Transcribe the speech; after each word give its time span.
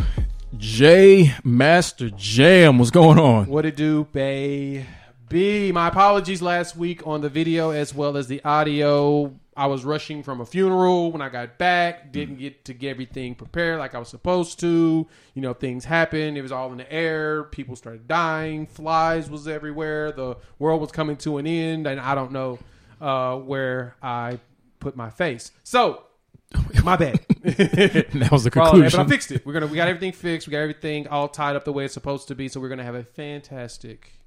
J 0.57 1.34
Master 1.41 2.09
Jam, 2.09 2.79
what's 2.79 2.91
going 2.91 3.17
on? 3.17 3.45
What 3.45 3.66
it 3.66 3.78
do, 3.78 4.03
baby? 4.12 5.72
My 5.72 5.88
apologies 5.88 6.41
last 6.41 6.75
week 6.75 7.07
on 7.07 7.22
the 7.22 7.29
video 7.29 7.69
as 7.69 7.95
well 7.95 8.17
as 8.17 8.28
the 8.28 8.44
audio. 8.44 9.34
I 9.56 9.67
was 9.67 9.85
rushing 9.85 10.22
from 10.22 10.41
a 10.41 10.45
funeral 10.45 11.13
when 11.13 11.22
I 11.22 11.29
got 11.29 11.57
back. 11.57 12.12
Didn't 12.12 12.40
get 12.40 12.66
to 12.66 12.73
get 12.73 12.90
everything 12.90 13.35
prepared 13.35 13.79
like 13.79 13.95
I 13.95 14.00
was 14.00 14.09
supposed 14.09 14.59
to. 14.59 15.07
You 15.34 15.41
know, 15.41 15.53
things 15.53 15.85
happened. 15.85 16.38
It 16.38 16.41
was 16.41 16.51
all 16.51 16.73
in 16.73 16.78
the 16.79 16.91
air. 16.91 17.46
People 17.46 17.78
started 17.78 18.06
dying. 18.06 18.67
Flies 18.67 19.29
was 19.29 19.47
everywhere. 19.47 20.11
The 20.11 20.35
world 20.59 20.81
was 20.81 20.91
coming 20.91 21.16
to 21.17 21.38
an 21.38 21.47
end, 21.47 21.88
and 21.88 22.01
I 22.01 22.16
don't 22.16 22.34
know 22.34 22.59
uh, 23.00 23.38
where 23.38 23.96
I 24.03 24.40
put 24.81 24.97
my 24.97 25.09
face. 25.09 25.53
So 25.63 26.03
my 26.83 26.95
bad. 26.95 27.19
that 27.43 28.29
was 28.31 28.43
the 28.43 28.51
conclusion. 28.51 28.97
but 28.97 29.05
I 29.05 29.09
fixed 29.09 29.31
it. 29.31 29.45
We're 29.45 29.53
gonna 29.53 29.67
we 29.67 29.75
got 29.75 29.87
everything 29.87 30.11
fixed. 30.11 30.47
We 30.47 30.51
got 30.51 30.59
everything 30.59 31.07
all 31.07 31.27
tied 31.27 31.55
up 31.55 31.65
the 31.65 31.73
way 31.73 31.85
it's 31.85 31.93
supposed 31.93 32.27
to 32.29 32.35
be. 32.35 32.47
So 32.47 32.59
we're 32.59 32.69
gonna 32.69 32.83
have 32.83 32.95
a 32.95 33.03
fantastic 33.03 34.19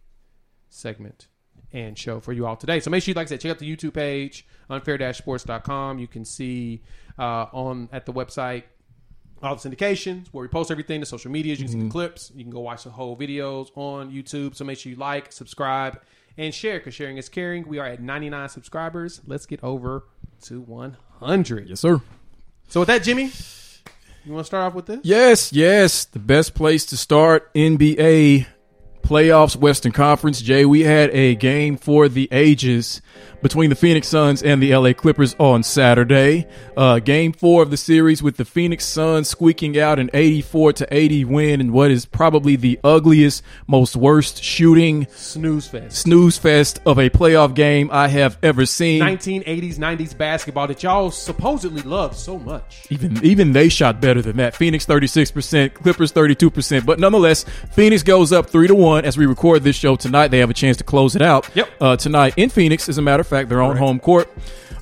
segment 0.69 1.27
and 1.73 1.99
show 1.99 2.21
for 2.21 2.33
you 2.33 2.47
all 2.47 2.57
today. 2.57 2.81
So 2.81 2.91
make 2.91 3.03
sure 3.03 3.13
you 3.13 3.17
like 3.17 3.27
I 3.27 3.31
said, 3.31 3.41
check 3.41 3.51
out 3.51 3.59
the 3.59 3.77
YouTube 3.77 3.95
page, 3.95 4.47
unfair-sports.com. 4.69 5.99
You 5.99 6.07
can 6.07 6.25
see 6.25 6.83
uh, 7.19 7.47
on 7.53 7.89
at 7.93 8.07
the 8.07 8.13
website 8.13 8.65
all 9.43 9.57
the 9.57 9.69
syndications 9.69 10.29
where 10.29 10.43
we 10.43 10.49
post 10.49 10.71
everything, 10.71 11.01
the 11.01 11.07
social 11.07 11.31
medias. 11.31 11.59
You 11.59 11.67
can 11.67 11.73
mm-hmm. 11.75 11.81
see 11.81 11.89
the 11.89 11.89
mm-hmm. 11.89 11.93
clips. 11.93 12.33
You 12.35 12.45
can 12.45 12.53
go 12.53 12.61
watch 12.61 12.85
the 12.85 12.91
whole 12.91 13.17
videos 13.17 13.71
on 13.75 14.13
YouTube. 14.13 14.55
So 14.55 14.65
make 14.65 14.79
sure 14.79 14.91
you 14.91 14.97
like, 14.97 15.33
subscribe, 15.33 16.01
and 16.37 16.55
share 16.55 16.79
because 16.79 16.95
sharing 16.95 17.17
is 17.17 17.29
caring. 17.29 17.67
We 17.67 17.79
are 17.79 17.87
at 17.87 18.01
99 18.01 18.49
subscribers. 18.49 19.21
Let's 19.27 19.47
get 19.47 19.63
over 19.65 20.05
to 20.43 20.61
100. 20.61 21.69
Yes, 21.69 21.81
sir. 21.81 22.01
So 22.69 22.81
with 22.81 22.89
that, 22.89 23.03
Jimmy, 23.03 23.31
you 24.25 24.33
want 24.33 24.45
to 24.45 24.47
start 24.47 24.65
off 24.65 24.75
with 24.75 24.87
this? 24.87 25.01
Yes, 25.03 25.53
yes. 25.53 26.05
The 26.05 26.19
best 26.19 26.55
place 26.55 26.87
to 26.87 26.97
start 26.97 27.53
NBA 27.55 28.47
playoffs, 29.03 29.57
Western 29.57 29.93
Conference. 29.93 30.41
Jay, 30.41 30.65
we 30.65 30.83
had 30.83 31.11
a 31.11 31.35
game 31.35 31.77
for 31.77 32.09
the 32.09 32.29
ages 32.33 33.03
between 33.43 33.71
the 33.71 33.77
Phoenix 33.77 34.07
Suns 34.07 34.43
and 34.43 34.63
the 34.63 34.75
LA 34.75 34.93
Clippers 34.93 35.35
on 35.39 35.63
Saturday. 35.65 36.47
Uh, 36.77 37.01
game 37.01 37.33
four 37.33 37.63
of 37.63 37.71
the 37.71 37.77
series 37.77 38.23
with 38.23 38.37
the 38.37 38.45
Phoenix 38.45 38.85
Suns 38.85 39.29
squeaking 39.29 39.79
out 39.79 39.99
an 39.99 40.11
84 40.15 40.75
to 40.75 40.95
80 40.95 41.25
win 41.25 41.61
in 41.61 41.73
what 41.73 41.91
is 41.91 42.07
probably 42.07 42.57
the 42.57 42.79
ugliest, 42.85 43.43
most 43.67 43.97
worst 43.97 44.43
shooting 44.43 45.07
snooze 45.11 45.67
fest, 45.67 45.99
snooze 45.99 46.39
fest 46.39 46.81
of 46.87 46.99
a 46.99 47.11
playoff 47.11 47.55
game 47.55 47.91
I 47.93 48.09
have 48.09 48.39
ever 48.43 48.65
seen. 48.65 49.03
1980s, 49.03 49.77
90s 49.77 50.17
basketball 50.17 50.69
that 50.69 50.83
y'all 50.83 51.11
supposedly 51.11 51.83
love 51.83 52.17
so 52.17 52.39
much. 52.39 52.87
Even 52.91 53.23
even 53.25 53.53
they 53.53 53.69
shot 53.69 54.01
better 54.01 54.23
than 54.23 54.37
that. 54.37 54.55
Phoenix 54.55 54.87
36%, 54.87 55.75
Clippers 55.75 56.13
32%, 56.13 56.87
but 56.87 57.01
nonetheless, 57.01 57.45
Phoenix 57.73 58.03
goes 58.03 58.33
up 58.33 58.49
three 58.49 58.69
to 58.69 58.75
one 58.75 58.92
as 58.99 59.17
we 59.17 59.27
record 59.27 59.63
this 59.63 59.77
show 59.77 59.97
tonight. 59.97 60.29
They 60.29 60.39
have 60.39 60.51
a 60.51 60.55
chance 60.55 60.77
to 60.79 60.85
close 60.85 61.17
it 61.17 61.23
out. 61.23 61.49
Yep. 61.55 61.69
Uh, 61.81 61.97
tonight 61.97 62.35
in 62.37 62.49
Phoenix, 62.51 62.89
as 62.89 62.99
a 62.99 63.03
matter 63.03 63.21
of 63.21 63.27
fact, 63.27 63.49
they're 63.49 63.63
on 63.63 63.77
home 63.77 63.99
court. 63.99 64.31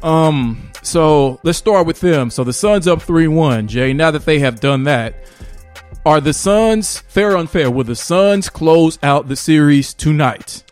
Um, 0.03 0.71
so 0.82 1.41
let's 1.43 1.59
start 1.59 1.87
with 1.87 2.00
them. 2.00 2.31
So 2.31 2.44
the 2.44 2.53
Suns 2.53 2.87
up 2.88 3.03
3 3.03 3.28
1. 3.28 3.69
Jay, 3.69 3.93
now 3.93 4.10
that 4.10 4.25
they 4.25 4.38
have 4.41 4.60
done 4.60 4.84
that, 4.84 5.15
are 6.06 6.20
the 6.20 6.32
Suns 6.32 7.00
fair 7.00 7.32
or 7.32 7.37
unfair? 7.37 7.70
Will 7.70 7.84
the 7.84 7.97
Suns 7.97 8.49
close 8.49 8.99
out 9.03 9.28
the 9.28 9.37
series 9.37 9.93
tonight? 9.93 10.62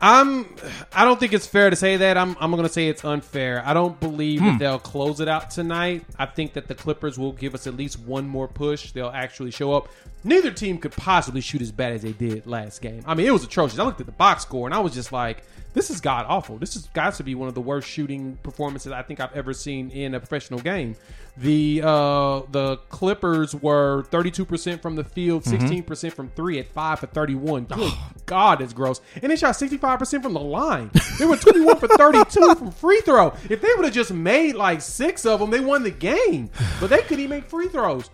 I'm. 0.00 0.46
I 0.94 1.04
don't 1.04 1.20
think 1.20 1.32
it's 1.34 1.46
fair 1.46 1.68
to 1.68 1.76
say 1.76 1.98
that. 1.98 2.16
I'm. 2.16 2.36
I'm 2.40 2.50
going 2.52 2.62
to 2.62 2.72
say 2.72 2.88
it's 2.88 3.04
unfair. 3.04 3.62
I 3.66 3.74
don't 3.74 3.98
believe 4.00 4.40
Hmm. 4.40 4.46
that 4.46 4.58
they'll 4.58 4.78
close 4.78 5.20
it 5.20 5.28
out 5.28 5.50
tonight. 5.50 6.04
I 6.18 6.26
think 6.26 6.54
that 6.54 6.68
the 6.68 6.74
Clippers 6.74 7.18
will 7.18 7.32
give 7.32 7.54
us 7.54 7.66
at 7.66 7.74
least 7.76 7.98
one 8.00 8.26
more 8.26 8.48
push. 8.48 8.92
They'll 8.92 9.08
actually 9.14 9.50
show 9.50 9.72
up. 9.74 9.88
Neither 10.24 10.50
team 10.50 10.78
could 10.78 10.92
possibly 10.92 11.40
shoot 11.40 11.60
as 11.62 11.70
bad 11.72 11.92
as 11.92 12.02
they 12.02 12.12
did 12.12 12.46
last 12.46 12.80
game. 12.80 13.02
I 13.06 13.14
mean, 13.14 13.26
it 13.26 13.32
was 13.32 13.44
atrocious. 13.44 13.78
I 13.78 13.84
looked 13.84 14.00
at 14.00 14.06
the 14.06 14.12
box 14.12 14.42
score 14.42 14.66
and 14.66 14.74
I 14.74 14.78
was 14.80 14.94
just 14.94 15.12
like, 15.12 15.42
this 15.72 15.90
is 15.90 16.00
god 16.00 16.26
awful. 16.28 16.58
This 16.58 16.74
has 16.74 16.86
got 16.88 17.14
to 17.14 17.24
be 17.24 17.34
one 17.34 17.48
of 17.48 17.54
the 17.54 17.60
worst 17.60 17.88
shooting 17.88 18.38
performances 18.42 18.92
I 18.92 19.02
think 19.02 19.20
I've 19.20 19.34
ever 19.34 19.52
seen 19.52 19.90
in 19.90 20.14
a 20.14 20.20
professional 20.20 20.60
game. 20.60 20.96
The 21.36 21.82
uh, 21.84 22.42
the 22.50 22.78
Clippers 22.88 23.54
were 23.54 24.04
32% 24.10 24.82
from 24.82 24.96
the 24.96 25.04
field, 25.04 25.44
16% 25.44 25.84
mm-hmm. 25.84 26.08
from 26.08 26.28
three 26.30 26.58
at 26.58 26.68
five 26.68 26.98
for 26.98 27.06
31. 27.06 27.64
Good 27.64 27.92
God, 28.26 28.60
it's 28.60 28.72
gross. 28.72 29.00
And 29.22 29.30
they 29.30 29.36
shot 29.36 29.54
65% 29.54 30.22
from 30.22 30.34
the 30.34 30.40
line. 30.40 30.90
They 31.18 31.26
were 31.26 31.36
21 31.36 31.78
for 31.78 31.88
32 31.88 32.54
from 32.56 32.70
free 32.72 33.00
throw. 33.02 33.28
If 33.48 33.60
they 33.60 33.68
would 33.76 33.84
have 33.84 33.94
just 33.94 34.12
made 34.12 34.54
like 34.54 34.82
six 34.82 35.24
of 35.24 35.40
them, 35.40 35.50
they 35.50 35.60
won 35.60 35.82
the 35.82 35.90
game. 35.90 36.50
But 36.80 36.90
they 36.90 37.02
couldn't 37.02 37.20
even 37.20 37.30
make 37.30 37.48
free 37.48 37.68
throws. 37.68 38.10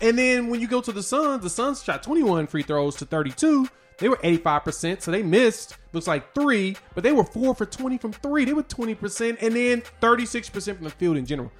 And 0.00 0.18
then 0.18 0.48
when 0.48 0.60
you 0.60 0.68
go 0.68 0.80
to 0.80 0.92
the 0.92 1.02
Suns, 1.02 1.42
the 1.42 1.50
Suns 1.50 1.82
shot 1.82 2.02
21 2.02 2.46
free 2.46 2.62
throws 2.62 2.96
to 2.96 3.04
32. 3.04 3.68
They 4.00 4.08
were 4.08 4.16
85%, 4.16 5.02
so 5.02 5.10
they 5.10 5.22
missed, 5.22 5.76
looks 5.92 6.06
like 6.06 6.34
three, 6.34 6.76
but 6.94 7.04
they 7.04 7.12
were 7.12 7.22
four 7.24 7.54
for 7.54 7.66
20 7.66 7.98
from 7.98 8.12
three. 8.12 8.44
They 8.44 8.54
were 8.54 8.62
20%, 8.62 9.36
and 9.40 9.54
then 9.54 9.82
36% 10.00 10.74
from 10.76 10.84
the 10.84 10.90
field 10.90 11.16
in 11.18 11.26
general. 11.26 11.52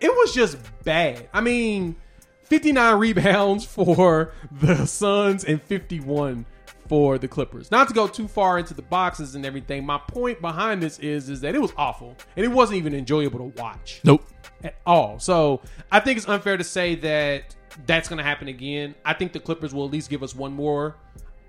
It 0.00 0.08
was 0.08 0.34
just 0.34 0.58
bad. 0.84 1.28
I 1.32 1.40
mean, 1.40 1.96
59 2.42 2.98
rebounds 2.98 3.64
for 3.64 4.32
the 4.60 4.84
Suns 4.84 5.44
and 5.44 5.62
51 5.62 6.44
for 6.88 7.18
the 7.18 7.28
Clippers. 7.28 7.70
Not 7.70 7.88
to 7.88 7.94
go 7.94 8.06
too 8.06 8.28
far 8.28 8.58
into 8.58 8.74
the 8.74 8.82
boxes 8.82 9.34
and 9.34 9.46
everything, 9.46 9.86
my 9.86 9.98
point 9.98 10.40
behind 10.40 10.82
this 10.82 10.98
is 10.98 11.28
is 11.28 11.40
that 11.40 11.54
it 11.54 11.60
was 11.60 11.72
awful 11.76 12.16
and 12.36 12.44
it 12.44 12.48
wasn't 12.48 12.78
even 12.78 12.94
enjoyable 12.94 13.38
to 13.38 13.60
watch 13.60 14.00
Nope. 14.04 14.24
at 14.62 14.76
all. 14.86 15.18
So 15.18 15.62
I 15.90 16.00
think 16.00 16.18
it's 16.18 16.28
unfair 16.28 16.56
to 16.56 16.64
say 16.64 16.94
that 16.96 17.56
that's 17.86 18.08
going 18.08 18.18
to 18.18 18.24
happen 18.24 18.48
again. 18.48 18.94
I 19.04 19.14
think 19.14 19.32
the 19.32 19.40
Clippers 19.40 19.74
will 19.74 19.84
at 19.84 19.90
least 19.90 20.10
give 20.10 20.22
us 20.22 20.34
one 20.34 20.52
more. 20.52 20.96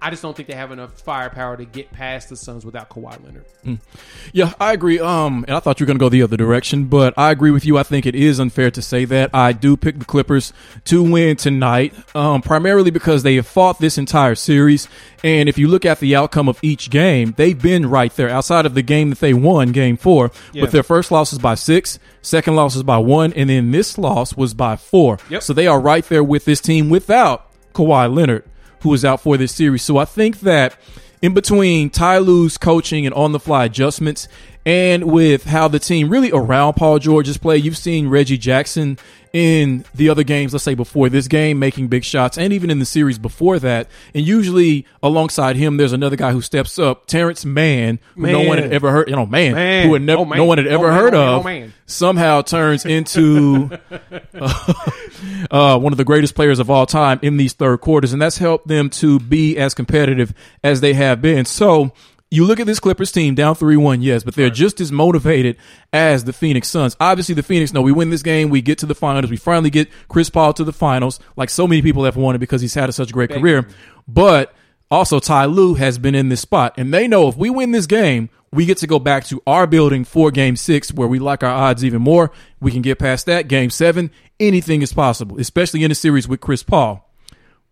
I 0.02 0.12
just 0.12 0.22
don't 0.22 0.36
think 0.36 0.48
they 0.48 0.56
have 0.56 0.72
enough 0.72 1.00
firepower 1.02 1.58
to 1.58 1.66
get 1.66 1.92
past 1.92 2.30
the 2.30 2.36
Suns 2.36 2.64
without 2.64 2.90
Kawhi 2.90 3.24
Leonard. 3.24 3.46
Yeah, 4.32 4.54
I 4.60 4.74
agree. 4.74 5.00
Um, 5.00 5.44
and 5.48 5.58
I 5.58 5.60
thought 5.60 5.80
you 5.80 5.86
were 5.86 5.88
going 5.88 5.98
to 5.98 6.04
go 6.04 6.10
the 6.10 6.22
other 6.22 6.38
direction, 6.38 6.86
but 6.86 7.14
I 7.18 7.32
agree 7.32 7.52
with 7.52 7.66
you. 7.66 7.78
I 7.78 7.84
think 7.84 8.06
it 8.06 8.14
is 8.14 8.40
unfair 8.40 8.70
to 8.72 8.82
say 8.82 9.06
that. 9.06 9.32
I 9.34 9.54
do 9.54 9.76
pick 9.76 9.98
the 9.98 10.06
Clippers 10.06 10.54
to 10.86 11.02
win 11.02 11.36
tonight, 11.36 11.94
um, 12.16 12.42
primarily 12.42 12.92
because 12.92 13.24
they 13.24 13.36
have 13.36 13.48
fought 13.48 13.80
this 13.80 13.98
entire 13.98 14.36
series. 14.36 14.88
And 15.24 15.50
if 15.50 15.58
you 15.58 15.68
look 15.68 15.84
at 15.84 16.00
the 16.00 16.16
outcome 16.16 16.48
of 16.48 16.60
each 16.62 16.92
game, 16.92 17.34
they've 17.36 17.60
been 17.60 17.90
right 17.90 18.16
there 18.16 18.30
outside 18.30 18.68
of 18.68 18.76
the 18.76 18.84
game 18.84 19.10
that 19.10 19.20
they 19.20 19.34
won, 19.34 19.72
game 19.72 19.98
four. 19.98 20.32
Yeah. 20.54 20.62
But 20.62 20.72
their 20.72 20.84
first 20.84 21.12
loss 21.12 21.34
is 21.34 21.40
by 21.40 21.56
six, 21.56 21.98
second 22.22 22.56
loss 22.56 22.76
is 22.76 22.84
by 22.84 22.98
one, 23.00 23.34
and 23.34 23.50
then 23.50 23.72
this 23.72 23.98
loss 23.98 24.36
was 24.38 24.54
by 24.54 24.76
four. 24.76 25.18
Yep. 25.30 25.42
So 25.42 25.54
they 25.54 25.66
are 25.66 25.80
right 25.80 26.06
there 26.06 26.24
with 26.24 26.46
this 26.46 26.62
team 26.62 26.90
without 26.92 27.50
Kawhi 27.74 28.14
Leonard, 28.14 28.44
who 28.82 28.94
is 28.94 29.04
out 29.06 29.22
for 29.22 29.38
this 29.38 29.52
series. 29.52 29.84
So 29.84 29.98
I 29.98 30.06
think 30.06 30.42
that 30.42 30.78
in 31.22 31.34
between 31.34 31.90
Ty 31.90 32.20
Lue's 32.20 32.58
coaching 32.58 33.06
and 33.06 33.14
on 33.16 33.32
the 33.32 33.40
fly 33.40 33.66
adjustments, 33.66 34.28
and 34.66 35.06
with 35.06 35.46
how 35.46 35.68
the 35.68 35.80
team 35.80 36.10
really 36.10 36.32
around 36.32 36.74
Paul 36.74 37.00
George's 37.00 37.38
play, 37.38 37.58
you've 37.58 37.78
seen 37.78 38.10
Reggie 38.10 38.38
Jackson 38.38 39.00
in 39.34 39.86
the 39.96 40.10
other 40.10 40.24
games, 40.24 40.54
let's 40.54 40.64
say 40.64 40.74
before 40.76 41.10
this 41.10 41.28
game, 41.28 41.60
making 41.60 41.88
big 41.88 42.04
shots, 42.04 42.38
and 42.38 42.52
even 42.54 42.70
in 42.70 42.80
the 42.80 42.86
series 42.86 43.18
before 43.18 43.60
that. 43.60 43.88
And 44.14 44.26
usually 44.26 44.86
alongside 45.04 45.56
him, 45.56 45.78
there's 45.78 45.94
another 45.94 46.16
guy 46.16 46.32
who 46.32 46.42
steps 46.42 46.78
up, 46.80 47.08
Terrence 47.08 47.46
Mann, 47.46 48.00
who 48.16 48.28
no 48.28 48.42
one 48.44 48.58
had 48.58 48.66
Man. 48.68 48.74
ever 48.74 48.92
heard, 48.92 49.10
you 49.10 49.16
know, 49.16 49.26
man, 49.26 49.54
Man. 49.54 49.88
who 49.88 49.94
had 49.94 50.02
never, 50.02 50.22
Oh, 50.22 50.26
man. 50.26 50.38
no 50.38 50.46
one 50.46 50.58
had 50.58 50.68
Oh, 50.68 50.72
ever 50.72 50.88
man. 50.90 51.00
heard 51.00 51.14
Oh, 51.14 51.22
of, 51.22 51.40
Oh, 51.42 51.44
man. 51.44 51.74
somehow 51.86 52.42
turns 52.42 52.86
into 52.86 53.70
uh, 55.52 55.80
one 55.80 55.94
of 55.94 55.98
the 55.98 56.04
greatest 56.06 56.36
players 56.36 56.60
of 56.60 56.70
all 56.70 56.86
time 56.86 57.20
in 57.22 57.38
these 57.38 57.54
third 57.54 57.82
quarters, 57.82 58.14
and 58.14 58.22
that's 58.22 58.38
helped 58.38 58.68
them 58.68 58.90
to 58.90 59.20
be 59.20 59.58
as 59.58 59.74
competitive 59.74 60.34
as 60.64 60.82
they 60.82 60.94
have 60.94 61.22
been. 61.22 61.46
So 61.46 61.92
you 62.30 62.46
look 62.46 62.60
at 62.60 62.66
this 62.66 62.80
Clippers 62.80 63.12
team 63.12 63.36
down 63.36 63.56
3 63.56 63.78
1, 63.78 64.02
yes, 64.02 64.24
but 64.24 64.36
they're 64.36 64.50
just 64.50 64.82
as 64.82 64.92
motivated 64.92 65.58
as 65.94 66.26
the 66.26 66.34
Phoenix 66.34 66.68
Suns. 66.68 66.96
Obviously, 67.00 67.36
the 67.36 67.44
Phoenix, 67.44 67.74
no, 67.74 67.82
we 67.82 67.92
win 67.92 68.10
this 68.10 68.24
game, 68.24 68.50
we 68.50 68.62
get 68.62 68.78
to 68.80 68.86
the 68.86 68.96
finals, 68.96 69.32
we 69.32 69.38
finally 69.38 69.70
get 69.70 69.90
Chris 70.10 70.30
Paul 70.30 70.54
to 70.54 70.64
the 70.64 70.74
finals, 70.74 71.20
like 71.36 71.50
so 71.50 71.68
many 71.68 71.82
people 71.82 72.04
have 72.04 72.18
wanted 72.18 72.40
because 72.40 72.62
he's 72.62 72.74
had 72.74 72.90
a, 72.90 72.92
such 72.92 73.12
a 73.12 73.14
great 73.14 73.30
career. 73.30 73.68
But 74.08 74.54
also, 74.92 75.20
Ty 75.20 75.46
Lue 75.46 75.76
has 75.76 75.98
been 75.98 76.16
in 76.16 76.30
this 76.30 76.42
spot, 76.42 76.74
and 76.78 76.94
they 76.94 77.08
know 77.08 77.28
if 77.28 77.38
we 77.38 77.50
win 77.50 77.72
this 77.72 77.86
game, 77.86 78.30
we 78.52 78.66
get 78.66 78.78
to 78.80 78.88
go 78.88 79.00
back 79.00 79.26
to 79.26 79.42
our 79.46 79.68
building 79.68 80.04
for 80.04 80.32
game 80.32 80.56
six, 80.56 80.94
where 80.94 81.08
we 81.08 81.20
like 81.20 81.44
our 81.44 81.52
odds 81.52 81.84
even 81.84 82.02
more. 82.02 82.32
We 82.60 82.72
can 82.72 82.82
get 82.82 83.00
past 83.00 83.26
that. 83.26 83.48
Game 83.48 83.70
seven, 83.70 84.12
anything 84.40 84.82
is 84.82 84.94
possible, 84.94 85.40
especially 85.40 85.84
in 85.84 85.92
a 85.92 85.96
series 85.96 86.28
with 86.28 86.40
Chris 86.40 86.64
Paul. 86.64 87.10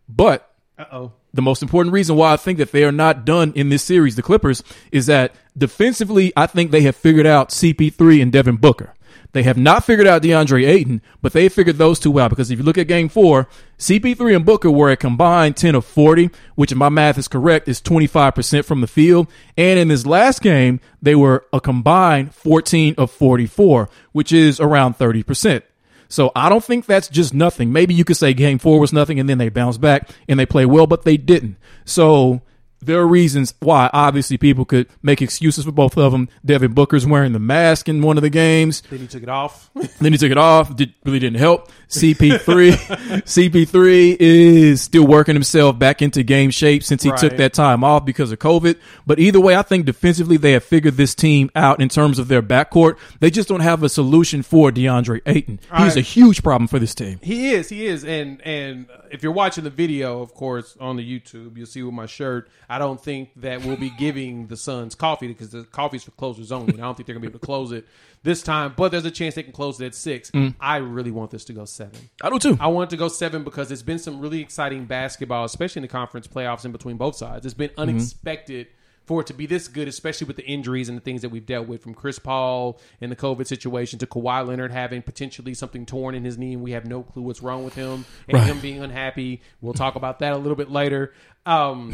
But 0.10 0.50
Uh 0.78 0.86
oh. 0.92 1.12
the 1.34 1.42
most 1.42 1.62
important 1.62 1.94
reason 1.94 2.18
why 2.18 2.34
I 2.34 2.38
think 2.38 2.58
that 2.58 2.72
they 2.72 2.84
are 2.84 2.92
not 2.92 3.26
done 3.26 3.54
in 3.56 3.70
this 3.70 3.84
series, 3.84 4.16
the 4.16 4.22
Clippers, 4.22 4.62
is 4.92 5.06
that 5.06 5.34
defensively, 5.58 6.34
I 6.36 6.48
think 6.48 6.72
they 6.72 6.82
have 6.82 6.96
figured 6.96 7.26
out 7.26 7.50
CP3 7.50 8.22
and 8.22 8.32
Devin 8.32 8.58
Booker. 8.58 8.94
They 9.36 9.44
have 9.44 9.58
not 9.58 9.84
figured 9.84 10.08
out 10.08 10.22
DeAndre 10.22 10.66
Ayton, 10.66 11.02
but 11.22 11.34
they 11.34 11.50
figured 11.50 11.78
those 11.78 12.00
two 12.00 12.22
out 12.22 12.30
because 12.30 12.52
if 12.52 12.60
you 12.60 12.64
look 12.64 12.78
at 12.78 12.88
game 12.88 13.10
four, 13.10 13.50
CP3 13.78 14.34
and 14.34 14.46
Booker 14.46 14.72
were 14.72 14.90
a 14.90 14.96
combined 14.96 15.58
10 15.58 15.76
of 15.76 15.84
40, 15.84 16.30
which 16.56 16.72
if 16.72 16.78
my 16.78 16.88
math 16.88 17.18
is 17.18 17.28
correct, 17.28 17.68
is 17.68 17.82
25% 17.82 18.64
from 18.64 18.80
the 18.80 18.88
field. 18.88 19.28
And 19.58 19.78
in 19.78 19.90
this 19.90 20.06
last 20.06 20.42
game, 20.42 20.80
they 21.02 21.16
were 21.16 21.46
a 21.52 21.60
combined 21.60 22.34
14 22.34 22.96
of 22.98 23.12
44, 23.12 23.90
which 24.14 24.32
is 24.32 24.62
around 24.62 24.98
30%. 24.98 25.64
So 26.08 26.32
I 26.36 26.50
don't 26.50 26.64
think 26.64 26.86
that's 26.86 27.08
just 27.08 27.34
nothing. 27.34 27.72
Maybe 27.72 27.94
you 27.94 28.06
could 28.06 28.18
say 28.18 28.34
game 28.34 28.60
four 28.60 28.80
was 28.80 28.94
nothing 28.94 29.20
and 29.20 29.30
then 29.30 29.38
they 29.38 29.50
bounce 29.50 29.78
back 29.78 30.10
and 30.28 30.40
they 30.40 30.46
play 30.46 30.66
well, 30.66 30.88
but 30.88 31.04
they 31.04 31.18
didn't. 31.18 31.58
So 31.84 32.42
there 32.82 33.00
are 33.00 33.08
reasons 33.08 33.54
why 33.60 33.90
obviously 33.94 34.38
people 34.38 34.66
could 34.66 34.88
make 35.02 35.22
excuses 35.22 35.66
for 35.66 35.72
both 35.72 35.98
of 35.98 36.12
them. 36.12 36.30
Devin 36.46 36.74
Booker's 36.74 37.06
wearing 37.06 37.34
the 37.34 37.40
mask 37.40 37.90
in 37.90 38.02
one 38.02 38.18
of 38.18 38.22
the 38.22 38.30
games. 38.30 38.82
Then 38.82 39.00
he 39.00 39.08
took 39.08 39.24
it 39.24 39.30
off. 39.30 39.72
Then 40.00 40.12
he 40.12 40.18
took 40.18 40.32
it 40.32 40.38
off. 40.38 40.76
Did, 40.76 40.94
really 41.04 41.20
didn't 41.20 41.40
help. 41.40 41.72
CP3, 41.90 42.72
CP3 43.26 44.18
is 44.20 44.82
still 44.82 45.06
working 45.06 45.36
himself 45.36 45.78
back 45.78 46.02
into 46.02 46.24
game 46.24 46.52
shape 46.52 46.84
since 46.84 47.04
he 47.04 47.12
took 47.18 47.38
that 47.38 47.54
time 47.54 47.84
off 47.84 48.06
because 48.06 48.32
of 48.32 48.40
COVID. 48.40 48.78
But 49.06 49.20
either 49.20 49.40
way, 49.40 49.56
I 49.56 49.62
think 49.62 49.86
defensively 49.86 50.38
they 50.38 50.54
have 50.54 50.64
figured 50.64 50.96
this 50.96 51.16
team 51.16 51.52
out 51.56 51.80
in 51.80 51.90
terms 51.90 52.20
of 52.20 52.28
their 52.28 52.42
backcourt. 52.42 52.98
They 53.20 53.30
just 53.30 53.48
don't 53.48 53.62
have 53.62 53.84
a 53.84 53.90
solution 53.90 54.42
for 54.44 54.72
DeAndre 54.72 55.22
Ayton. 55.26 55.60
He's 55.62 55.72
right. 55.72 55.98
a 55.98 56.02
huge 56.02 56.44
problem 56.44 56.68
for 56.68 56.80
this 56.80 56.96
team. 56.96 57.20
He 57.22 57.52
is, 57.52 57.70
he 57.70 57.86
is, 57.86 58.04
and 58.04 58.42
and 58.42 58.88
if 59.12 59.24
you're 59.24 59.32
watching 59.32 59.64
the 59.64 59.70
video, 59.70 60.22
of 60.22 60.34
course, 60.34 60.76
on 60.80 60.98
the 60.98 61.04
YouTube, 61.20 61.58
you'll 61.58 61.66
see 61.66 61.84
with 61.84 61.94
my 61.94 62.06
shirt. 62.06 62.50
I 62.70 62.80
don't 62.80 63.02
think 63.02 63.30
that 63.38 63.64
we'll 63.64 63.78
be 63.78 63.92
giving 63.92 64.48
the 64.48 64.58
Suns 64.58 64.96
coffee 64.96 65.28
because 65.28 65.52
the 65.52 65.64
coffee's 65.64 66.04
for 66.04 66.12
closers 66.12 66.52
only. 66.52 66.74
And 66.74 66.82
I 66.82 66.86
don't 66.86 66.96
think 66.96 67.08
they're 67.08 67.16
gonna 67.16 67.22
be 67.22 67.28
able 67.28 67.40
to 67.40 67.46
close 67.46 67.72
it 67.72 67.86
this 68.26 68.44
time, 68.44 68.74
but 68.76 68.92
there's 68.92 69.06
a 69.06 69.12
chance 69.12 69.36
they 69.36 69.44
can 69.44 69.54
close 69.54 69.80
it 69.80 69.86
at 69.86 69.96
six. 69.96 70.30
I 70.60 70.78
really 70.78 71.12
want 71.12 71.32
this 71.32 71.46
to 71.46 71.54
go 71.54 71.64
seven. 71.64 72.10
I 72.22 72.30
do 72.30 72.40
too. 72.40 72.58
I 72.60 72.68
want 72.68 72.90
it 72.90 72.96
to 72.96 72.98
go 72.98 73.08
seven 73.08 73.44
because 73.46 73.72
it's 73.72 73.82
been 73.84 74.00
some 74.00 74.20
really 74.20 74.42
exciting 74.42 74.86
basketball, 74.86 75.46
especially 75.46 75.80
in 75.80 75.84
the 75.84 75.88
conference 75.88 76.28
playoffs 76.28 76.66
in 76.66 76.74
between 76.74 76.98
both 76.98 77.16
sides. 77.16 77.46
It's 77.46 77.54
been 77.56 77.70
unexpected 77.78 78.68
for 79.06 79.22
it 79.22 79.28
to 79.28 79.34
be 79.34 79.46
this 79.46 79.68
good, 79.68 79.88
especially 79.88 80.26
with 80.26 80.36
the 80.36 80.46
injuries 80.46 80.90
and 80.90 80.98
the 80.98 81.02
things 81.02 81.22
that 81.22 81.30
we've 81.30 81.46
dealt 81.46 81.68
with 81.68 81.84
from 81.84 81.94
Chris 81.94 82.18
Paul 82.18 82.80
and 83.00 83.12
the 83.12 83.16
COVID 83.16 83.46
situation 83.46 84.00
to 84.00 84.08
Kawhi 84.08 84.48
Leonard 84.48 84.72
having 84.72 85.04
potentially 85.04 85.54
something 85.54 85.86
torn 85.86 86.16
in 86.16 86.26
his 86.26 86.38
knee 86.40 86.54
and 86.54 86.64
we 86.64 86.72
have 86.72 86.86
no 86.86 87.04
clue 87.04 87.22
what's 87.22 87.44
wrong 87.44 87.64
with 87.64 87.76
him 87.76 88.04
and 88.28 88.34
Right. 88.40 88.48
him 88.48 88.60
being 88.60 88.82
unhappy. 88.82 89.42
We'll 89.62 89.74
talk 89.76 89.96
about 89.96 90.18
that 90.20 90.34
a 90.34 90.38
little 90.38 90.56
bit 90.56 90.72
later. 90.72 91.14
Um, 91.46 91.94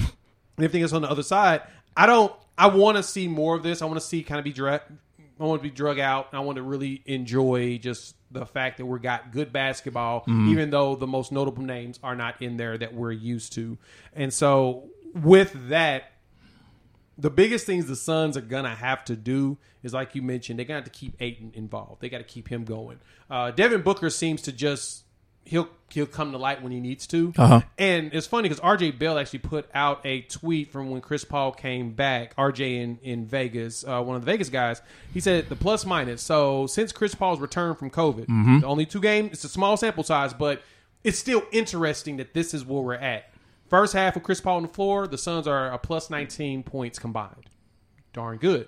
everything 0.58 0.82
else 0.84 0.94
on 0.94 1.02
the 1.02 1.10
other 1.12 1.24
side, 1.24 1.62
I 1.98 2.06
don't. 2.06 2.34
I 2.58 2.68
want 2.68 2.96
to 2.98 3.04
see 3.04 3.28
more 3.28 3.56
of 3.58 3.64
this. 3.64 3.82
I 3.82 3.86
want 3.86 4.00
to 4.00 4.06
see 4.06 4.24
kind 4.24 4.40
of 4.40 4.46
be 4.46 4.54
drug. 4.54 4.82
I 5.42 5.46
want 5.46 5.62
to 5.62 5.68
be 5.68 5.74
drug 5.74 5.98
out. 6.00 6.30
I 6.34 6.40
want 6.42 6.58
to 6.58 6.62
really 6.62 7.02
enjoy 7.06 7.80
just 7.80 8.16
the 8.30 8.46
fact 8.46 8.78
that 8.78 8.86
we 8.86 9.00
got 9.00 9.32
good 9.32 9.52
basketball, 9.52 10.24
even 10.50 10.70
though 10.70 10.96
the 10.96 11.08
most 11.08 11.32
notable 11.32 11.64
names 11.64 12.00
are 12.04 12.16
not 12.16 12.42
in 12.42 12.58
there 12.58 12.78
that 12.78 12.94
we're 12.94 13.12
used 13.12 13.54
to. 13.54 13.78
And 14.14 14.32
so, 14.32 14.90
with 15.16 15.70
that, 15.70 16.12
the 17.18 17.30
biggest 17.32 17.66
things 17.66 17.88
the 17.88 17.96
Suns 17.96 18.38
are 18.38 18.42
gonna 18.42 18.76
have 18.76 19.04
to 19.06 19.16
do 19.16 19.58
is, 19.84 19.94
like 19.94 20.14
you 20.16 20.22
mentioned, 20.22 20.60
they're 20.60 20.66
gonna 20.66 20.82
have 20.82 20.92
to 20.92 20.92
keep 20.92 21.16
Ayton 21.20 21.52
involved. 21.56 22.02
They 22.02 22.10
got 22.10 22.20
to 22.20 22.24
keep 22.24 22.48
him 22.48 22.64
going. 22.64 23.00
Uh, 23.30 23.52
Devin 23.52 23.82
Booker 23.82 24.10
seems 24.10 24.44
to 24.44 24.52
just 24.52 25.04
he'll 25.44 25.70
he'll 25.92 26.06
come 26.06 26.32
to 26.32 26.38
light 26.38 26.62
when 26.62 26.72
he 26.72 26.80
needs 26.80 27.06
to. 27.08 27.34
Uh-huh. 27.38 27.62
And 27.78 28.14
it's 28.14 28.28
funny 28.28 28.48
because 28.50 28.64
RJ 28.64 28.98
Bell 28.98 29.18
actually 29.20 29.40
put 29.40 29.70
out 29.74 30.00
a 30.06 30.22
tweet 30.22 30.72
from 30.72 30.90
when 30.90 31.02
Chris 31.02 31.26
Paul 31.26 31.52
came 31.52 31.92
back. 31.94 32.36
RJ 32.36 32.82
in 32.82 33.00
in 33.04 33.26
Vegas, 33.26 33.84
uh, 33.84 34.02
one 34.02 34.16
of 34.16 34.24
the 34.24 34.32
Vegas 34.32 34.50
guys, 34.50 34.82
he 35.14 35.20
said 35.20 35.50
the 35.50 35.56
plus 35.56 35.86
minus. 35.86 36.22
So 36.22 36.68
since 36.68 36.92
Chris 36.92 37.16
Paul's 37.16 37.40
return 37.40 37.76
from 37.76 37.90
COVID, 37.90 38.28
the 38.62 38.68
only 38.68 38.86
two 38.86 39.02
games, 39.02 39.32
it's 39.34 39.44
a 39.44 39.50
small 39.50 39.78
sample 39.78 40.04
size, 40.04 40.34
but 40.34 40.62
it's 41.04 41.18
still 41.20 41.44
interesting 41.52 42.18
that 42.18 42.34
this 42.34 42.54
is 42.54 42.64
where 42.64 42.82
we're 42.82 42.94
at. 42.94 43.32
First 43.70 43.94
half 43.94 44.16
with 44.16 44.24
Chris 44.24 44.42
Paul 44.42 44.58
on 44.58 44.64
the 44.64 44.68
floor, 44.70 45.08
the 45.08 45.18
Suns 45.18 45.48
are 45.48 45.72
a 45.72 45.78
plus 45.78 46.10
19 46.10 46.64
points 46.64 47.00
combined. 47.00 47.50
Darn 48.14 48.38
good. 48.38 48.68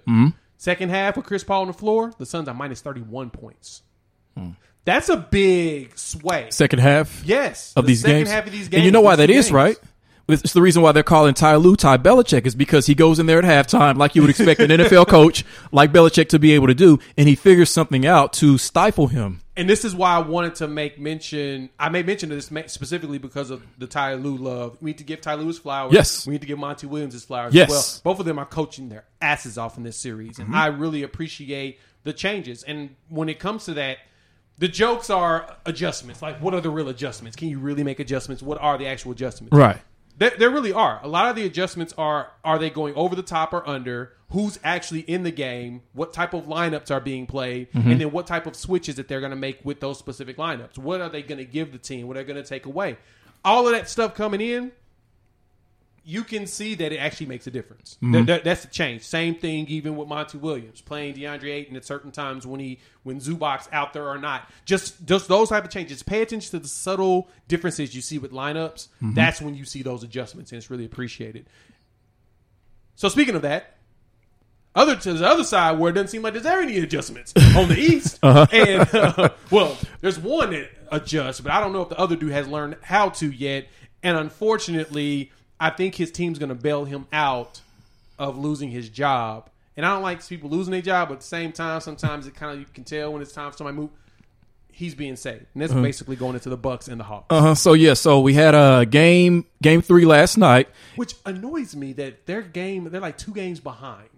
Second 0.58 0.90
half 0.90 1.18
with 1.18 1.26
Chris 1.26 1.44
Paul 1.44 1.62
on 1.62 1.68
the 1.68 1.74
floor, 1.74 2.14
the 2.18 2.26
Suns 2.26 2.48
are 2.48 2.54
minus 2.54 2.80
31 2.82 3.30
points. 3.30 3.82
That's 4.86 5.10
a 5.10 5.18
big 5.18 5.98
sway. 5.98 6.48
Second 6.50 6.80
half 6.80 7.24
Yes, 7.26 7.74
of 7.76 7.86
the 7.86 7.90
these 7.90 8.02
second 8.02 8.18
games. 8.18 8.32
half 8.32 8.46
of 8.46 8.52
these 8.52 8.68
games. 8.68 8.76
and 8.80 8.84
you 8.86 8.92
know 8.92 9.02
why 9.02 9.16
that 9.16 9.30
is, 9.30 9.46
games. 9.46 9.52
right? 9.54 9.78
It's 10.26 10.54
the 10.54 10.62
reason 10.62 10.82
why 10.82 10.94
they're 10.94 11.04
calling 11.04 11.34
Ty 11.34 11.58
Lue 11.58 11.76
Ty 11.76 11.98
Belichick 11.98 12.46
is 12.46 12.56
because 12.56 12.86
he 12.86 12.96
goes 12.96 13.20
in 13.20 13.26
there 13.26 13.44
at 13.44 13.44
halftime 13.68 13.98
like 13.98 14.16
you 14.16 14.22
would 14.22 14.30
expect 14.30 14.62
an 14.62 14.70
NFL 14.72 15.08
coach 15.10 15.44
like 15.74 15.92
Belichick 15.92 16.30
to 16.30 16.40
be 16.40 16.54
able 16.54 16.68
to 16.68 16.74
do, 16.74 16.98
and 17.18 17.28
he 17.28 17.36
figures 17.36 17.70
something 17.70 18.06
out 18.06 18.32
to 18.34 18.58
stifle 18.58 19.08
him. 19.08 19.42
And 19.58 19.70
this 19.70 19.84
is 19.84 19.94
why 19.94 20.16
I 20.16 20.20
wanted 20.20 20.56
to 20.56 20.68
make 20.70 20.98
mention. 20.98 21.70
I 21.78 21.90
made 21.90 22.06
mention 22.08 22.32
of 22.32 22.38
this 22.38 22.72
specifically 22.72 23.18
because 23.18 23.50
of 23.52 23.64
the 23.78 23.86
Ty 23.86 24.14
Lue 24.16 24.38
love. 24.38 24.78
We 24.82 24.92
need 24.92 24.98
to 25.00 25.04
give 25.04 25.20
Ty 25.20 25.36
Lue 25.36 25.48
his 25.48 25.60
flowers. 25.60 25.94
Yes. 25.94 26.26
We 26.26 26.32
need 26.32 26.42
to 26.42 26.48
give 26.48 26.58
Monty 26.58 26.88
Williams 26.88 27.14
his 27.14 27.26
flowers 27.26 27.54
Yes. 27.54 27.70
as 27.70 28.02
well. 28.04 28.14
Both 28.14 28.22
of 28.22 28.26
them 28.26 28.40
are 28.40 28.46
coaching 28.46 28.88
their 28.88 29.04
asses 29.22 29.58
off 29.58 29.78
in 29.78 29.84
this 29.84 29.98
series. 29.98 30.40
And 30.40 30.48
mm-hmm. 30.48 30.56
I 30.56 30.68
really 30.68 31.04
appreciate 31.04 31.80
the 32.04 32.14
changes. 32.14 32.64
And 32.64 32.96
when 33.10 33.28
it 33.28 33.40
comes 33.40 33.66
to 33.66 33.74
that, 33.76 33.98
the 34.64 34.70
jokes 34.70 35.10
are 35.10 35.58
adjustments. 35.66 36.22
Like, 36.22 36.42
what 36.42 36.54
are 36.54 36.62
the 36.62 36.70
real 36.70 36.88
adjustments? 36.88 37.36
Can 37.36 37.50
you 37.50 37.60
really 37.60 37.84
make 37.84 38.00
adjustments? 38.00 38.42
What 38.42 38.58
are 38.62 38.78
the 38.78 38.88
actual 38.88 39.12
adjustments? 39.12 39.54
Right. 39.54 39.82
There, 40.18 40.32
there 40.40 40.50
really 40.50 40.72
are. 40.72 41.02
A 41.04 41.08
lot 41.10 41.30
of 41.30 41.36
the 41.36 41.46
adjustments 41.46 41.94
are 41.98 42.32
are 42.46 42.58
they 42.58 42.70
going 42.70 42.96
over 42.96 43.14
the 43.14 43.24
top 43.24 43.52
or 43.52 43.68
under? 43.68 44.14
Who's 44.30 44.58
actually 44.64 45.02
in 45.02 45.24
the 45.24 45.32
game? 45.32 45.82
What 45.92 46.14
type 46.14 46.34
of 46.34 46.46
lineups 46.46 46.92
are 46.92 47.02
being 47.02 47.26
played? 47.28 47.74
Mm-hmm. 47.74 47.92
And 47.92 48.00
then 48.00 48.12
what 48.12 48.26
type 48.26 48.48
of 48.48 48.56
switches 48.56 48.96
that 48.96 49.10
they're 49.10 49.20
going 49.20 49.32
to 49.32 49.36
make 49.36 49.60
with 49.66 49.82
those 49.82 50.00
specific 50.00 50.38
lineups? 50.38 50.78
What 50.78 51.02
are 51.02 51.10
they 51.10 51.24
going 51.24 51.40
to 51.40 51.46
give 51.46 51.74
the 51.74 51.78
team? 51.78 52.08
What 52.08 52.16
are 52.16 52.24
they 52.24 52.32
going 52.32 52.42
to 52.42 52.48
take 52.48 52.66
away? 52.66 52.96
All 53.44 53.68
of 53.68 53.74
that 53.74 53.90
stuff 53.90 54.16
coming 54.16 54.40
in, 54.40 54.72
you 56.06 56.24
can 56.24 56.46
see 56.48 56.76
that 56.76 56.92
it 56.92 56.98
actually 56.98 57.28
makes 57.28 57.48
a 57.48 57.52
difference. 57.52 57.96
Mm-hmm. 57.96 58.12
That- 58.12 58.26
that- 58.26 58.44
that's 58.44 58.62
the 58.64 58.68
change. 58.68 59.04
Same 59.04 59.36
thing 59.36 59.68
even 59.68 59.96
with 59.96 60.08
Monty 60.08 60.38
Williams 60.38 60.82
playing 60.82 61.16
DeAndre 61.16 61.52
Ayton 61.54 61.76
at 61.78 61.86
certain 61.86 62.12
times 62.12 62.46
when 62.46 62.60
he 62.60 62.80
when 63.04 63.20
Zubac's 63.20 63.70
out 63.72 63.94
there 63.94 64.08
or 64.08 64.18
not. 64.18 64.50
Just 64.66 65.06
just 65.06 65.28
those 65.28 65.50
type 65.50 65.64
of 65.64 65.70
changes. 65.72 66.04
Pay 66.04 66.22
attention 66.22 66.52
to 66.52 66.60
the 66.60 66.68
subtle 66.68 67.30
differences 67.48 67.96
you 67.96 68.02
see 68.02 68.18
with 68.18 68.32
lineups. 68.32 68.88
Mm-hmm. 69.02 69.14
That's 69.14 69.42
when 69.42 69.56
you 69.56 69.66
see 69.66 69.82
those 69.82 70.04
adjustments, 70.04 70.52
and 70.52 70.58
it's 70.58 70.70
really 70.70 70.86
appreciated. 70.86 71.48
So 72.96 73.10
speaking 73.10 73.36
of 73.36 73.42
that, 73.44 73.76
other 74.76 74.96
to 74.96 75.14
the 75.14 75.28
other 75.28 75.44
side 75.44 75.80
where 75.80 75.90
it 75.92 75.94
doesn't 75.94 76.10
seem 76.10 76.22
like 76.22 76.34
there's 76.34 76.46
ever 76.46 76.62
any 76.62 76.80
adjustments 76.80 77.34
on 77.56 77.70
the 77.70 77.78
East, 77.78 78.20
uh-huh. 78.24 78.48
and 78.52 78.96
uh, 78.96 79.30
well, 79.52 79.78
there's 80.02 80.20
one 80.20 80.52
that 80.52 80.70
adjusts, 80.92 81.40
but 81.42 81.52
I 81.52 81.60
don't 81.60 81.74
know 81.74 81.82
if 81.82 81.90
the 81.90 81.98
other 82.00 82.16
dude 82.16 82.32
has 82.32 82.48
learned 82.48 82.78
how 82.82 83.10
to 83.10 83.32
yet. 83.32 83.68
And 84.02 84.18
unfortunately, 84.18 85.32
I 85.64 85.70
think 85.70 85.96
his 85.96 86.12
team's 86.12 86.40
going 86.40 86.50
to 86.50 86.56
bail 86.56 86.84
him 86.86 87.08
out 87.14 87.62
of 88.20 88.38
losing 88.38 88.70
his 88.70 88.90
job. 88.90 89.50
And 89.78 89.86
I 89.86 89.94
don't 89.94 90.04
like 90.04 90.28
people 90.28 90.50
losing 90.50 90.72
their 90.72 90.82
job, 90.82 91.08
but 91.08 91.16
at 91.16 91.20
the 91.22 91.26
same 91.26 91.52
time, 91.54 91.80
sometimes 91.80 92.28
it 92.28 92.36
kind 92.36 92.54
of 92.54 92.60
you 92.60 92.66
can 92.74 92.84
tell 92.84 93.14
when 93.14 93.22
it's 93.22 93.32
time 93.32 93.50
for 93.52 93.58
somebody 93.58 93.78
move. 93.78 93.90
He's 94.72 94.96
being 94.96 95.16
saved, 95.16 95.46
and 95.54 95.62
that's 95.62 95.72
basically 95.74 96.16
going 96.16 96.34
into 96.34 96.50
the 96.50 96.58
Bucks 96.58 96.88
and 96.88 97.00
the 97.00 97.04
Hawks, 97.04 97.28
Uh-huh. 97.30 97.54
So 97.54 97.74
yeah, 97.74 97.94
so 97.94 98.20
we 98.22 98.34
had 98.34 98.56
a 98.56 98.86
game 98.88 99.46
game 99.62 99.82
three 99.84 100.04
last 100.04 100.36
night. 100.38 100.68
which 100.96 101.14
annoys 101.28 101.76
me 101.76 101.94
that 101.94 102.26
their 102.26 102.42
game 102.42 102.90
they're 102.90 103.00
like 103.00 103.18
two 103.20 103.34
games 103.34 103.60
behind. 103.60 104.10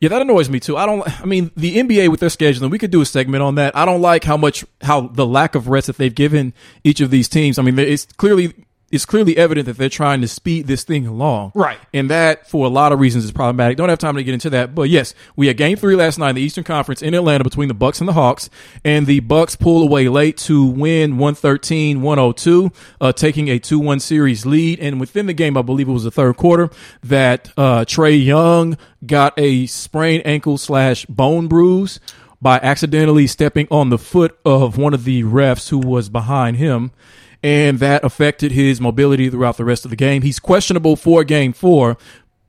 Yeah, 0.00 0.10
that 0.10 0.20
annoys 0.22 0.48
me 0.50 0.60
too. 0.60 0.76
I 0.76 0.84
don't. 0.86 1.02
I 1.20 1.24
mean, 1.24 1.50
the 1.56 1.78
NBA 1.78 2.08
with 2.10 2.20
their 2.20 2.28
scheduling, 2.28 2.70
we 2.70 2.78
could 2.78 2.90
do 2.90 3.00
a 3.00 3.06
segment 3.06 3.42
on 3.42 3.54
that. 3.56 3.74
I 3.74 3.84
don't 3.86 4.02
like 4.02 4.22
how 4.22 4.36
much 4.36 4.64
how 4.82 5.00
the 5.08 5.26
lack 5.26 5.54
of 5.54 5.66
rest 5.68 5.86
that 5.88 5.96
they've 5.96 6.14
given 6.14 6.52
each 6.84 7.00
of 7.00 7.10
these 7.10 7.28
teams. 7.28 7.58
I 7.58 7.62
mean, 7.62 7.78
it's 7.78 8.04
clearly 8.04 8.52
it's 8.90 9.06
clearly 9.06 9.36
evident 9.36 9.66
that 9.66 9.76
they're 9.76 9.88
trying 9.88 10.20
to 10.20 10.28
speed 10.28 10.66
this 10.66 10.84
thing 10.84 11.06
along, 11.06 11.52
Right. 11.54 11.78
And 11.94 12.10
that, 12.10 12.48
for 12.48 12.66
a 12.66 12.68
lot 12.68 12.92
of 12.92 13.00
reasons, 13.00 13.24
is 13.24 13.32
problematic. 13.32 13.76
Don't 13.76 13.88
have 13.88 13.98
time 13.98 14.16
to 14.16 14.24
get 14.24 14.34
into 14.34 14.50
that, 14.50 14.74
but 14.74 14.88
yes, 14.88 15.14
we 15.36 15.46
had 15.46 15.56
Game 15.56 15.76
Three 15.76 15.94
last 15.94 16.18
night 16.18 16.30
in 16.30 16.36
the 16.36 16.42
Eastern 16.42 16.64
Conference 16.64 17.02
in 17.02 17.14
Atlanta 17.14 17.44
between 17.44 17.68
the 17.68 17.74
Bucks 17.74 18.00
and 18.00 18.08
the 18.08 18.12
Hawks, 18.12 18.50
and 18.84 19.06
the 19.06 19.20
Bucks 19.20 19.56
pull 19.56 19.82
away 19.82 20.08
late 20.08 20.36
to 20.38 20.64
win 20.64 21.18
113-102, 21.18 22.74
uh, 23.00 23.12
taking 23.12 23.48
a 23.48 23.58
two-one 23.58 24.00
series 24.00 24.44
lead. 24.46 24.80
And 24.80 25.00
within 25.00 25.26
the 25.26 25.32
game, 25.32 25.56
I 25.56 25.62
believe 25.62 25.88
it 25.88 25.92
was 25.92 26.04
the 26.04 26.10
third 26.10 26.36
quarter 26.36 26.70
that 27.02 27.52
uh, 27.56 27.84
Trae 27.84 28.22
Young 28.22 28.76
got 29.06 29.34
a 29.38 29.66
sprained 29.66 30.26
ankle 30.26 30.58
slash 30.58 31.06
bone 31.06 31.48
bruise 31.48 32.00
by 32.42 32.58
accidentally 32.62 33.26
stepping 33.26 33.68
on 33.70 33.90
the 33.90 33.98
foot 33.98 34.38
of 34.44 34.78
one 34.78 34.94
of 34.94 35.04
the 35.04 35.22
refs 35.22 35.68
who 35.68 35.78
was 35.78 36.08
behind 36.08 36.56
him 36.56 36.90
and 37.42 37.78
that 37.78 38.04
affected 38.04 38.52
his 38.52 38.80
mobility 38.80 39.30
throughout 39.30 39.56
the 39.56 39.64
rest 39.64 39.84
of 39.84 39.90
the 39.90 39.96
game. 39.96 40.22
He's 40.22 40.38
questionable 40.38 40.96
for 40.96 41.24
game 41.24 41.52
four. 41.52 41.96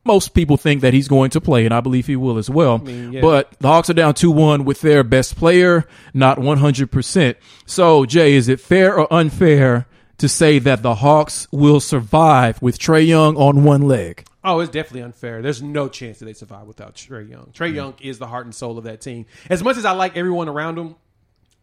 Most 0.03 0.29
people 0.33 0.57
think 0.57 0.81
that 0.81 0.93
he's 0.95 1.07
going 1.07 1.29
to 1.31 1.41
play, 1.41 1.63
and 1.63 1.73
I 1.73 1.79
believe 1.79 2.07
he 2.07 2.15
will 2.15 2.39
as 2.39 2.49
well. 2.49 2.79
mean, 2.79 3.13
yeah. 3.13 3.21
But 3.21 3.51
the 3.59 3.67
Hawks 3.67 3.89
are 3.89 3.93
down 3.93 4.15
2 4.15 4.31
1 4.31 4.65
with 4.65 4.81
their 4.81 5.03
best 5.03 5.35
player, 5.35 5.85
not 6.13 6.39
100%. 6.39 7.35
So, 7.67 8.05
Jay, 8.05 8.33
is 8.33 8.49
it 8.49 8.59
fair 8.59 8.97
or 8.97 9.11
unfair 9.13 9.85
to 10.17 10.27
say 10.27 10.57
that 10.59 10.81
the 10.81 10.95
Hawks 10.95 11.47
will 11.51 11.79
survive 11.79 12.59
with 12.63 12.79
Trae 12.79 13.05
Young 13.05 13.37
on 13.37 13.63
one 13.63 13.83
leg? 13.83 14.25
Oh, 14.43 14.59
it's 14.59 14.71
definitely 14.71 15.03
unfair. 15.03 15.43
There's 15.43 15.61
no 15.61 15.87
chance 15.87 16.17
that 16.19 16.25
they 16.25 16.33
survive 16.33 16.65
without 16.65 16.95
Trae 16.95 17.29
Young. 17.29 17.51
Trae 17.53 17.67
mm-hmm. 17.67 17.75
Young 17.75 17.93
is 18.01 18.17
the 18.17 18.25
heart 18.25 18.45
and 18.45 18.55
soul 18.55 18.79
of 18.79 18.85
that 18.85 19.01
team. 19.01 19.27
As 19.51 19.63
much 19.63 19.77
as 19.77 19.85
I 19.85 19.91
like 19.91 20.17
everyone 20.17 20.49
around 20.49 20.79
him, 20.79 20.95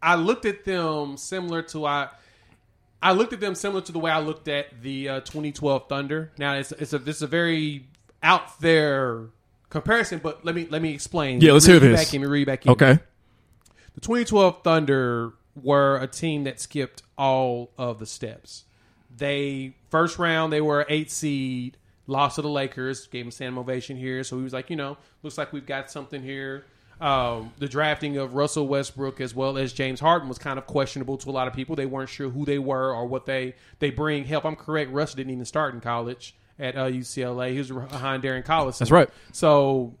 I 0.01 0.15
looked 0.15 0.45
at 0.45 0.63
them 0.63 1.17
similar 1.17 1.61
to 1.63 1.85
I. 1.85 2.09
I 3.01 3.13
looked 3.13 3.33
at 3.33 3.39
them 3.39 3.55
similar 3.55 3.81
to 3.81 3.91
the 3.91 3.99
way 3.99 4.11
I 4.11 4.19
looked 4.19 4.47
at 4.47 4.81
the 4.81 5.09
uh, 5.09 5.19
2012 5.21 5.87
Thunder. 5.87 6.31
Now 6.37 6.53
it's 6.53 6.71
it's 6.73 6.93
a 6.93 6.99
this 6.99 7.17
is 7.17 7.21
a 7.21 7.27
very 7.27 7.87
out 8.21 8.59
there 8.59 9.27
comparison, 9.69 10.19
but 10.21 10.43
let 10.43 10.55
me 10.55 10.67
let 10.69 10.81
me 10.81 10.93
explain. 10.93 11.41
Yeah, 11.41 11.53
let's 11.53 11.67
Read 11.67 11.81
hear 11.81 11.91
this. 11.91 12.05
Back 12.05 12.13
in, 12.13 12.21
read 12.27 12.45
back 12.45 12.65
in. 12.65 12.71
Okay. 12.71 12.99
The 13.95 14.01
2012 14.01 14.63
Thunder 14.63 15.33
were 15.61 15.97
a 15.97 16.07
team 16.07 16.43
that 16.43 16.59
skipped 16.59 17.03
all 17.17 17.71
of 17.77 17.99
the 17.99 18.05
steps. 18.05 18.65
They 19.15 19.75
first 19.89 20.19
round 20.19 20.53
they 20.53 20.61
were 20.61 20.85
eight 20.89 21.11
seed, 21.11 21.77
lost 22.07 22.35
to 22.35 22.41
the 22.41 22.49
Lakers, 22.49 23.07
gave 23.07 23.25
him 23.25 23.31
Sam 23.31 23.57
ovation 23.57 23.97
here. 23.97 24.23
So 24.23 24.37
he 24.37 24.43
was 24.43 24.53
like, 24.53 24.69
you 24.69 24.75
know, 24.75 24.97
looks 25.23 25.37
like 25.37 25.51
we've 25.51 25.65
got 25.65 25.89
something 25.91 26.21
here. 26.21 26.65
Um, 27.01 27.53
the 27.57 27.69
drafting 27.69 28.17
of 28.17 28.33
Russell 28.33 28.67
Westbrook 28.67 29.21
as 29.21 29.33
well 29.33 29.57
as 29.57 29.71
James 29.71 30.01
Harden 30.01 30.27
was 30.27 30.37
kind 30.37 30.59
of 30.59 30.67
questionable 30.67 31.17
to 31.17 31.29
a 31.29 31.31
lot 31.31 31.47
of 31.47 31.53
people. 31.53 31.75
They 31.75 31.85
weren't 31.85 32.09
sure 32.09 32.29
who 32.29 32.43
they 32.43 32.59
were 32.59 32.93
or 32.93 33.05
what 33.05 33.25
they 33.25 33.55
they 33.79 33.89
bring. 33.89 34.25
Help, 34.25 34.45
I'm 34.45 34.57
correct. 34.57 34.91
Russ 34.91 35.13
didn't 35.13 35.31
even 35.31 35.45
start 35.45 35.73
in 35.73 35.79
college 35.79 36.35
at 36.59 36.75
uh, 36.75 36.85
UCLA. 36.87 37.53
He 37.53 37.57
was 37.57 37.69
behind 37.71 38.23
Darren 38.23 38.43
Collison. 38.43 38.79
That's 38.79 38.91
right. 38.91 39.09
So 39.31 39.95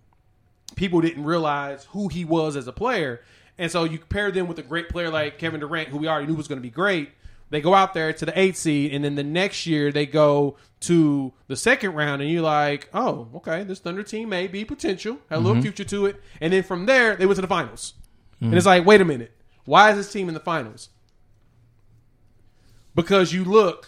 people 0.75 1.01
didn't 1.01 1.23
realize 1.23 1.85
who 1.91 2.09
he 2.09 2.25
was 2.25 2.55
as 2.55 2.67
a 2.67 2.73
player. 2.73 3.21
And 3.57 3.71
so 3.71 3.83
you 3.83 3.99
pair 3.99 4.31
them 4.31 4.47
with 4.47 4.59
a 4.59 4.63
great 4.63 4.89
player 4.89 5.09
like 5.09 5.37
Kevin 5.37 5.59
Durant, 5.59 5.89
who 5.89 5.97
we 5.97 6.07
already 6.07 6.27
knew 6.27 6.35
was 6.35 6.47
going 6.47 6.59
to 6.59 6.63
be 6.63 6.69
great. 6.69 7.11
They 7.49 7.61
go 7.61 7.73
out 7.73 7.93
there 7.93 8.13
to 8.13 8.25
the 8.25 8.39
eight 8.39 8.57
seed, 8.57 8.93
and 8.93 9.03
then 9.03 9.15
the 9.15 9.23
next 9.23 9.65
year 9.65 9.91
they 9.91 10.05
go 10.05 10.57
to 10.81 11.33
the 11.47 11.55
second 11.55 11.93
round, 11.93 12.21
and 12.21 12.29
you're 12.29 12.43
like, 12.43 12.89
oh, 12.93 13.27
okay, 13.35 13.63
this 13.63 13.79
Thunder 13.79 14.03
team 14.03 14.29
may 14.29 14.47
be 14.47 14.63
potential, 14.63 15.17
had 15.29 15.37
a 15.37 15.39
little 15.39 15.53
mm-hmm. 15.53 15.63
future 15.63 15.83
to 15.85 16.05
it. 16.05 16.21
And 16.39 16.53
then 16.53 16.63
from 16.63 16.85
there, 16.85 17.15
they 17.15 17.25
went 17.25 17.35
to 17.37 17.41
the 17.41 17.47
finals. 17.47 17.93
And 18.41 18.53
it's 18.53 18.63
mm. 18.63 18.67
like, 18.67 18.85
wait 18.85 19.01
a 19.01 19.05
minute, 19.05 19.35
why 19.65 19.91
is 19.91 19.97
this 19.97 20.11
team 20.11 20.29
in 20.29 20.33
the 20.33 20.39
finals? 20.39 20.89
Because 22.95 23.33
you 23.33 23.43
look 23.43 23.87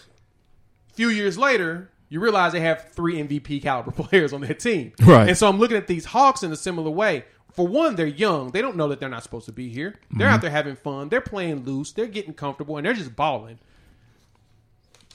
a 0.90 0.94
few 0.94 1.10
years 1.10 1.38
later, 1.38 1.92
you 2.10 2.20
realize 2.20 2.52
they 2.52 2.60
have 2.60 2.90
three 2.92 3.16
MVP 3.16 3.62
caliber 3.62 3.92
players 4.04 4.34
on 4.34 4.42
their 4.42 4.54
team. 4.54 4.92
Right. 5.02 5.30
And 5.30 5.38
so 5.38 5.48
I'm 5.48 5.58
looking 5.58 5.78
at 5.78 5.88
these 5.88 6.06
Hawks 6.06 6.44
in 6.44 6.52
a 6.52 6.58
similar 6.58 6.92
way. 6.92 7.24
For 7.54 7.68
one, 7.68 7.96
they're 7.96 8.06
young. 8.06 8.52
They 8.52 8.62
don't 8.62 8.78
know 8.78 8.88
that 8.90 9.00
they're 9.00 9.10
not 9.10 9.24
supposed 9.24 9.46
to 9.48 9.52
be 9.52 9.70
here. 9.70 9.96
They're 10.12 10.28
mm-hmm. 10.28 10.36
out 10.36 10.42
there 10.42 10.50
having 10.50 10.76
fun. 10.76 11.10
They're 11.10 11.22
playing 11.22 11.66
loose. 11.66 11.92
They're 11.92 12.08
getting 12.08 12.34
comfortable, 12.34 12.78
and 12.78 12.86
they're 12.86 12.94
just 12.94 13.16
balling. 13.16 13.60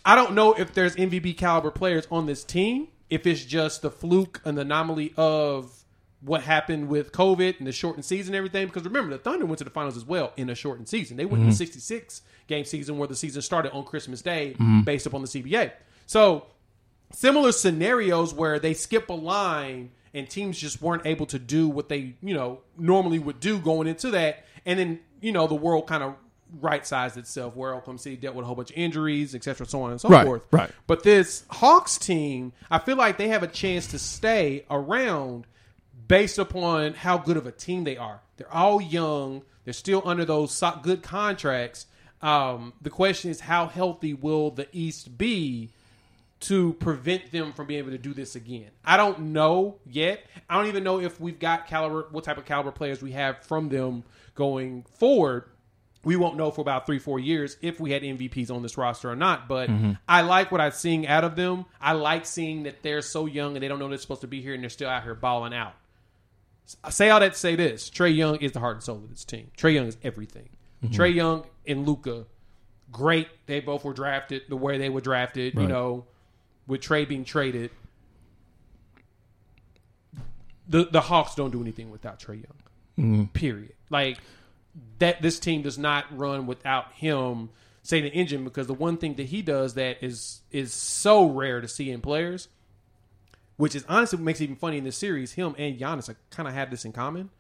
I 0.05 0.15
don't 0.15 0.35
know 0.35 0.53
if 0.53 0.75
there's 0.75 0.95
MVP 0.97 1.37
caliber 1.37 1.71
players 1.71 2.07
on 2.11 2.27
this 2.27 2.45
team. 2.45 2.89
If 3.09 3.27
it's 3.27 3.45
just 3.45 3.83
the 3.83 3.91
fluke 3.91 4.41
and 4.45 4.57
the 4.57 4.63
anomaly 4.63 5.15
of 5.17 5.73
what 6.21 6.43
happened 6.43 6.89
with 6.89 7.13
COVID 7.13 7.59
and 7.59 7.67
the 7.67 7.73
shortened 7.73 8.05
season 8.05 8.35
and 8.35 8.39
everything. 8.39 8.67
Because 8.67 8.85
remember, 8.85 9.13
the 9.13 9.19
Thunder 9.19 9.47
went 9.47 9.59
to 9.59 9.65
the 9.65 9.71
finals 9.71 9.97
as 9.97 10.05
well 10.05 10.33
in 10.37 10.51
a 10.51 10.55
shortened 10.55 10.89
season. 10.89 11.17
They 11.17 11.25
went 11.25 11.43
to 11.43 11.47
the 11.47 11.53
mm-hmm. 11.53 11.57
66 11.57 12.23
game 12.47 12.65
season 12.65 12.99
where 12.99 13.09
the 13.09 13.17
season 13.17 13.43
started 13.43 13.73
on 13.73 13.85
Christmas 13.85 14.23
Day 14.23 14.55
mm-hmm. 14.55 14.83
based 14.83 15.07
upon 15.07 15.23
the 15.23 15.29
CBA. 15.29 15.73
So 16.07 16.47
similar 17.13 17.53
scenarios 17.53 18.35
where 18.35 18.59
they 18.59 18.75
skip 18.75 19.09
a 19.09 19.15
line 19.15 19.91
and 20.17 20.29
teams 20.29 20.59
just 20.59 20.83
weren't 20.83 21.07
able 21.07 21.27
to 21.27 21.39
do 21.39 21.69
what 21.69 21.89
they 21.89 22.15
you 22.23 22.35
know 22.35 22.61
normally 22.77 23.19
would 23.21 23.39
do 23.39 23.59
going 23.61 23.87
into 23.87 24.11
that. 24.13 24.45
And 24.65 24.79
then 24.79 25.01
you 25.21 25.31
know 25.33 25.47
the 25.47 25.55
world 25.55 25.87
kind 25.87 26.03
of 26.03 26.15
right 26.61 26.87
sized 26.87 27.17
itself 27.17 27.55
where 27.57 27.75
Oklahoma 27.75 27.99
City 27.99 28.17
dealt 28.17 28.35
with 28.37 28.45
a 28.45 28.47
whole 28.47 28.55
bunch 28.55 28.71
of 28.71 28.77
injuries 28.77 29.35
etc 29.35 29.67
so 29.67 29.83
on 29.83 29.91
and 29.91 30.01
so 30.01 30.09
Right, 30.09 30.25
forth. 30.25 30.43
right. 30.53 30.71
but 30.87 31.03
this 31.03 31.45
Hawks 31.51 31.99
team 31.99 32.53
I 32.71 32.79
feel 32.79 32.97
like 32.97 33.19
they 33.19 33.29
have 33.29 33.43
a 33.43 33.49
chance 33.49 33.89
to 33.89 33.99
stay 33.99 34.65
around 34.71 35.47
based 36.09 36.39
upon 36.39 36.95
how 36.95 37.19
good 37.19 37.37
of 37.37 37.47
a 37.49 37.53
team 37.53 37.83
they 37.85 37.97
are. 37.97 38.21
They're 38.37 38.53
all 38.55 38.81
young. 38.81 39.43
They're 39.65 39.73
still 39.75 40.03
under 40.05 40.25
those 40.25 40.63
good 40.83 41.03
contracts. 41.03 41.87
Um, 42.23 42.75
the 42.81 42.91
question 42.91 43.31
is 43.33 43.41
how 43.41 43.67
healthy 43.67 44.15
will 44.15 44.53
the 44.53 44.69
East 44.73 45.19
be 45.19 45.71
to 46.47 46.75
prevent 46.75 47.33
them 47.33 47.53
from 47.53 47.67
being 47.67 47.79
able 47.79 47.91
to 47.91 47.99
do 47.99 48.15
this 48.15 48.37
again. 48.37 48.71
I 48.85 48.97
don't 48.97 49.19
know 49.33 49.79
yet. 49.85 50.25
I 50.49 50.57
don't 50.57 50.69
even 50.69 50.85
know 50.85 51.01
if 51.01 51.21
we've 51.21 51.41
got 51.41 51.67
caliber, 51.67 52.07
what 52.13 52.23
type 52.23 52.39
of 52.39 52.45
caliber 52.45 52.71
players 52.71 53.03
we 53.03 53.13
have 53.13 53.43
from 53.45 53.69
them 53.69 54.05
going 54.37 54.85
forward. 54.95 55.45
We 56.05 56.15
won't 56.15 56.37
know 56.37 56.53
for 56.53 56.61
about 56.61 56.87
three, 56.87 57.01
four 57.01 57.19
years 57.19 57.57
if 57.63 57.81
we 57.81 57.91
had 57.91 58.03
MVPs 58.03 58.53
on 58.53 58.63
this 58.63 58.79
roster 58.79 59.11
or 59.11 59.17
not. 59.17 59.49
But 59.49 59.69
mm-hmm. 59.71 59.93
I 60.09 60.23
like 60.23 60.53
what 60.53 60.61
I'm 60.61 60.71
seeing 60.71 61.05
out 61.09 61.25
of 61.25 61.35
them. 61.35 61.65
I 61.81 61.95
like 61.95 62.25
seeing 62.27 62.63
that 62.63 62.81
they're 62.85 63.03
so 63.03 63.27
young 63.27 63.57
and 63.57 63.63
they 63.63 63.67
don't 63.67 63.81
know 63.81 63.89
they're 63.89 63.99
supposed 63.99 64.21
to 64.21 64.29
be 64.29 64.41
here 64.41 64.55
and 64.55 64.63
they're 64.63 64.71
still 64.71 64.89
out 64.89 65.03
here 65.03 65.17
balling 65.17 65.53
out. 65.53 65.75
I 66.85 66.91
say 66.91 67.11
all 67.11 67.19
that 67.19 67.33
to 67.33 67.39
say 67.39 67.57
this: 67.57 67.91
Trae 67.91 68.15
Young 68.15 68.37
is 68.37 68.53
the 68.53 68.61
heart 68.61 68.77
and 68.77 68.83
soul 68.85 68.97
of 68.97 69.11
this 69.11 69.25
team. 69.25 69.51
Trae 69.57 69.75
Young 69.75 69.87
is 69.87 69.97
everything. 70.03 70.49
Mm-hmm. 70.85 70.95
Trae 70.95 71.15
Young 71.15 71.45
and 71.67 71.87
Luka, 71.87 72.27
great. 72.91 73.29
They 73.47 73.61
both 73.61 73.85
were 73.85 73.93
drafted 73.93 74.43
the 74.49 74.57
way 74.57 74.79
they 74.79 74.89
were 74.89 75.01
drafted. 75.01 75.55
You 75.55 75.67
know, 75.69 76.07
with 76.67 76.81
Trae 76.81 77.09
being 77.09 77.25
traded, 77.25 77.71
the 80.69 80.85
the 80.85 81.01
Hawks 81.01 81.35
don't 81.35 81.51
do 81.51 81.61
anything 81.61 81.91
without 81.91 82.21
Trae 82.21 82.43
Young. 82.43 82.57
Period. 83.29 83.75
Like 83.91 84.19
that, 84.99 85.23
this 85.23 85.39
team 85.39 85.63
does 85.63 85.79
not 85.79 86.05
run 86.17 86.47
without 86.47 86.93
him 86.93 87.51
say 87.87 88.01
the 88.01 88.09
engine 88.09 88.45
because 88.45 88.67
the 88.67 88.75
one 88.75 88.97
thing 88.97 89.15
that 89.15 89.27
he 89.27 89.43
does 89.43 89.75
that 89.75 90.03
is 90.03 90.41
is 90.51 90.73
so 90.73 91.27
rare 91.27 91.61
to 91.61 91.69
see 91.69 91.91
in 91.91 92.01
players, 92.01 92.49
which 93.57 93.75
is 93.75 93.85
honestly 93.89 94.17
what 94.17 94.25
makes 94.25 94.41
it 94.41 94.45
even 94.45 94.57
funny 94.57 94.79
in 94.79 94.85
this 94.85 94.97
series. 94.97 95.33
Him 95.33 95.55
and 95.59 95.79
Giannis 95.79 96.15
kind 96.31 96.49
of 96.49 96.55
have 96.55 96.71
this 96.71 96.85
in 96.85 96.93
common. 96.93 97.31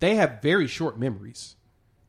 They 0.00 0.16
have 0.16 0.42
very 0.42 0.66
short 0.66 0.98
memories. 0.98 1.56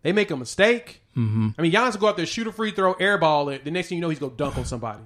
They 0.02 0.12
make 0.14 0.32
a 0.32 0.38
mistake. 0.38 1.02
Mm-hmm. 1.18 1.50
I 1.58 1.62
mean, 1.62 1.72
Giannis 1.72 1.94
will 1.94 2.02
go 2.02 2.08
out 2.08 2.18
there, 2.18 2.26
shoot 2.26 2.48
a 2.48 2.52
free 2.52 2.72
throw, 2.72 2.94
airball 2.96 3.54
it. 3.54 3.66
The 3.66 3.72
next 3.72 3.90
thing 3.90 3.98
you 3.98 4.02
know, 4.02 4.10
he's 4.10 4.20
going 4.20 4.32
to 4.32 4.38
dunk 4.38 4.58
on 4.58 4.66
somebody. 4.66 5.04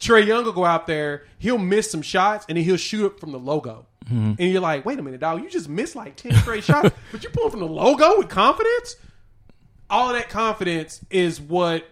Trae 0.00 0.26
Young 0.26 0.44
will 0.44 0.52
go 0.52 0.64
out 0.64 0.86
there, 0.86 1.24
he'll 1.38 1.58
miss 1.58 1.90
some 1.90 2.02
shots, 2.02 2.46
and 2.48 2.56
then 2.56 2.64
he'll 2.64 2.76
shoot 2.76 3.06
it 3.06 3.20
from 3.20 3.32
the 3.32 3.38
logo. 3.38 3.86
Mm-hmm. 4.06 4.34
And 4.38 4.50
you're 4.50 4.60
like, 4.60 4.84
wait 4.84 4.98
a 4.98 5.02
minute, 5.02 5.20
dog, 5.20 5.42
you 5.42 5.50
just 5.50 5.68
missed 5.68 5.94
like 5.94 6.16
10 6.16 6.34
straight 6.36 6.64
shots, 6.64 6.94
but 7.12 7.22
you 7.22 7.30
pull 7.30 7.50
from 7.50 7.60
the 7.60 7.68
logo 7.68 8.18
with 8.18 8.28
confidence? 8.28 8.96
All 9.88 10.08
of 10.08 10.16
that 10.16 10.30
confidence 10.30 11.00
is 11.10 11.40
what 11.40 11.84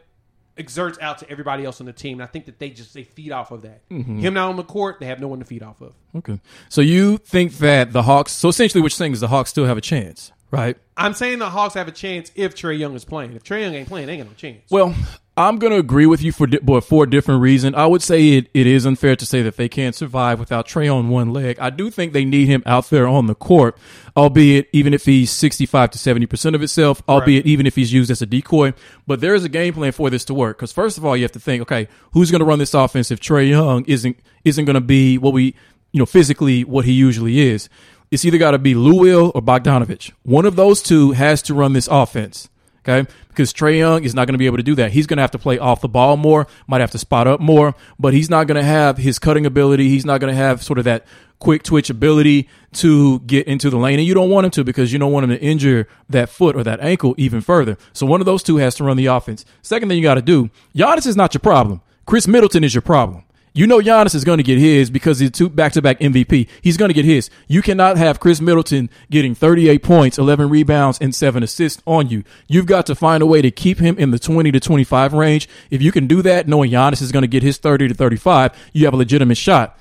exerts 0.56 0.98
out 1.00 1.18
to 1.18 1.30
everybody 1.30 1.64
else 1.64 1.80
on 1.80 1.86
the 1.86 1.92
team. 1.92 2.20
And 2.20 2.22
I 2.22 2.26
think 2.26 2.46
that 2.46 2.58
they 2.58 2.70
just 2.70 2.94
they 2.94 3.04
feed 3.04 3.32
off 3.32 3.50
of 3.50 3.62
that. 3.62 3.88
Mm-hmm. 3.88 4.20
Him 4.20 4.34
not 4.34 4.48
on 4.48 4.56
the 4.56 4.64
court, 4.64 4.98
they 5.00 5.06
have 5.06 5.20
no 5.20 5.28
one 5.28 5.38
to 5.38 5.44
feed 5.44 5.62
off 5.62 5.80
of. 5.80 5.94
Okay. 6.16 6.40
So 6.68 6.80
you 6.80 7.18
think 7.18 7.58
that 7.58 7.92
the 7.92 8.02
Hawks? 8.02 8.32
So 8.32 8.48
essentially, 8.48 8.80
what 8.80 8.92
you're 8.92 8.96
saying 8.96 9.12
is 9.12 9.20
the 9.20 9.28
Hawks 9.28 9.50
still 9.50 9.66
have 9.66 9.76
a 9.76 9.82
chance, 9.82 10.32
right? 10.50 10.76
I'm 10.96 11.14
saying 11.14 11.38
the 11.38 11.50
Hawks 11.50 11.74
have 11.74 11.88
a 11.88 11.92
chance 11.92 12.32
if 12.34 12.54
Trae 12.54 12.78
Young 12.78 12.94
is 12.94 13.04
playing. 13.04 13.34
If 13.34 13.44
Trae 13.44 13.62
Young 13.62 13.74
ain't 13.74 13.88
playing, 13.88 14.06
they 14.06 14.14
ain't 14.14 14.24
got 14.24 14.30
no 14.30 14.34
chance. 14.36 14.70
Well, 14.70 14.94
I'm 15.38 15.58
going 15.58 15.72
to 15.72 15.78
agree 15.78 16.06
with 16.06 16.20
you 16.20 16.32
for 16.32 16.48
di- 16.48 16.80
for 16.80 17.04
a 17.04 17.08
different 17.08 17.42
reason. 17.42 17.72
I 17.76 17.86
would 17.86 18.02
say 18.02 18.30
it, 18.30 18.48
it 18.54 18.66
is 18.66 18.84
unfair 18.84 19.14
to 19.14 19.24
say 19.24 19.40
that 19.42 19.56
they 19.56 19.68
can't 19.68 19.94
survive 19.94 20.40
without 20.40 20.66
Trae 20.66 20.92
on 20.92 21.10
one 21.10 21.32
leg. 21.32 21.60
I 21.60 21.70
do 21.70 21.90
think 21.92 22.12
they 22.12 22.24
need 22.24 22.48
him 22.48 22.60
out 22.66 22.90
there 22.90 23.06
on 23.06 23.28
the 23.28 23.36
court, 23.36 23.78
albeit 24.16 24.68
even 24.72 24.92
if 24.92 25.04
he's 25.04 25.30
65 25.30 25.92
to 25.92 25.98
70 25.98 26.26
percent 26.26 26.56
of 26.56 26.62
itself, 26.62 27.04
albeit 27.08 27.46
even 27.46 27.66
if 27.68 27.76
he's 27.76 27.92
used 27.92 28.10
as 28.10 28.20
a 28.20 28.26
decoy. 28.26 28.74
But 29.06 29.20
there 29.20 29.36
is 29.36 29.44
a 29.44 29.48
game 29.48 29.74
plan 29.74 29.92
for 29.92 30.10
this 30.10 30.24
to 30.24 30.34
work. 30.34 30.56
Because 30.58 30.72
first 30.72 30.98
of 30.98 31.04
all, 31.04 31.16
you 31.16 31.22
have 31.22 31.30
to 31.32 31.40
think, 31.40 31.62
okay, 31.62 31.86
who's 32.14 32.32
going 32.32 32.40
to 32.40 32.44
run 32.44 32.58
this 32.58 32.74
offense 32.74 33.12
if 33.12 33.20
Trae 33.20 33.48
Young 33.48 33.84
isn't 33.84 34.18
isn't 34.44 34.64
going 34.64 34.74
to 34.74 34.80
be 34.80 35.18
what 35.18 35.32
we 35.32 35.54
you 35.92 36.00
know 36.00 36.06
physically 36.06 36.64
what 36.64 36.84
he 36.84 36.92
usually 36.92 37.38
is? 37.38 37.68
It's 38.10 38.24
either 38.24 38.38
got 38.38 38.52
to 38.52 38.58
be 38.58 38.74
Lou 38.74 38.98
Will 38.98 39.30
or 39.36 39.42
Bogdanovich. 39.42 40.10
One 40.24 40.46
of 40.46 40.56
those 40.56 40.82
two 40.82 41.12
has 41.12 41.42
to 41.42 41.54
run 41.54 41.74
this 41.74 41.86
offense. 41.86 42.48
Okay. 42.88 43.08
Because 43.28 43.52
Trae 43.52 43.78
Young 43.78 44.02
is 44.02 44.14
not 44.14 44.26
going 44.26 44.32
to 44.32 44.38
be 44.38 44.46
able 44.46 44.56
to 44.56 44.62
do 44.62 44.74
that. 44.76 44.92
He's 44.92 45.06
going 45.06 45.18
to 45.18 45.22
have 45.22 45.30
to 45.32 45.38
play 45.38 45.58
off 45.58 45.80
the 45.80 45.88
ball 45.88 46.16
more, 46.16 46.46
might 46.66 46.80
have 46.80 46.90
to 46.92 46.98
spot 46.98 47.26
up 47.26 47.38
more, 47.38 47.74
but 47.98 48.14
he's 48.14 48.30
not 48.30 48.46
going 48.46 48.56
to 48.56 48.66
have 48.66 48.96
his 48.96 49.18
cutting 49.18 49.46
ability. 49.46 49.88
He's 49.88 50.06
not 50.06 50.20
going 50.20 50.32
to 50.32 50.36
have 50.36 50.62
sort 50.62 50.78
of 50.78 50.84
that 50.86 51.06
quick 51.38 51.62
twitch 51.62 51.90
ability 51.90 52.48
to 52.72 53.20
get 53.20 53.46
into 53.46 53.70
the 53.70 53.76
lane. 53.76 53.98
And 53.98 54.08
you 54.08 54.14
don't 54.14 54.30
want 54.30 54.46
him 54.46 54.50
to 54.52 54.64
because 54.64 54.92
you 54.92 54.98
don't 54.98 55.12
want 55.12 55.24
him 55.24 55.30
to 55.30 55.40
injure 55.40 55.86
that 56.08 56.30
foot 56.30 56.56
or 56.56 56.64
that 56.64 56.80
ankle 56.80 57.14
even 57.18 57.40
further. 57.40 57.76
So 57.92 58.06
one 58.06 58.20
of 58.20 58.26
those 58.26 58.42
two 58.42 58.56
has 58.56 58.74
to 58.76 58.84
run 58.84 58.96
the 58.96 59.06
offense. 59.06 59.44
Second 59.62 59.88
thing 59.88 59.98
you 59.98 60.02
got 60.02 60.14
to 60.14 60.22
do, 60.22 60.50
Giannis 60.74 61.06
is 61.06 61.16
not 61.16 61.34
your 61.34 61.40
problem. 61.40 61.82
Khris 62.06 62.26
Middleton 62.26 62.64
is 62.64 62.74
your 62.74 62.82
problem. 62.82 63.24
You 63.58 63.66
know 63.66 63.80
Giannis 63.80 64.14
is 64.14 64.22
going 64.22 64.36
to 64.36 64.44
get 64.44 64.60
his 64.60 64.88
because 64.88 65.18
he's 65.18 65.32
two 65.32 65.48
back-to-back 65.48 65.98
MVP. 65.98 66.48
He's 66.62 66.76
going 66.76 66.90
to 66.90 66.94
get 66.94 67.04
his. 67.04 67.28
You 67.48 67.60
cannot 67.60 67.96
have 67.96 68.20
Khris 68.20 68.40
Middleton 68.40 68.88
getting 69.10 69.34
38 69.34 69.82
points, 69.82 70.16
11 70.16 70.48
rebounds, 70.48 70.96
and 71.00 71.12
7 71.12 71.42
assists 71.42 71.82
on 71.84 72.08
you. 72.08 72.22
You've 72.46 72.66
got 72.66 72.86
to 72.86 72.94
find 72.94 73.20
a 73.20 73.26
way 73.26 73.42
to 73.42 73.50
keep 73.50 73.80
him 73.80 73.98
in 73.98 74.12
the 74.12 74.18
20 74.20 74.52
to 74.52 74.60
25 74.60 75.12
range. 75.12 75.48
If 75.72 75.82
you 75.82 75.90
can 75.90 76.06
do 76.06 76.22
that, 76.22 76.46
knowing 76.46 76.70
Giannis 76.70 77.02
is 77.02 77.10
going 77.10 77.24
to 77.24 77.26
get 77.26 77.42
his 77.42 77.58
30 77.58 77.88
to 77.88 77.94
35, 77.94 78.52
you 78.74 78.84
have 78.84 78.94
a 78.94 78.96
legitimate 78.96 79.38
shot. 79.38 79.76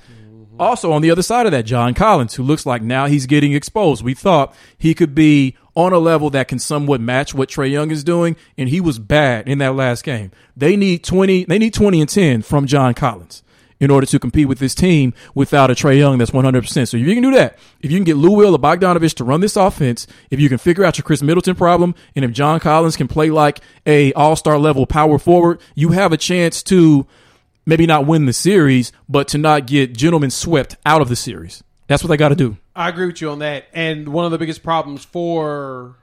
Also, 0.58 0.90
on 0.90 1.00
the 1.00 1.12
other 1.12 1.22
side 1.22 1.46
of 1.46 1.52
that, 1.52 1.64
John 1.64 1.94
Collins, 1.94 2.34
who 2.34 2.42
looks 2.42 2.66
like 2.66 2.82
now 2.82 3.06
he's 3.06 3.26
getting 3.26 3.52
exposed. 3.52 4.02
We 4.02 4.14
thought 4.14 4.56
he 4.76 4.92
could 4.92 5.14
be 5.14 5.56
on 5.76 5.92
a 5.92 6.00
level 6.00 6.30
that 6.30 6.48
can 6.48 6.58
somewhat 6.58 7.00
match 7.00 7.32
what 7.32 7.48
Trae 7.48 7.70
Young 7.70 7.92
is 7.92 8.02
doing, 8.02 8.34
and 8.56 8.68
he 8.68 8.80
was 8.80 8.98
bad 8.98 9.48
in 9.48 9.58
that 9.58 9.76
last 9.76 10.02
game. 10.02 10.32
They 10.56 10.74
need 10.74 11.04
20, 11.04 11.44
they 11.44 11.60
need 11.60 11.74
20 11.74 12.00
and 12.00 12.10
10 12.10 12.42
from 12.42 12.66
John 12.66 12.92
Collins 12.94 13.44
in 13.80 13.90
order 13.90 14.06
to 14.06 14.18
compete 14.18 14.48
with 14.48 14.58
this 14.58 14.74
team 14.74 15.14
without 15.34 15.70
a 15.70 15.74
Trae 15.74 15.98
Young 15.98 16.18
that's 16.18 16.30
100%. 16.30 16.88
So 16.88 16.96
if 16.96 17.06
you 17.06 17.14
can 17.14 17.22
do 17.22 17.30
that, 17.32 17.58
if 17.80 17.90
you 17.90 17.96
can 17.96 18.04
get 18.04 18.16
Lou 18.16 18.30
Will 18.30 18.54
or 18.54 18.58
Bogdanovich 18.58 19.14
to 19.14 19.24
run 19.24 19.40
this 19.40 19.56
offense, 19.56 20.06
if 20.30 20.40
you 20.40 20.48
can 20.48 20.58
figure 20.58 20.84
out 20.84 20.98
your 20.98 21.04
Khris 21.04 21.22
Middleton 21.22 21.54
problem, 21.54 21.94
and 22.16 22.24
if 22.24 22.32
John 22.32 22.60
Collins 22.60 22.96
can 22.96 23.08
play 23.08 23.30
like 23.30 23.60
a 23.86 24.12
all-star 24.14 24.58
level 24.58 24.86
power 24.86 25.18
forward, 25.18 25.60
you 25.74 25.90
have 25.90 26.12
a 26.12 26.16
chance 26.16 26.62
to 26.64 27.06
maybe 27.66 27.86
not 27.86 28.06
win 28.06 28.26
the 28.26 28.32
series, 28.32 28.92
but 29.08 29.28
to 29.28 29.38
not 29.38 29.66
get 29.66 29.96
gentlemen 29.96 30.30
swept 30.30 30.76
out 30.86 31.02
of 31.02 31.08
the 31.08 31.16
series. 31.16 31.62
That's 31.86 32.02
what 32.02 32.08
they 32.08 32.16
got 32.16 32.28
to 32.28 32.34
do. 32.34 32.56
I 32.74 32.88
agree 32.88 33.06
with 33.06 33.20
you 33.20 33.30
on 33.30 33.40
that. 33.40 33.66
And 33.72 34.08
one 34.08 34.24
of 34.24 34.30
the 34.30 34.38
biggest 34.38 34.62
problems 34.62 35.04
for 35.04 35.96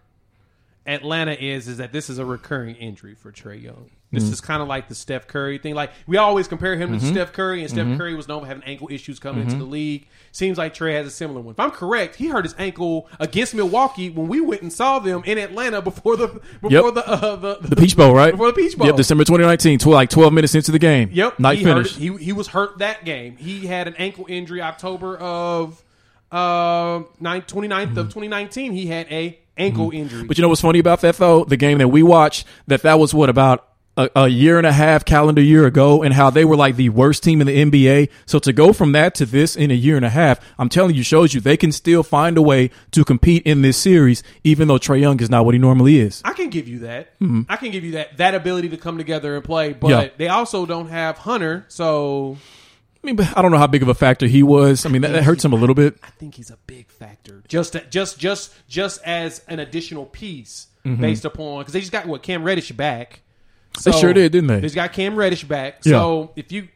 Atlanta 0.85 1.33
is 1.33 1.67
is 1.67 1.77
that 1.77 1.91
this 1.91 2.09
is 2.09 2.19
a 2.19 2.25
recurring 2.25 2.75
injury 2.75 3.15
for 3.15 3.31
Trae 3.31 3.61
Young. 3.61 3.89
This 4.15 4.23
mm-hmm. 4.23 4.33
is 4.33 4.41
kind 4.41 4.61
of 4.61 4.67
like 4.67 4.87
the 4.87 4.95
Steph 4.95 5.27
Curry 5.27 5.57
thing. 5.57 5.75
Like 5.75 5.91
we 6.07 6.17
always 6.17 6.47
compare 6.47 6.75
him 6.75 6.91
to 6.91 6.97
mm-hmm. 6.97 7.13
Steph 7.13 7.33
Curry, 7.33 7.61
and 7.61 7.69
Steph 7.69 7.85
mm-hmm. 7.85 7.97
Curry 7.97 8.15
was 8.15 8.27
known 8.27 8.41
for 8.41 8.47
having 8.47 8.63
ankle 8.63 8.87
issues 8.91 9.19
coming 9.19 9.43
into 9.43 9.57
the 9.57 9.63
league. 9.63 10.07
Seems 10.31 10.57
like 10.57 10.73
Trae 10.73 10.93
has 10.93 11.07
a 11.07 11.11
similar 11.11 11.41
one. 11.41 11.53
If 11.53 11.59
I'm 11.59 11.71
correct, 11.71 12.15
he 12.15 12.27
hurt 12.27 12.43
his 12.43 12.55
ankle 12.57 13.07
against 13.19 13.53
Milwaukee 13.53 14.09
when 14.09 14.27
we 14.27 14.41
went 14.41 14.61
and 14.61 14.73
saw 14.73 14.99
them 14.99 15.23
in 15.25 15.37
Atlanta 15.37 15.81
before 15.81 16.17
the 16.17 16.27
before 16.61 16.71
Yep. 16.71 16.93
the, 16.95 17.07
uh, 17.07 17.35
the 17.35 17.57
The 17.61 17.75
Peach 17.75 17.95
Bowl, 17.95 18.13
right? 18.13 18.31
Before 18.31 18.47
the 18.47 18.53
Peach 18.53 18.77
Bowl. 18.77 18.87
Yep, 18.87 18.97
December 18.97 19.23
2019, 19.23 19.79
tw- 19.79 19.87
like 19.87 20.09
12 20.09 20.33
minutes 20.33 20.55
into 20.55 20.71
the 20.71 20.79
game. 20.79 21.09
Yep, 21.13 21.39
Night 21.39 21.59
he 21.59 21.63
finish. 21.63 21.95
He 21.95 22.15
he 22.17 22.33
was 22.33 22.47
hurt 22.47 22.79
that 22.79 23.05
game. 23.05 23.37
He 23.37 23.67
had 23.67 23.87
an 23.87 23.95
ankle 23.97 24.25
injury 24.27 24.61
October 24.61 25.17
of 25.17 25.83
uh 26.31 27.03
9, 27.19 27.41
29th 27.43 27.97
of 27.97 28.07
2019. 28.07 28.71
He 28.71 28.87
had 28.87 29.07
a 29.11 29.39
ankle 29.57 29.91
injury. 29.91 30.23
But 30.23 30.37
you 30.37 30.41
know 30.41 30.49
what's 30.49 30.61
funny 30.61 30.79
about 30.79 31.01
that 31.01 31.17
though? 31.17 31.45
The 31.45 31.57
game 31.57 31.77
that 31.79 31.87
we 31.87 32.03
watched, 32.03 32.45
that 32.67 32.81
that 32.83 32.99
was 32.99 33.13
what 33.13 33.29
about 33.29 33.67
a, 33.97 34.09
a 34.15 34.27
year 34.27 34.57
and 34.57 34.67
a 34.67 34.71
half 34.71 35.05
calendar 35.05 35.41
year 35.41 35.65
ago, 35.65 36.03
and 36.03 36.13
how 36.13 36.29
they 36.29 36.45
were 36.45 36.55
like 36.55 36.75
the 36.75 36.89
worst 36.89 37.23
team 37.23 37.41
in 37.41 37.47
the 37.47 37.63
NBA. 37.65 38.09
So 38.25 38.39
to 38.39 38.53
go 38.53 38.73
from 38.73 38.91
that 38.93 39.15
to 39.15 39.25
this 39.25 39.55
in 39.55 39.71
a 39.71 39.75
year 39.75 39.95
and 39.95 40.05
a 40.05 40.09
half, 40.09 40.39
I'm 40.57 40.69
telling 40.69 40.95
you, 40.95 41.03
shows 41.03 41.33
you 41.33 41.41
they 41.41 41.57
can 41.57 41.71
still 41.71 42.03
find 42.03 42.37
a 42.37 42.41
way 42.41 42.71
to 42.91 43.05
compete 43.05 43.43
in 43.43 43.61
this 43.61 43.77
series, 43.77 44.23
even 44.43 44.67
though 44.67 44.77
Trae 44.77 44.99
Young 44.99 45.19
is 45.19 45.29
not 45.29 45.45
what 45.45 45.53
he 45.53 45.59
normally 45.59 45.99
is. 45.99 46.21
I 46.25 46.33
can 46.33 46.49
give 46.49 46.67
you 46.67 46.79
that. 46.79 47.17
Mm-hmm. 47.19 47.43
I 47.49 47.55
can 47.57 47.71
give 47.71 47.83
you 47.83 47.93
that 47.93 48.17
that 48.17 48.35
ability 48.35 48.69
to 48.69 48.77
come 48.77 48.97
together 48.97 49.35
and 49.35 49.43
play. 49.43 49.73
But 49.73 49.89
Yeah. 49.89 50.09
they 50.17 50.27
also 50.27 50.65
don't 50.65 50.89
have 50.89 51.17
Hunter, 51.17 51.65
so 51.67 52.37
I 53.03 53.05
mean, 53.05 53.17
but 53.17 53.37
I 53.37 53.43
don't 53.43 53.51
know 53.51 53.59
how 53.59 53.67
big 53.67 53.83
of 53.83 53.87
a 53.87 53.93
factor 53.93 54.25
he 54.25 54.41
was. 54.41 54.83
I 54.83 54.89
mean, 54.89 55.03
that, 55.03 55.11
that 55.11 55.23
hurts 55.23 55.45
him 55.45 55.53
a 55.53 55.57
little 55.57 55.75
bit. 55.75 55.95
I 56.01 56.09
think 56.09 56.33
he's 56.33 56.49
a 56.49 56.57
big 56.65 56.89
factor. 56.89 57.43
Just 57.47 57.77
just 57.91 58.17
just 58.17 58.53
just 58.67 58.99
as 59.03 59.43
an 59.47 59.59
additional 59.59 60.05
piece 60.07 60.67
mm-hmm. 60.83 60.99
based 60.99 61.23
upon 61.23 61.59
because 61.59 61.73
they 61.73 61.81
just 61.81 61.91
got 61.91 62.07
what 62.07 62.23
Cam 62.23 62.43
Reddish 62.43 62.71
back. 62.71 63.21
They 63.83 63.91
sure 63.91 64.13
did, 64.13 64.31
didn't 64.31 64.47
they? 64.47 64.59
They 64.59 64.69
got 64.69 64.93
Cam 64.93 65.15
Reddish 65.15 65.43
back. 65.43 65.81
Yeah. 65.83 65.91
So 65.91 66.31
if 66.35 66.51
you. 66.51 66.69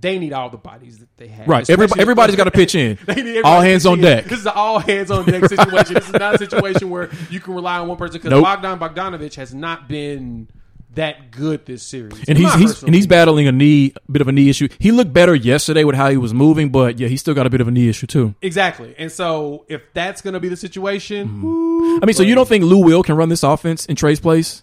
They 0.00 0.20
need 0.20 0.32
all 0.32 0.48
the 0.48 0.58
bodies 0.58 0.98
that 0.98 1.08
they 1.16 1.26
have. 1.26 1.48
Right. 1.48 1.68
Everybody, 1.68 2.00
everybody's 2.00 2.36
got 2.36 2.44
to 2.44 2.52
pitch 2.52 2.76
in. 2.76 2.98
They 3.06 3.20
need 3.20 3.42
All 3.42 3.60
hands 3.60 3.84
on 3.84 3.94
in. 3.98 4.04
deck. 4.04 4.24
This 4.26 4.38
is 4.38 4.46
an 4.46 4.52
all 4.54 4.78
hands 4.78 5.10
on 5.10 5.26
deck 5.26 5.44
situation. 5.46 5.94
this 5.94 6.06
is 6.06 6.12
not 6.12 6.36
a 6.36 6.38
situation 6.46 6.88
where 6.88 7.10
you 7.30 7.40
can 7.40 7.54
rely 7.54 7.78
on 7.78 7.88
one 7.88 7.96
person 7.96 8.12
because 8.18 8.30
Nope. 8.30 8.44
Bogdan 8.44 8.78
Bogdanovich 8.78 9.34
has 9.34 9.52
not 9.52 9.88
been 9.88 10.46
that 10.94 11.30
good 11.30 11.66
this 11.66 11.82
series. 11.82 12.12
And 12.28 12.38
he's 12.38 12.54
he's 12.54 12.82
and 12.82 12.94
he's 12.94 13.06
battling 13.06 13.48
a 13.48 13.52
knee, 13.52 13.92
bit 14.10 14.20
of 14.20 14.28
a 14.28 14.32
knee 14.32 14.48
issue. 14.48 14.68
He 14.78 14.92
looked 14.92 15.12
better 15.12 15.34
yesterday 15.34 15.84
with 15.84 15.96
how 15.96 16.10
he 16.10 16.16
was 16.16 16.32
moving, 16.32 16.70
but 16.70 16.98
yeah, 16.98 17.08
he's 17.08 17.20
still 17.20 17.34
got 17.34 17.46
a 17.46 17.50
bit 17.50 17.60
of 17.60 17.68
a 17.68 17.70
knee 17.70 17.88
issue 17.88 18.06
too. 18.06 18.34
exactly. 18.40 18.94
And 18.98 19.10
so 19.10 19.64
if 19.68 19.82
that's 19.94 20.22
going 20.22 20.34
to 20.34 20.40
be 20.40 20.48
the 20.48 20.56
situation, 20.56 21.28
mm-hmm. 21.28 21.42
whoo, 21.42 22.00
I 22.00 22.06
mean, 22.06 22.14
so 22.14 22.22
you 22.22 22.34
don't 22.34 22.48
think 22.48 22.64
Lou 22.64 22.84
Will 22.84 23.02
can 23.02 23.16
run 23.16 23.28
this 23.28 23.42
offense 23.42 23.86
in 23.86 23.96
Trae's 23.96 24.20
place? 24.20 24.62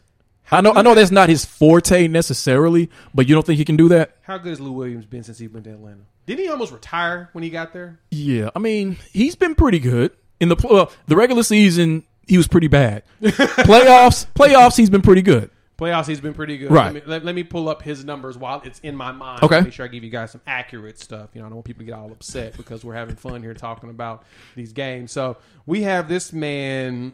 I 0.51 0.61
know, 0.61 0.71
I 0.73 0.81
know 0.81 0.93
that's 0.93 1.11
not 1.11 1.29
his 1.29 1.45
forte 1.45 2.07
necessarily, 2.07 2.89
but 3.13 3.27
you 3.27 3.35
don't 3.35 3.45
think 3.45 3.57
he 3.57 3.65
can 3.65 3.77
do 3.77 3.89
that? 3.89 4.17
how 4.21 4.37
good 4.37 4.49
has 4.49 4.59
Lou 4.59 4.71
Williams 4.71 5.05
been 5.05 5.23
since 5.23 5.37
he 5.37 5.47
went 5.47 5.65
to 5.65 5.71
Atlanta? 5.71 6.01
Didn't 6.25 6.43
he 6.43 6.49
almost 6.49 6.71
retire 6.71 7.29
when 7.33 7.43
he 7.43 7.49
got 7.49 7.73
there? 7.73 7.99
Yeah, 8.11 8.49
I 8.55 8.59
mean, 8.59 8.97
he's 9.11 9.35
been 9.35 9.55
pretty 9.55 9.79
good 9.79 10.11
in 10.39 10.49
the 10.49 10.55
well, 10.63 10.91
the 11.07 11.15
regular 11.15 11.43
season. 11.43 12.03
He 12.27 12.37
was 12.37 12.47
pretty 12.47 12.67
bad. 12.67 13.03
playoffs, 13.21 14.25
playoffs, 14.33 14.75
he's 14.75 14.89
been 14.89 15.03
pretty 15.03 15.21
good. 15.21 15.51
Playoffs, 15.77 16.07
he's 16.07 16.21
been 16.21 16.33
pretty 16.33 16.57
good. 16.57 16.71
Right. 16.71 16.85
Let 16.85 16.93
me, 16.93 17.01
let, 17.05 17.25
let 17.25 17.35
me 17.35 17.43
pull 17.43 17.67
up 17.67 17.81
his 17.81 18.05
numbers 18.05 18.37
while 18.37 18.61
it's 18.63 18.79
in 18.79 18.95
my 18.95 19.11
mind. 19.11 19.43
Okay. 19.43 19.61
Make 19.61 19.73
sure 19.73 19.85
I 19.85 19.89
give 19.89 20.03
you 20.03 20.09
guys 20.09 20.31
some 20.31 20.41
accurate 20.47 20.99
stuff. 20.99 21.31
You 21.33 21.41
know, 21.41 21.47
I 21.47 21.49
don't 21.49 21.57
want 21.57 21.65
people 21.65 21.81
to 21.81 21.85
get 21.85 21.93
all 21.93 22.11
upset 22.11 22.55
because 22.55 22.85
we're 22.85 22.95
having 22.95 23.17
fun 23.17 23.43
here 23.43 23.53
talking 23.53 23.89
about 23.89 24.23
these 24.55 24.71
games. 24.71 25.11
So 25.11 25.37
we 25.65 25.83
have 25.83 26.07
this 26.07 26.31
man, 26.31 27.13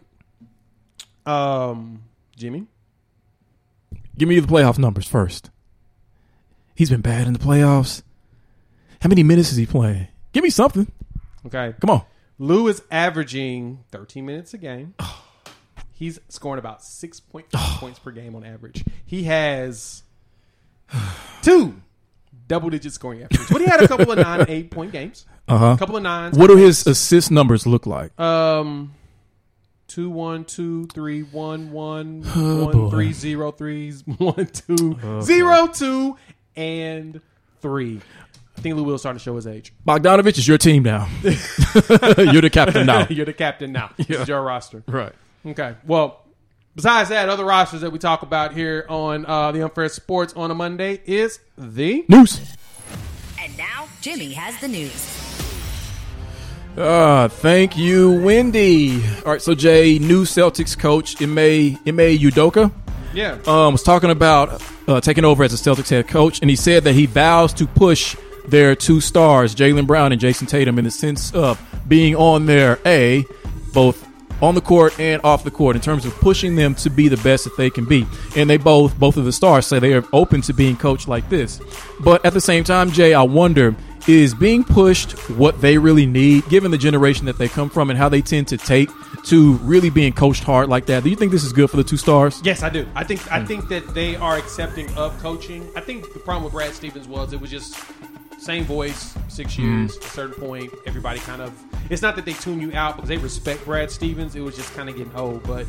um, 1.25 2.03
Jimmy. 2.35 2.67
Give 4.21 4.29
me 4.29 4.39
the 4.39 4.45
playoff 4.47 4.77
numbers 4.77 5.07
first. 5.07 5.49
He's 6.75 6.91
been 6.91 7.01
bad 7.01 7.25
in 7.25 7.33
the 7.33 7.39
playoffs. 7.39 8.03
How 9.01 9.09
many 9.09 9.23
minutes 9.23 9.51
is 9.51 9.57
he 9.57 9.65
playing? 9.65 10.09
Give 10.31 10.43
me 10.43 10.51
something. 10.51 10.91
Okay. 11.47 11.73
Come 11.81 11.89
on. 11.89 12.03
Lou 12.37 12.67
is 12.67 12.83
averaging 12.91 13.79
13 13.89 14.23
minutes 14.23 14.53
a 14.53 14.59
game. 14.59 14.93
He's 15.93 16.19
scoring 16.29 16.59
about 16.59 16.81
6.5 16.81 17.45
points 17.79 17.97
per 17.97 18.11
game 18.11 18.35
on 18.35 18.43
average. 18.43 18.85
He 19.03 19.23
has 19.23 20.03
two 21.41 21.81
double 22.47 22.69
digit 22.69 22.93
scoring 22.93 23.23
efforts. 23.23 23.51
But 23.51 23.61
he 23.61 23.65
had 23.65 23.81
a 23.81 23.87
couple 23.87 24.11
of 24.11 24.19
nine, 24.19 24.45
eight 24.49 24.69
point 24.69 24.91
games. 24.91 25.25
Uh 25.47 25.57
huh. 25.57 25.65
A 25.71 25.77
couple 25.79 25.97
of 25.97 26.03
nines. 26.03 26.37
What 26.37 26.45
do 26.45 26.57
his 26.57 26.85
assist 26.85 27.31
numbers 27.31 27.65
look 27.65 27.87
like? 27.87 28.19
Um, 28.19 28.93
two 29.91 30.09
one 30.09 30.45
two 30.45 30.85
three 30.87 31.21
one 31.21 31.71
one 31.71 32.23
Oh, 32.35 32.65
one 32.65 32.73
boy. 32.73 32.89
three 32.89 33.13
zero 33.13 33.51
threes 33.51 34.03
one 34.17 34.45
two 34.47 34.97
zero 35.21 35.67
two 35.67 36.17
and 36.55 37.19
three. 37.61 37.99
I 38.57 38.61
think 38.61 38.75
Lou 38.75 38.83
Will's 38.83 39.01
starting 39.01 39.17
to 39.19 39.23
show 39.23 39.35
his 39.35 39.47
age. 39.47 39.73
Bogdanovich 39.87 40.37
is 40.37 40.47
your 40.47 40.57
team 40.57 40.83
now. 40.83 41.07
You're 41.23 42.41
the 42.41 42.49
captain 42.51 42.85
now. 42.85 43.07
You're 43.09 43.25
the 43.25 43.33
captain 43.33 43.71
now. 43.71 43.91
This 43.97 44.09
Yeah. 44.09 44.21
is 44.21 44.27
your 44.27 44.41
roster. 44.43 44.83
right. 44.87 45.13
Okay. 45.45 45.75
Well, 45.87 46.21
besides 46.75 47.09
that, 47.09 47.27
other 47.29 47.45
rosters 47.45 47.81
that 47.81 47.91
we 47.91 47.97
talk 47.97 48.21
about 48.21 48.53
here 48.53 48.85
on 48.89 49.25
uh, 49.25 49.51
the 49.51 49.63
Unfair 49.63 49.89
Sports 49.89 50.33
on 50.35 50.51
a 50.51 50.55
Monday 50.55 51.01
is 51.05 51.39
the 51.57 52.05
News. 52.07 52.39
And 53.39 53.57
now, 53.57 53.87
Jimmy 54.01 54.33
has 54.33 54.59
the 54.61 54.67
news. 54.67 55.20
Uh, 56.77 57.27
thank 57.27 57.77
you, 57.77 58.21
Wendy. 58.21 59.03
All 59.25 59.33
right, 59.33 59.41
so 59.41 59.53
Jay, 59.53 59.99
new 59.99 60.23
Celtics 60.23 60.77
coach 60.77 61.21
Ime 61.21 61.77
Ime 61.85 62.17
Udoka, 62.17 62.71
yeah. 63.13 63.37
um, 63.45 63.73
was 63.73 63.83
talking 63.83 64.09
about 64.09 64.61
uh, 64.87 65.01
taking 65.01 65.25
over 65.25 65.43
as 65.43 65.53
a 65.53 65.57
Celtics 65.57 65.89
head 65.89 66.07
coach, 66.07 66.39
and 66.41 66.49
he 66.49 66.55
said 66.55 66.85
that 66.85 66.93
he 66.93 67.05
vows 67.07 67.53
to 67.55 67.67
push 67.67 68.15
their 68.47 68.75
two 68.75 69.01
stars, 69.01 69.53
Jaylen 69.53 69.85
Brown 69.85 70.11
and 70.11 70.21
Jayson 70.21 70.47
Tatum, 70.47 70.79
in 70.79 70.85
the 70.85 70.91
sense 70.91 71.33
of 71.33 71.61
being 71.87 72.15
on 72.15 72.45
their 72.45 72.79
a 72.85 73.25
both 73.73 74.07
on 74.41 74.55
the 74.55 74.61
court 74.61 74.99
and 74.99 75.21
off 75.23 75.43
the 75.43 75.51
court 75.51 75.75
in 75.75 75.81
terms 75.81 76.05
of 76.05 76.13
pushing 76.15 76.55
them 76.55 76.73
to 76.73 76.89
be 76.89 77.07
the 77.07 77.17
best 77.17 77.43
that 77.43 77.55
they 77.57 77.69
can 77.69 77.85
be. 77.85 78.07
And 78.35 78.49
they 78.49 78.57
both 78.57 78.97
both 78.97 79.17
of 79.17 79.25
the 79.25 79.31
stars 79.31 79.67
say 79.67 79.79
they 79.79 79.93
are 79.93 80.05
open 80.13 80.41
to 80.41 80.53
being 80.53 80.77
coached 80.77 81.07
like 81.07 81.29
this. 81.29 81.61
But 81.99 82.25
at 82.25 82.33
the 82.33 82.41
same 82.41 82.63
time, 82.63 82.91
Jay, 82.91 83.13
I 83.13 83.23
wonder 83.23 83.75
is 84.07 84.33
being 84.33 84.63
pushed 84.63 85.13
what 85.31 85.61
they 85.61 85.77
really 85.77 86.05
need 86.05 86.47
given 86.49 86.71
the 86.71 86.77
generation 86.77 87.25
that 87.25 87.37
they 87.37 87.47
come 87.47 87.69
from 87.69 87.89
and 87.89 87.97
how 87.97 88.09
they 88.09 88.21
tend 88.21 88.47
to 88.47 88.57
take 88.57 88.89
to 89.25 89.53
really 89.57 89.89
being 89.89 90.13
coached 90.13 90.43
hard 90.43 90.69
like 90.69 90.85
that. 90.87 91.03
Do 91.03 91.09
you 91.09 91.15
think 91.15 91.31
this 91.31 91.43
is 91.43 91.53
good 91.53 91.69
for 91.69 91.77
the 91.77 91.83
two 91.83 91.97
stars? 91.97 92.41
Yes, 92.43 92.63
I 92.63 92.69
do. 92.69 92.87
I 92.95 93.03
think 93.03 93.31
I 93.31 93.45
think 93.45 93.67
that 93.69 93.93
they 93.93 94.15
are 94.15 94.37
accepting 94.37 94.91
of 94.95 95.17
coaching. 95.19 95.69
I 95.75 95.81
think 95.81 96.13
the 96.13 96.19
problem 96.19 96.43
with 96.43 96.53
Brad 96.53 96.73
Stevens 96.73 97.07
was 97.07 97.33
it 97.33 97.39
was 97.39 97.51
just 97.51 97.77
same 98.37 98.63
voice, 98.63 99.15
six 99.27 99.55
mm. 99.55 99.59
years. 99.59 99.97
At 99.97 100.03
a 100.03 100.07
certain 100.07 100.35
point, 100.35 100.73
everybody 100.85 101.19
kind 101.19 101.41
of. 101.41 101.53
It's 101.89 102.01
not 102.01 102.15
that 102.15 102.25
they 102.25 102.33
tune 102.33 102.59
you 102.59 102.73
out 102.73 102.95
because 102.95 103.09
they 103.09 103.17
respect 103.17 103.63
Brad 103.65 103.91
Stevens. 103.91 104.35
It 104.35 104.41
was 104.41 104.55
just 104.55 104.73
kind 104.73 104.89
of 104.89 104.95
getting 104.95 105.15
old, 105.15 105.43
but. 105.43 105.65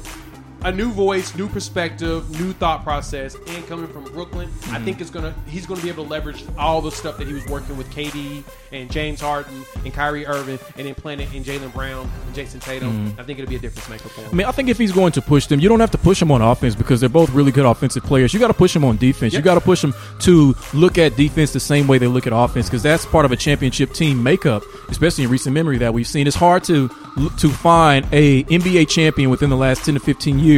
A 0.64 0.70
new 0.70 0.92
voice, 0.92 1.34
new 1.34 1.48
perspective, 1.48 2.30
new 2.40 2.52
thought 2.52 2.84
process, 2.84 3.34
and 3.48 3.66
coming 3.66 3.88
from 3.88 4.04
Brooklyn, 4.04 4.48
I 4.48 4.76
mm-hmm. 4.76 4.84
think 4.84 5.00
is 5.00 5.10
gonna 5.10 5.34
he's 5.48 5.66
gonna 5.66 5.82
be 5.82 5.88
able 5.88 6.04
to 6.04 6.10
leverage 6.10 6.44
all 6.56 6.80
the 6.80 6.92
stuff 6.92 7.18
that 7.18 7.26
he 7.26 7.32
was 7.34 7.44
working 7.46 7.76
with 7.76 7.90
KD 7.90 8.44
and 8.70 8.88
James 8.88 9.20
Harden 9.20 9.64
and 9.84 9.92
Kyrie 9.92 10.24
Irving, 10.24 10.60
and 10.76 10.86
then 10.86 10.94
plant 10.94 11.20
it 11.20 11.34
in 11.34 11.42
Jaylen 11.42 11.72
Brown 11.72 12.08
and 12.26 12.34
Jayson 12.34 12.60
Tatum. 12.60 13.08
Mm-hmm. 13.08 13.20
I 13.20 13.24
think 13.24 13.40
it'll 13.40 13.48
be 13.48 13.56
a 13.56 13.58
difference 13.58 13.88
maker 13.88 14.08
for 14.08 14.20
him. 14.20 14.30
I 14.30 14.34
mean, 14.34 14.46
I 14.46 14.52
think 14.52 14.68
if 14.68 14.78
he's 14.78 14.92
going 14.92 15.10
to 15.12 15.20
push 15.20 15.46
them, 15.46 15.58
you 15.58 15.68
don't 15.68 15.80
have 15.80 15.90
to 15.90 15.98
push 15.98 16.20
them 16.20 16.30
on 16.30 16.40
offense 16.40 16.76
because 16.76 17.00
they're 17.00 17.08
both 17.08 17.30
really 17.30 17.50
good 17.50 17.66
offensive 17.66 18.04
players. 18.04 18.32
You 18.32 18.38
got 18.38 18.48
to 18.48 18.54
push 18.54 18.72
them 18.72 18.84
on 18.84 18.96
defense. 18.98 19.32
You 19.32 19.38
Yep. 19.38 19.44
got 19.44 19.54
to 19.54 19.60
push 19.60 19.82
them 19.82 19.94
to 20.20 20.54
look 20.74 20.96
at 20.96 21.16
defense 21.16 21.52
the 21.52 21.60
same 21.60 21.88
way 21.88 21.98
they 21.98 22.06
look 22.06 22.28
at 22.28 22.32
offense 22.32 22.66
because 22.66 22.84
that's 22.84 23.04
part 23.04 23.24
of 23.24 23.32
a 23.32 23.36
championship 23.36 23.92
team 23.92 24.22
makeup, 24.22 24.62
especially 24.88 25.24
in 25.24 25.30
recent 25.30 25.54
memory 25.54 25.78
that 25.78 25.92
we've 25.92 26.06
seen. 26.06 26.28
It's 26.28 26.36
hard 26.36 26.62
to 26.64 26.88
to 27.36 27.50
find 27.50 28.06
a 28.12 28.44
NBA 28.44 28.88
champion 28.88 29.28
within 29.28 29.50
the 29.50 29.56
last 29.56 29.84
ten 29.84 29.94
to 29.94 30.00
fifteen 30.00 30.38
years 30.38 30.51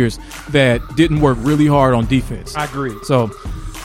that 0.50 0.80
didn't 0.96 1.20
work 1.20 1.38
really 1.40 1.66
hard 1.66 1.94
on 1.94 2.06
defense. 2.06 2.56
I 2.56 2.64
agree. 2.64 2.94
So, 3.04 3.28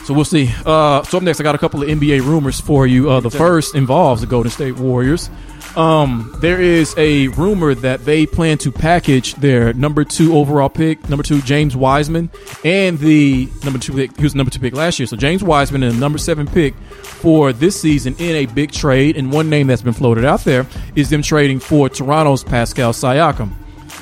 so 0.04 0.14
we'll 0.14 0.24
see. 0.24 0.50
Uh, 0.64 1.02
so 1.04 1.18
up 1.18 1.22
next, 1.22 1.40
I 1.40 1.42
got 1.42 1.54
a 1.54 1.58
couple 1.58 1.82
of 1.82 1.88
NBA 1.88 2.20
rumors 2.20 2.60
for 2.60 2.86
you. 2.86 3.10
Uh, 3.10 3.20
the 3.20 3.30
first 3.30 3.74
involves 3.74 4.20
the 4.20 4.26
Golden 4.26 4.50
State 4.50 4.76
Warriors. 4.76 5.30
Um, 5.76 6.34
there 6.40 6.60
is 6.60 6.94
a 6.98 7.28
rumor 7.28 7.74
that 7.76 8.04
they 8.04 8.26
plan 8.26 8.58
to 8.58 8.72
package 8.72 9.34
their 9.36 9.72
number 9.72 10.04
two 10.04 10.36
overall 10.36 10.68
pick, 10.68 11.08
number 11.08 11.22
two 11.22 11.40
James 11.42 11.76
Wiseman, 11.76 12.30
and 12.64 12.98
the 12.98 13.48
number 13.62 13.78
two 13.78 13.92
pick. 13.92 14.16
He 14.16 14.24
was 14.24 14.34
number 14.34 14.50
two 14.50 14.58
pick 14.58 14.74
last 14.74 14.98
year. 14.98 15.06
So 15.06 15.16
James 15.16 15.44
Wiseman 15.44 15.82
and 15.84 15.94
the 15.94 16.00
number 16.00 16.18
seven 16.18 16.46
pick 16.46 16.74
for 17.02 17.52
this 17.52 17.80
season 17.80 18.16
in 18.18 18.34
a 18.36 18.46
big 18.46 18.72
trade. 18.72 19.16
And 19.16 19.32
one 19.32 19.48
name 19.48 19.68
that's 19.68 19.82
been 19.82 19.92
floated 19.92 20.24
out 20.24 20.40
there 20.44 20.66
is 20.96 21.08
them 21.10 21.22
trading 21.22 21.60
for 21.60 21.88
Toronto's 21.88 22.42
Pascal 22.42 22.92
Siakam. 22.92 23.52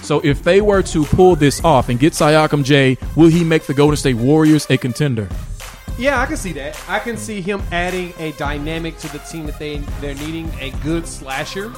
So 0.09 0.21
if 0.21 0.43
they 0.43 0.63
were 0.63 0.83
to 0.85 1.05
pull 1.05 1.37
this 1.37 1.63
off 1.63 1.91
and 1.91 2.01
get 2.01 2.15
Siakam 2.15 2.65
J, 2.65 2.97
will 3.15 3.29
he 3.29 3.45
make 3.45 3.65
the 3.65 3.75
Golden 3.75 3.95
State 3.95 4.15
Warriors 4.15 4.67
a 4.71 4.79
contender? 4.79 5.29
Yeah, 5.99 6.19
I 6.19 6.25
can 6.25 6.39
see 6.39 6.53
that. 6.55 6.83
I 6.89 6.99
can 6.99 7.19
see 7.19 7.43
him 7.43 7.61
adding 7.73 8.15
a 8.19 8.33
dynamic 8.33 8.97
to 9.01 9.13
the 9.13 9.19
team 9.19 9.45
that 9.45 9.59
they 9.59 9.77
they're 10.01 10.15
needing 10.15 10.49
a 10.61 10.71
good 10.83 11.07
slasher 11.07 11.71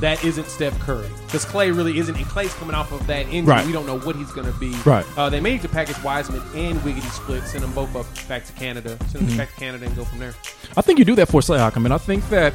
that 0.00 0.24
isn't 0.24 0.48
Steph 0.48 0.76
Curry 0.80 1.08
because 1.26 1.46
Klay 1.46 1.74
really 1.74 1.98
isn't. 1.98 2.16
And 2.16 2.26
Klay's 2.26 2.52
coming 2.54 2.74
off 2.74 2.90
of 2.90 3.06
that 3.06 3.26
injury. 3.28 3.42
Right. 3.54 3.64
We 3.64 3.70
don't 3.72 3.86
know 3.86 4.00
what 4.00 4.16
he's 4.16 4.32
going 4.32 4.52
to 4.52 4.58
be. 4.58 4.74
Right. 4.84 5.06
Uh, 5.16 5.30
they 5.30 5.38
may 5.38 5.52
need 5.52 5.62
to 5.62 5.68
package 5.68 6.02
Wiseman 6.02 6.42
and 6.56 6.80
Wiggity 6.80 7.08
split, 7.12 7.44
send 7.44 7.62
them 7.62 7.72
both 7.74 7.94
up 7.94 8.06
back 8.28 8.44
to 8.46 8.52
Canada, 8.54 8.96
send 9.06 9.08
Mm-hmm. 9.12 9.26
them 9.28 9.36
back 9.38 9.50
to 9.54 9.60
Canada, 9.60 9.86
and 9.86 9.94
go 9.94 10.04
from 10.04 10.18
there. 10.18 10.34
I 10.76 10.80
think 10.82 10.98
you 10.98 11.04
do 11.04 11.14
that 11.14 11.28
for 11.28 11.42
Siakam, 11.42 11.84
and 11.84 11.94
I 11.94 11.98
think 11.98 12.28
that 12.30 12.54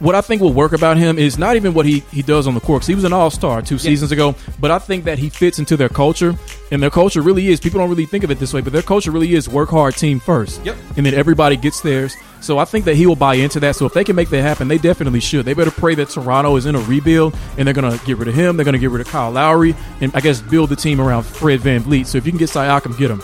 what 0.00 0.14
I 0.14 0.20
think 0.20 0.40
will 0.42 0.52
work 0.52 0.72
about 0.72 0.96
him 0.96 1.18
is 1.18 1.38
not 1.38 1.56
even 1.56 1.74
what 1.74 1.86
he, 1.86 2.00
he 2.12 2.22
does 2.22 2.46
on 2.46 2.54
the 2.54 2.60
court. 2.60 2.82
'cause 2.82 2.86
he 2.88 2.94
was 2.94 3.04
an 3.04 3.12
all 3.12 3.30
star 3.30 3.62
two 3.62 3.78
seasons 3.78 4.12
ago, 4.12 4.34
but 4.60 4.70
I 4.70 4.78
think 4.78 5.04
that 5.04 5.18
he 5.18 5.28
fits 5.28 5.58
into 5.58 5.76
their 5.76 5.88
culture, 5.88 6.34
and 6.70 6.82
their 6.82 6.90
culture 6.90 7.20
really 7.22 7.48
is. 7.48 7.60
People 7.60 7.80
don't 7.80 7.88
really 7.90 8.06
think 8.06 8.24
of 8.24 8.30
it 8.30 8.38
this 8.38 8.52
way, 8.54 8.60
but 8.60 8.72
their 8.72 8.82
culture 8.82 9.10
really 9.10 9.34
is 9.34 9.48
work 9.48 9.70
hard, 9.70 9.96
team 9.96 10.20
first. 10.20 10.64
Yep. 10.64 10.76
And 10.96 11.06
then 11.06 11.14
everybody 11.14 11.56
gets 11.56 11.80
theirs. 11.80 12.14
So 12.40 12.58
I 12.58 12.64
think 12.64 12.84
that 12.84 12.94
he 12.94 13.04
will 13.06 13.16
buy 13.16 13.34
into 13.34 13.58
that. 13.60 13.74
So 13.74 13.86
if 13.86 13.92
they 13.92 14.04
can 14.04 14.14
make 14.14 14.30
that 14.30 14.42
happen, 14.42 14.68
they 14.68 14.78
definitely 14.78 15.18
should. 15.18 15.44
They 15.44 15.54
better 15.54 15.72
pray 15.72 15.96
that 15.96 16.10
Toronto 16.10 16.54
is 16.54 16.66
in 16.66 16.76
a 16.76 16.80
rebuild, 16.80 17.36
and 17.56 17.66
they're 17.66 17.74
going 17.74 17.98
to 17.98 18.04
get 18.06 18.16
rid 18.16 18.28
of 18.28 18.34
him. 18.34 18.56
They're 18.56 18.64
going 18.64 18.74
to 18.74 18.78
get 18.78 18.90
rid 18.90 19.00
of 19.00 19.08
Kyle 19.12 19.32
Lowry, 19.32 19.74
and 20.00 20.12
I 20.14 20.20
guess 20.20 20.40
build 20.40 20.70
the 20.70 20.76
team 20.76 21.00
around 21.00 21.24
Fred 21.24 21.60
VanVleet. 21.60 22.06
So 22.06 22.16
if 22.18 22.26
you 22.26 22.30
can 22.32 22.38
get 22.38 22.50
Siakam, 22.50 22.96
get 22.96 23.10
him. 23.10 23.22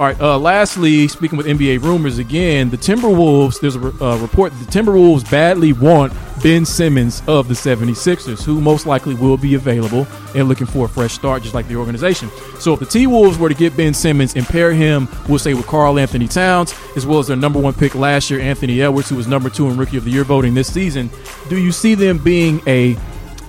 All 0.00 0.06
right. 0.06 0.18
Uh, 0.18 0.38
lastly, 0.38 1.08
speaking 1.08 1.36
with 1.36 1.46
NBA 1.46 1.82
rumors 1.82 2.16
again, 2.16 2.70
the 2.70 2.78
Timberwolves. 2.78 3.60
There's 3.60 3.76
a 3.76 3.80
re- 3.80 3.92
uh, 4.00 4.16
report 4.16 4.50
that 4.50 4.64
the 4.64 4.72
Timberwolves 4.72 5.30
badly 5.30 5.74
want 5.74 6.14
Ben 6.42 6.64
Simmons 6.64 7.22
of 7.26 7.48
the 7.48 7.54
76ers, 7.54 8.42
who 8.42 8.62
most 8.62 8.86
likely 8.86 9.14
will 9.14 9.36
be 9.36 9.56
available 9.56 10.06
and 10.34 10.48
looking 10.48 10.66
for 10.66 10.86
a 10.86 10.88
fresh 10.88 11.12
start, 11.12 11.42
just 11.42 11.54
like 11.54 11.68
the 11.68 11.76
organization. 11.76 12.30
So 12.58 12.72
if 12.72 12.80
the 12.80 12.86
T 12.86 13.06
Wolves 13.06 13.36
were 13.36 13.50
to 13.50 13.54
get 13.54 13.76
Ben 13.76 13.92
Simmons 13.92 14.36
and 14.36 14.46
pair 14.46 14.72
him, 14.72 15.06
we'll 15.28 15.38
say 15.38 15.52
with 15.52 15.66
Karl 15.66 15.98
Anthony 15.98 16.28
Towns, 16.28 16.74
as 16.96 17.04
well 17.04 17.18
as 17.18 17.26
their 17.26 17.36
number 17.36 17.60
one 17.60 17.74
pick 17.74 17.94
last 17.94 18.30
year, 18.30 18.40
Anthony 18.40 18.80
Edwards, 18.80 19.10
who 19.10 19.16
was 19.16 19.26
number 19.26 19.50
two 19.50 19.68
in 19.68 19.76
Rookie 19.76 19.98
of 19.98 20.04
the 20.04 20.10
Year 20.10 20.24
voting 20.24 20.54
this 20.54 20.72
season, 20.72 21.10
do 21.50 21.58
you 21.58 21.72
see 21.72 21.94
them 21.94 22.16
being 22.16 22.62
a 22.66 22.96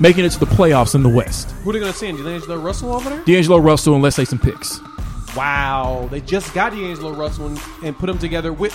making 0.01 0.25
it 0.25 0.31
to 0.31 0.39
the 0.39 0.47
playoffs 0.47 0.95
in 0.95 1.03
the 1.03 1.07
West? 1.07 1.51
Who 1.63 1.69
are 1.69 1.73
they 1.73 1.79
going 1.79 1.93
to 1.93 1.97
send? 1.97 2.17
D'Angelo 2.17 2.57
Russell 2.57 2.93
over 2.93 3.09
there? 3.09 3.23
D'Angelo 3.23 3.59
Russell, 3.59 3.93
and 3.93 4.03
let's 4.03 4.17
say 4.17 4.25
some 4.25 4.39
picks. 4.39 4.81
Wow, 5.35 6.07
they 6.11 6.19
just 6.21 6.53
got 6.53 6.71
D'Angelo 6.73 7.13
Russell 7.13 7.47
and, 7.47 7.61
and 7.83 7.97
put 7.97 8.09
him 8.09 8.17
together 8.17 8.51
with 8.51 8.73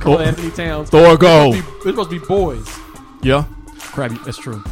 Karl 0.00 0.16
Oh. 0.16 0.18
Anthony 0.20 0.50
Towns. 0.50 0.90
Thor, 0.90 1.16
go. 1.16 1.52
They're 1.52 1.60
supposed 1.60 1.66
to 1.66 1.72
be- 1.72 1.82
they're 1.84 1.92
supposed 1.92 2.10
to 2.10 2.20
be 2.20 2.26
boys. 2.26 2.78
Yeah, 3.22 3.44
crabby. 3.78 4.16
That's 4.24 4.38
true. 4.38 4.62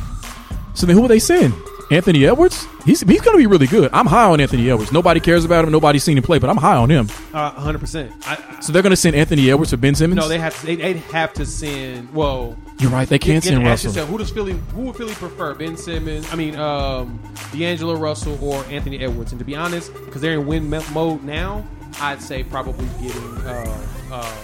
So 0.75 0.87
then, 0.87 0.97
who 0.97 1.03
will 1.03 1.09
they 1.09 1.19
send? 1.19 1.53
Anthony 1.91 2.27
Edwards? 2.27 2.67
He's 2.85 3.01
he's 3.01 3.21
going 3.21 3.37
to 3.37 3.39
be 3.39 3.47
really 3.47 3.67
good. 3.67 3.91
I'm 3.93 4.07
high 4.07 4.25
on 4.25 4.41
Anthony 4.41 4.71
Edwards. 4.71 4.93
Nobody 4.93 5.21
cares 5.21 5.45
about 5.45 5.65
him. 5.65 5.73
Nobody's 5.73 6.03
seen 6.05 6.17
him 6.17 6.23
play, 6.25 6.39
but 6.39 6.49
I'm 6.51 6.57
high 6.57 6.77
on 6.77 6.89
him. 6.91 7.09
Uh, 7.35 7.53
100%. 7.53 8.13
I, 8.27 8.57
I, 8.57 8.61
So 8.61 8.73
they're 8.73 8.83
going 8.83 8.91
to 8.91 8.97
send 8.97 9.15
Anthony 9.17 9.51
Edwards 9.51 9.71
for 9.71 9.77
Ben 9.77 9.95
Simmons. 9.95 10.17
no, 10.19 10.29
they 10.29 10.39
have 10.39 10.59
to, 10.61 10.67
they, 10.67 10.77
they'd 10.77 10.97
have 10.97 11.33
to 11.35 11.45
send. 11.47 12.13
Well, 12.15 12.57
You're 12.79 12.91
right. 12.91 13.09
They 13.09 13.19
can't 13.19 13.45
send 13.45 13.63
Russell. 13.65 13.91
yourself, 13.91 14.09
who 14.09 14.19
does 14.19 14.31
Philly? 14.31 14.53
Who 14.75 14.83
would 14.83 14.97
Philly 14.97 15.15
prefer? 15.15 15.55
Ben 15.55 15.77
Simmons? 15.77 16.33
I 16.33 16.37
mean, 16.37 16.57
um, 16.57 17.21
D'Angelo 17.53 17.95
Russell 17.97 18.43
or 18.43 18.65
Anthony 18.67 18.99
Edwards? 19.01 19.33
And 19.33 19.39
to 19.39 19.45
be 19.45 19.55
honest, 19.57 19.93
because 19.93 20.21
they're 20.23 20.35
in 20.35 20.47
win 20.47 20.69
mode 20.93 21.23
now, 21.23 21.67
I'd 22.01 22.23
say 22.23 22.43
probably 22.43 22.87
getting 23.01 23.37
uh, 23.47 23.87
uh, 24.11 24.37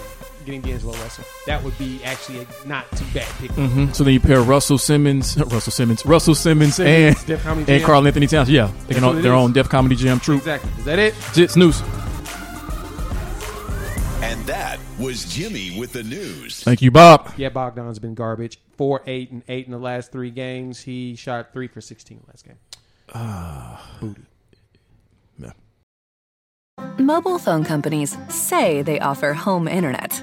getting 0.48 0.60
D'Angelo 0.62 0.94
Russell. 0.94 1.24
That 1.46 1.62
would 1.62 1.76
be 1.78 2.02
actually 2.04 2.40
a 2.40 2.46
not 2.66 2.90
too 2.92 3.04
bad 3.12 3.26
pick. 3.38 3.50
Mm-hmm. 3.52 3.92
So 3.92 4.04
then 4.04 4.14
you 4.14 4.20
pair 4.20 4.40
Russell 4.42 4.78
Simmons, 4.78 5.36
Russell 5.46 5.72
Simmons, 5.72 6.04
Russell 6.06 6.34
Simmons, 6.34 6.76
Simmons, 6.76 7.16
and 7.18 7.26
Def 7.26 7.42
Comedy 7.42 7.72
and 7.72 7.84
Karl 7.84 8.06
Anthony 8.06 8.26
Towns. 8.26 8.48
Yeah, 8.50 8.72
they 8.86 8.94
can 8.94 9.04
what 9.04 9.16
own 9.16 9.22
their 9.22 9.32
is. 9.32 9.38
own 9.38 9.52
Def 9.52 9.68
Comedy 9.68 9.96
Jam 9.96 10.18
troupe. 10.20 10.38
Exactly. 10.38 10.70
Is 10.78 10.84
that 10.84 10.98
it? 10.98 11.14
Jits 11.34 11.56
news. 11.56 11.80
And 14.22 14.44
that 14.46 14.78
was 14.98 15.24
Jimmy 15.32 15.78
with 15.78 15.92
the 15.92 16.02
news. 16.02 16.62
Thank 16.62 16.82
you, 16.82 16.90
Bob. 16.90 17.32
Yeah, 17.36 17.50
Bogdan's 17.50 17.98
been 17.98 18.14
garbage. 18.14 18.58
Four, 18.76 19.02
eight, 19.06 19.30
and 19.30 19.42
eight 19.48 19.66
in 19.66 19.72
the 19.72 19.78
last 19.78 20.12
three 20.12 20.30
games. 20.30 20.80
He 20.80 21.14
shot 21.14 21.52
three 21.52 21.68
for 21.68 21.80
sixteen 21.80 22.20
last 22.26 22.44
game. 22.44 22.56
Booty. 24.00 24.22
Yeah. 25.38 25.52
Mobile 26.98 27.38
phone 27.38 27.64
companies 27.64 28.16
say 28.28 28.82
they 28.82 29.00
offer 29.00 29.32
home 29.32 29.66
internet. 29.68 30.22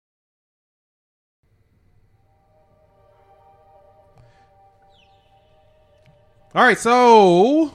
All 6.53 6.61
right, 6.61 6.77
so 6.77 7.73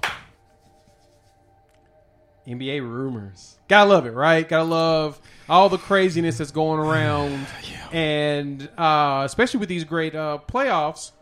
NBA 2.46 2.82
rumors. 2.82 3.58
Gotta 3.68 3.88
love 3.88 4.04
it, 4.04 4.10
right? 4.10 4.46
Gotta 4.46 4.64
love 4.64 5.18
all 5.48 5.70
the 5.70 5.78
craziness 5.78 6.36
that's 6.36 6.50
going 6.50 6.78
around, 6.78 7.46
and 7.92 8.68
uh, 8.76 9.22
especially 9.24 9.60
with 9.60 9.70
these 9.70 9.84
great 9.84 10.14
uh, 10.14 10.40
playoffs. 10.46 11.12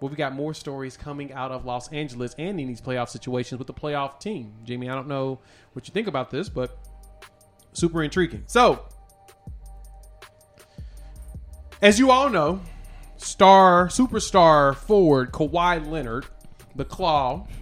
Well, 0.00 0.08
we 0.08 0.16
got 0.16 0.34
more 0.34 0.54
stories 0.54 0.96
coming 0.96 1.34
out 1.34 1.52
of 1.52 1.66
Los 1.66 1.92
Angeles 1.92 2.34
and 2.38 2.58
in 2.58 2.66
these 2.66 2.80
playoff 2.80 3.10
situations 3.10 3.58
with 3.58 3.66
the 3.66 3.74
playoff 3.74 4.18
team. 4.18 4.54
Jamie, 4.64 4.88
I 4.88 4.94
don't 4.94 5.06
know 5.06 5.38
what 5.74 5.86
you 5.86 5.92
think 5.92 6.08
about 6.08 6.30
this, 6.30 6.48
but 6.48 6.78
super 7.74 8.02
intriguing. 8.02 8.44
So, 8.46 8.86
as 11.82 11.98
you 11.98 12.10
all 12.10 12.30
know, 12.30 12.62
star 13.18 13.88
superstar 13.88 14.74
forward 14.74 15.30
Kawhi 15.30 15.86
Leonard, 15.86 16.26
the 16.76 16.84
Claw. 16.84 17.46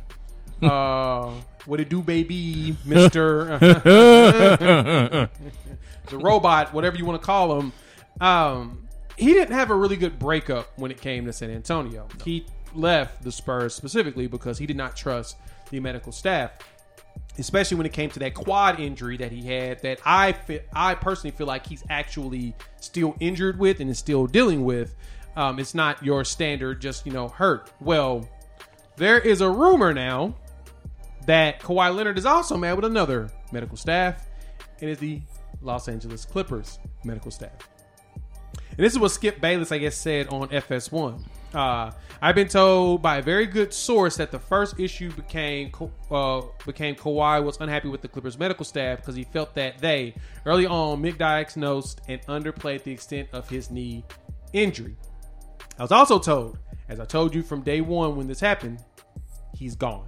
Uh, 0.62 1.32
what 1.64 1.80
it 1.80 1.88
do, 1.88 2.02
baby, 2.02 2.76
Mister? 2.84 3.58
the 3.58 5.28
robot, 6.12 6.74
whatever 6.74 6.98
you 6.98 7.06
want 7.06 7.18
to 7.18 7.24
call 7.24 7.58
him. 7.58 7.72
Um, 8.20 8.86
he 9.16 9.32
didn't 9.32 9.54
have 9.54 9.70
a 9.70 9.74
really 9.74 9.96
good 9.96 10.18
breakup 10.18 10.70
when 10.76 10.90
it 10.90 11.00
came 11.00 11.24
to 11.26 11.32
San 11.32 11.50
Antonio. 11.50 12.08
He 12.24 12.44
left 12.74 13.22
the 13.22 13.32
Spurs 13.32 13.74
specifically 13.74 14.26
because 14.26 14.58
he 14.58 14.66
did 14.66 14.76
not 14.76 14.96
trust 14.96 15.36
the 15.70 15.80
medical 15.80 16.12
staff, 16.12 16.52
especially 17.38 17.76
when 17.76 17.86
it 17.86 17.92
came 17.92 18.10
to 18.10 18.18
that 18.20 18.34
quad 18.34 18.80
injury 18.80 19.16
that 19.18 19.32
he 19.32 19.46
had. 19.46 19.80
That 19.82 20.00
I 20.04 20.34
I 20.72 20.94
personally 20.94 21.36
feel 21.36 21.46
like 21.46 21.66
he's 21.66 21.84
actually 21.90 22.54
still 22.80 23.16
injured 23.20 23.58
with 23.58 23.80
and 23.80 23.90
is 23.90 23.98
still 23.98 24.26
dealing 24.26 24.64
with. 24.64 24.94
Um, 25.36 25.58
it's 25.58 25.74
not 25.74 26.02
your 26.04 26.24
standard, 26.24 26.80
just 26.80 27.06
you 27.06 27.12
know, 27.12 27.28
hurt. 27.28 27.70
Well, 27.80 28.28
there 29.00 29.18
is 29.18 29.40
a 29.40 29.48
rumor 29.48 29.94
now 29.94 30.34
that 31.24 31.58
Kawhi 31.60 31.94
Leonard 31.94 32.18
is 32.18 32.26
also 32.26 32.58
mad 32.58 32.74
with 32.74 32.84
another 32.84 33.30
medical 33.50 33.76
staff, 33.76 34.26
and 34.80 34.90
is 34.90 34.98
the 34.98 35.22
Los 35.62 35.88
Angeles 35.88 36.26
Clippers 36.26 36.78
medical 37.02 37.30
staff. 37.30 37.70
And 38.54 38.78
this 38.78 38.92
is 38.92 38.98
what 38.98 39.10
Skip 39.10 39.40
Bayless, 39.40 39.72
I 39.72 39.78
guess, 39.78 39.96
said 39.96 40.28
on 40.28 40.48
FS1. 40.48 41.24
Uh, 41.54 41.90
I've 42.20 42.34
been 42.34 42.48
told 42.48 43.00
by 43.00 43.16
a 43.16 43.22
very 43.22 43.46
good 43.46 43.72
source 43.72 44.16
that 44.18 44.30
the 44.30 44.38
first 44.38 44.78
issue 44.78 45.10
became 45.12 45.72
uh, 46.10 46.42
became 46.66 46.94
Kawhi 46.94 47.42
was 47.42 47.58
unhappy 47.58 47.88
with 47.88 48.02
the 48.02 48.08
Clippers 48.08 48.38
medical 48.38 48.66
staff 48.66 48.98
because 48.98 49.16
he 49.16 49.24
felt 49.24 49.54
that 49.54 49.78
they 49.78 50.14
early 50.44 50.66
on 50.66 51.02
misdiagnosed 51.02 52.00
and 52.06 52.20
underplayed 52.26 52.82
the 52.82 52.92
extent 52.92 53.30
of 53.32 53.48
his 53.48 53.70
knee 53.70 54.04
injury. 54.52 54.94
I 55.78 55.82
was 55.82 55.90
also 55.90 56.18
told, 56.18 56.58
as 56.90 57.00
I 57.00 57.06
told 57.06 57.34
you 57.34 57.42
from 57.42 57.62
day 57.62 57.80
one 57.80 58.14
when 58.14 58.28
this 58.28 58.40
happened, 58.40 58.84
he's 59.60 59.76
gone. 59.76 60.06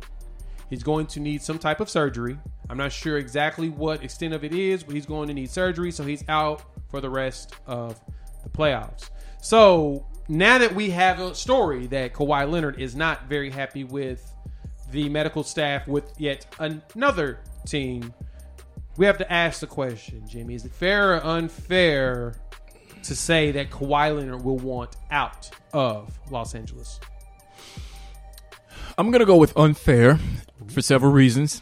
He's 0.70 0.82
going 0.82 1.06
to 1.08 1.20
need 1.20 1.42
some 1.42 1.58
type 1.58 1.80
of 1.80 1.90
surgery. 1.90 2.38
I'm 2.70 2.78
not 2.78 2.90
sure 2.90 3.18
exactly 3.18 3.68
what 3.68 4.02
extent 4.02 4.32
of 4.32 4.42
it 4.42 4.54
is, 4.54 4.82
but 4.82 4.94
he's 4.94 5.04
going 5.04 5.28
to 5.28 5.34
need 5.34 5.50
surgery, 5.50 5.92
so 5.92 6.02
he's 6.02 6.24
out 6.28 6.62
for 6.88 7.02
the 7.02 7.10
rest 7.10 7.54
of 7.66 8.00
the 8.42 8.48
playoffs. 8.48 9.10
So 9.42 10.06
now 10.28 10.56
that 10.56 10.74
we 10.74 10.88
have 10.90 11.20
a 11.20 11.34
story 11.34 11.86
that 11.88 12.14
Kawhi 12.14 12.50
Leonard 12.50 12.80
is 12.80 12.96
not 12.96 13.26
very 13.26 13.50
happy 13.50 13.84
with 13.84 14.32
the 14.90 15.10
medical 15.10 15.44
staff 15.44 15.86
with 15.86 16.10
yet 16.18 16.46
another 16.58 17.40
team, 17.66 18.14
we 18.96 19.04
have 19.04 19.18
to 19.18 19.30
ask 19.30 19.60
the 19.60 19.66
question, 19.66 20.26
Jimmy: 20.26 20.54
Is 20.54 20.64
it 20.64 20.72
fair 20.72 21.16
or 21.16 21.26
unfair 21.26 22.34
to 23.02 23.14
say 23.14 23.50
that 23.52 23.70
Kawhi 23.70 24.16
Leonard 24.16 24.42
will 24.42 24.58
want 24.58 24.96
out 25.10 25.50
of 25.74 26.18
Los 26.30 26.54
Angeles? 26.54 26.98
I'm 29.02 29.10
going 29.10 29.18
to 29.18 29.26
go 29.26 29.36
with 29.36 29.56
unfair 29.56 30.20
for 30.68 30.80
several 30.80 31.10
reasons. 31.10 31.60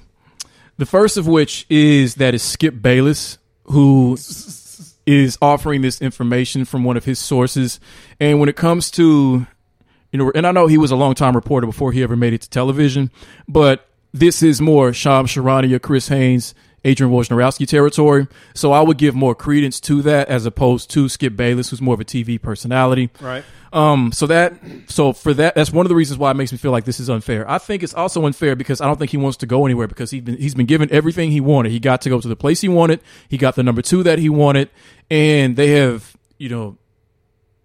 The 0.76 0.85
first 0.85 1.16
of 1.16 1.26
which 1.26 1.64
is 1.70 2.16
that 2.16 2.35
it's 2.35 2.44
Skip 2.44 2.83
Bayless 2.83 3.38
who 3.64 4.18
is 5.07 5.38
offering 5.40 5.81
this 5.81 6.03
information 6.03 6.66
from 6.66 6.85
one 6.85 6.98
of 6.98 7.07
his 7.07 7.18
sources. 7.18 7.81
And 8.20 8.40
when 8.40 8.50
it 8.50 8.57
comes 8.57 8.90
to, 8.90 9.46
you 10.12 10.18
know, 10.18 10.31
and 10.35 10.46
I 10.46 10.53
know 10.53 10.66
he 10.66 10.76
was 10.76 10.90
a 10.90 10.96
long 10.96 11.14
time 11.14 11.35
reporter 11.35 11.66
before 11.66 11.92
he 11.92 12.03
ever 12.03 12.14
made 12.14 12.35
it 12.35 12.42
to 12.42 12.50
television, 12.50 13.11
but 13.48 13.88
this 14.12 14.42
is 14.42 14.61
more 14.61 14.92
Shams 14.92 15.31
Charania, 15.31 15.81
Chris 15.81 16.09
Haynes, 16.09 16.55
Adrian 16.84 17.12
Wojnarowski 17.12 17.66
territory. 17.66 18.26
So 18.54 18.72
I 18.72 18.80
would 18.80 18.96
give 18.96 19.14
more 19.14 19.34
credence 19.34 19.80
to 19.80 20.02
that 20.02 20.28
as 20.28 20.46
opposed 20.46 20.90
to 20.90 21.08
Skip 21.08 21.36
Bayless, 21.36 21.70
who's 21.70 21.80
more 21.80 21.94
of 21.94 22.00
a 22.00 22.04
TV 22.04 22.40
personality. 22.40 23.10
Right. 23.20 23.44
Um, 23.72 24.10
so 24.12 24.26
that, 24.26 24.54
so 24.88 25.12
for 25.12 25.32
that, 25.34 25.54
that's 25.54 25.72
one 25.72 25.86
of 25.86 25.88
the 25.88 25.94
reasons 25.94 26.18
why 26.18 26.30
it 26.30 26.34
makes 26.34 26.50
me 26.50 26.58
feel 26.58 26.72
like 26.72 26.84
this 26.84 26.98
is 26.98 27.08
unfair. 27.08 27.48
I 27.48 27.58
think 27.58 27.82
it's 27.82 27.94
also 27.94 28.26
unfair 28.26 28.56
because 28.56 28.80
I 28.80 28.86
don't 28.86 28.98
think 28.98 29.10
he 29.10 29.16
wants 29.16 29.36
to 29.38 29.46
go 29.46 29.64
anywhere 29.64 29.86
because 29.86 30.10
he's 30.10 30.22
been, 30.22 30.36
he's 30.38 30.54
been 30.54 30.66
given 30.66 30.90
everything 30.90 31.30
he 31.30 31.40
wanted. 31.40 31.70
He 31.70 31.78
got 31.78 32.00
to 32.02 32.08
go 32.08 32.20
to 32.20 32.28
the 32.28 32.36
place 32.36 32.60
he 32.62 32.68
wanted. 32.68 33.00
He 33.28 33.36
got 33.36 33.54
the 33.54 33.62
number 33.62 33.82
two 33.82 34.02
that 34.02 34.18
he 34.18 34.28
wanted 34.28 34.70
and 35.10 35.56
they 35.56 35.68
have, 35.72 36.16
you 36.38 36.48
know, 36.48 36.78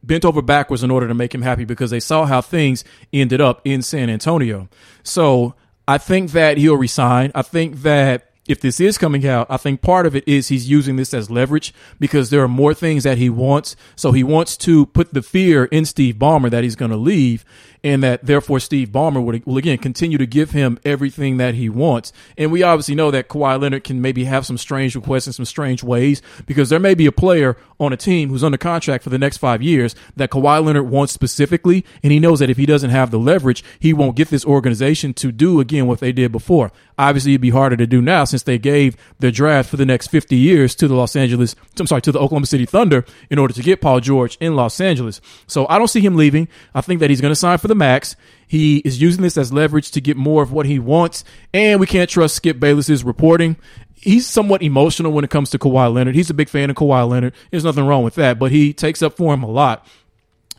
bent 0.04 0.26
over 0.26 0.42
backwards 0.42 0.84
in 0.84 0.92
order 0.92 1.08
to 1.08 1.14
make 1.14 1.34
him 1.34 1.42
happy 1.42 1.66
because 1.66 1.90
they 1.90 2.00
saw 2.00 2.26
how 2.26 2.42
things 2.42 2.84
ended 3.12 3.42
up 3.42 3.62
in 3.66 3.82
San 3.82 4.10
Antonio. 4.10 4.70
So 5.02 5.56
I 5.88 5.98
think 5.98 6.32
that 6.32 6.58
he'll 6.58 6.78
resign. 6.78 7.32
I 7.34 7.42
think 7.42 7.78
that 7.78 8.32
if 8.48 8.62
this 8.62 8.80
is 8.80 8.98
coming 8.98 9.26
out, 9.28 9.48
I 9.50 9.58
think 9.58 9.82
part 9.82 10.06
of 10.06 10.16
it 10.16 10.28
is 10.28 10.50
he's 10.50 10.70
using 10.70 10.96
this 10.96 11.14
as 11.14 11.30
leverage 11.30 11.74
because 12.00 12.30
there 12.30 12.44
are 12.44 12.48
more 12.48 12.74
things 12.74 13.04
that 13.04 13.18
he 13.18 13.30
wants. 13.30 13.76
So 13.96 14.12
he 14.12 14.24
wants 14.24 14.56
to 14.58 14.86
put 14.88 15.14
the 15.14 15.22
fear 15.22 15.66
in 15.66 15.86
Steve 15.86 16.16
Ballmer 16.16 16.50
that 16.52 16.64
he's 16.64 16.76
going 16.76 16.92
to 16.92 16.98
leave 16.98 17.44
and 17.86 18.02
that 18.02 18.26
therefore 18.26 18.60
Steve 18.60 18.90
Ballmer 18.90 19.24
would, 19.24 19.46
will 19.46 19.58
again 19.58 19.78
continue 19.78 20.18
to 20.18 20.26
give 20.26 20.50
him 20.50 20.80
everything 20.84 21.38
that 21.38 21.54
he 21.54 21.70
wants. 21.70 22.12
And 22.36 22.52
we 22.52 22.64
obviously 22.64 22.96
know 22.96 23.12
that 23.12 23.30
Kawhi 23.30 23.62
Leonard 23.62 23.84
can 23.84 24.02
maybe 24.02 24.24
have 24.24 24.44
some 24.44 24.58
strange 24.58 24.96
requests 24.96 25.28
in 25.28 25.34
some 25.34 25.46
strange 25.46 25.84
ways 25.84 26.24
because 26.48 26.70
there 26.70 26.80
may 26.80 26.96
be 26.96 27.06
a 27.06 27.12
player 27.12 27.56
on 27.80 27.94
a 27.94 27.98
team 27.98 28.30
who's 28.30 28.44
under 28.44 28.58
contract 28.58 29.04
for 29.04 29.12
the 29.12 29.20
next 29.20 29.38
five 29.38 29.62
years 29.62 29.94
that 30.16 30.32
Kawhi 30.32 30.66
Leonard 30.66 30.90
wants 30.90 31.14
specifically. 31.14 31.86
And 32.02 32.12
he 32.12 32.20
knows 32.20 32.40
that 32.40 32.50
if 32.50 32.58
he 32.58 32.66
doesn't 32.66 32.90
have 32.90 33.12
the 33.12 33.20
leverage, 33.20 33.64
he 33.80 33.94
won't 33.94 34.16
get 34.16 34.30
this 34.30 34.46
organization 34.46 35.14
to 35.16 35.32
do 35.32 35.60
again 35.60 35.86
what 35.86 36.00
they 36.00 36.12
did 36.12 36.32
before. 36.32 36.72
Obviously, 36.98 37.34
it'd 37.34 37.42
be 37.42 37.50
harder 37.52 37.78
to 37.78 37.86
do 37.86 38.02
now 38.02 38.24
since 38.24 38.44
they 38.44 38.58
gave 38.58 38.96
the 39.20 39.32
draft 39.32 39.70
for 39.70 39.78
the 39.78 39.86
next 39.86 40.08
50 40.08 40.36
years 40.36 40.74
to 40.76 40.88
the 40.88 40.96
Los 40.96 41.16
Angeles, 41.16 41.56
I'm 41.80 41.86
sorry, 41.86 42.02
to 42.04 42.12
the 42.12 42.20
Oklahoma 42.20 42.48
City 42.48 42.66
Thunder 42.66 43.06
in 43.30 43.38
order 43.38 43.54
to 43.54 43.62
get 43.62 43.82
Paul 43.82 44.00
George 44.00 44.38
in 44.40 44.56
Los 44.56 44.80
Angeles. 44.80 45.20
So 45.46 45.68
I 45.68 45.78
don't 45.78 45.90
see 45.90 46.00
him 46.00 46.16
leaving. 46.16 46.48
I 46.74 46.82
think 46.82 47.02
that 47.02 47.10
he's 47.10 47.22
going 47.22 47.32
to 47.32 47.36
sign 47.36 47.58
for 47.58 47.68
the 47.68 47.75
max. 47.76 48.16
He 48.48 48.78
is 48.80 49.02
using 49.02 49.22
this 49.22 49.38
as 49.38 49.52
leverage 49.52 49.92
to 49.92 50.02
get 50.02 50.18
more 50.18 50.44
of 50.44 50.52
what 50.52 50.66
he 50.66 50.80
wants. 50.80 51.24
And 51.54 51.80
we 51.80 51.88
can't 51.88 52.10
trust 52.10 52.36
Skip 52.36 52.60
Bayless's 52.60 53.04
reporting. 53.04 53.58
He's 53.96 54.28
somewhat 54.28 54.62
emotional 54.62 55.12
when 55.12 55.24
it 55.24 55.32
comes 55.32 55.50
to 55.52 55.60
Kawhi 55.60 55.94
Leonard. 55.94 56.16
He's 56.16 56.30
a 56.30 56.34
big 56.34 56.50
fan 56.50 56.70
of 56.70 56.76
Kawhi 56.76 57.08
Leonard. 57.08 57.34
There's 57.50 57.64
nothing 57.64 57.86
wrong 57.86 58.04
with 58.04 58.16
that, 58.16 58.38
but 58.38 58.52
he 58.52 58.74
takes 58.74 59.02
up 59.02 59.18
for 59.18 59.34
him 59.34 59.44
a 59.44 59.50
lot. 59.50 59.88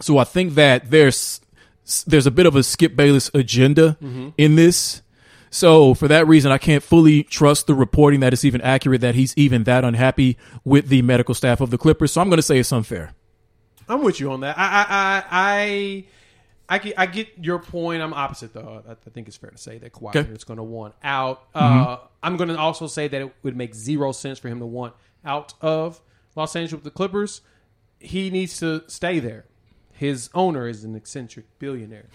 So 0.00 0.18
I 0.18 0.24
think 0.24 0.54
that 0.54 0.90
there's 0.90 1.40
there's 2.06 2.26
a 2.26 2.32
bit 2.32 2.46
of 2.46 2.56
a 2.56 2.62
Skip 2.62 2.96
Bayless 2.96 3.30
agenda 3.32 3.96
mm-hmm. 4.02 4.30
in 4.36 4.56
this 4.56 5.02
so 5.56 5.94
for 5.94 6.08
that 6.08 6.26
reason, 6.26 6.52
I 6.52 6.58
can't 6.58 6.82
fully 6.82 7.22
trust 7.22 7.66
the 7.66 7.74
reporting 7.74 8.20
that 8.20 8.34
it's 8.34 8.44
even 8.44 8.60
accurate 8.60 9.00
that 9.00 9.14
he's 9.14 9.32
even 9.38 9.64
that 9.64 9.84
unhappy 9.84 10.36
with 10.64 10.88
the 10.88 11.00
medical 11.00 11.34
staff 11.34 11.62
of 11.62 11.70
the 11.70 11.78
Clippers. 11.78 12.12
So 12.12 12.20
I'm 12.20 12.28
going 12.28 12.36
to 12.36 12.42
say 12.42 12.58
it's 12.58 12.72
unfair. 12.72 13.14
I'm 13.88 14.02
with 14.02 14.20
you 14.20 14.30
on 14.32 14.40
that. 14.40 14.58
I 14.58 14.62
I 14.62 14.86
I 14.90 15.24
I, 15.30 16.04
get, 16.78 16.94
I 16.98 17.06
get 17.06 17.28
your 17.40 17.58
point. 17.58 18.02
I'm 18.02 18.12
opposite 18.12 18.52
though. 18.52 18.82
I, 18.86 18.92
I 18.92 19.10
think 19.10 19.28
it's 19.28 19.36
fair 19.36 19.50
to 19.50 19.58
say 19.58 19.78
that 19.78 19.92
Kawhi 19.92 20.16
okay. 20.16 20.30
is 20.32 20.44
going 20.44 20.58
to 20.58 20.62
want 20.64 20.94
out. 21.02 21.52
Mm-hmm. 21.52 21.88
Uh, 21.88 21.96
I'm 22.22 22.36
going 22.36 22.48
to 22.48 22.58
also 22.58 22.86
say 22.86 23.08
that 23.08 23.20
it 23.20 23.32
would 23.42 23.56
make 23.56 23.74
zero 23.74 24.12
sense 24.12 24.38
for 24.38 24.48
him 24.48 24.58
to 24.58 24.66
want 24.66 24.94
out 25.24 25.54
of 25.60 26.00
Los 26.34 26.56
Angeles 26.56 26.82
with 26.82 26.84
the 26.84 26.90
Clippers. 26.90 27.40
He 27.98 28.30
needs 28.30 28.58
to 28.60 28.82
stay 28.88 29.20
there. 29.20 29.46
His 29.92 30.28
owner 30.34 30.68
is 30.68 30.84
an 30.84 30.94
eccentric 30.94 31.46
billionaire. 31.58 32.08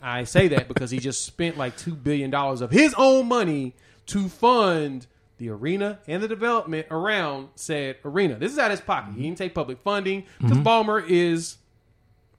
I 0.00 0.24
say 0.24 0.48
that 0.48 0.68
because 0.68 0.90
he 0.90 0.98
just 0.98 1.24
spent 1.24 1.56
like 1.56 1.76
two 1.76 1.94
billion 1.94 2.30
dollars 2.30 2.60
of 2.60 2.70
his 2.70 2.94
own 2.96 3.26
money 3.28 3.74
to 4.06 4.28
fund 4.28 5.06
the 5.38 5.50
arena 5.50 5.98
and 6.06 6.22
the 6.22 6.28
development 6.28 6.86
around 6.90 7.48
said 7.56 7.96
arena. 8.04 8.36
This 8.36 8.52
is 8.52 8.58
out 8.58 8.70
of 8.70 8.78
his 8.78 8.80
pocket. 8.80 9.14
He 9.14 9.22
didn't 9.22 9.38
take 9.38 9.54
public 9.54 9.78
funding 9.78 10.24
because 10.38 10.58
mm-hmm. 10.58 10.66
Ballmer 10.66 11.04
is, 11.08 11.56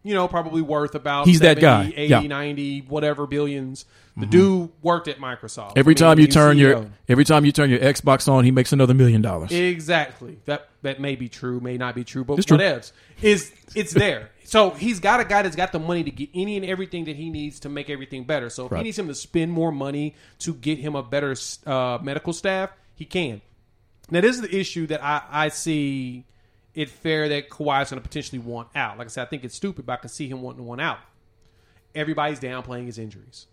you 0.04 0.14
know, 0.14 0.28
probably 0.28 0.62
worth 0.62 0.96
about 0.96 1.26
he's 1.26 1.40
70, 1.40 1.56
that 1.56 1.62
guy, 1.62 1.94
80, 1.96 2.04
yeah. 2.08 2.20
90, 2.20 2.82
whatever 2.82 3.26
billions. 3.26 3.86
The 4.16 4.22
mm-hmm. 4.22 4.30
dude 4.30 4.70
worked 4.84 5.08
at 5.08 5.18
Microsoft. 5.18 5.74
Every 5.76 5.92
I 5.92 5.96
mean, 5.96 5.96
time 5.96 6.20
you 6.20 6.28
turn 6.28 6.58
CEO. 6.58 6.60
your 6.60 6.86
every 7.08 7.26
time 7.26 7.46
you 7.46 7.52
turn 7.52 7.72
your 7.72 7.80
Xbox 7.80 8.32
on, 8.32 8.44
he 8.44 8.52
makes 8.52 8.72
another 8.72 8.94
million 8.94 9.24
dollars. 9.24 9.52
Exactly. 9.52 10.38
That 10.46 10.70
that 10.84 11.00
may 11.00 11.16
be 11.16 11.30
true, 11.30 11.60
may 11.60 11.78
not 11.78 11.96
be 11.96 12.04
true, 12.04 12.24
but 12.24 12.38
it's 12.38 12.46
whatevs. 12.46 12.92
True. 13.20 13.30
Is 13.30 13.52
it's 13.74 13.92
there. 13.92 14.30
So 14.44 14.70
he's 14.72 15.00
got 15.00 15.20
a 15.20 15.26
guy 15.26 15.42
that's 15.42 15.56
got 15.56 15.72
the 15.72 15.80
money 15.80 16.04
to 16.04 16.12
get 16.12 16.30
any 16.36 16.58
and 16.58 16.66
everything 16.66 17.06
that 17.06 17.16
he 17.16 17.30
needs 17.30 17.62
to 17.62 17.70
make 17.70 17.90
everything 17.90 18.26
better. 18.26 18.50
So 18.50 18.66
if 18.66 18.72
Right. 18.72 18.80
he 18.80 18.84
needs 18.84 19.00
him 19.00 19.08
to 19.08 19.16
spend 19.16 19.52
more 19.52 19.72
money 19.72 20.16
to 20.40 20.54
get 20.54 20.78
him 20.78 20.96
a 20.96 21.02
better 21.02 21.36
uh, 21.66 21.98
medical 22.02 22.34
staff, 22.34 22.70
he 22.94 23.06
can. 23.06 23.42
Now, 24.12 24.22
this 24.22 24.36
is 24.36 24.42
the 24.42 24.56
issue 24.56 24.86
that 24.88 25.04
I, 25.04 25.22
I 25.32 25.50
see 25.50 26.26
it 26.76 26.90
fair 26.90 27.30
that 27.30 27.50
Kawhi's 27.50 27.92
going 27.92 28.02
to 28.02 28.08
potentially 28.08 28.40
want 28.40 28.70
out. 28.76 28.98
Like 28.98 29.08
I 29.08 29.10
said, 29.10 29.24
I 29.24 29.30
think 29.30 29.44
it's 29.44 29.56
stupid, 29.56 29.86
but 29.86 29.94
I 29.94 29.98
can 29.98 30.10
see 30.10 30.28
him 30.28 30.42
wanting 30.42 30.66
want 30.66 30.82
out. 30.82 31.00
Everybody's 31.94 32.40
downplaying 32.40 32.88
his 32.88 32.98
injuries. 32.98 33.48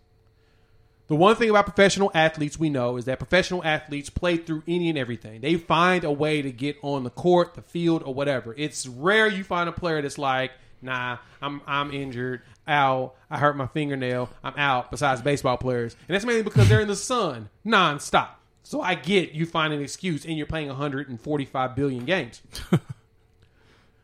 The 1.07 1.15
one 1.15 1.35
thing 1.35 1.49
about 1.49 1.65
professional 1.65 2.09
athletes 2.13 2.57
we 2.57 2.69
know 2.69 2.95
is 2.95 3.05
that 3.05 3.19
professional 3.19 3.63
athletes 3.65 4.09
play 4.09 4.37
through 4.37 4.63
any 4.65 4.87
and 4.87 4.97
everything. 4.97 5.41
They 5.41 5.55
find 5.55 6.03
a 6.05 6.11
way 6.11 6.41
to 6.41 6.51
get 6.51 6.77
on 6.81 7.03
the 7.03 7.09
court, 7.09 7.53
the 7.53 7.61
field, 7.61 8.01
or 8.05 8.13
whatever. 8.13 8.55
It's 8.57 8.87
rare 8.87 9.27
you 9.27 9.43
find 9.43 9.67
a 9.67 9.73
player 9.73 10.01
that's 10.01 10.17
like, 10.17 10.51
"Nah, 10.81 11.17
I'm 11.41 11.59
I'm 11.67 11.91
injured. 11.91 12.43
Ow, 12.65 13.11
I 13.29 13.37
hurt 13.37 13.57
my 13.57 13.67
fingernail. 13.67 14.29
I'm 14.41 14.53
out." 14.55 14.89
Besides 14.89 15.21
baseball 15.21 15.57
players, 15.57 15.97
and 16.07 16.15
that's 16.15 16.23
mainly 16.23 16.43
because 16.43 16.69
they're 16.69 16.79
in 16.79 16.87
the 16.87 16.95
sun 16.95 17.49
nonstop. 17.65 18.29
So 18.63 18.79
I 18.79 18.95
get 18.95 19.33
you 19.33 19.45
find 19.45 19.73
an 19.73 19.81
excuse, 19.81 20.23
and 20.23 20.37
you're 20.37 20.47
playing 20.47 20.69
145 20.69 21.75
billion 21.75 22.05
games. 22.05 22.41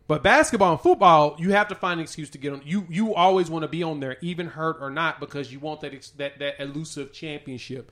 But 0.08 0.24
basketball 0.24 0.72
and 0.72 0.82
football, 0.82 1.36
you 1.38 1.52
have 1.52 1.68
to 1.68 1.76
find 1.76 2.00
an 2.00 2.04
excuse 2.04 2.30
to 2.32 2.38
get 2.38 2.54
on. 2.54 2.62
You 2.66 2.86
you 2.90 3.14
always 3.14 3.50
want 3.50 3.64
to 3.64 3.68
be 3.68 3.84
on 3.84 4.00
there, 4.00 4.18
even 4.22 4.48
hurt 4.48 4.78
or 4.80 4.90
not, 4.90 5.20
because 5.20 5.52
you 5.52 5.60
want 5.60 5.82
that 5.82 5.94
ex- 5.94 6.12
that 6.12 6.40
that 6.40 6.60
elusive 6.62 7.12
championship. 7.12 7.92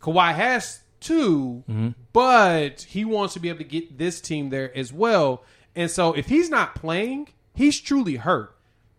Kawhi 0.00 0.34
has 0.34 0.80
2 1.00 1.64
but 2.12 2.82
he 2.82 3.04
wants 3.04 3.34
to 3.34 3.40
be 3.40 3.48
able 3.50 3.58
to 3.58 3.64
get 3.64 3.98
this 3.98 4.20
team 4.20 4.50
there 4.50 4.76
as 4.76 4.92
well. 4.92 5.44
And 5.76 5.90
so 5.90 6.12
if 6.12 6.28
he's 6.28 6.48
not 6.50 6.74
playing, 6.74 7.28
he's 7.54 7.80
truly 7.80 8.16
hurt. 8.16 8.56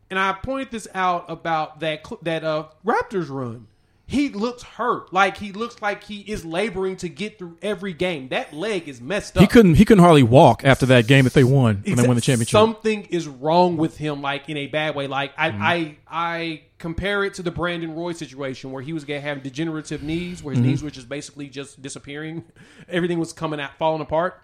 And 0.10 0.20
I 0.20 0.34
pointed 0.34 0.72
this 0.72 0.88
out 0.94 1.26
about 1.28 1.80
that 1.82 2.04
that 2.22 2.44
uh, 2.44 2.68
Raptors 2.86 3.30
run. 3.30 3.68
He 4.08 4.30
looks 4.30 4.62
hurt, 4.62 5.12
like 5.12 5.38
he 5.38 5.52
looks 5.52 5.82
like 5.82 6.04
he 6.04 6.20
is 6.20 6.46
laboring 6.46 6.96
to 6.98 7.10
get 7.10 7.40
through 7.40 7.58
every 7.64 7.92
game. 7.92 8.28
That 8.28 8.54
leg 8.54 8.88
is 8.88 9.02
messed 9.02 9.36
up. 9.36 9.42
He 9.42 9.48
couldn't. 9.48 9.76
He 9.76 9.86
couldn't 9.86 10.04
hardly 10.04 10.22
walk 10.22 10.64
after 10.64 10.86
that 10.86 11.08
game 11.08 11.24
that 11.24 11.34
they 11.34 11.44
won 11.44 11.82
when 11.84 11.96
they 11.96 12.06
won 12.06 12.16
the 12.16 12.22
championship. 12.22 12.52
Something 12.52 13.06
is 13.06 13.28
wrong 13.28 13.78
with 13.78 13.98
him, 13.98 14.22
like 14.22 14.48
in 14.48 14.58
a 14.58 14.68
bad 14.68 14.94
way. 14.94 15.08
Like 15.08 15.34
I, 15.38 15.50
Mm-hmm. 15.50 15.62
I, 15.64 15.98
I 16.08 16.62
compare 16.78 17.24
it 17.24 17.34
to 17.36 17.42
the 17.42 17.50
Brandon 17.50 17.96
Roy 17.96 18.12
situation 18.12 18.72
where 18.72 18.84
he 18.84 18.94
was 18.94 19.06
gonna 19.06 19.22
have 19.22 19.42
degenerative 19.42 20.04
knees, 20.04 20.44
where 20.44 20.54
his 20.54 20.60
Mm-hmm. 20.62 20.70
knees 20.70 20.84
were 20.84 20.92
just 20.92 21.10
basically 21.10 21.48
just 21.50 21.82
disappearing. 21.82 22.44
Everything 22.88 23.18
was 23.18 23.34
coming 23.34 23.60
out, 23.60 23.76
falling 23.80 24.02
apart. 24.04 24.40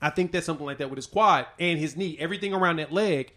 I 0.00 0.08
think 0.10 0.32
that's 0.32 0.46
something 0.46 0.64
like 0.64 0.78
that 0.78 0.88
with 0.88 0.96
his 0.96 1.06
quad 1.06 1.46
and 1.58 1.78
his 1.78 1.94
knee. 1.94 2.16
Everything 2.18 2.54
around 2.54 2.76
that 2.76 2.90
leg. 2.92 3.32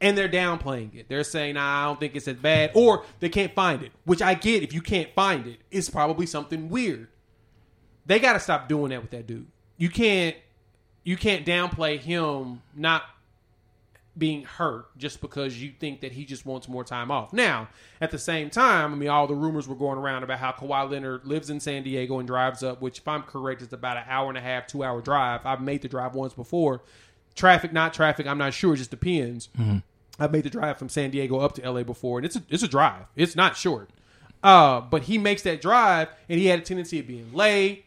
And 0.00 0.16
they're 0.16 0.28
downplaying 0.28 0.94
it. 0.94 1.08
They're 1.08 1.24
saying, 1.24 1.54
nah, 1.54 1.82
I 1.82 1.84
don't 1.84 2.00
think 2.00 2.16
it's 2.16 2.26
as 2.26 2.36
bad. 2.36 2.70
Or 2.74 3.04
they 3.20 3.28
can't 3.28 3.54
find 3.54 3.82
it, 3.82 3.92
which 4.04 4.22
I 4.22 4.34
get. 4.34 4.62
If 4.62 4.72
you 4.72 4.80
can't 4.80 5.12
find 5.14 5.46
it, 5.46 5.58
it's 5.70 5.90
probably 5.90 6.24
something 6.26 6.70
weird. 6.70 7.08
They 8.06 8.18
got 8.18 8.32
to 8.32 8.40
stop 8.40 8.68
doing 8.68 8.90
that 8.90 9.02
with 9.02 9.10
that 9.10 9.26
dude. 9.26 9.46
You 9.76 9.90
can't 9.90 10.36
you 11.04 11.16
can't 11.16 11.46
downplay 11.46 11.98
him 11.98 12.62
not 12.74 13.02
being 14.18 14.44
hurt 14.44 14.96
just 14.98 15.20
because 15.20 15.60
you 15.60 15.72
think 15.78 16.00
that 16.00 16.12
he 16.12 16.24
just 16.24 16.44
wants 16.44 16.68
more 16.68 16.84
time 16.84 17.10
off. 17.10 17.32
Now, 17.32 17.68
at 18.00 18.10
the 18.10 18.18
same 18.18 18.50
time, 18.50 18.92
I 18.92 18.96
mean, 18.96 19.08
all 19.08 19.26
the 19.26 19.34
rumors 19.34 19.66
were 19.66 19.76
going 19.76 19.98
around 19.98 20.24
about 20.24 20.38
how 20.38 20.52
Kawhi 20.52 20.90
Leonard 20.90 21.24
lives 21.24 21.48
in 21.48 21.60
San 21.60 21.82
Diego 21.82 22.18
and 22.18 22.26
drives 22.26 22.62
up, 22.62 22.82
which, 22.82 22.98
if 22.98 23.08
I'm 23.08 23.22
correct, 23.22 23.62
is 23.62 23.72
about 23.72 23.96
an 23.96 24.04
hour 24.08 24.28
and 24.28 24.36
a 24.36 24.40
half, 24.40 24.66
two 24.66 24.84
hour 24.84 25.00
drive. 25.00 25.46
I've 25.46 25.62
made 25.62 25.82
the 25.82 25.88
drive 25.88 26.14
once 26.14 26.34
before. 26.34 26.82
Traffic, 27.34 27.72
not 27.72 27.94
traffic, 27.94 28.26
I'm 28.26 28.38
not 28.38 28.52
sure. 28.52 28.74
It 28.74 28.78
just 28.78 28.90
depends. 28.90 29.48
Mm-hmm. 29.58 29.78
I've 30.20 30.30
made 30.32 30.44
the 30.44 30.50
drive 30.50 30.78
from 30.78 30.88
San 30.88 31.10
Diego 31.10 31.38
up 31.40 31.54
to 31.54 31.70
LA 31.70 31.82
before, 31.82 32.18
and 32.18 32.26
it's 32.26 32.36
a, 32.36 32.42
it's 32.48 32.62
a 32.62 32.68
drive. 32.68 33.06
It's 33.16 33.34
not 33.34 33.56
short. 33.56 33.90
Uh, 34.42 34.80
but 34.80 35.02
he 35.02 35.18
makes 35.18 35.42
that 35.42 35.60
drive, 35.60 36.08
and 36.28 36.38
he 36.38 36.46
had 36.46 36.60
a 36.60 36.62
tendency 36.62 36.98
of 36.98 37.06
being 37.06 37.32
late 37.32 37.84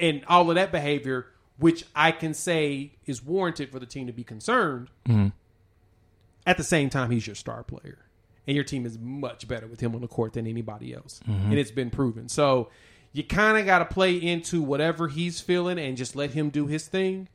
and 0.00 0.24
all 0.28 0.48
of 0.50 0.54
that 0.54 0.70
behavior, 0.72 1.26
which 1.58 1.84
I 1.94 2.12
can 2.12 2.34
say 2.34 2.92
is 3.06 3.22
warranted 3.24 3.70
for 3.70 3.78
the 3.78 3.86
team 3.86 4.06
to 4.06 4.12
be 4.12 4.24
concerned. 4.24 4.88
At 6.46 6.56
the 6.56 6.64
same 6.64 6.90
time, 6.90 7.10
he's 7.10 7.26
your 7.26 7.36
star 7.36 7.62
player, 7.62 7.98
and 8.46 8.54
your 8.54 8.64
team 8.64 8.84
is 8.86 8.98
much 8.98 9.48
better 9.48 9.66
with 9.66 9.80
him 9.80 9.94
on 9.94 10.00
the 10.00 10.08
court 10.08 10.34
than 10.34 10.46
anybody 10.46 10.94
else, 10.94 11.20
and 11.26 11.54
it's 11.54 11.70
been 11.70 11.90
proven. 11.90 12.28
So 12.28 12.68
you 13.12 13.22
kind 13.24 13.56
of 13.58 13.64
got 13.64 13.78
to 13.78 13.84
play 13.86 14.16
into 14.16 14.60
whatever 14.62 15.08
he's 15.08 15.40
feeling 15.40 15.78
and 15.78 15.96
just 15.96 16.14
let 16.16 16.30
him 16.32 16.50
do 16.50 16.66
his 16.66 16.86
thing. 16.86 17.28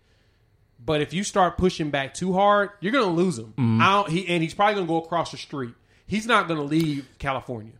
But 0.83 1.01
if 1.01 1.13
you 1.13 1.23
start 1.23 1.57
pushing 1.57 1.91
back 1.91 2.13
too 2.13 2.33
hard, 2.33 2.71
you're 2.79 2.91
going 2.91 3.05
to 3.05 3.11
lose 3.11 3.37
him. 3.37 3.53
Mm-hmm. 3.57 3.81
I 3.81 3.85
don't, 3.93 4.09
he, 4.09 4.27
and 4.27 4.41
he's 4.41 4.53
probably 4.53 4.75
going 4.75 4.87
to 4.87 4.91
go 4.91 5.03
across 5.03 5.31
the 5.31 5.37
street. 5.37 5.73
He's 6.07 6.25
not 6.25 6.47
going 6.47 6.59
to 6.59 6.65
leave 6.65 7.07
California. 7.19 7.73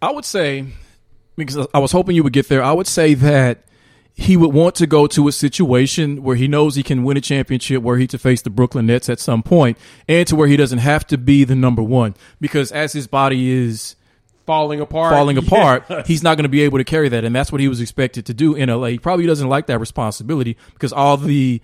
I 0.00 0.10
would 0.10 0.24
say 0.24 0.66
because 1.36 1.66
I 1.72 1.78
was 1.78 1.92
hoping 1.92 2.16
you 2.16 2.22
would 2.22 2.32
get 2.32 2.48
there. 2.48 2.62
I 2.62 2.72
would 2.72 2.86
say 2.86 3.14
that 3.14 3.64
he 4.14 4.36
would 4.36 4.52
want 4.52 4.74
to 4.76 4.86
go 4.86 5.06
to 5.06 5.28
a 5.28 5.32
situation 5.32 6.22
where 6.22 6.36
he 6.36 6.46
knows 6.46 6.74
he 6.74 6.82
can 6.82 7.02
win 7.02 7.16
a 7.16 7.20
championship, 7.20 7.82
where 7.82 7.96
he 7.96 8.06
to 8.08 8.18
face 8.18 8.42
the 8.42 8.50
Brooklyn 8.50 8.86
Nets 8.86 9.08
at 9.08 9.20
some 9.20 9.42
point, 9.42 9.78
and 10.06 10.26
to 10.28 10.36
where 10.36 10.48
he 10.48 10.56
doesn't 10.56 10.78
have 10.78 11.06
to 11.08 11.18
be 11.18 11.44
the 11.44 11.54
number 11.54 11.82
one. 11.82 12.14
Because 12.40 12.72
as 12.72 12.92
his 12.92 13.06
body 13.06 13.50
is 13.50 13.96
Falling 14.44 14.80
apart. 14.80 15.12
falling 15.12 15.38
apart, 15.38 15.84
he's 16.06 16.22
not 16.22 16.36
going 16.36 16.44
to 16.44 16.50
be 16.50 16.62
able 16.62 16.78
to 16.78 16.84
carry 16.84 17.08
that, 17.08 17.24
and 17.24 17.34
that's 17.34 17.50
what 17.52 17.60
he 17.60 17.68
was 17.68 17.80
expected 17.80 18.26
to 18.26 18.34
do 18.34 18.54
in 18.54 18.68
LA. 18.68 18.88
He 18.88 18.98
probably 18.98 19.26
doesn't 19.26 19.48
like 19.48 19.66
that 19.66 19.78
responsibility 19.78 20.56
because 20.74 20.92
all 20.92 21.16
the 21.16 21.62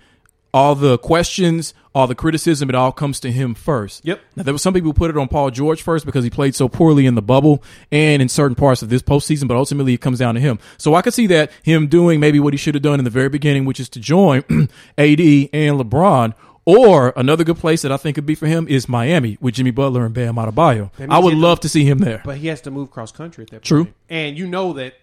all 0.53 0.73
the 0.75 0.97
questions, 0.97 1.73
all 1.93 2.07
the 2.07 2.15
criticism, 2.15 2.69
it 2.69 2.75
all 2.75 2.91
comes 2.91 3.19
to 3.19 3.31
him 3.31 3.53
first. 3.53 4.03
Yep. 4.05 4.19
Now 4.35 4.43
there 4.43 4.53
was 4.53 4.61
some 4.61 4.73
people 4.73 4.89
who 4.89 4.93
put 4.93 5.09
it 5.09 5.17
on 5.17 5.27
Paul 5.27 5.51
George 5.51 5.81
first 5.81 6.05
because 6.05 6.23
he 6.23 6.29
played 6.29 6.55
so 6.55 6.67
poorly 6.67 7.05
in 7.05 7.15
the 7.15 7.21
bubble 7.21 7.63
and 7.91 8.21
in 8.21 8.29
certain 8.29 8.55
parts 8.55 8.81
of 8.81 8.89
this 8.89 9.01
postseason, 9.01 9.47
but 9.47 9.57
ultimately 9.57 9.93
it 9.93 10.01
comes 10.01 10.19
down 10.19 10.35
to 10.35 10.41
him. 10.41 10.59
So 10.77 10.95
I 10.95 11.01
could 11.01 11.13
see 11.13 11.27
that 11.27 11.51
him 11.63 11.87
doing 11.87 12.19
maybe 12.19 12.39
what 12.39 12.53
he 12.53 12.57
should 12.57 12.73
have 12.75 12.81
done 12.83 12.99
in 12.99 13.03
the 13.03 13.11
very 13.11 13.29
beginning, 13.29 13.65
which 13.65 13.79
is 13.79 13.89
to 13.89 13.99
join 13.99 14.43
AD 14.97 15.19
and 15.19 15.79
LeBron. 15.79 16.33
Or 16.65 17.13
another 17.15 17.43
good 17.43 17.57
place 17.57 17.81
that 17.81 17.91
I 17.91 17.97
think 17.97 18.13
could 18.15 18.27
be 18.27 18.35
for 18.35 18.45
him 18.45 18.67
is 18.67 18.87
Miami 18.87 19.39
with 19.41 19.55
Jimmy 19.55 19.71
Butler 19.71 20.05
and 20.05 20.13
Bam 20.13 20.35
Adebayo. 20.35 20.91
I 21.09 21.17
would 21.17 21.33
had 21.33 21.37
to- 21.39 21.41
love 21.41 21.59
to 21.61 21.69
see 21.69 21.83
him 21.83 21.97
there. 21.97 22.21
But 22.23 22.37
he 22.37 22.47
has 22.47 22.61
to 22.61 22.71
move 22.71 22.91
cross 22.91 23.11
country 23.11 23.43
at 23.43 23.49
that 23.49 23.55
point. 23.57 23.65
True. 23.65 23.87
And 24.07 24.37
you 24.37 24.45
know 24.45 24.73
that 24.73 24.93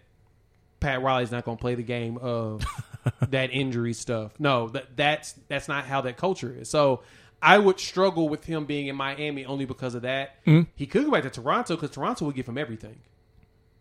Pat 0.78 1.02
Riley's 1.02 1.32
not 1.32 1.44
going 1.44 1.56
to 1.56 1.60
play 1.60 1.74
the 1.74 1.82
game 1.82 2.18
of 2.18 2.64
that 3.28 3.50
injury 3.52 3.92
stuff. 3.92 4.32
No, 4.38 4.68
that 4.70 4.96
that's 4.96 5.32
that's 5.48 5.68
not 5.68 5.84
how 5.84 6.00
that 6.02 6.16
culture 6.16 6.54
is. 6.58 6.68
So 6.68 7.02
I 7.42 7.58
would 7.58 7.78
struggle 7.78 8.28
with 8.28 8.44
him 8.44 8.64
being 8.64 8.86
in 8.86 8.96
Miami 8.96 9.44
only 9.44 9.64
because 9.64 9.94
of 9.94 10.02
that. 10.02 10.44
Mm-hmm. 10.44 10.70
He 10.74 10.86
could 10.86 11.04
go 11.04 11.10
back 11.10 11.22
to 11.24 11.30
Toronto 11.30 11.76
because 11.76 11.90
Toronto 11.90 12.24
would 12.26 12.34
give 12.34 12.48
him 12.48 12.58
everything. 12.58 12.98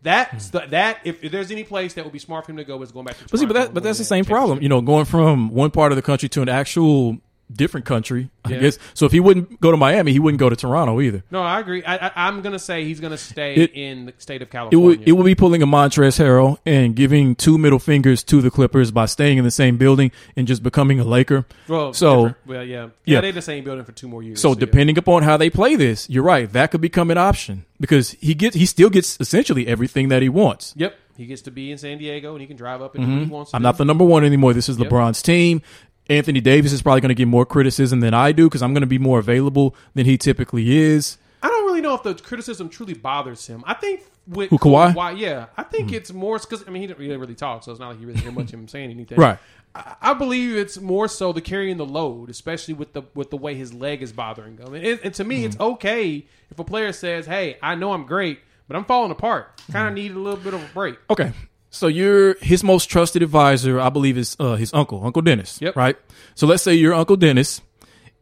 That's 0.02 0.50
the, 0.50 0.60
that 0.68 1.00
if, 1.04 1.24
if 1.24 1.32
there's 1.32 1.50
any 1.50 1.64
place 1.64 1.94
that 1.94 2.04
would 2.04 2.12
be 2.12 2.18
smart 2.20 2.44
for 2.44 2.52
him 2.52 2.58
to 2.58 2.64
go 2.64 2.80
is 2.82 2.92
going 2.92 3.06
back 3.06 3.16
to. 3.16 3.24
Mm. 3.24 3.30
But 3.30 3.40
see, 3.40 3.46
but 3.46 3.54
that 3.54 3.74
but 3.74 3.82
that's 3.82 3.98
the 3.98 4.04
same 4.04 4.24
problem. 4.24 4.62
You 4.62 4.68
know, 4.68 4.80
going 4.80 5.04
from 5.04 5.50
one 5.50 5.70
part 5.70 5.90
of 5.90 5.96
the 5.96 6.02
country 6.02 6.28
to 6.28 6.42
an 6.42 6.48
actual 6.48 7.18
different 7.52 7.86
country. 7.86 8.30
I 8.44 8.50
guess. 8.50 8.78
So 8.94 9.06
if 9.06 9.12
he 9.12 9.20
wouldn't 9.20 9.60
go 9.60 9.70
to 9.70 9.76
Miami, 9.76 10.12
he 10.12 10.18
wouldn't 10.20 10.38
go 10.38 10.48
to 10.48 10.54
Toronto 10.56 11.00
either. 11.00 11.22
No, 11.30 11.42
I 11.42 11.58
agree. 11.60 11.82
I, 11.84 12.30
going 12.30 12.52
to 12.52 12.58
say 12.58 12.84
he's 12.84 13.00
going 13.00 13.10
to 13.12 13.18
stay 13.18 13.54
It- 13.54 13.72
in 13.74 14.06
the 14.06 14.14
state 14.18 14.40
of 14.42 14.48
It 14.48 14.52
California. 14.52 14.78
would 14.98 15.08
it 15.08 15.12
would 15.12 15.24
be 15.24 15.34
pulling 15.34 15.62
a 15.62 15.66
Montrezl 15.66 16.24
Harrell 16.24 16.58
and 16.64 16.94
giving 16.94 17.34
two 17.34 17.58
middle 17.58 17.78
fingers 17.80 18.22
to 18.24 18.40
the 18.40 18.50
Clippers 18.50 18.90
by 18.92 19.06
staying 19.06 19.38
in 19.38 19.44
the 19.44 19.50
same 19.50 19.76
building 19.78 20.12
and 20.36 20.46
just 20.46 20.62
becoming 20.62 21.00
a 21.00 21.04
Laker. 21.04 21.44
well, 21.68 21.92
so 21.92 22.28
different. 22.28 22.36
well, 22.46 22.64
yeah, 22.64 22.82
yeah, 22.82 22.88
Yeah. 23.04 23.20
they're 23.20 23.32
the 23.32 23.42
same 23.42 23.64
building 23.64 23.84
for 23.84 23.92
two 23.92 24.06
more 24.08 24.22
years. 24.22 24.40
so 24.40 24.50
yeah. 24.50 24.54
depending 24.60 24.96
upon 24.98 25.22
how 25.24 25.36
they 25.36 25.50
play 25.50 25.74
this, 25.76 26.08
you're 26.08 26.22
right. 26.22 26.52
That 26.52 26.70
could 26.70 26.80
become 26.80 27.10
an 27.10 27.18
option 27.18 27.64
because 27.80 28.10
he 28.20 28.34
gets 28.34 28.54
he 28.54 28.66
still 28.66 28.90
gets 28.90 29.18
essentially 29.20 29.66
everything 29.66 30.08
that 30.10 30.22
he 30.22 30.28
wants. 30.28 30.72
Yep, 30.76 30.94
he 31.16 31.26
gets 31.26 31.42
to 31.42 31.50
be 31.50 31.70
in 31.72 31.78
San 31.78 31.98
Diego 31.98 32.32
and 32.32 32.40
he 32.40 32.46
can 32.46 32.56
drive 32.56 32.82
up 32.82 32.94
and 32.94 33.02
what 33.08 33.22
he 33.24 33.30
wants. 33.30 33.50
To 33.50 33.56
Mm-hmm. 33.56 33.56
I'm 33.56 33.62
do. 33.62 33.64
not 33.64 33.78
the 33.78 33.84
number 33.84 34.04
one 34.04 34.24
anymore. 34.24 34.52
This 34.52 34.68
is 34.68 34.78
Yep. 34.78 34.88
LeBron's 34.88 35.22
team. 35.22 35.62
Anthony 36.08 36.40
Davis 36.40 36.72
is 36.72 36.82
probably 36.82 37.00
going 37.00 37.08
to 37.10 37.14
get 37.14 37.26
more 37.28 37.44
criticism 37.46 38.00
than 38.00 38.14
I 38.14 38.32
do 38.32 38.44
because 38.48 38.62
I'm 38.62 38.72
going 38.72 38.82
to 38.82 38.86
be 38.86 38.98
more 38.98 39.18
available 39.18 39.74
than 39.94 40.06
he 40.06 40.16
typically 40.16 40.76
is. 40.78 41.18
I 41.42 41.48
don't 41.48 41.64
really 41.66 41.80
know 41.80 41.94
if 41.94 42.02
the 42.02 42.14
criticism 42.14 42.68
truly 42.68 42.94
bothers 42.94 43.46
him. 43.46 43.62
I 43.66 43.74
think 43.74 44.02
with 44.26 44.50
Who, 44.50 44.58
Kawhi? 44.58 44.94
Mm-hmm. 44.94 45.16
yeah, 45.18 45.46
I 45.56 45.62
think 45.62 45.92
it's 45.92 46.12
more 46.12 46.38
because 46.38 46.64
I 46.66 46.70
mean 46.70 46.82
he 46.82 46.86
didn't 46.88 46.98
really, 46.98 47.16
really 47.16 47.34
talk, 47.34 47.62
so 47.64 47.70
it's 47.70 47.80
not 47.80 47.90
like 47.90 48.00
you 48.00 48.06
really 48.06 48.20
hear 48.20 48.32
much 48.32 48.52
of 48.52 48.58
him 48.60 48.68
saying 48.68 48.90
anything. 48.90 49.18
Right. 49.18 49.38
I, 49.74 49.94
I 50.00 50.14
believe 50.14 50.56
it's 50.56 50.80
more 50.80 51.06
so 51.06 51.32
the 51.32 51.40
carrying 51.40 51.76
the 51.76 51.86
load, 51.86 52.30
especially 52.30 52.74
with 52.74 52.92
the 52.92 53.02
with 53.14 53.30
the 53.30 53.36
way 53.36 53.54
his 53.54 53.72
leg 53.74 54.02
is 54.02 54.12
bothering 54.12 54.56
him. 54.56 54.74
And, 54.74 54.84
it, 54.84 55.00
and 55.04 55.14
to 55.14 55.24
me, 55.24 55.36
Mm-hmm. 55.38 55.46
it's 55.46 55.60
okay 55.60 56.24
if 56.50 56.58
a 56.58 56.64
player 56.64 56.92
says, 56.92 57.26
"Hey, 57.26 57.56
I 57.62 57.74
know 57.76 57.92
I'm 57.92 58.06
great, 58.06 58.40
but 58.66 58.76
I'm 58.76 58.84
falling 58.84 59.10
apart. 59.12 59.60
Kind 59.70 59.86
of 59.88 59.94
Mm-hmm. 59.94 59.94
need 59.94 60.12
a 60.12 60.18
little 60.18 60.40
bit 60.40 60.54
of 60.54 60.62
a 60.62 60.68
break." 60.74 60.96
Okay. 61.10 61.32
So 61.76 61.88
you're 61.88 62.36
his 62.40 62.64
most 62.64 62.86
trusted 62.86 63.22
advisor, 63.22 63.78
I 63.78 63.90
believe, 63.90 64.16
is 64.16 64.34
uh, 64.40 64.56
his 64.56 64.72
uncle, 64.72 65.04
Uncle 65.04 65.20
Dennis. 65.20 65.60
Yep. 65.60 65.76
Right. 65.76 65.96
So 66.34 66.46
let's 66.46 66.62
say 66.62 66.72
you're 66.72 66.94
Uncle 66.94 67.16
Dennis. 67.16 67.60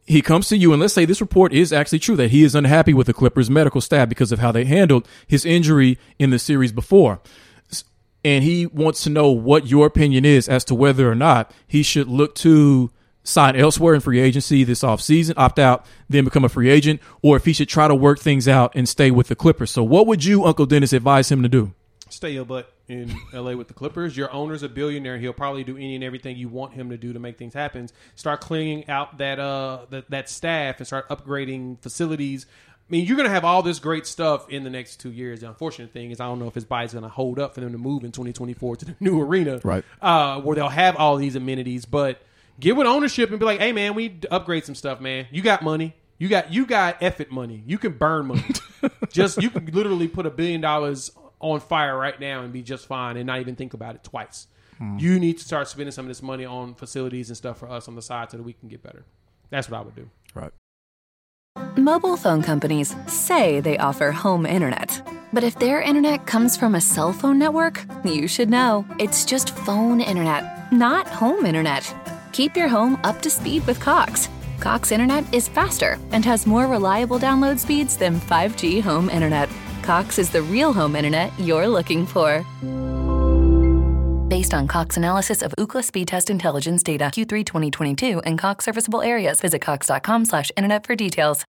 He 0.05 0.21
comes 0.21 0.49
to 0.49 0.57
you, 0.57 0.73
and 0.73 0.81
let's 0.81 0.93
say 0.93 1.05
this 1.05 1.21
report 1.21 1.53
is 1.53 1.71
actually 1.71 1.99
true 1.99 2.17
that 2.17 2.31
he 2.31 2.43
is 2.43 2.53
unhappy 2.53 2.93
with 2.93 3.07
the 3.07 3.13
Clippers' 3.13 3.49
medical 3.49 3.79
staff 3.79 4.09
because 4.09 4.33
of 4.33 4.39
how 4.39 4.51
they 4.51 4.65
handled 4.65 5.07
his 5.25 5.45
injury 5.45 5.97
in 6.19 6.31
the 6.31 6.37
series 6.37 6.73
before. 6.73 7.21
And 8.25 8.43
he 8.43 8.65
wants 8.65 9.03
to 9.03 9.09
know 9.09 9.31
what 9.31 9.67
your 9.67 9.87
opinion 9.87 10.25
is 10.25 10.49
as 10.49 10.65
to 10.65 10.75
whether 10.75 11.09
or 11.09 11.15
not 11.15 11.49
he 11.65 11.81
should 11.81 12.09
look 12.09 12.35
to 12.35 12.91
sign 13.23 13.55
elsewhere 13.55 13.95
in 13.95 14.01
free 14.01 14.19
agency 14.19 14.65
this 14.65 14.81
offseason, 14.81 15.33
opt 15.37 15.59
out, 15.59 15.85
then 16.09 16.25
become 16.25 16.43
a 16.43 16.49
free 16.49 16.69
agent, 16.69 16.99
or 17.21 17.37
if 17.37 17.45
he 17.45 17.53
should 17.53 17.69
try 17.69 17.87
to 17.87 17.95
work 17.95 18.19
things 18.19 18.49
out 18.49 18.75
and 18.75 18.89
stay 18.89 19.11
with 19.11 19.29
the 19.29 19.35
Clippers. 19.35 19.71
So, 19.71 19.81
what 19.81 20.07
would 20.07 20.25
you, 20.25 20.43
Uncle 20.43 20.65
Dennis, 20.65 20.91
advise 20.91 21.31
him 21.31 21.41
to 21.41 21.49
do? 21.49 21.73
Stay 22.09 22.31
your 22.31 22.45
butt 22.45 22.74
in 22.87 23.13
LA 23.33 23.53
with 23.53 23.67
the 23.67 23.73
Clippers. 23.73 24.15
Your 24.15 24.31
owner's 24.31 24.63
a 24.63 24.69
billionaire. 24.69 25.17
He'll 25.17 25.33
probably 25.33 25.63
do 25.63 25.75
any 25.75 25.95
and 25.95 26.03
everything 26.03 26.37
you 26.37 26.49
want 26.49 26.73
him 26.73 26.89
to 26.89 26.97
do 26.97 27.13
to 27.13 27.19
make 27.19 27.37
things 27.37 27.53
happen. 27.53 27.89
Start 28.15 28.41
cleaning 28.41 28.89
out 28.89 29.17
that 29.17 29.39
uh 29.39 29.85
that, 29.89 30.09
that 30.11 30.29
staff 30.29 30.77
and 30.77 30.87
start 30.87 31.07
upgrading 31.09 31.81
facilities. 31.81 32.45
I 32.87 32.91
mean, 32.91 33.07
you're 33.07 33.17
going 33.17 33.27
to 33.27 33.33
have 33.33 33.45
all 33.45 33.63
this 33.63 33.79
great 33.79 34.05
stuff 34.05 34.47
in 34.47 34.63
the 34.63 34.69
next 34.69 34.97
two 34.97 35.11
years. 35.11 35.39
The 35.39 35.47
unfortunate 35.47 35.91
thing 35.91 36.11
is, 36.11 36.19
I 36.19 36.25
don't 36.25 36.37
know 36.37 36.47
if 36.47 36.53
his 36.53 36.65
body's 36.65 36.93
going 36.93 37.01
to 37.01 37.09
hold 37.09 37.39
up 37.39 37.55
for 37.55 37.61
them 37.61 37.71
to 37.71 37.79
move 37.79 38.03
in 38.03 38.11
2024 38.11 38.75
to 38.75 38.85
the 38.85 38.95
new 38.99 39.19
arena, 39.19 39.59
Right. 39.63 39.83
Uh, 39.99 40.39
where 40.41 40.55
they'll 40.55 40.69
have 40.69 40.95
all 40.95 41.17
these 41.17 41.35
amenities. 41.35 41.85
But 41.85 42.21
get 42.59 42.75
with 42.75 42.85
ownership 42.85 43.31
and 43.31 43.39
be 43.39 43.45
like, 43.45 43.59
"Hey, 43.59 43.71
man, 43.71 43.95
we 43.95 44.19
upgrade 44.29 44.65
some 44.65 44.75
stuff, 44.75 45.01
man. 45.01 45.25
You 45.31 45.41
got 45.41 45.63
money. 45.63 45.95
You 46.19 46.29
got 46.29 46.53
you 46.53 46.67
got 46.67 47.01
effort 47.01 47.31
money. 47.31 47.63
You 47.65 47.79
can 47.79 47.93
burn 47.93 48.27
money. 48.27 48.45
just 49.11 49.41
you 49.41 49.49
can 49.49 49.65
literally 49.65 50.07
put 50.07 50.27
a 50.27 50.29
billion 50.29 50.61
dollars 50.61 51.09
on 51.51 51.59
fire 51.59 51.97
right 51.97 52.19
now 52.19 52.41
and 52.41 52.51
be 52.51 52.61
just 52.61 52.87
fine 52.87 53.17
and 53.17 53.27
not 53.27 53.39
even 53.39 53.55
think 53.55 53.73
about 53.73 53.95
it 53.95 54.03
twice. 54.03 54.47
Hmm. 54.77 54.97
You 54.99 55.19
need 55.19 55.37
to 55.37 55.43
start 55.43 55.67
spending 55.67 55.91
some 55.91 56.05
of 56.05 56.09
this 56.09 56.21
money 56.21 56.45
on 56.45 56.75
facilities 56.75 57.29
and 57.29 57.37
stuff 57.37 57.59
for 57.59 57.69
us 57.69 57.87
on 57.87 57.95
the 57.95 58.01
side 58.01 58.31
so 58.31 58.37
that 58.37 58.43
we 58.43 58.53
can 58.53 58.67
get 58.67 58.83
better. 58.83 59.05
That's 59.49 59.69
what 59.69 59.79
I 59.79 59.81
would 59.81 59.95
do. 59.95 60.09
Right. 60.33 60.51
Mobile 61.77 62.17
phone 62.17 62.41
companies 62.41 62.95
say 63.07 63.59
they 63.59 63.77
offer 63.77 64.11
home 64.11 64.45
internet. 64.45 65.01
But 65.31 65.43
if 65.43 65.57
their 65.59 65.81
internet 65.81 66.25
comes 66.25 66.57
from 66.57 66.75
a 66.75 66.81
cell 66.81 67.13
phone 67.13 67.37
network, 67.37 67.85
you 68.03 68.27
should 68.27 68.49
know. 68.49 68.85
It's 68.99 69.25
just 69.25 69.55
phone 69.55 70.01
internet, 70.01 70.71
not 70.71 71.07
home 71.07 71.45
internet. 71.45 71.93
Keep 72.31 72.57
your 72.57 72.67
home 72.67 72.99
up 73.03 73.21
to 73.21 73.29
speed 73.29 73.65
with 73.67 73.79
Cox. 73.79 74.29
Cox 74.59 74.91
internet 74.91 75.31
is 75.33 75.47
faster 75.47 75.99
and 76.11 76.25
has 76.25 76.47
more 76.47 76.67
reliable 76.67 77.19
download 77.19 77.59
speeds 77.59 77.97
than 77.97 78.19
5G 78.19 78.81
home 78.81 79.09
internet. 79.09 79.49
Cox 79.85 80.17
is 80.17 80.31
the 80.31 80.41
real 80.41 80.73
home 80.73 80.95
internet 80.95 81.31
you're 81.39 81.67
looking 81.67 82.07
for. 82.07 82.43
Based 84.27 84.51
on 84.51 84.67
Cox 84.67 84.97
analysis 84.97 85.43
of 85.43 85.53
Ookla 85.59 85.83
speed 85.83 86.07
test 86.07 86.31
intelligence 86.31 86.81
data 86.81 87.05
Q3 87.05 87.45
2022 87.45 88.19
and 88.21 88.39
Cox 88.39 88.65
serviceable 88.65 89.03
areas, 89.03 89.39
visit 89.39 89.61
cox.com/internet 89.61 90.87
for 90.87 90.95
details. 90.95 91.45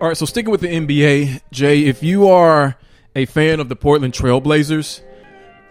All 0.00 0.08
right, 0.08 0.16
so 0.16 0.24
sticking 0.24 0.50
with 0.50 0.62
the 0.62 0.68
NBA, 0.68 1.42
Jay, 1.52 1.84
if 1.84 2.02
you 2.02 2.26
are 2.28 2.74
a 3.14 3.26
fan 3.26 3.60
of 3.60 3.68
the 3.68 3.76
Portland 3.76 4.14
Trailblazers, 4.14 5.02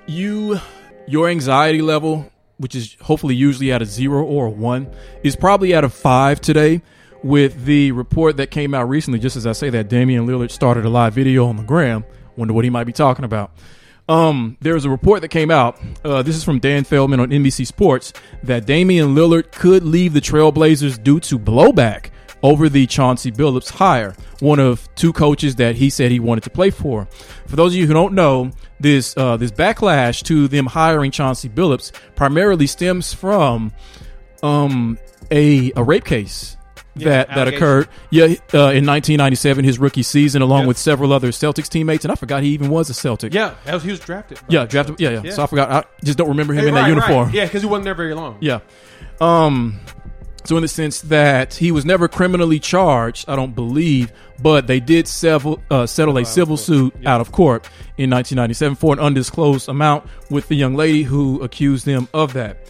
you 0.05 0.59
your 1.07 1.29
anxiety 1.29 1.81
level, 1.81 2.31
which 2.57 2.75
is 2.75 2.95
hopefully 3.01 3.33
usually 3.33 3.71
at 3.71 3.81
a 3.81 3.85
zero 3.85 4.23
or 4.23 4.45
a 4.45 4.51
one, 4.51 4.87
is 5.23 5.35
probably 5.35 5.73
at 5.73 5.83
a 5.83 5.89
five 5.89 6.39
today. 6.39 6.83
With 7.21 7.65
the 7.65 7.91
report 7.91 8.37
that 8.37 8.49
came 8.49 8.73
out 8.73 8.87
recently, 8.87 9.19
just 9.19 9.35
as 9.35 9.45
I 9.45 9.51
say 9.51 9.69
that, 9.71 9.89
Damian 9.89 10.25
Lillard 10.25 10.51
started 10.51 10.85
a 10.85 10.89
live 10.89 11.13
video 11.13 11.47
on 11.47 11.57
the 11.57 11.63
gram. 11.63 12.05
Wonder 12.37 12.53
what 12.53 12.63
he 12.63 12.69
might 12.69 12.85
be 12.85 12.93
talking 12.93 13.25
about. 13.25 13.51
Um, 14.07 14.57
there 14.61 14.73
was 14.73 14.85
a 14.85 14.89
report 14.89 15.21
that 15.21 15.27
came 15.27 15.51
out. 15.51 15.79
Uh, 16.03 16.23
this 16.23 16.35
is 16.35 16.43
from 16.43 16.59
Dan 16.59 16.83
Feldman 16.83 17.19
on 17.19 17.29
NBC 17.29 17.67
Sports 17.67 18.13
that 18.43 18.65
Damian 18.65 19.13
Lillard 19.13 19.51
could 19.51 19.83
leave 19.83 20.13
the 20.13 20.21
Trailblazers 20.21 21.03
due 21.03 21.19
to 21.19 21.37
blowback 21.37 22.09
over 22.41 22.69
the 22.69 22.87
Chauncey 22.87 23.31
Billups 23.31 23.69
hire, 23.69 24.15
one 24.39 24.59
of 24.59 24.87
two 24.95 25.13
coaches 25.13 25.55
that 25.57 25.75
he 25.75 25.89
said 25.89 26.09
he 26.09 26.19
wanted 26.19 26.43
to 26.45 26.49
play 26.49 26.69
for. 26.69 27.07
For 27.47 27.55
those 27.55 27.73
of 27.73 27.77
you 27.77 27.85
who 27.85 27.93
don't 27.93 28.13
know, 28.13 28.51
this 28.79 29.15
uh, 29.17 29.37
this 29.37 29.51
backlash 29.51 30.23
to 30.23 30.47
them 30.47 30.65
hiring 30.65 31.11
Chauncey 31.11 31.49
Billups 31.49 31.91
primarily 32.15 32.65
stems 32.65 33.13
from 33.13 33.73
um, 34.41 34.97
a 35.31 35.71
a 35.75 35.83
rape 35.83 36.05
case 36.05 36.55
that 36.99 37.27
that 37.29 37.47
occurred 37.47 37.87
yeah 38.09 38.23
uh, 38.53 38.71
in 38.71 38.85
1997 38.85 39.63
his 39.65 39.79
rookie 39.79 40.03
season 40.03 40.41
along 40.41 40.59
Yep. 40.61 40.67
with 40.67 40.77
several 40.77 41.13
other 41.13 41.29
Celtics 41.29 41.67
teammates 41.69 42.05
and 42.05 42.11
I 42.11 42.15
forgot 42.15 42.43
he 42.43 42.49
even 42.49 42.69
was 42.69 42.89
a 42.89 42.93
Celtic 42.93 43.33
Yeah, 43.33 43.55
was, 43.71 43.83
he 43.83 43.91
was 43.91 43.99
drafted. 43.99 44.39
yeah 44.49 44.65
drafted 44.65 44.99
yeah, 44.99 45.09
yeah 45.09 45.21
Yeah. 45.23 45.31
so 45.31 45.43
I 45.43 45.47
forgot 45.47 45.71
I 45.71 45.83
just 46.03 46.17
don't 46.17 46.29
remember 46.29 46.53
him 46.53 46.61
Hey, 46.63 46.67
in 46.69 46.73
that 46.75 46.87
uniform 46.89 47.25
right. 47.27 47.33
Yeah, 47.33 47.45
because 47.45 47.61
he 47.61 47.67
wasn't 47.67 47.85
there 47.85 47.95
very 47.95 48.13
long. 48.13 48.37
yeah. 48.41 48.59
Um 49.21 49.79
so 50.45 50.55
in 50.55 50.61
the 50.61 50.67
sense 50.69 51.01
that 51.01 51.53
he 51.55 51.71
was 51.71 51.85
never 51.85 52.07
criminally 52.07 52.59
charged, 52.59 53.29
I 53.29 53.35
don't 53.35 53.53
believe, 53.53 54.11
but 54.41 54.67
they 54.67 54.79
did 54.79 55.07
settle 55.07 55.61
uh, 55.69 55.85
settle 55.85 56.17
a 56.17 56.25
civil 56.25 56.55
suit 56.57 56.95
out 57.05 57.19
of 57.21 57.31
court 57.31 57.65
in 57.97 58.09
1997 58.09 58.75
for 58.75 58.93
an 58.93 58.99
undisclosed 58.99 59.67
amount 59.67 60.05
with 60.29 60.47
the 60.47 60.55
young 60.55 60.75
lady 60.75 61.03
who 61.03 61.41
accused 61.41 61.85
them 61.85 62.07
of 62.13 62.33
that. 62.33 62.65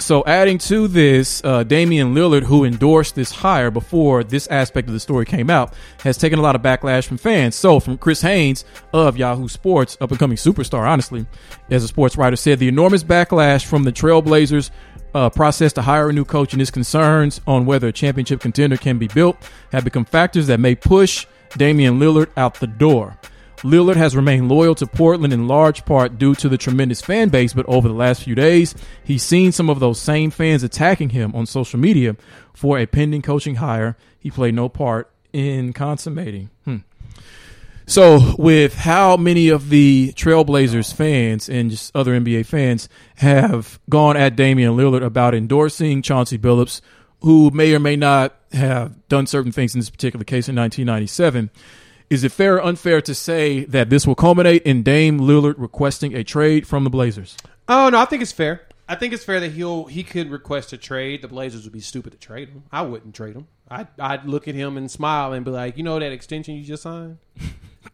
So 0.00 0.24
adding 0.26 0.58
to 0.58 0.88
this, 0.88 1.42
uh, 1.44 1.62
Damian 1.62 2.14
Lillard, 2.14 2.42
who 2.42 2.64
endorsed 2.64 3.14
this 3.14 3.30
hire 3.30 3.70
before 3.70 4.24
this 4.24 4.46
aspect 4.48 4.88
of 4.88 4.94
the 4.94 5.00
story 5.00 5.24
came 5.24 5.50
out, 5.50 5.74
has 6.00 6.16
taken 6.16 6.38
a 6.38 6.42
lot 6.42 6.56
of 6.56 6.62
backlash 6.62 7.06
from 7.06 7.18
fans. 7.18 7.54
So 7.54 7.80
from 7.80 7.98
Chris 7.98 8.22
Haynes 8.22 8.64
of 8.92 9.16
Yahoo 9.16 9.46
Sports, 9.46 9.96
up 10.00 10.10
and 10.10 10.18
coming 10.18 10.36
superstar, 10.36 10.88
honestly, 10.88 11.26
as 11.70 11.84
a 11.84 11.88
sports 11.88 12.16
writer 12.16 12.36
said, 12.36 12.58
the 12.58 12.68
enormous 12.68 13.04
backlash 13.04 13.64
from 13.64 13.84
the 13.84 13.92
Trailblazers 13.92 14.70
uh, 15.14 15.28
process 15.30 15.72
to 15.74 15.82
hire 15.82 16.08
a 16.08 16.12
new 16.12 16.24
coach 16.24 16.52
and 16.52 16.60
his 16.60 16.70
concerns 16.70 17.40
on 17.46 17.66
whether 17.66 17.88
a 17.88 17.92
championship 17.92 18.40
contender 18.40 18.76
can 18.76 18.98
be 18.98 19.08
built 19.08 19.36
have 19.72 19.84
become 19.84 20.04
factors 20.04 20.46
that 20.46 20.60
may 20.60 20.74
push 20.74 21.26
Damian 21.56 21.98
Lillard 21.98 22.30
out 22.36 22.54
the 22.54 22.66
door. 22.66 23.16
Lillard 23.62 23.96
has 23.96 24.16
remained 24.16 24.48
loyal 24.48 24.74
to 24.76 24.86
Portland 24.86 25.32
in 25.32 25.46
large 25.46 25.84
part 25.84 26.18
due 26.18 26.34
to 26.36 26.48
the 26.48 26.56
tremendous 26.56 27.00
fan 27.00 27.28
base, 27.28 27.52
but 27.52 27.66
over 27.66 27.88
the 27.88 27.94
last 27.94 28.22
few 28.22 28.34
days, 28.34 28.74
he's 29.04 29.22
seen 29.22 29.52
some 29.52 29.68
of 29.68 29.80
those 29.80 30.00
same 30.00 30.30
fans 30.30 30.62
attacking 30.62 31.10
him 31.10 31.34
on 31.34 31.46
social 31.46 31.78
media 31.78 32.16
for 32.54 32.78
a 32.78 32.86
pending 32.86 33.22
coaching 33.22 33.56
hire 33.56 33.96
he 34.18 34.30
played 34.30 34.54
no 34.54 34.68
part 34.68 35.10
in 35.32 35.72
consummating. 35.72 36.50
Hmm. 36.64 36.76
So, 37.86 38.36
with 38.38 38.76
how 38.76 39.16
many 39.16 39.48
of 39.48 39.68
the 39.68 40.12
Trailblazers 40.14 40.94
fans 40.94 41.48
and 41.48 41.70
just 41.70 41.94
other 41.96 42.12
NBA 42.18 42.46
fans 42.46 42.88
have 43.16 43.80
gone 43.88 44.16
at 44.16 44.36
Damian 44.36 44.76
Lillard 44.76 45.04
about 45.04 45.34
endorsing 45.34 46.00
Chauncey 46.02 46.38
Billups, 46.38 46.80
who 47.22 47.50
may 47.50 47.74
or 47.74 47.80
may 47.80 47.96
not 47.96 48.36
have 48.52 49.08
done 49.08 49.26
certain 49.26 49.50
things 49.50 49.74
in 49.74 49.80
this 49.80 49.90
particular 49.90 50.24
case 50.24 50.48
in 50.48 50.54
1997, 50.54 51.50
is 52.10 52.24
it 52.24 52.32
fair 52.32 52.56
or 52.56 52.64
unfair 52.64 53.00
to 53.00 53.14
say 53.14 53.64
that 53.64 53.88
this 53.88 54.06
will 54.06 54.16
culminate 54.16 54.62
in 54.64 54.82
Dame 54.82 55.20
Lillard 55.20 55.54
requesting 55.56 56.14
a 56.14 56.24
trade 56.24 56.66
from 56.66 56.84
the 56.84 56.90
Blazers? 56.90 57.36
Oh 57.68 57.88
no, 57.88 58.00
I 58.00 58.04
think 58.04 58.20
it's 58.20 58.32
fair. 58.32 58.66
I 58.88 58.96
think 58.96 59.14
it's 59.14 59.22
fair 59.22 59.38
that 59.38 59.52
he'll 59.52 59.84
he 59.84 60.02
could 60.02 60.30
request 60.30 60.72
a 60.72 60.76
trade. 60.76 61.22
The 61.22 61.28
Blazers 61.28 61.62
would 61.62 61.72
be 61.72 61.80
stupid 61.80 62.12
to 62.12 62.18
trade 62.18 62.48
him. 62.48 62.64
I 62.72 62.82
wouldn't 62.82 63.14
trade 63.14 63.36
him. 63.36 63.46
I'd 63.68 63.86
I'd 63.98 64.26
look 64.26 64.48
at 64.48 64.56
him 64.56 64.76
and 64.76 64.90
smile 64.90 65.32
and 65.32 65.44
be 65.44 65.52
like, 65.52 65.76
you 65.76 65.84
know 65.84 65.98
that 65.98 66.10
extension 66.10 66.56
you 66.56 66.64
just 66.64 66.82
signed. 66.82 67.18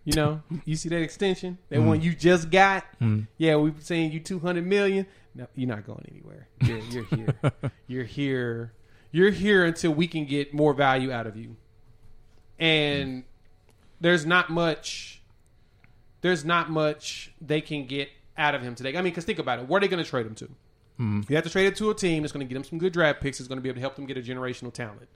You 0.04 0.14
know, 0.14 0.42
you 0.64 0.76
see 0.76 0.88
that 0.88 1.02
extension, 1.02 1.58
that 1.68 1.80
mm. 1.80 1.86
one 1.86 2.00
you 2.00 2.14
just 2.14 2.50
got. 2.50 2.84
Mm. 3.00 3.26
Yeah, 3.38 3.56
we've 3.56 3.80
saying 3.82 4.12
you 4.12 4.20
two 4.20 4.38
hundred 4.38 4.66
million. 4.66 5.06
No, 5.34 5.46
you're 5.54 5.68
not 5.68 5.86
going 5.86 6.06
anywhere. 6.10 6.48
You're, 6.62 6.78
you're 6.78 7.04
here. 7.04 7.52
you're 7.86 8.04
here. 8.04 8.72
You're 9.12 9.30
here 9.30 9.64
until 9.64 9.92
we 9.92 10.06
can 10.06 10.24
get 10.24 10.54
more 10.54 10.72
value 10.74 11.12
out 11.12 11.26
of 11.26 11.36
you. 11.36 11.56
And 12.58 13.24
there's 14.00 14.26
not 14.26 14.50
much 14.50 15.22
there's 16.20 16.44
not 16.44 16.70
much 16.70 17.32
they 17.40 17.60
can 17.60 17.86
get 17.86 18.08
out 18.36 18.54
of 18.54 18.62
him 18.62 18.74
today. 18.74 18.90
I 18.90 19.02
mean, 19.02 19.04
because 19.04 19.24
think 19.24 19.38
about 19.38 19.58
it. 19.58 19.68
Where 19.68 19.78
are 19.78 19.80
they 19.80 19.88
going 19.88 20.02
to 20.02 20.08
trade 20.08 20.26
him 20.26 20.34
to? 20.36 20.44
Mm-hmm. 20.44 21.20
You 21.28 21.36
have 21.36 21.44
to 21.44 21.50
trade 21.50 21.66
it 21.66 21.76
to 21.76 21.90
a 21.90 21.94
team 21.94 22.22
that's 22.22 22.32
going 22.32 22.46
to 22.46 22.48
get 22.48 22.56
him 22.56 22.64
some 22.64 22.78
good 22.78 22.92
draft 22.92 23.20
picks. 23.20 23.38
That's 23.38 23.48
going 23.48 23.58
to 23.58 23.62
be 23.62 23.68
able 23.68 23.76
to 23.76 23.80
help 23.80 23.96
them 23.96 24.06
get 24.06 24.16
a 24.16 24.22
generational 24.22 24.72
talent. 24.72 25.08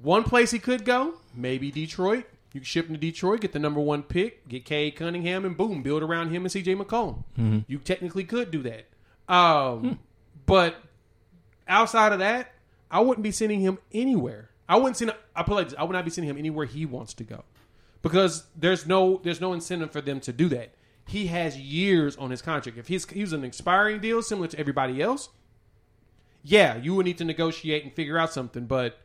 One 0.00 0.22
place 0.22 0.50
he 0.50 0.58
could 0.58 0.84
go, 0.84 1.14
maybe 1.34 1.70
Detroit. 1.70 2.24
You 2.52 2.60
can 2.60 2.64
ship 2.64 2.86
him 2.86 2.94
to 2.94 3.00
Detroit, 3.00 3.40
get 3.40 3.52
the 3.52 3.58
number 3.58 3.80
one 3.80 4.02
pick, 4.02 4.48
get 4.48 4.64
Cade 4.64 4.96
Cunningham, 4.96 5.44
and 5.44 5.56
boom, 5.56 5.82
build 5.82 6.02
around 6.02 6.30
him 6.30 6.44
and 6.44 6.52
CJ 6.52 6.80
McCollum. 6.80 7.24
Mm-hmm. 7.38 7.58
You 7.68 7.78
technically 7.78 8.24
could 8.24 8.50
do 8.50 8.62
that. 8.62 8.86
Um, 9.32 9.80
hmm. 9.80 9.92
But 10.46 10.76
outside 11.68 12.12
of 12.12 12.18
that, 12.18 12.52
I 12.90 13.00
wouldn't 13.00 13.22
be 13.22 13.30
sending 13.30 13.60
him 13.60 13.78
anywhere. 13.92 14.50
I 14.68 14.76
wouldn't 14.76 14.96
send. 14.96 15.14
I 15.34 15.44
put 15.44 15.54
like 15.54 15.68
this, 15.68 15.78
I 15.78 15.84
would 15.84 15.92
not 15.92 16.04
be 16.04 16.10
sending 16.10 16.28
him 16.28 16.38
anywhere 16.38 16.66
he 16.66 16.86
wants 16.86 17.14
to 17.14 17.24
go, 17.24 17.44
because 18.02 18.44
there's 18.56 18.86
no 18.86 19.20
there's 19.22 19.40
no 19.40 19.52
incentive 19.52 19.90
for 19.90 20.00
them 20.00 20.20
to 20.20 20.32
do 20.32 20.48
that. 20.48 20.74
He 21.06 21.26
has 21.26 21.58
years 21.58 22.16
on 22.16 22.30
his 22.30 22.42
contract. 22.42 22.78
If 22.78 22.88
he's 22.88 23.08
he 23.08 23.20
was 23.20 23.32
an 23.32 23.44
expiring 23.44 24.00
deal 24.00 24.22
similar 24.22 24.48
to 24.48 24.58
everybody 24.58 25.02
else, 25.02 25.28
yeah, 26.42 26.76
you 26.76 26.94
would 26.94 27.06
need 27.06 27.18
to 27.18 27.24
negotiate 27.24 27.84
and 27.84 27.92
figure 27.92 28.18
out 28.18 28.32
something. 28.32 28.66
But 28.66 28.98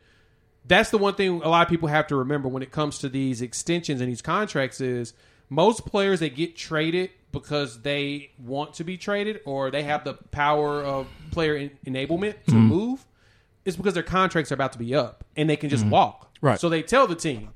that's 0.64 0.90
the 0.90 0.98
one 0.98 1.14
thing 1.14 1.42
a 1.42 1.48
lot 1.48 1.62
of 1.62 1.68
people 1.68 1.88
have 1.88 2.06
to 2.08 2.16
remember 2.16 2.48
when 2.48 2.62
it 2.62 2.70
comes 2.70 2.98
to 2.98 3.08
these 3.08 3.42
extensions 3.42 4.00
and 4.00 4.10
these 4.10 4.22
contracts 4.22 4.80
is 4.80 5.14
most 5.48 5.86
players 5.86 6.20
that 6.20 6.34
get 6.34 6.56
traded 6.56 7.10
because 7.32 7.82
they 7.82 8.30
want 8.38 8.74
to 8.74 8.84
be 8.84 8.96
traded 8.96 9.40
or 9.44 9.70
they 9.70 9.82
have 9.82 10.04
the 10.04 10.14
power 10.14 10.82
of 10.82 11.06
player 11.30 11.54
en- 11.54 11.70
enablement 11.86 12.34
to 12.46 12.52
mm-hmm. 12.52 12.66
move 12.66 13.06
is 13.64 13.76
because 13.76 13.94
their 13.94 14.02
contracts 14.02 14.50
are 14.50 14.54
about 14.54 14.72
to 14.72 14.78
be 14.78 14.94
up 14.94 15.24
and 15.36 15.48
they 15.48 15.56
can 15.56 15.68
just 15.68 15.82
mm-hmm. 15.82 15.90
walk. 15.90 16.34
Right. 16.40 16.58
So 16.58 16.68
they 16.68 16.82
tell 16.82 17.06
the 17.06 17.14
team, 17.14 17.50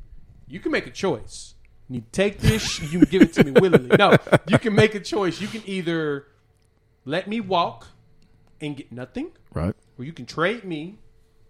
you 0.51 0.61
can 0.61 0.73
make 0.73 0.87
a 0.87 0.91
choice. 0.91 1.55
You 1.89 2.03
take 2.13 2.39
this, 2.39 2.81
you 2.93 3.05
give 3.07 3.23
it 3.23 3.33
to 3.35 3.45
me 3.45 3.53
willingly. 3.53 3.97
No, 3.99 4.17
you 4.47 4.59
can 4.59 4.75
make 4.75 4.95
a 4.95 5.01
choice. 5.01 5.41
You 5.41 5.49
can 5.49 5.63
either 5.67 6.27
let 7.05 7.27
me 7.29 7.41
walk 7.41 7.89
and 8.61 8.77
get 8.77 8.93
nothing, 8.93 9.33
Right. 9.55 9.75
or 9.99 10.05
you 10.05 10.13
can 10.13 10.27
trade 10.27 10.65
me 10.65 10.99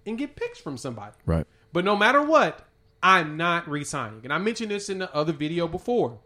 and 0.07 0.17
get 0.17 0.37
picks 0.37 0.59
from 0.59 0.77
somebody. 0.79 1.15
Right. 1.27 1.47
But 1.73 1.85
no 1.85 1.95
matter 1.97 2.23
what, 2.23 2.67
I'm 3.03 3.37
not 3.37 3.69
re-signing. 3.69 4.21
And 4.25 4.33
I 4.33 4.39
mentioned 4.39 4.71
this 4.71 4.89
in 4.89 4.99
the 4.99 5.15
other 5.15 5.33
video 5.33 5.67
before. 5.69 6.21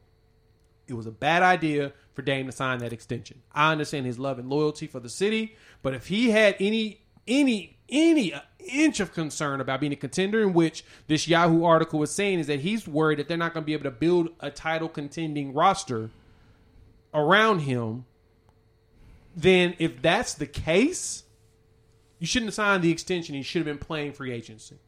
It 0.86 0.94
was 0.94 1.06
a 1.06 1.10
bad 1.10 1.42
idea 1.42 1.92
for 2.12 2.22
Dame 2.22 2.46
to 2.46 2.52
sign 2.52 2.78
that 2.80 2.92
extension. 2.92 3.40
I 3.52 3.72
understand 3.72 4.06
his 4.06 4.18
love 4.18 4.38
and 4.38 4.48
loyalty 4.50 4.86
for 4.86 5.00
the 5.00 5.08
city, 5.08 5.56
but 5.82 5.94
if 5.94 6.08
he 6.08 6.30
had 6.30 6.56
any 6.60 7.03
any 7.26 7.78
any 7.88 8.34
inch 8.58 9.00
of 9.00 9.12
concern 9.12 9.60
about 9.60 9.80
being 9.80 9.92
a 9.92 9.96
contender, 9.96 10.40
in 10.40 10.52
which 10.52 10.84
this 11.06 11.28
Yahoo 11.28 11.64
article 11.64 11.98
was 11.98 12.10
saying 12.10 12.38
is 12.38 12.46
that 12.46 12.60
he's 12.60 12.88
worried 12.88 13.18
that 13.18 13.28
they're 13.28 13.36
not 13.36 13.52
going 13.52 13.62
to 13.62 13.66
be 13.66 13.74
able 13.74 13.84
to 13.84 13.90
build 13.90 14.30
a 14.40 14.50
title 14.50 14.88
contending 14.88 15.52
roster 15.52 16.10
around 17.12 17.60
him, 17.60 18.04
then 19.36 19.74
if 19.78 20.00
that's 20.00 20.34
the 20.34 20.46
case, 20.46 21.24
you 22.18 22.26
shouldn't 22.26 22.48
have 22.48 22.54
signed 22.54 22.82
the 22.82 22.90
extension. 22.90 23.34
You 23.34 23.42
should 23.42 23.60
have 23.60 23.66
been 23.66 23.78
playing 23.78 24.12
free 24.12 24.32
agency 24.32 24.78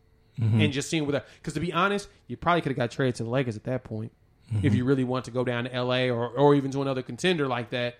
mm-hmm. 0.40 0.60
and 0.60 0.72
just 0.72 0.88
seeing 0.88 1.06
whether. 1.06 1.22
Because 1.38 1.54
to 1.54 1.60
be 1.60 1.72
honest, 1.72 2.08
you 2.26 2.36
probably 2.36 2.62
could 2.62 2.70
have 2.70 2.78
got 2.78 2.90
traded 2.90 3.16
to 3.16 3.24
the 3.24 3.30
Lakers 3.30 3.56
at 3.56 3.64
that 3.64 3.84
point 3.84 4.12
if 4.48 4.56
mm-hmm. 4.56 4.74
you 4.74 4.84
really 4.84 5.04
want 5.04 5.24
to 5.26 5.30
go 5.30 5.44
down 5.44 5.64
to 5.64 5.74
L.A. 5.74 6.10
or 6.10 6.28
or 6.28 6.54
even 6.54 6.70
to 6.72 6.82
another 6.82 7.02
contender 7.02 7.46
like 7.46 7.70
that. 7.70 7.96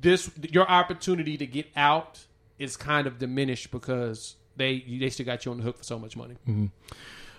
This 0.00 0.30
your 0.50 0.68
opportunity 0.68 1.36
to 1.36 1.46
get 1.46 1.66
out 1.76 2.20
is 2.58 2.76
kind 2.76 3.06
of 3.06 3.18
diminished 3.18 3.70
because 3.70 4.36
they 4.56 4.84
they 5.00 5.10
still 5.10 5.26
got 5.26 5.44
you 5.44 5.52
on 5.52 5.58
the 5.58 5.64
hook 5.64 5.78
for 5.78 5.84
so 5.84 5.98
much 5.98 6.16
money. 6.16 6.36
Mm-hmm. 6.48 6.66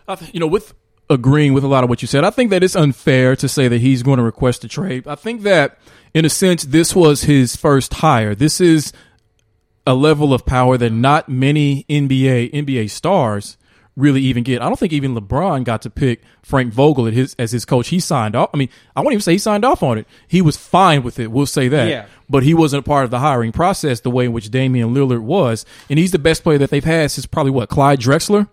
I 0.07 0.15
th- 0.15 0.33
you 0.33 0.39
know, 0.39 0.47
with 0.47 0.73
agreeing 1.09 1.53
with 1.53 1.63
a 1.63 1.67
lot 1.67 1.83
of 1.83 1.89
what 1.89 2.01
you 2.01 2.07
said, 2.07 2.23
I 2.23 2.29
think 2.29 2.49
that 2.49 2.63
it's 2.63 2.75
unfair 2.75 3.35
to 3.35 3.47
say 3.47 3.67
that 3.67 3.81
he's 3.81 4.03
going 4.03 4.17
to 4.17 4.23
request 4.23 4.63
a 4.63 4.67
trade. 4.67 5.07
I 5.07 5.15
think 5.15 5.41
that, 5.43 5.77
in 6.13 6.25
a 6.25 6.29
sense, 6.29 6.63
this 6.63 6.95
was 6.95 7.23
his 7.23 7.55
first 7.55 7.95
hire. 7.95 8.33
This 8.33 8.61
is 8.61 8.93
a 9.85 9.93
level 9.93 10.33
of 10.33 10.45
power 10.45 10.77
that 10.77 10.91
not 10.91 11.29
many 11.29 11.85
NBA 11.89 12.51
NBA 12.53 12.89
stars 12.89 13.57
really 13.97 14.21
even 14.21 14.43
get. 14.43 14.61
I 14.61 14.67
don't 14.67 14.79
think 14.79 14.93
even 14.93 15.15
LeBron 15.15 15.63
got 15.63 15.81
to 15.83 15.89
pick 15.89 16.21
Frank 16.43 16.73
Vogel 16.73 17.07
as 17.07 17.13
his, 17.13 17.35
as 17.37 17.51
his 17.51 17.65
coach. 17.65 17.89
He 17.89 17.99
signed 17.99 18.35
off. 18.35 18.49
I 18.53 18.57
mean, 18.57 18.69
I 18.95 19.01
won't 19.01 19.13
even 19.13 19.21
say 19.21 19.33
he 19.33 19.37
signed 19.37 19.65
off 19.65 19.83
on 19.83 19.97
it. 19.97 20.07
He 20.27 20.41
was 20.41 20.57
fine 20.57 21.03
with 21.03 21.19
it. 21.19 21.31
We'll 21.31 21.45
say 21.45 21.67
that. 21.67 21.89
Yeah. 21.89 22.05
But 22.29 22.43
he 22.43 22.53
wasn't 22.53 22.85
a 22.85 22.87
part 22.87 23.03
of 23.03 23.11
the 23.11 23.19
hiring 23.19 23.51
process 23.51 23.99
the 23.99 24.09
way 24.09 24.25
in 24.25 24.33
which 24.33 24.49
Damian 24.49 24.93
Lillard 24.93 25.21
was. 25.21 25.65
And 25.89 25.99
he's 25.99 26.11
the 26.11 26.19
best 26.19 26.43
player 26.43 26.57
that 26.57 26.69
they've 26.69 26.83
had 26.83 27.11
since 27.11 27.25
probably 27.25 27.51
what, 27.51 27.69
Clyde 27.69 27.99
Drexler? 27.99 28.47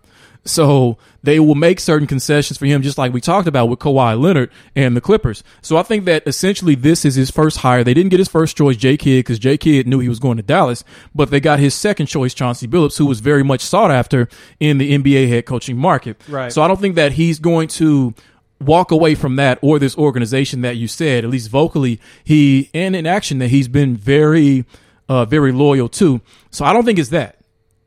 So 0.44 0.96
they 1.22 1.40
will 1.40 1.54
make 1.54 1.78
certain 1.78 2.06
concessions 2.06 2.58
for 2.58 2.66
him, 2.66 2.80
just 2.80 2.96
like 2.96 3.12
we 3.12 3.20
talked 3.20 3.48
about 3.48 3.66
with 3.66 3.78
Kawhi 3.78 4.18
Leonard 4.18 4.50
and 4.74 4.96
the 4.96 5.00
Clippers. 5.00 5.44
So 5.60 5.76
I 5.76 5.82
think 5.82 6.04
that 6.06 6.26
essentially 6.26 6.74
this 6.74 7.04
is 7.04 7.16
his 7.16 7.30
first 7.30 7.58
hire. 7.58 7.84
They 7.84 7.92
didn't 7.92 8.10
get 8.10 8.18
his 8.18 8.28
first 8.28 8.56
choice, 8.56 8.76
J 8.76 8.96
Kidd, 8.96 9.20
because 9.20 9.38
J 9.38 9.58
Kidd 9.58 9.86
knew 9.86 9.98
he 9.98 10.08
was 10.08 10.20
going 10.20 10.38
to 10.38 10.42
Dallas, 10.42 10.84
but 11.14 11.30
they 11.30 11.40
got 11.40 11.58
his 11.58 11.74
second 11.74 12.06
choice, 12.06 12.32
Chauncey 12.34 12.66
Billups, 12.66 12.96
who 12.96 13.06
was 13.06 13.20
very 13.20 13.42
much 13.42 13.60
sought 13.60 13.90
after 13.90 14.28
in 14.58 14.78
the 14.78 14.96
NBA 14.96 15.28
head 15.28 15.44
coaching 15.44 15.76
market. 15.76 16.20
Right. 16.28 16.52
So 16.52 16.62
I 16.62 16.68
don't 16.68 16.80
think 16.80 16.94
that 16.94 17.12
he's 17.12 17.38
going 17.38 17.68
to 17.68 18.14
walk 18.60 18.90
away 18.90 19.14
from 19.14 19.36
that 19.36 19.58
or 19.62 19.78
this 19.78 19.96
organization 19.96 20.62
that 20.62 20.76
you 20.76 20.88
said, 20.88 21.24
at 21.24 21.30
least 21.30 21.50
vocally, 21.50 22.00
he 22.24 22.70
and 22.74 22.96
in 22.96 23.06
action 23.06 23.38
that 23.38 23.48
he's 23.48 23.68
been 23.68 23.96
very, 23.96 24.64
uh, 25.08 25.24
very 25.24 25.52
loyal 25.52 25.88
to. 25.88 26.20
So 26.50 26.64
I 26.64 26.72
don't 26.72 26.84
think 26.84 26.98
it's 26.98 27.10
that. 27.10 27.36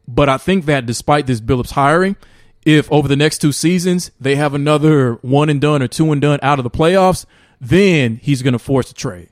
But 0.08 0.30
I 0.30 0.38
think 0.38 0.66
that 0.66 0.86
despite 0.86 1.28
this 1.28 1.40
Billups 1.40 1.72
hiring, 1.72 2.16
if 2.66 2.92
over 2.92 3.08
the 3.08 3.16
next 3.16 3.40
two 3.40 3.52
seasons 3.52 4.12
they 4.20 4.36
have 4.36 4.54
another 4.54 5.14
one 5.16 5.50
and 5.50 5.60
done 5.60 5.82
or 5.82 5.88
two 5.88 6.12
and 6.12 6.22
done 6.22 6.40
out 6.42 6.60
of 6.60 6.64
the 6.64 6.70
playoffs, 6.70 7.26
then 7.60 8.20
he's 8.22 8.42
going 8.42 8.54
to 8.54 8.60
force 8.60 8.92
a 8.92 8.94
trade. 8.94 9.30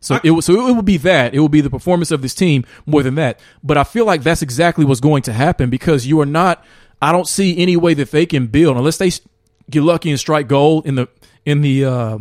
So 0.00 0.20
it 0.22 0.30
was, 0.30 0.46
so 0.46 0.68
it 0.68 0.74
will 0.74 0.82
be 0.82 0.96
that 0.98 1.34
it 1.34 1.40
will 1.40 1.48
be 1.48 1.60
the 1.60 1.70
performance 1.70 2.10
of 2.10 2.22
this 2.22 2.34
team 2.34 2.64
more 2.86 3.02
than 3.02 3.16
that. 3.16 3.40
But 3.62 3.76
I 3.76 3.84
feel 3.84 4.04
like 4.04 4.22
that's 4.22 4.42
exactly 4.42 4.84
what's 4.84 5.00
going 5.00 5.22
to 5.22 5.32
happen 5.32 5.70
because 5.70 6.06
you 6.06 6.20
are 6.20 6.26
not. 6.26 6.64
I 7.02 7.12
don't 7.12 7.28
see 7.28 7.58
any 7.58 7.76
way 7.76 7.94
that 7.94 8.10
they 8.10 8.26
can 8.26 8.46
build 8.46 8.76
unless 8.76 8.96
they 8.98 9.10
get 9.70 9.82
lucky 9.82 10.10
and 10.10 10.18
strike 10.18 10.48
gold 10.48 10.86
in 10.86 10.94
the 10.94 11.08
in 11.44 11.60
the 11.62 11.84
uh, 11.84 12.18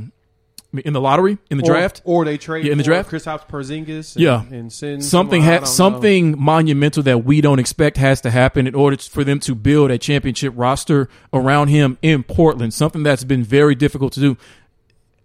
in 0.83 0.93
the 0.93 1.01
lottery 1.01 1.37
in 1.49 1.57
the 1.57 1.63
Or- 1.63 1.67
draft. 1.73 2.01
or, 2.03 2.25
they 2.25 2.37
trade 2.37 2.65
Yeah, 2.65 2.73
in 2.73 2.77
the 2.77 2.83
draft. 2.83 3.09
Kristaps 3.09 3.47
Porzingis. 3.47 4.15
And, 4.15 4.23
Yeah. 4.23 4.43
and 4.51 4.71
send 4.71 5.03
something 5.03 5.41
someone- 5.41 5.41
ha- 5.41 5.51
don't 5.59 5.61
know. 5.61 5.65
something 5.67 6.35
monumental 6.37 7.03
that 7.03 7.23
we 7.23 7.41
don't 7.41 7.59
expect 7.59 7.97
has 7.97 8.21
to 8.21 8.29
happen 8.29 8.67
in 8.67 8.75
order 8.75 8.97
for 8.97 9.23
them 9.23 9.39
to 9.41 9.55
build 9.55 9.91
a 9.91 9.97
championship 9.97 10.53
roster 10.55 11.07
around 11.33 11.69
him 11.69 11.97
in 12.01 12.23
Portland. 12.23 12.73
Something 12.73 13.03
that's 13.03 13.23
been 13.23 13.43
very 13.43 13.75
difficult 13.75 14.13
to 14.13 14.19
do. 14.19 14.37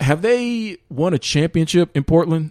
Have 0.01 0.22
they 0.22 0.78
won 0.88 1.12
a 1.14 1.18
championship 1.18 1.90
in 1.95 2.05
Portland? 2.05 2.51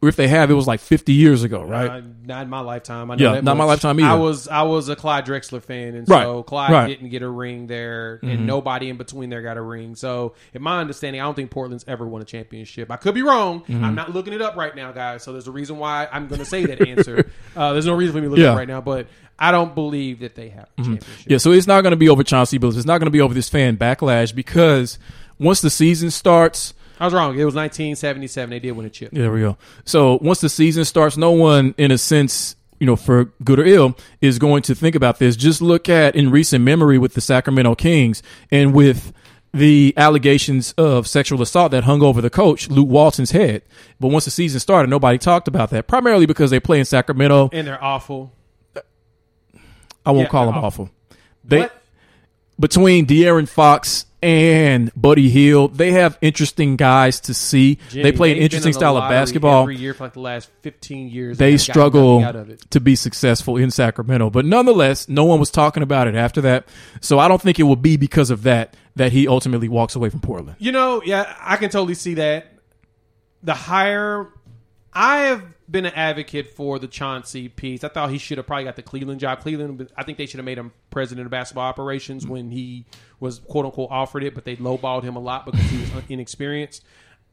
Or 0.00 0.08
if 0.08 0.14
they 0.14 0.28
have, 0.28 0.48
it 0.48 0.54
was 0.54 0.68
like 0.68 0.78
50 0.78 1.12
years 1.12 1.42
ago, 1.42 1.64
right? 1.64 1.90
Uh, 1.90 2.00
not 2.24 2.44
in 2.44 2.48
my 2.48 2.60
lifetime. 2.60 3.10
I 3.10 3.16
know 3.16 3.24
Yeah, 3.24 3.32
that 3.34 3.42
not 3.44 3.56
my 3.56 3.64
lifetime 3.64 3.98
either. 3.98 4.08
I 4.08 4.14
was 4.14 4.46
I 4.46 4.62
was 4.62 4.88
a 4.88 4.94
Clyde 4.94 5.26
Drexler 5.26 5.60
fan, 5.60 5.96
and 5.96 6.08
Right, 6.08 6.22
so 6.22 6.44
Clyde 6.44 6.70
right. 6.70 6.80
Mm-hmm. 6.82 6.88
didn't 6.88 7.08
get 7.10 7.22
a 7.22 7.28
ring 7.28 7.66
there, 7.66 8.20
and 8.22 8.46
nobody 8.46 8.90
in 8.90 8.96
between 8.96 9.28
there 9.28 9.42
got 9.42 9.56
a 9.56 9.60
ring. 9.60 9.96
So, 9.96 10.34
in 10.54 10.62
my 10.62 10.80
understanding, 10.80 11.20
I 11.20 11.24
don't 11.24 11.34
think 11.34 11.50
Portland's 11.50 11.84
ever 11.88 12.06
won 12.06 12.22
a 12.22 12.24
championship. 12.24 12.92
I 12.92 12.96
could 12.96 13.12
be 13.14 13.22
wrong. 13.22 13.62
Mm-hmm. 13.62 13.82
I'm 13.84 13.96
not 13.96 14.14
looking 14.14 14.34
it 14.34 14.40
up 14.40 14.54
right 14.54 14.74
now, 14.76 14.92
guys. 14.92 15.24
So 15.24 15.32
there's 15.32 15.48
a 15.48 15.52
reason 15.52 15.78
why 15.78 16.06
I'm 16.12 16.28
going 16.28 16.38
to 16.38 16.44
say 16.44 16.64
that 16.66 16.86
answer. 16.86 17.28
uh, 17.56 17.72
there's 17.72 17.86
no 17.86 17.94
reason 17.94 18.12
for 18.14 18.20
me 18.20 18.26
to 18.26 18.30
look 18.30 18.38
Yeah. 18.38 18.44
Mm-hmm. 18.44 18.52
up 18.52 18.58
right 18.58 18.68
now, 18.68 18.80
but 18.80 19.08
I 19.36 19.50
don't 19.50 19.74
believe 19.74 20.20
that 20.20 20.36
they 20.36 20.50
have 20.50 20.68
a 20.78 20.82
championship. 20.82 21.26
Yeah, 21.26 21.38
so 21.38 21.50
it's 21.50 21.66
not 21.66 21.80
going 21.82 21.90
to 21.90 21.96
be 21.96 22.08
over 22.08 22.22
Chauncey 22.22 22.60
Billups. 22.60 22.76
It's 22.76 22.86
not 22.86 22.98
going 22.98 23.06
to 23.06 23.10
be 23.10 23.20
over 23.20 23.34
this 23.34 23.48
fan 23.48 23.76
backlash 23.76 24.32
because 24.32 24.96
once 25.40 25.60
the 25.60 25.70
season 25.70 26.12
starts, 26.12 26.72
I 27.00 27.04
was 27.04 27.14
wrong. 27.14 27.38
It 27.38 27.44
was 27.44 27.54
1977. 27.54 28.50
They 28.50 28.58
did 28.58 28.72
win 28.72 28.86
a 28.86 28.90
chip. 28.90 29.10
There 29.12 29.30
we 29.32 29.40
go. 29.40 29.56
So 29.84 30.18
once 30.22 30.40
the 30.40 30.48
season 30.48 30.84
starts, 30.84 31.16
no 31.16 31.30
one, 31.30 31.74
in 31.78 31.90
a 31.90 31.98
sense, 31.98 32.56
you 32.80 32.86
know, 32.86 32.96
for 32.96 33.26
good 33.44 33.58
or 33.60 33.64
ill, 33.64 33.96
is 34.20 34.38
going 34.38 34.62
to 34.62 34.74
think 34.74 34.94
about 34.94 35.18
this. 35.18 35.36
Just 35.36 35.62
look 35.62 35.88
at 35.88 36.14
in 36.16 36.30
recent 36.30 36.64
memory 36.64 36.98
with 36.98 37.14
the 37.14 37.20
Sacramento 37.20 37.74
Kings 37.76 38.22
and 38.50 38.74
with 38.74 39.12
the 39.54 39.94
allegations 39.96 40.72
of 40.72 41.06
sexual 41.06 41.40
assault 41.40 41.70
that 41.72 41.84
hung 41.84 42.02
over 42.02 42.20
the 42.20 42.30
coach, 42.30 42.68
Luke 42.68 42.88
Walton's 42.88 43.30
head. 43.30 43.62
But 43.98 44.08
once 44.08 44.24
the 44.26 44.30
season 44.30 44.60
started, 44.60 44.90
nobody 44.90 45.16
talked 45.18 45.48
about 45.48 45.70
that, 45.70 45.86
primarily 45.86 46.26
because 46.26 46.50
they 46.50 46.60
play 46.60 46.78
in 46.78 46.84
Sacramento. 46.84 47.48
And 47.52 47.66
they're 47.66 47.82
awful. 47.82 48.32
I 50.04 50.10
won't 50.10 50.24
Yeah, 50.24 50.28
call 50.28 50.46
them 50.46 50.54
they're 50.54 50.64
awful. 50.64 50.90
They, 51.44 51.60
What? 51.60 51.82
between 52.60 53.06
De'Aaron 53.06 53.48
Fox 53.48 54.06
and 54.22 54.90
Buddy 54.96 55.28
Hield. 55.28 55.76
they 55.76 55.92
have 55.92 56.18
interesting 56.20 56.76
guys 56.76 57.20
to 57.20 57.34
see. 57.34 57.78
they 57.92 58.12
play 58.12 58.32
an 58.32 58.38
interesting 58.38 58.70
in 58.70 58.74
style 58.74 58.96
of 58.96 59.08
basketball. 59.08 59.62
every 59.62 59.76
year 59.76 59.94
for 59.94 60.04
like 60.04 60.14
the 60.14 60.20
last 60.20 60.50
15 60.62 61.08
years. 61.08 61.38
they 61.38 61.52
and 61.52 61.60
struggle 61.60 62.24
out 62.24 62.36
of 62.36 62.50
it. 62.50 62.60
to 62.70 62.80
be 62.80 62.96
successful 62.96 63.56
in 63.56 63.70
Sacramento. 63.70 64.30
But 64.30 64.44
nonetheless, 64.44 65.08
no 65.08 65.24
one 65.24 65.38
was 65.38 65.50
talking 65.50 65.82
about 65.82 66.08
it 66.08 66.14
after 66.14 66.40
that. 66.42 66.68
So 67.00 67.18
I 67.18 67.28
don't 67.28 67.40
think 67.40 67.58
it 67.60 67.64
will 67.64 67.76
be 67.76 67.96
because 67.96 68.30
of 68.30 68.42
that 68.42 68.76
that 68.96 69.12
he 69.12 69.28
ultimately 69.28 69.68
walks 69.68 69.94
away 69.94 70.10
from 70.10 70.20
Portland. 70.20 70.56
You 70.58 70.72
know, 70.72 71.02
yeah, 71.04 71.36
I 71.40 71.56
can 71.56 71.70
totally 71.70 71.94
see 71.94 72.14
that. 72.14 72.52
The 73.44 73.54
higher 73.54 74.32
I 74.92 75.18
have 75.26 75.44
been 75.70 75.86
an 75.86 75.92
advocate 75.94 76.56
for 76.56 76.78
the 76.78 76.88
Chauncey 76.88 77.48
piece. 77.48 77.84
I 77.84 77.88
thought 77.88 78.10
he 78.10 78.18
should 78.18 78.38
have 78.38 78.46
probably 78.48 78.64
got 78.64 78.76
the 78.76 78.82
Cleveland 78.82 79.20
job. 79.20 79.40
Cleveland, 79.40 79.92
I 79.96 80.02
think 80.02 80.18
they 80.18 80.26
should 80.26 80.38
have 80.38 80.44
made 80.44 80.58
him 80.58 80.72
president 80.90 81.26
of 81.26 81.30
basketball 81.30 81.66
operations 81.68 82.24
mm. 82.24 82.30
when 82.30 82.50
he 82.50 82.86
was 83.20 83.38
quote 83.40 83.64
unquote 83.66 83.88
offered 83.90 84.22
it, 84.24 84.34
but 84.34 84.44
they 84.44 84.56
lowballed 84.56 85.02
him 85.02 85.16
a 85.16 85.20
lot 85.20 85.44
because 85.46 85.60
he 85.62 85.78
was 85.78 85.90
inexperienced. 86.08 86.84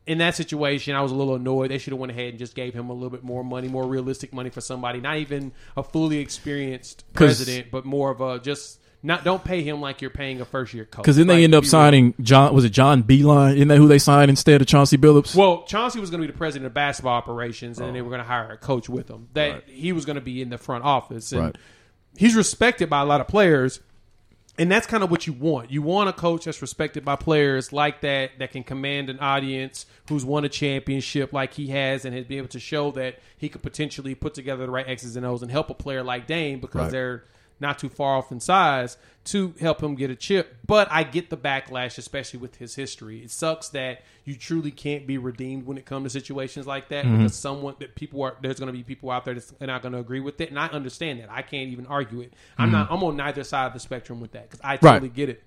In 0.08 0.20
that 0.20 0.36
situation, 0.36 0.96
I 0.96 1.02
was 1.02 1.12
a 1.12 1.16
little 1.16 1.34
annoyed. 1.36 1.72
They 1.72 1.80
should 1.80 1.92
have 1.94 2.00
went 2.00 2.12
ahead 2.12 2.30
and 2.30 2.38
just 2.38 2.54
gave 2.56 2.74
him 2.76 2.90
a 2.90 2.94
little 2.94 3.10
bit 3.10 3.24
more 3.24 3.44
money, 3.44 3.68
more 3.68 3.88
realistic 3.88 4.32
money 4.34 4.52
for 4.52 4.62
somebody, 4.62 5.00
not 5.02 5.18
even 5.18 5.52
a 5.76 5.82
fully 5.82 6.20
experienced 6.20 7.04
president, 7.14 7.72
but 7.72 7.86
more 7.86 8.12
of 8.12 8.22
a 8.22 8.40
just 8.40 8.80
not. 9.02 9.24
Don't 9.24 9.44
pay 9.44 9.64
him 9.64 9.82
like 9.82 10.02
you're 10.02 10.12
paying 10.12 10.42
a 10.42 10.46
first 10.46 10.76
year 10.76 10.86
coach. 10.86 11.02
Because 11.04 11.16
then 11.18 11.26
they 11.26 11.36
Like, 11.38 11.44
end 11.46 11.56
up 11.56 11.64
be 11.64 11.66
real. 11.66 11.72
signing 11.72 12.14
John. 12.22 12.54
Was 12.54 12.66
it 12.66 12.70
John 12.70 13.02
Beilein? 13.04 13.56
Isn't 13.56 13.68
that 13.70 13.78
who 13.78 13.88
they 13.88 13.98
signed 13.98 14.30
instead 14.30 14.62
of 14.62 14.68
Chauncey 14.68 14.98
Billups? 14.98 15.36
Well, 15.36 15.64
Chauncey 15.64 16.00
was 16.00 16.12
going 16.12 16.22
to 16.22 16.28
be 16.28 16.32
the 16.32 16.38
president 16.38 16.68
of 16.68 16.76
basketball 16.76 17.14
operations, 17.16 17.80
and 17.80 17.96
they 17.96 18.00
Oh. 18.02 18.04
were 18.04 18.10
going 18.10 18.22
to 18.22 18.28
hire 18.28 18.52
a 18.52 18.58
coach 18.58 18.88
with 18.88 19.10
him. 19.10 19.28
That 19.34 19.64
he 19.68 19.92
was 19.92 20.06
going 20.06 20.18
to 20.18 20.22
be 20.22 20.40
in 20.40 20.50
the 20.50 20.60
front 20.60 20.84
office, 20.84 21.32
and 21.32 21.42
Right. 21.42 21.56
he's 22.16 22.36
respected 22.36 22.92
by 22.92 23.02
a 23.02 23.06
lot 23.06 23.22
of 23.22 23.28
players. 23.28 23.80
And 24.58 24.72
that's 24.72 24.88
kind 24.88 25.04
of 25.04 25.12
what 25.12 25.28
you 25.28 25.34
want. 25.34 25.70
You 25.70 25.82
want 25.82 26.08
a 26.08 26.14
coach 26.14 26.46
that's 26.46 26.62
respected 26.62 27.04
by 27.04 27.18
players 27.18 27.74
like 27.74 28.02
that, 28.02 28.32
that 28.40 28.52
can 28.52 28.64
command 28.64 29.10
an 29.10 29.20
audience, 29.20 29.86
who's 30.08 30.24
won 30.24 30.46
a 30.46 30.50
championship 30.50 31.34
like 31.34 31.54
he 31.56 31.68
has, 31.68 32.06
and 32.06 32.16
has 32.16 32.26
been 32.26 32.38
able 32.38 32.48
to 32.50 32.60
show 32.60 32.92
that 32.92 33.20
he 33.38 33.50
could 33.50 33.62
potentially 33.62 34.16
put 34.16 34.34
together 34.34 34.66
the 34.66 34.72
right 34.72 34.88
X's 34.88 35.18
and 35.18 35.26
O's 35.26 35.42
and 35.42 35.52
help 35.52 35.70
a 35.70 35.74
player 35.74 36.04
like 36.04 36.26
Dame 36.26 36.60
because 36.62 36.84
Right. 36.84 36.92
they're 36.92 37.24
not 37.60 37.80
too 37.80 37.90
far 37.90 38.18
off 38.18 38.32
in 38.32 38.40
size 38.40 38.98
to 39.26 39.54
help 39.60 39.82
him 39.82 39.96
get 39.96 40.12
a 40.12 40.16
chip. 40.16 40.58
But 40.68 40.88
I 40.92 41.04
get 41.04 41.30
the 41.30 41.38
backlash, 41.38 41.98
especially 41.98 42.40
with 42.40 42.58
his 42.58 42.76
history. 42.76 43.24
It 43.24 43.32
sucks 43.32 43.70
that 43.70 44.04
you 44.24 44.36
truly 44.36 44.72
can't 44.72 45.08
be 45.08 45.18
redeemed 45.18 45.66
when 45.66 45.78
it 45.78 45.86
comes 45.86 46.04
to 46.04 46.10
situations 46.20 46.68
like 46.68 46.90
that 46.90 47.06
because 47.10 47.36
someone 47.36 47.76
that 47.80 47.96
people 47.96 48.22
are 48.24 48.36
there's 48.42 48.60
going 48.60 48.68
to 48.72 48.78
be 48.78 48.84
people 48.84 49.10
out 49.10 49.26
there 49.26 49.34
that's 49.34 49.54
not 49.62 49.82
going 49.82 49.94
to 49.94 50.00
agree 50.00 50.20
with 50.20 50.40
it, 50.42 50.50
and 50.50 50.60
I 50.60 50.68
understand 50.68 51.20
that. 51.22 51.32
I 51.32 51.42
can't 51.42 51.70
even 51.72 51.88
argue 51.88 52.22
it. 52.22 52.34
I'm 52.58 52.72
not. 52.72 52.92
I'm 52.92 53.04
on 53.04 53.16
neither 53.18 53.44
side 53.44 53.68
of 53.68 53.74
the 53.74 53.80
spectrum 53.80 54.20
with 54.20 54.34
that 54.34 54.50
because 54.50 54.62
I 54.64 54.78
totally 54.78 55.10
get 55.10 55.30
it. 55.30 55.44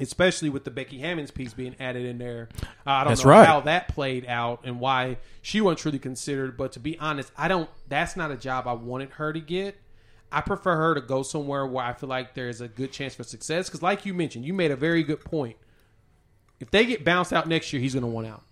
especially 0.00 0.48
with 0.48 0.64
the 0.64 0.70
Becky 0.72 0.98
Hammonds 0.98 1.30
piece 1.30 1.54
being 1.54 1.76
added 1.78 2.04
in 2.04 2.18
there. 2.18 2.48
Uh, 2.84 2.90
I 2.90 3.04
don't 3.04 3.10
That's 3.12 3.24
know 3.24 3.30
right. 3.30 3.46
how 3.46 3.60
that 3.60 3.86
played 3.88 4.26
out 4.26 4.62
and 4.64 4.80
why 4.80 5.18
she 5.40 5.60
wasn't 5.60 5.78
truly 5.80 5.98
considered. 6.00 6.56
But 6.56 6.72
to 6.72 6.80
be 6.80 6.98
honest, 6.98 7.30
I 7.36 7.46
don't. 7.46 7.70
That's 7.88 8.16
not 8.16 8.32
a 8.32 8.36
job 8.36 8.66
I 8.66 8.72
wanted 8.72 9.10
her 9.10 9.32
to 9.32 9.40
get. 9.40 9.76
I 10.34 10.40
prefer 10.40 10.76
her 10.76 10.94
to 10.94 11.00
go 11.00 11.22
somewhere 11.22 11.64
where 11.66 11.84
I 11.84 11.92
feel 11.92 12.08
like 12.08 12.34
there's 12.34 12.60
a 12.60 12.68
good 12.68 12.92
chance 12.92 13.14
for 13.14 13.22
success. 13.22 13.68
Because, 13.68 13.82
like 13.82 14.04
you 14.04 14.14
mentioned, 14.14 14.44
you 14.44 14.52
made 14.52 14.70
a 14.70 14.76
very 14.76 15.02
good 15.02 15.24
point. 15.24 15.56
If 16.60 16.70
they 16.70 16.86
get 16.86 17.04
bounced 17.04 17.32
out 17.32 17.48
next 17.48 17.72
year, 17.72 17.80
he's 17.80 17.94
going 17.94 18.04
to 18.04 18.10
want 18.10 18.26
out. 18.26 18.42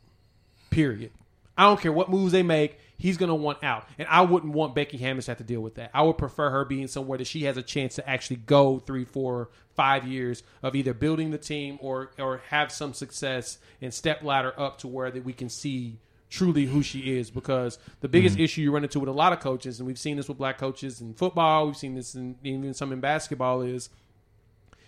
Period. 0.70 1.10
I 1.56 1.64
don't 1.64 1.80
care 1.80 1.92
what 1.92 2.08
moves 2.08 2.32
they 2.32 2.42
make. 2.42 2.78
He's 2.96 3.16
going 3.16 3.28
to 3.28 3.34
want 3.34 3.62
out. 3.62 3.86
And 3.98 4.08
I 4.08 4.22
wouldn't 4.22 4.52
want 4.52 4.74
Becky 4.74 4.96
Hammonds 4.96 5.26
to 5.26 5.32
have 5.32 5.38
to 5.38 5.44
deal 5.44 5.60
with 5.60 5.74
that. 5.74 5.90
I 5.92 6.02
would 6.02 6.18
prefer 6.18 6.50
her 6.50 6.64
being 6.64 6.86
somewhere 6.86 7.18
that 7.18 7.26
she 7.26 7.44
has 7.44 7.56
a 7.56 7.62
chance 7.62 7.96
to 7.96 8.08
actually 8.08 8.36
go 8.36 8.78
three, 8.78 9.04
four, 9.04 9.50
five 9.74 10.06
years 10.06 10.42
of 10.62 10.74
either 10.76 10.94
building 10.94 11.30
the 11.30 11.38
team 11.38 11.78
or 11.80 12.12
or 12.18 12.42
have 12.48 12.70
some 12.70 12.94
success 12.94 13.58
and 13.80 13.92
step 13.92 14.22
ladder 14.22 14.58
up 14.58 14.78
to 14.78 14.88
where 14.88 15.10
that 15.10 15.24
we 15.24 15.32
can 15.32 15.48
see 15.48 15.98
truly 16.32 16.64
who 16.64 16.82
she 16.82 17.18
is. 17.18 17.30
Because 17.30 17.78
the 18.00 18.08
biggest 18.08 18.36
mm-hmm. 18.36 18.44
issue 18.44 18.62
you 18.62 18.72
run 18.72 18.82
into 18.82 18.98
with 18.98 19.08
a 19.08 19.12
lot 19.12 19.32
of 19.32 19.40
coaches, 19.40 19.78
and 19.78 19.86
we've 19.86 19.98
seen 19.98 20.16
this 20.16 20.28
with 20.28 20.38
black 20.38 20.58
coaches 20.58 21.00
in 21.00 21.14
football, 21.14 21.66
we've 21.66 21.76
seen 21.76 21.94
this 21.94 22.14
in 22.14 22.36
even 22.42 22.74
some 22.74 22.92
in 22.92 23.00
basketball, 23.00 23.60
is 23.60 23.90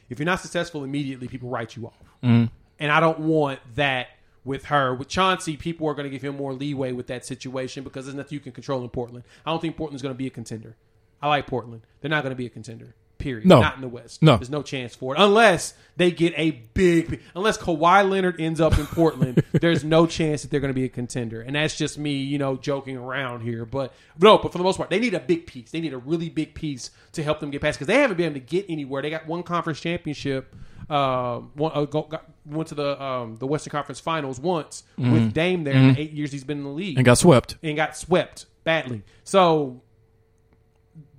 if 0.08 0.18
you're 0.18 0.26
not 0.26 0.40
successful 0.40 0.82
immediately, 0.82 1.28
people 1.28 1.48
write 1.48 1.76
you 1.76 1.86
off. 1.86 2.02
Mm-hmm. 2.22 2.52
And 2.80 2.90
I 2.90 2.98
don't 2.98 3.20
want 3.20 3.60
that 3.76 4.08
with 4.44 4.64
her. 4.66 4.94
With 4.94 5.08
Chauncey, 5.08 5.56
people 5.56 5.86
are 5.88 5.94
going 5.94 6.04
to 6.04 6.10
give 6.10 6.22
him 6.22 6.36
more 6.36 6.52
leeway 6.52 6.92
with 6.92 7.06
that 7.06 7.24
situation 7.24 7.84
because 7.84 8.06
there's 8.06 8.16
nothing 8.16 8.34
you 8.34 8.40
can 8.40 8.52
control 8.52 8.82
in 8.82 8.88
Portland. 8.88 9.24
I 9.46 9.50
don't 9.50 9.60
think 9.60 9.76
Portland's 9.76 10.02
going 10.02 10.14
to 10.14 10.18
be 10.18 10.26
a 10.26 10.30
contender. 10.30 10.76
I 11.22 11.28
like 11.28 11.46
Portland. 11.46 11.82
They're 12.00 12.10
not 12.10 12.22
going 12.22 12.32
to 12.32 12.36
be 12.36 12.46
a 12.46 12.50
contender. 12.50 12.94
Period. 13.24 13.46
No. 13.48 13.62
Not 13.62 13.76
in 13.76 13.80
the 13.80 13.88
West. 13.88 14.20
No. 14.20 14.36
There's 14.36 14.50
no 14.50 14.62
chance 14.62 14.94
for 14.94 15.14
it. 15.14 15.18
Unless 15.18 15.72
they 15.96 16.10
get 16.10 16.34
a 16.36 16.50
big 16.74 17.22
unless 17.34 17.56
Kawhi 17.56 18.06
Leonard 18.06 18.38
ends 18.38 18.60
up 18.60 18.78
in 18.78 18.84
Portland, 18.84 19.42
there's 19.52 19.82
no 19.82 20.06
chance 20.06 20.42
that 20.42 20.50
they're 20.50 20.60
going 20.60 20.74
to 20.74 20.78
be 20.78 20.84
a 20.84 20.90
contender. 20.90 21.40
And 21.40 21.56
that's 21.56 21.74
just 21.74 21.96
me, 21.96 22.16
you 22.16 22.36
know, 22.36 22.58
joking 22.58 22.98
around 22.98 23.40
here. 23.40 23.64
But 23.64 23.94
no, 24.20 24.36
but 24.36 24.52
for 24.52 24.58
the 24.58 24.64
most 24.64 24.76
part, 24.76 24.90
they 24.90 24.98
need 24.98 25.14
a 25.14 25.20
big 25.20 25.46
piece. 25.46 25.70
They 25.70 25.80
need 25.80 25.94
a 25.94 25.98
really 25.98 26.28
big 26.28 26.52
piece 26.52 26.90
to 27.12 27.22
help 27.22 27.40
them 27.40 27.50
get 27.50 27.62
past 27.62 27.78
because 27.78 27.86
they 27.86 27.94
haven't 27.94 28.18
been 28.18 28.26
able 28.26 28.34
to 28.34 28.40
get 28.40 28.66
anywhere. 28.68 29.00
They 29.00 29.08
got 29.08 29.26
one 29.26 29.42
conference 29.42 29.80
championship. 29.80 30.54
Uh, 30.90 31.38
one, 31.54 31.72
uh, 31.74 31.86
go, 31.86 32.02
got, 32.02 32.30
went 32.44 32.68
to 32.68 32.74
the 32.74 33.02
um, 33.02 33.36
the 33.36 33.46
Western 33.46 33.70
Conference 33.70 34.00
Finals 34.00 34.38
once 34.38 34.82
with 34.98 35.32
Dame 35.32 35.64
there 35.64 35.72
in 35.72 35.94
the 35.94 35.98
eight 36.02 36.12
years 36.12 36.30
he's 36.30 36.44
been 36.44 36.58
in 36.58 36.64
the 36.64 36.68
league 36.68 36.98
and 36.98 37.06
got 37.06 37.16
swept. 37.16 37.56
and 37.62 37.74
got 37.74 37.96
swept 37.96 38.44
badly. 38.64 39.02
So 39.22 39.80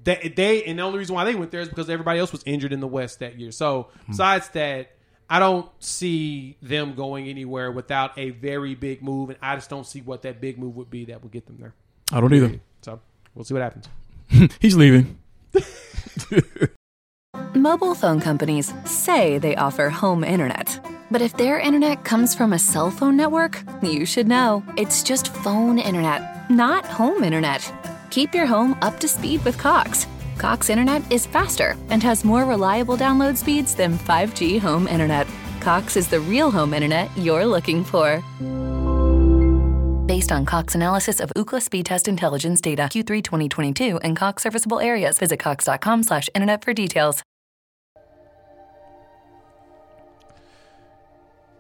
they, 0.06 0.34
they 0.36 0.64
and 0.64 0.80
the 0.80 0.84
only 0.84 1.00
reason 1.00 1.16
why 1.16 1.26
they 1.26 1.36
went 1.36 1.52
there 1.52 1.62
is 1.62 1.68
because 1.68 1.90
everybody 1.90 2.20
else 2.20 2.32
was 2.32 2.44
injured 2.46 2.72
in 2.72 2.80
the 2.80 2.88
West 2.88 3.20
that 3.20 3.38
year. 3.38 3.52
So 3.52 3.90
hmm. 4.06 4.12
besides 4.12 4.48
that, 4.50 4.92
I 5.30 5.40
don't 5.40 5.70
see 5.80 6.58
them 6.62 6.94
going 6.94 7.28
anywhere 7.28 7.72
without 7.72 8.18
a 8.18 8.30
very 8.30 8.76
big 8.76 9.02
move, 9.02 9.32
and 9.32 9.40
I 9.42 9.56
just 9.56 9.70
don't 9.70 9.86
see 9.86 10.02
what 10.02 10.22
that 10.22 10.40
big 10.40 10.60
move 10.60 10.76
would 10.76 10.90
be 10.90 11.06
that 11.06 11.24
would 11.24 11.32
get 11.32 11.48
them 11.48 11.58
there. 11.60 11.74
I 12.12 12.22
don't 12.22 12.34
either. 12.34 12.60
So 12.82 13.00
we'll 13.34 13.44
see 13.44 13.56
what 13.56 13.64
happens. 13.64 13.90
He's 14.60 14.76
leaving. 14.76 15.18
Mobile 17.56 17.96
phone 17.96 18.20
companies 18.20 18.72
say 18.86 19.40
they 19.40 19.56
offer 19.56 19.90
home 19.90 20.24
internet. 20.24 20.80
But 21.10 21.22
if 21.22 21.36
their 21.38 21.60
internet 21.60 22.04
comes 22.04 22.36
from 22.36 22.54
a 22.54 22.60
cell 22.60 22.92
phone 22.92 23.16
network, 23.16 23.64
you 23.82 24.06
should 24.06 24.28
know. 24.28 24.64
It's 24.78 25.04
just 25.04 25.34
phone 25.34 25.80
internet, 25.80 26.50
not 26.52 26.86
home 26.86 27.24
internet. 27.24 27.72
Keep 28.16 28.34
your 28.34 28.46
home 28.46 28.78
up 28.82 28.98
to 29.02 29.10
speed 29.10 29.44
with 29.44 29.58
Cox. 29.58 30.08
Cox 30.38 30.70
internet 30.70 31.02
is 31.12 31.26
faster 31.26 31.76
and 31.90 32.02
has 32.02 32.24
more 32.24 32.46
reliable 32.46 32.96
download 32.96 33.36
speeds 33.36 33.76
than 33.76 33.98
5G 33.98 34.58
home 34.58 34.88
internet. 34.88 35.28
Cox 35.60 35.98
is 35.98 36.08
the 36.08 36.22
real 36.22 36.50
home 36.50 36.74
internet 36.74 37.10
you're 37.18 37.46
looking 37.46 37.84
for. 37.84 38.24
Based 40.06 40.32
on 40.32 40.46
Cox 40.46 40.76
analysis 40.76 41.20
of 41.20 41.30
Ookla 41.36 41.62
speed 41.62 41.88
test 41.88 42.08
intelligence 42.08 42.62
data 42.62 42.84
Q3 42.84 43.22
2022 43.22 43.98
and 43.98 44.16
Cox 44.16 44.44
serviceable 44.44 44.80
areas, 44.80 45.20
visit 45.20 45.38
cox.com/internet 45.38 46.64
for 46.64 46.74
details. 46.74 47.22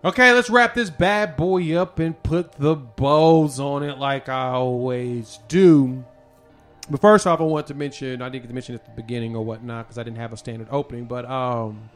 Okay, 0.06 0.32
let's 0.32 0.49
wrap 0.49 0.74
this 0.74 0.89
bad 0.89 1.36
boy 1.36 1.76
up 1.76 1.99
and 1.99 2.24
put 2.24 2.53
the 2.53 2.76
bows 2.76 3.60
on 3.60 3.84
it 3.84 3.97
like 3.97 4.30
I 4.30 4.51
always 4.51 5.39
do. 5.49 6.06
But 6.90 7.02
first 7.02 7.26
off, 7.26 7.40
I 7.40 7.44
want 7.44 7.68
to 7.68 7.74
mention 7.74 8.22
I 8.22 8.30
didn't 8.30 8.44
get 8.44 8.48
to 8.50 8.54
mention 8.54 8.76
at 8.76 8.86
the 8.86 9.02
beginning 9.02 9.36
or 9.36 9.44
whatnot 9.44 9.86
because 9.86 9.98
I 9.98 10.04
didn't 10.04 10.18
have 10.18 10.34
a 10.34 10.38
standard 10.38 10.68
opening. 10.70 11.06
But 11.06 11.26
um, 11.26 11.90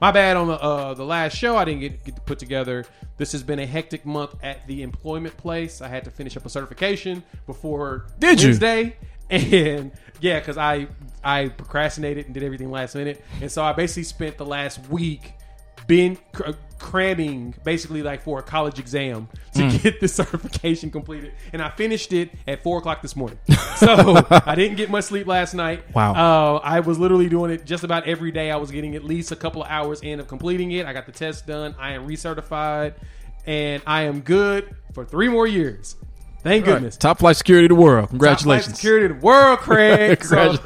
my 0.00 0.12
bad 0.12 0.36
on 0.36 0.46
the 0.46 0.54
uh, 0.54 0.94
the 0.94 1.04
last 1.04 1.36
show 1.36 1.56
I 1.56 1.64
didn't 1.64 1.80
get, 1.80 2.04
get 2.04 2.14
to 2.16 2.20
put 2.22 2.38
together. 2.38 2.84
This 3.16 3.32
has 3.32 3.42
been 3.42 3.58
a 3.58 3.66
hectic 3.66 4.06
month 4.06 4.34
at 4.42 4.66
the 4.66 4.82
employment 4.82 5.36
place. 5.36 5.80
I 5.80 5.88
had 5.88 6.04
to 6.04 6.10
finish 6.10 6.36
up 6.36 6.46
a 6.46 6.48
certification 6.48 7.24
before 7.46 8.06
Did 8.18 8.40
you? 8.40 8.48
Wednesday, 8.48 8.96
and 9.30 9.90
yeah, 10.20 10.38
because 10.38 10.56
I 10.56 10.86
I 11.24 11.48
procrastinated 11.48 12.26
and 12.26 12.34
did 12.34 12.44
everything 12.44 12.70
last 12.70 12.94
minute, 12.94 13.24
and 13.40 13.50
so 13.50 13.64
I 13.64 13.72
basically 13.72 14.04
spent 14.04 14.38
the 14.38 14.46
last 14.46 14.88
week 14.88 15.32
been 15.88 16.18
cramming 16.78 17.54
basically 17.64 18.02
like 18.02 18.22
for 18.22 18.38
a 18.38 18.42
college 18.42 18.78
exam 18.78 19.28
to 19.54 19.68
Hmm. 19.68 19.76
get 19.78 20.00
this 20.00 20.14
certification 20.22 20.90
completed 20.90 21.32
and 21.52 21.60
i 21.60 21.68
finished 21.70 22.12
it 22.12 22.30
at 22.46 22.62
four 22.62 22.78
o'clock 22.78 23.02
this 23.02 23.16
morning 23.16 23.38
so 23.76 24.24
i 24.30 24.54
didn't 24.54 24.76
get 24.76 24.88
much 24.90 25.04
sleep 25.04 25.26
last 25.26 25.54
night 25.54 25.82
Wow. 25.94 26.14
uh, 26.14 26.58
i 26.62 26.80
was 26.80 26.98
literally 26.98 27.28
doing 27.28 27.50
it 27.50 27.64
just 27.64 27.82
about 27.84 28.06
every 28.06 28.30
day 28.30 28.50
i 28.50 28.56
was 28.56 28.70
getting 28.70 28.94
at 28.94 29.02
least 29.04 29.32
a 29.32 29.36
couple 29.36 29.62
of 29.62 29.68
hours 29.70 30.00
in 30.02 30.20
of 30.20 30.28
completing 30.28 30.70
it 30.72 30.86
i 30.86 30.92
got 30.92 31.06
the 31.06 31.12
test 31.12 31.46
done 31.46 31.74
i 31.78 31.92
am 31.92 32.06
recertified 32.06 32.94
and 33.46 33.82
i 33.86 34.02
am 34.02 34.20
good 34.20 34.74
for 34.94 35.04
three 35.04 35.28
more 35.28 35.46
years 35.46 35.96
thank 36.44 36.64
goodness 36.64 36.96
Top 36.96 37.18
flight 37.18 37.36
security 37.36 37.64
of 37.66 37.70
the 37.70 37.74
world. 37.74 38.04
Top 38.04 38.10
flight 38.10 38.20
Congratulations. 38.20 38.76
security 38.76 39.06
of 39.06 39.20
the 39.20 39.26
world, 39.26 39.58
Craig. 39.58 40.22
So, 40.24 40.56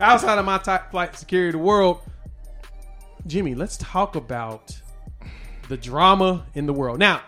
outside 0.00 0.38
of 0.38 0.44
my 0.44 0.58
top 0.58 0.90
flight 0.90 1.16
security 1.16 1.48
of 1.56 1.60
the 1.62 1.64
world, 1.66 2.00
Jimmy, 3.26 3.54
let's 3.54 3.76
talk 3.78 4.16
about 4.16 4.80
the 5.68 5.76
drama 5.76 6.46
in 6.54 6.66
the 6.66 6.72
world. 6.72 6.98
Now, 6.98 7.22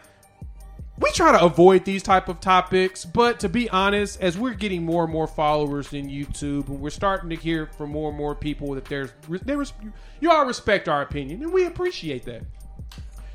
we 0.98 1.10
try 1.12 1.32
to 1.32 1.44
avoid 1.44 1.84
these 1.84 2.02
type 2.02 2.28
of 2.28 2.40
topics, 2.40 3.04
but 3.04 3.40
to 3.40 3.48
be 3.48 3.68
honest, 3.68 4.20
as 4.20 4.38
we're 4.38 4.54
getting 4.54 4.82
more 4.82 5.04
and 5.04 5.12
more 5.12 5.26
followers 5.26 5.92
in 5.92 6.08
YouTube, 6.08 6.68
and 6.68 6.80
we're 6.80 6.90
starting 6.90 7.28
to 7.30 7.36
hear 7.36 7.66
from 7.66 7.90
more 7.90 8.08
and 8.08 8.16
more 8.16 8.34
people 8.34 8.74
that 8.74 8.86
there's 8.86 9.10
there 9.28 9.60
is 9.60 9.72
you 10.20 10.30
all 10.30 10.46
respect 10.46 10.88
our 10.88 11.02
opinion, 11.02 11.42
and 11.42 11.52
we 11.52 11.66
appreciate 11.66 12.24
that. 12.24 12.42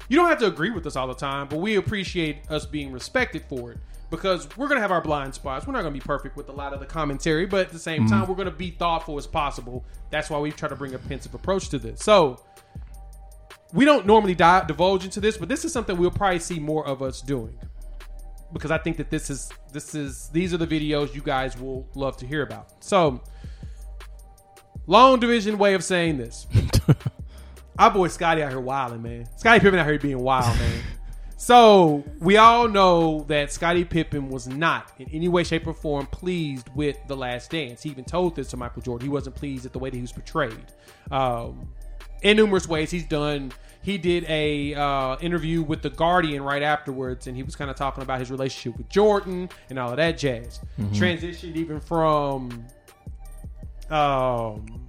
You 0.10 0.18
don't 0.18 0.28
have 0.28 0.40
to 0.40 0.48
agree 0.48 0.72
with 0.72 0.86
us 0.88 0.96
all 0.96 1.08
the 1.08 1.14
time, 1.14 1.48
but 1.48 1.60
we 1.60 1.76
appreciate 1.76 2.50
us 2.50 2.66
being 2.66 2.92
respected 2.92 3.44
for 3.48 3.72
it 3.72 3.78
because 4.10 4.46
we're 4.58 4.68
going 4.68 4.78
to 4.78 4.82
have 4.82 4.92
our 4.92 5.02
blind 5.02 5.34
spots. 5.34 5.66
We're 5.66 5.74
not 5.74 5.84
going 5.84 5.94
to 5.94 6.00
be 6.00 6.06
perfect 6.06 6.36
with 6.36 6.50
a 6.50 6.52
lot 6.52 6.74
of 6.74 6.82
the 6.82 6.86
commentary, 6.86 7.46
but 7.46 7.68
at 7.68 7.72
the 7.72 7.80
same 7.80 8.02
mm-hmm. 8.02 8.12
time, 8.12 8.28
we're 8.28 8.36
going 8.36 8.46
to 8.46 8.52
be 8.52 8.72
thoughtful 8.72 9.18
as 9.18 9.26
possible. 9.26 9.86
That's 10.10 10.30
why 10.30 10.38
we 10.40 10.52
try 10.52 10.68
to 10.68 10.76
bring 10.76 10.94
a 10.94 11.00
pensive 11.00 11.34
approach 11.34 11.70
to 11.70 11.80
this. 11.80 12.02
So, 12.02 12.44
we 13.74 13.86
don't 13.86 14.06
normally 14.06 14.36
di- 14.36 14.66
divulge 14.68 15.06
into 15.06 15.20
this, 15.20 15.38
but 15.38 15.50
this 15.50 15.66
is 15.66 15.72
something 15.72 15.98
we'll 15.98 16.12
probably 16.12 16.40
see 16.40 16.60
more 16.60 16.86
of 16.86 17.02
us 17.02 17.22
doing 17.22 17.58
because 18.54 18.72
I 18.72 18.78
think 18.78 18.98
that 18.98 19.10
this 19.10 19.30
is 19.30 19.52
this 19.72 19.96
is 19.96 20.30
these 20.30 20.54
are 20.54 20.58
the 20.58 20.68
videos 20.68 21.14
you 21.14 21.22
guys 21.22 21.58
will 21.58 21.88
love 21.96 22.18
to 22.18 22.28
hear 22.28 22.44
about. 22.44 22.84
So, 22.84 23.22
long 24.88 25.20
division 25.20 25.58
way 25.58 25.74
of 25.74 25.84
saying 25.84 26.18
this. 26.18 26.48
Our 27.80 27.92
boy 27.92 28.10
Scottie 28.10 28.44
out 28.44 28.50
here 28.52 28.60
wilding, 28.60 29.02
man. 29.02 29.28
Scottie 29.38 29.60
Pippen 29.60 29.80
out 29.80 29.88
here 29.88 29.98
being 29.98 30.20
wild, 30.20 30.58
man. 30.58 30.84
So 31.38 32.04
we 32.20 32.38
all 32.38 32.68
know 32.68 33.26
that 33.28 33.52
Scottie 33.52 33.84
Pippen 33.84 34.30
was 34.30 34.48
not 34.48 34.92
in 35.00 35.10
any 35.10 35.28
way, 35.28 35.44
shape, 35.44 35.66
or 35.66 35.74
form 35.74 36.06
pleased 36.06 36.70
with 36.76 36.98
the 37.08 37.18
Last 37.18 37.50
Dance. 37.50 37.82
He 37.82 37.90
even 37.90 38.04
told 38.04 38.36
this 38.36 38.50
to 38.50 38.58
Michael 38.58 38.84
Jordan. 38.84 39.08
He 39.08 39.12
wasn't 39.12 39.36
pleased 39.36 39.66
at 39.66 39.74
the 39.74 39.80
way 39.80 39.90
that 39.90 39.96
he 39.96 40.02
was 40.04 40.12
portrayed. 40.12 40.66
Um, 41.10 41.68
in 42.22 42.38
numerous 42.38 42.68
ways, 42.68 42.92
he's 42.92 43.06
done. 43.06 43.52
He 43.84 43.98
did 43.98 44.26
a 44.30 44.76
uh, 44.76 45.18
interview 45.22 45.64
with 45.64 45.82
the 45.82 45.90
Guardian 45.90 46.44
right 46.44 46.62
afterwards, 46.62 47.26
and 47.26 47.36
he 47.36 47.42
was 47.42 47.56
kind 47.56 47.72
of 47.72 47.76
talking 47.76 48.04
about 48.04 48.20
his 48.20 48.30
relationship 48.30 48.78
with 48.78 48.90
Jordan 48.90 49.50
and 49.70 49.80
all 49.80 49.90
of 49.90 49.98
that 49.98 50.18
jazz. 50.20 50.60
Transitioned 50.80 51.56
even 51.56 51.80
from 51.80 52.68
um, 53.92 54.88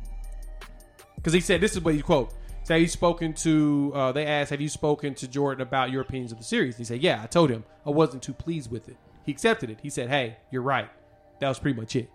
because 1.17 1.33
he 1.33 1.41
said 1.41 1.61
this 1.61 1.73
is 1.73 1.81
what 1.81 1.95
he 1.95 2.03
quote. 2.03 2.33
So 2.65 2.79
he's 2.79 2.93
spoken 2.93 3.35
to. 3.35 3.93
Uh, 3.95 4.13
they 4.13 4.25
asked, 4.25 4.51
"Have 4.51 4.61
you 4.61 4.69
spoken 4.69 5.15
to 5.17 5.27
Jordan 5.27 5.63
about 5.63 5.91
your 5.91 6.03
opinions 6.03 6.33
of 6.33 6.39
the 6.39 6.45
series?" 6.45 6.77
He 6.77 6.85
said, 6.85 7.03
"Yeah." 7.03 7.21
I 7.23 7.27
told 7.27 7.51
him 7.51 7.65
I 7.85 7.91
wasn't 7.91 8.23
too 8.23 8.33
pleased 8.33 8.71
with 8.71 8.89
it. 8.89 8.97
He 9.27 9.33
accepted 9.33 9.71
it. 9.71 9.81
He 9.83 9.91
said, 9.91 10.09
"Hey, 10.09 10.37
you're 10.51 10.63
right. 10.63 10.89
That 11.41 11.49
was 11.49 11.59
pretty 11.59 11.79
much 11.79 11.97
it." 11.97 12.09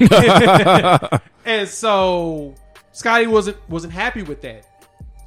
and 1.44 1.68
so 1.68 2.54
Scottie 2.96 3.26
wasn't 3.26 3.56
wasn't 3.68 3.92
happy 3.92 4.22
with 4.22 4.40
that. 4.40 4.66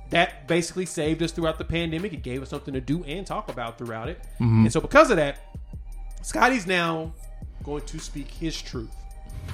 That 0.10 0.48
basically 0.48 0.88
saved 0.88 1.22
us 1.22 1.32
throughout 1.32 1.60
the 1.60 1.66
pandemic. 1.66 2.14
It 2.14 2.24
gave 2.24 2.42
us 2.42 2.50
something 2.50 2.74
to 2.74 2.82
do 2.82 3.04
and 3.04 3.28
talk 3.28 3.48
about 3.48 3.78
throughout 3.78 4.10
it. 4.10 4.20
And 4.66 4.74
so 4.74 4.82
because 4.82 5.12
of 5.12 5.18
that, 5.18 5.56
Scottie's 6.24 6.66
now 6.66 7.14
going 7.64 7.84
to 7.86 8.00
speak 8.00 8.32
his 8.32 8.60
truth, 8.60 8.96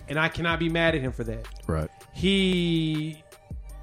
and 0.07 0.17
I 0.17 0.29
cannot 0.29 0.59
be 0.59 0.69
mad 0.69 0.95
at 0.95 1.01
him 1.01 1.11
for 1.11 1.25
that 1.25 1.45
right. 1.67 1.89
he 2.13 3.21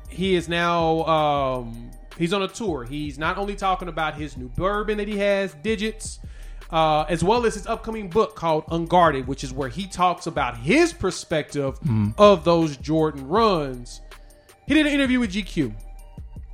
he 0.09 0.35
is 0.35 0.49
now 0.49 1.05
um 1.05 1.91
He's 2.19 2.33
on 2.33 2.43
a 2.43 2.49
tour. 2.49 2.85
He's 2.85 3.19
not 3.19 3.39
only 3.39 3.55
talking 3.55 3.89
about 3.89 4.15
his 4.15 4.37
new 4.37 4.49
bourbon 4.49 4.99
that 4.99 5.09
he 5.09 5.19
has, 5.19 5.55
Digits, 5.55 6.21
uh, 6.71 7.05
as 7.09 7.25
well 7.25 7.45
as 7.47 7.55
his 7.55 7.67
upcoming 7.67 8.09
book 8.09 8.37
called 8.37 8.65
Unguarded, 8.71 9.27
which 9.27 9.43
is 9.43 9.53
where 9.53 9.69
he 9.69 9.87
talks 9.87 10.27
about 10.27 10.57
his 10.59 10.93
perspective 10.93 11.79
of 12.19 12.45
those 12.45 12.77
Jordan 12.77 13.29
runs. 13.29 14.01
He 14.67 14.75
did 14.75 14.87
an 14.87 14.93
interview 14.93 15.21
with 15.21 15.33
GQ, 15.33 15.75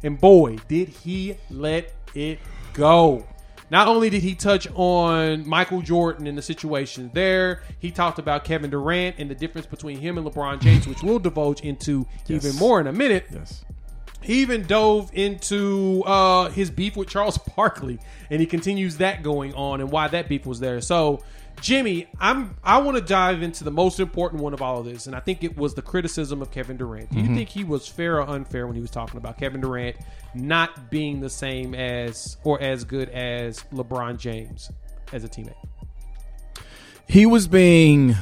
and 0.03 0.21
boy, 0.21 0.57
did 0.69 0.89
he 0.89 1.37
let 1.51 1.93
it 2.15 2.39
go. 2.73 3.27
Not 3.71 3.87
only 3.87 4.09
did 4.09 4.23
he 4.23 4.35
touch 4.35 4.67
on 4.75 5.47
Michael 5.47 5.83
Jordan 5.83 6.27
and 6.27 6.39
the 6.39 6.43
situation 6.43 7.11
there, 7.13 7.63
he 7.79 7.91
talked 7.91 8.19
about 8.19 8.45
Kevin 8.45 8.71
Durant 8.71 9.17
and 9.19 9.31
the 9.31 9.35
difference 9.35 9.67
between 9.67 9.99
him 9.99 10.17
and 10.17 10.27
LeBron 10.27 10.61
James, 10.61 10.87
which 10.87 11.03
we'll 11.03 11.19
divulge 11.19 11.61
into 11.61 12.07
even 12.29 12.57
more 12.57 12.81
in 12.81 12.87
a 12.87 12.93
minute. 12.93 13.27
Yes. 13.31 13.65
He 14.23 14.41
even 14.41 14.67
dove 14.67 15.11
into 15.13 16.03
uh, 16.05 16.51
his 16.51 16.71
beef 16.71 16.97
with 16.97 17.09
Charles 17.09 17.39
Barkley, 17.57 17.99
and 18.31 18.41
he 18.41 18.47
continues 18.47 18.97
that 18.97 19.23
going 19.23 19.55
on 19.55 19.81
and 19.81 19.91
why 19.91 20.09
that 20.09 20.29
beef 20.29 20.47
was 20.47 20.61
there. 20.61 20.81
So, 20.81 21.23
Jimmy, 21.61 22.07
I'm 22.21 22.57
I 22.63 22.79
want 22.79 22.97
to 22.97 23.03
dive 23.03 23.43
into 23.43 23.65
the 23.65 23.71
most 23.71 24.01
important 24.01 24.43
one 24.43 24.55
of 24.55 24.63
all 24.63 24.81
of 24.81 24.87
this, 24.87 25.07
and 25.07 25.17
I 25.17 25.21
think 25.21 25.43
it 25.43 25.57
was 25.57 25.75
the 25.75 25.83
criticism 25.83 26.41
of 26.43 26.51
Kevin 26.51 26.77
Durant. 26.77 27.11
Do 27.11 27.17
you 27.19 27.25
mm-hmm. 27.25 27.35
think 27.35 27.49
he 27.49 27.65
was 27.65 27.87
fair 27.89 28.17
or 28.17 28.29
unfair 28.29 28.67
when 28.67 28.77
he 28.77 28.81
was 28.81 28.91
talking 28.91 29.17
about 29.17 29.39
Kevin 29.39 29.61
Durant 29.61 29.97
not 30.35 30.91
being 30.91 31.21
the 31.21 31.31
same 31.31 31.75
as 31.75 32.37
or 32.45 32.61
as 32.61 32.85
good 32.85 33.09
as 33.11 33.65
LeBron 33.73 34.19
James 34.19 34.71
as 35.13 35.25
a 35.25 35.29
teammate? 35.29 35.55
He 37.09 37.27
was 37.27 37.49
being 37.49 38.17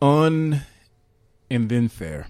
un 0.00 0.62
and 1.50 1.68
then 1.68 1.88
fair. 1.88 2.28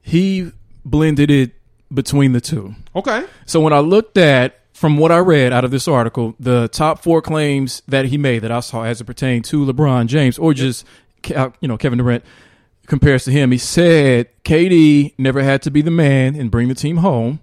He 0.00 0.52
blended 0.84 1.30
it 1.30 1.52
between 1.92 2.32
the 2.32 2.40
two. 2.40 2.74
Okay, 2.94 3.24
So 3.46 3.60
when 3.60 3.72
I 3.72 3.80
looked 3.80 4.18
at 4.18 4.61
from 4.82 4.96
what 4.96 5.12
I 5.12 5.18
read 5.18 5.52
out 5.52 5.64
of 5.64 5.70
this 5.70 5.86
article, 5.86 6.34
the 6.40 6.66
top 6.66 7.04
four 7.04 7.22
claims 7.22 7.84
that 7.86 8.06
he 8.06 8.18
made 8.18 8.40
that 8.40 8.50
I 8.50 8.58
saw 8.58 8.82
as 8.82 9.00
it 9.00 9.04
pertained 9.04 9.44
to 9.44 9.64
LeBron 9.64 10.08
James 10.08 10.38
or 10.38 10.52
just 10.52 10.84
you 11.28 11.68
know 11.68 11.78
Kevin 11.78 11.98
Durant 11.98 12.24
compares 12.88 13.22
to 13.26 13.30
him, 13.30 13.52
he 13.52 13.58
said 13.58 14.28
KD 14.42 15.14
never 15.18 15.40
had 15.40 15.62
to 15.62 15.70
be 15.70 15.82
the 15.82 15.92
man 15.92 16.34
and 16.34 16.50
bring 16.50 16.66
the 16.66 16.74
team 16.74 16.96
home. 16.96 17.38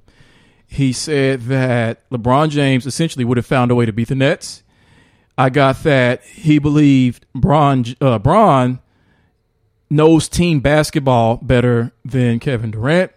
He 0.68 0.92
said 0.92 1.44
that 1.44 2.10
LeBron 2.10 2.50
James 2.50 2.86
essentially 2.86 3.24
would 3.24 3.38
have 3.38 3.46
found 3.46 3.72
a 3.72 3.76
way 3.76 3.86
to 3.86 3.94
beat 3.94 4.10
the 4.10 4.16
Nets. 4.16 4.62
I 5.38 5.50
got 5.50 5.84
that 5.84 6.22
he 6.26 6.60
believed 6.60 7.26
Bron 7.34 7.86
uh, 8.02 8.20
Bron 8.20 8.80
knows 9.90 10.28
team 10.28 10.60
basketball 10.60 11.38
better 11.38 11.94
than 12.04 12.40
Kevin 12.40 12.72
Durant. 12.72 13.14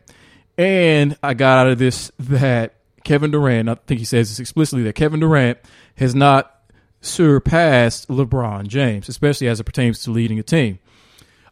And 0.57 1.19
I 1.25 1.35
got 1.35 1.67
out 1.67 1.73
of 1.73 1.81
this 1.81 2.13
that 2.21 2.77
Kevin 3.05 3.31
Durant, 3.31 3.69
I 3.69 3.75
think 3.87 3.99
he 3.99 4.05
says 4.05 4.29
this 4.29 4.39
explicitly, 4.41 4.83
that 4.85 4.95
Kevin 4.95 5.21
Durant 5.21 5.59
has 5.97 6.15
not 6.15 6.55
surpassed 7.01 8.09
LeBron 8.09 8.67
James, 8.69 9.09
especially 9.09 9.49
as 9.49 9.61
it 9.61 9.65
pertains 9.65 10.03
to 10.05 10.11
leading 10.11 10.39
a 10.39 10.43
team. 10.43 10.79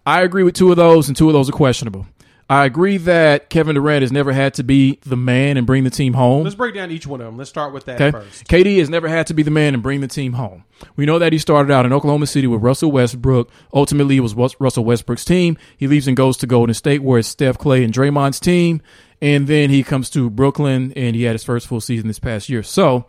I 0.06 0.22
agree 0.22 0.42
with 0.42 0.54
two 0.54 0.70
of 0.70 0.76
those, 0.76 1.08
and 1.08 1.16
two 1.16 1.26
of 1.28 1.32
those 1.34 1.48
are 1.48 1.52
questionable. 1.52 2.06
I 2.48 2.64
agree 2.64 2.96
that 2.96 3.48
Kevin 3.48 3.76
Durant 3.76 4.02
has 4.02 4.10
never 4.10 4.32
had 4.32 4.54
to 4.54 4.64
be 4.64 4.98
the 5.06 5.16
man 5.16 5.56
and 5.56 5.64
bring 5.68 5.84
the 5.84 5.90
team 5.90 6.14
home. 6.14 6.42
let's 6.42 6.56
break 6.56 6.74
down 6.74 6.90
each 6.90 7.06
one 7.06 7.20
of 7.20 7.26
them. 7.26 7.36
Let's 7.36 7.48
start 7.50 7.72
with 7.72 7.84
that 7.84 8.00
Okay. 8.00 8.10
first. 8.10 8.48
KD 8.48 8.78
has 8.80 8.90
never 8.90 9.06
had 9.06 9.28
to 9.28 9.34
be 9.34 9.44
the 9.44 9.52
man 9.52 9.72
and 9.74 9.84
bring 9.84 10.00
the 10.00 10.08
team 10.08 10.32
home. 10.32 10.64
We 10.96 11.06
know 11.06 11.20
that 11.20 11.32
he 11.32 11.38
started 11.38 11.70
out 11.72 11.86
in 11.86 11.92
Oklahoma 11.92 12.26
City 12.26 12.48
with 12.48 12.60
Russell 12.60 12.90
Westbrook. 12.90 13.50
Ultimately, 13.72 14.16
it 14.16 14.20
was 14.20 14.34
Russell 14.34 14.84
Westbrook's 14.84 15.24
team. 15.24 15.58
He 15.76 15.86
leaves 15.86 16.08
and 16.08 16.16
goes 16.16 16.36
to 16.38 16.48
Golden 16.48 16.74
State, 16.74 17.04
where 17.04 17.20
it's 17.20 17.28
Steph, 17.28 17.56
Klay, 17.56 17.84
and 17.84 17.94
Draymond's 17.94 18.40
team. 18.40 18.80
And 19.22 19.46
then 19.46 19.70
he 19.70 19.82
comes 19.82 20.08
to 20.10 20.30
Brooklyn, 20.30 20.92
and 20.96 21.14
he 21.14 21.24
had 21.24 21.32
his 21.32 21.44
first 21.44 21.66
full 21.66 21.80
season 21.80 22.08
this 22.08 22.18
past 22.18 22.48
year. 22.48 22.62
So, 22.62 23.06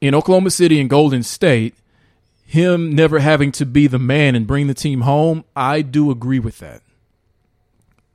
in 0.00 0.14
Oklahoma 0.14 0.50
City 0.50 0.80
and 0.80 0.88
Golden 0.88 1.22
State, 1.22 1.74
him 2.44 2.94
never 2.94 3.18
having 3.18 3.52
to 3.52 3.66
be 3.66 3.86
the 3.88 3.98
man 3.98 4.34
and 4.34 4.46
bring 4.46 4.68
the 4.68 4.74
team 4.74 5.02
home, 5.02 5.44
I 5.56 5.82
do 5.82 6.10
agree 6.10 6.38
with 6.38 6.60
that. 6.60 6.82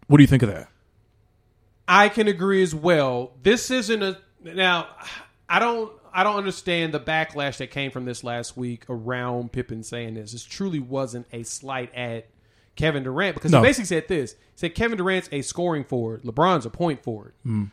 What 0.07 0.17
do 0.17 0.23
you 0.23 0.27
think 0.27 0.43
of 0.43 0.49
that? 0.49 0.69
I 1.87 2.09
can 2.09 2.27
agree 2.27 2.63
as 2.63 2.73
well. 2.73 3.33
This 3.43 3.69
isn't 3.69 4.01
a 4.01 4.17
now. 4.43 4.87
I 5.49 5.59
don't. 5.59 5.91
I 6.15 6.23
don't 6.23 6.35
understand 6.35 6.93
the 6.93 6.99
backlash 6.99 7.57
that 7.57 7.71
came 7.71 7.89
from 7.89 8.05
this 8.05 8.23
last 8.23 8.55
week 8.55 8.85
around 8.87 9.51
Pippen 9.51 9.83
saying 9.83 10.13
this. 10.13 10.31
This 10.31 10.43
truly 10.43 10.79
wasn't 10.79 11.25
a 11.33 11.43
slight 11.43 11.93
at 11.95 12.27
Kevin 12.75 13.03
Durant 13.03 13.35
because 13.35 13.51
No. 13.51 13.59
he 13.59 13.67
basically 13.67 13.85
said 13.85 14.07
this. 14.07 14.33
He 14.33 14.37
said 14.55 14.75
Kevin 14.75 14.97
Durant's 14.97 15.29
a 15.31 15.41
scoring 15.41 15.83
forward. 15.83 16.23
LeBron's 16.23 16.65
a 16.65 16.69
point 16.69 17.03
forward. 17.03 17.33
Hmm. 17.43 17.65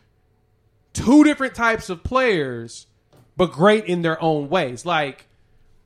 Two 0.92 1.24
different 1.24 1.54
types 1.54 1.88
of 1.88 2.02
players, 2.02 2.86
but 3.36 3.52
great 3.52 3.86
in 3.86 4.02
their 4.02 4.20
own 4.22 4.48
ways. 4.48 4.84
Like 4.84 5.26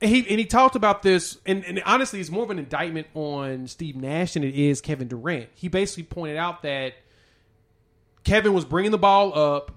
and 0.01 0.11
he 0.11 0.19
and 0.29 0.39
he 0.39 0.45
talked 0.45 0.75
about 0.75 1.01
this, 1.03 1.37
and, 1.45 1.63
and 1.65 1.81
honestly, 1.85 2.19
it's 2.19 2.29
more 2.29 2.43
of 2.43 2.49
an 2.49 2.59
indictment 2.59 3.07
on 3.13 3.67
Steve 3.67 3.95
Nash 3.95 4.33
than 4.33 4.43
it 4.43 4.55
is 4.55 4.81
Kevin 4.81 5.07
Durant. 5.07 5.49
He 5.55 5.67
basically 5.67 6.03
pointed 6.03 6.37
out 6.37 6.63
that 6.63 6.93
Kevin 8.23 8.53
was 8.53 8.65
bringing 8.65 8.91
the 8.91 8.97
ball 8.97 9.37
up. 9.37 9.71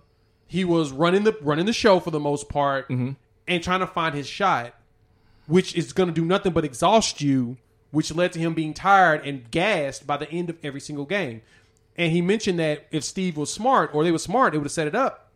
He 0.46 0.64
was 0.64 0.90
running 0.90 1.24
the 1.24 1.36
running 1.40 1.66
the 1.66 1.72
show 1.72 2.00
for 2.00 2.10
the 2.10 2.20
most 2.20 2.48
part, 2.48 2.88
mm-hmm. 2.88 3.12
and 3.46 3.62
trying 3.62 3.80
to 3.80 3.86
find 3.86 4.14
his 4.14 4.26
shot, 4.26 4.74
which 5.46 5.74
is 5.76 5.92
going 5.92 6.08
to 6.08 6.14
do 6.14 6.24
nothing 6.24 6.52
but 6.52 6.64
exhaust 6.64 7.20
you, 7.20 7.56
which 7.90 8.14
led 8.14 8.32
to 8.32 8.38
him 8.38 8.54
being 8.54 8.74
tired 8.74 9.24
and 9.26 9.50
gassed 9.50 10.06
by 10.06 10.16
the 10.16 10.30
end 10.30 10.50
of 10.50 10.58
every 10.62 10.80
single 10.80 11.04
game. 11.04 11.42
And 11.96 12.12
he 12.12 12.22
mentioned 12.22 12.58
that 12.58 12.86
if 12.90 13.02
Steve 13.02 13.36
was 13.36 13.52
smart 13.52 13.90
or 13.92 14.04
they 14.04 14.12
were 14.12 14.18
smart, 14.18 14.52
they 14.52 14.58
would 14.58 14.66
have 14.66 14.72
set 14.72 14.86
it 14.86 14.94
up. 14.94 15.30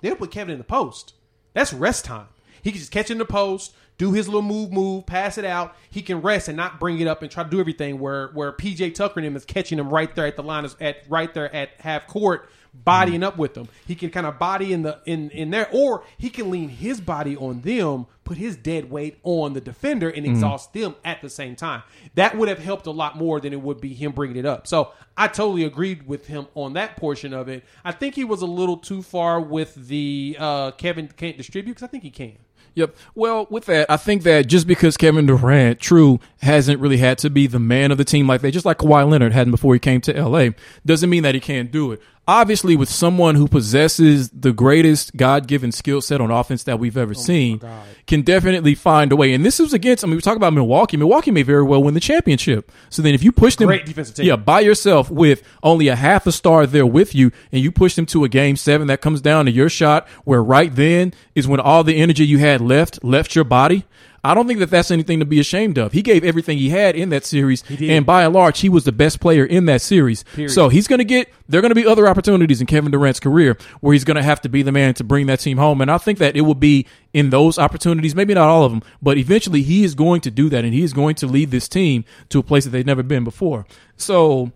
They 0.00 0.10
would 0.10 0.18
put 0.18 0.30
Kevin 0.30 0.52
in 0.52 0.58
the 0.58 0.64
post. 0.64 1.14
That's 1.54 1.72
rest 1.72 2.04
time. 2.04 2.28
He 2.60 2.70
can 2.70 2.80
just 2.80 2.92
catch 2.92 3.10
in 3.10 3.18
the 3.18 3.24
post, 3.24 3.74
do 3.98 4.12
his 4.12 4.28
little 4.28 4.42
move, 4.42 4.72
move, 4.72 5.06
pass 5.06 5.38
it 5.38 5.44
out. 5.44 5.74
He 5.90 6.02
can 6.02 6.20
rest 6.20 6.48
and 6.48 6.56
not 6.56 6.80
bring 6.80 6.98
it 7.00 7.06
up 7.06 7.22
and 7.22 7.30
try 7.30 7.44
to 7.44 7.50
do 7.50 7.60
everything. 7.60 7.98
Where 7.98 8.28
where 8.28 8.52
PJ 8.52 8.94
Tucker 8.94 9.20
and 9.20 9.26
him 9.26 9.36
is 9.36 9.44
catching 9.44 9.78
him 9.78 9.90
right 9.90 10.14
there 10.14 10.26
at 10.26 10.36
the 10.36 10.42
line, 10.42 10.64
of, 10.64 10.76
at 10.80 10.98
right 11.08 11.32
there 11.32 11.54
at 11.54 11.70
half 11.78 12.06
court, 12.06 12.48
bodying 12.74 13.22
up 13.22 13.36
with 13.36 13.54
them. 13.54 13.68
He 13.86 13.94
can 13.94 14.10
kind 14.10 14.26
of 14.26 14.38
body 14.38 14.72
in 14.72 14.82
the 14.82 15.00
in 15.04 15.30
in 15.30 15.50
there, 15.50 15.68
or 15.72 16.04
he 16.18 16.30
can 16.30 16.50
lean 16.50 16.68
his 16.68 17.00
body 17.00 17.36
on 17.36 17.60
them, 17.60 18.06
put 18.24 18.36
his 18.36 18.56
dead 18.56 18.90
weight 18.90 19.18
on 19.22 19.52
the 19.52 19.60
defender, 19.60 20.08
and 20.08 20.24
exhaust 20.26 20.72
them 20.72 20.94
at 21.04 21.20
the 21.22 21.28
same 21.28 21.56
time. 21.56 21.82
That 22.14 22.36
would 22.36 22.48
have 22.48 22.58
helped 22.58 22.86
a 22.86 22.90
lot 22.90 23.16
more 23.16 23.40
than 23.40 23.52
it 23.52 23.60
would 23.60 23.80
be 23.80 23.92
him 23.94 24.12
bringing 24.12 24.36
it 24.36 24.46
up. 24.46 24.66
So 24.66 24.92
I 25.16 25.28
totally 25.28 25.64
agreed 25.64 26.06
with 26.06 26.26
him 26.26 26.46
on 26.54 26.72
that 26.74 26.96
portion 26.96 27.34
of 27.34 27.48
it. 27.48 27.64
I 27.84 27.92
think 27.92 28.14
he 28.14 28.24
was 28.24 28.42
a 28.42 28.46
little 28.46 28.76
too 28.76 29.02
far 29.02 29.40
with 29.40 29.88
the 29.88 30.36
uh, 30.38 30.70
Kevin 30.72 31.08
can't 31.08 31.36
distribute 31.36 31.74
because 31.74 31.86
I 31.86 31.88
think 31.88 32.02
he 32.02 32.10
can. 32.10 32.38
Yep. 32.74 32.96
Well, 33.14 33.46
with 33.50 33.66
that, 33.66 33.90
I 33.90 33.96
think 33.98 34.22
that 34.22 34.46
just 34.46 34.66
because 34.66 34.96
Kevin 34.96 35.26
Durant, 35.26 35.78
true, 35.78 36.20
hasn't 36.40 36.80
really 36.80 36.96
had 36.96 37.18
to 37.18 37.28
be 37.28 37.46
the 37.46 37.58
man 37.58 37.92
of 37.92 37.98
the 37.98 38.04
team 38.04 38.26
like 38.26 38.40
that, 38.40 38.52
just 38.52 38.64
like 38.64 38.78
Kawhi 38.78 39.08
Leonard 39.08 39.32
hadn't 39.32 39.50
before 39.50 39.74
he 39.74 39.78
came 39.78 40.00
to 40.02 40.22
LA, 40.24 40.50
doesn't 40.86 41.10
mean 41.10 41.22
that 41.22 41.34
he 41.34 41.40
can't 41.40 41.70
do 41.70 41.92
it. 41.92 42.00
Obviously, 42.28 42.76
with 42.76 42.88
someone 42.88 43.34
who 43.34 43.48
possesses 43.48 44.30
the 44.30 44.52
greatest 44.52 45.16
God 45.16 45.48
given 45.48 45.72
skill 45.72 46.00
set 46.00 46.20
on 46.20 46.30
offense 46.30 46.62
that 46.64 46.78
we've 46.78 46.96
ever 46.96 47.14
oh 47.16 47.20
seen, 47.20 47.60
can 48.06 48.22
definitely 48.22 48.76
find 48.76 49.10
a 49.10 49.16
way. 49.16 49.34
And 49.34 49.44
this 49.44 49.58
was 49.58 49.72
against, 49.72 50.04
I 50.04 50.06
mean, 50.06 50.14
we 50.14 50.22
talk 50.22 50.36
about 50.36 50.52
Milwaukee. 50.52 50.96
Milwaukee 50.96 51.32
may 51.32 51.42
very 51.42 51.64
well 51.64 51.82
win 51.82 51.94
the 51.94 52.00
championship. 52.00 52.70
So 52.90 53.02
then 53.02 53.12
if 53.12 53.24
you 53.24 53.32
push 53.32 53.56
them, 53.56 53.66
Great 53.66 53.86
defensive 53.86 54.14
team. 54.14 54.26
yeah, 54.26 54.36
by 54.36 54.60
yourself 54.60 55.10
with 55.10 55.42
only 55.64 55.88
a 55.88 55.96
half 55.96 56.26
a 56.28 56.32
star 56.32 56.64
there 56.64 56.86
with 56.86 57.12
you, 57.12 57.32
and 57.50 57.60
you 57.60 57.72
push 57.72 57.96
them 57.96 58.06
to 58.06 58.22
a 58.22 58.28
game 58.28 58.54
seven 58.54 58.86
that 58.86 59.00
comes 59.00 59.20
down 59.20 59.46
to 59.46 59.50
your 59.50 59.68
shot, 59.68 60.08
where 60.24 60.44
right 60.44 60.72
then 60.72 61.12
is 61.34 61.48
when 61.48 61.58
all 61.58 61.82
the 61.82 61.96
energy 61.96 62.24
you 62.24 62.38
had 62.38 62.60
left 62.60 63.02
left 63.02 63.34
your 63.34 63.44
body. 63.44 63.84
I 64.24 64.34
don't 64.34 64.46
think 64.46 64.60
that 64.60 64.70
that's 64.70 64.92
anything 64.92 65.18
to 65.18 65.24
be 65.24 65.40
ashamed 65.40 65.78
of. 65.78 65.92
He 65.92 66.00
gave 66.00 66.22
everything 66.22 66.56
he 66.56 66.68
had 66.68 66.94
in 66.94 67.08
that 67.08 67.24
series, 67.24 67.64
and 67.80 68.06
by 68.06 68.22
and 68.22 68.32
large, 68.32 68.60
he 68.60 68.68
was 68.68 68.84
the 68.84 68.92
best 68.92 69.18
player 69.18 69.44
in 69.44 69.66
that 69.66 69.82
series. 69.82 70.24
So 70.48 70.68
he's 70.68 70.86
going 70.86 70.98
to 71.00 71.04
get. 71.04 71.28
There 71.48 71.58
are 71.58 71.62
going 71.62 71.70
to 71.70 71.74
be 71.74 71.86
other 71.86 72.06
opportunities 72.06 72.60
in 72.60 72.66
Kevin 72.68 72.92
Durant's 72.92 73.18
career 73.18 73.58
where 73.80 73.92
he's 73.92 74.04
going 74.04 74.16
to 74.16 74.22
have 74.22 74.40
to 74.42 74.48
be 74.48 74.62
the 74.62 74.72
man 74.72 74.94
to 74.94 75.04
bring 75.04 75.26
that 75.26 75.40
team 75.40 75.58
home, 75.58 75.80
and 75.80 75.90
I 75.90 75.98
think 75.98 76.18
that 76.18 76.36
it 76.36 76.42
will 76.42 76.54
be 76.54 76.86
in 77.12 77.30
those 77.30 77.58
opportunities. 77.58 78.14
Maybe 78.14 78.32
not 78.32 78.48
all 78.48 78.64
of 78.64 78.70
them, 78.70 78.82
but 79.02 79.18
eventually 79.18 79.62
he 79.62 79.82
is 79.82 79.94
going 79.94 80.20
to 80.22 80.30
do 80.30 80.48
that, 80.50 80.64
and 80.64 80.72
he 80.72 80.82
is 80.82 80.92
going 80.92 81.16
to 81.16 81.26
lead 81.26 81.50
this 81.50 81.68
team 81.68 82.04
to 82.28 82.38
a 82.38 82.42
place 82.42 82.64
that 82.64 82.70
they've 82.70 82.86
never 82.86 83.02
been 83.02 83.24
before. 83.24 83.66
So 83.96 84.52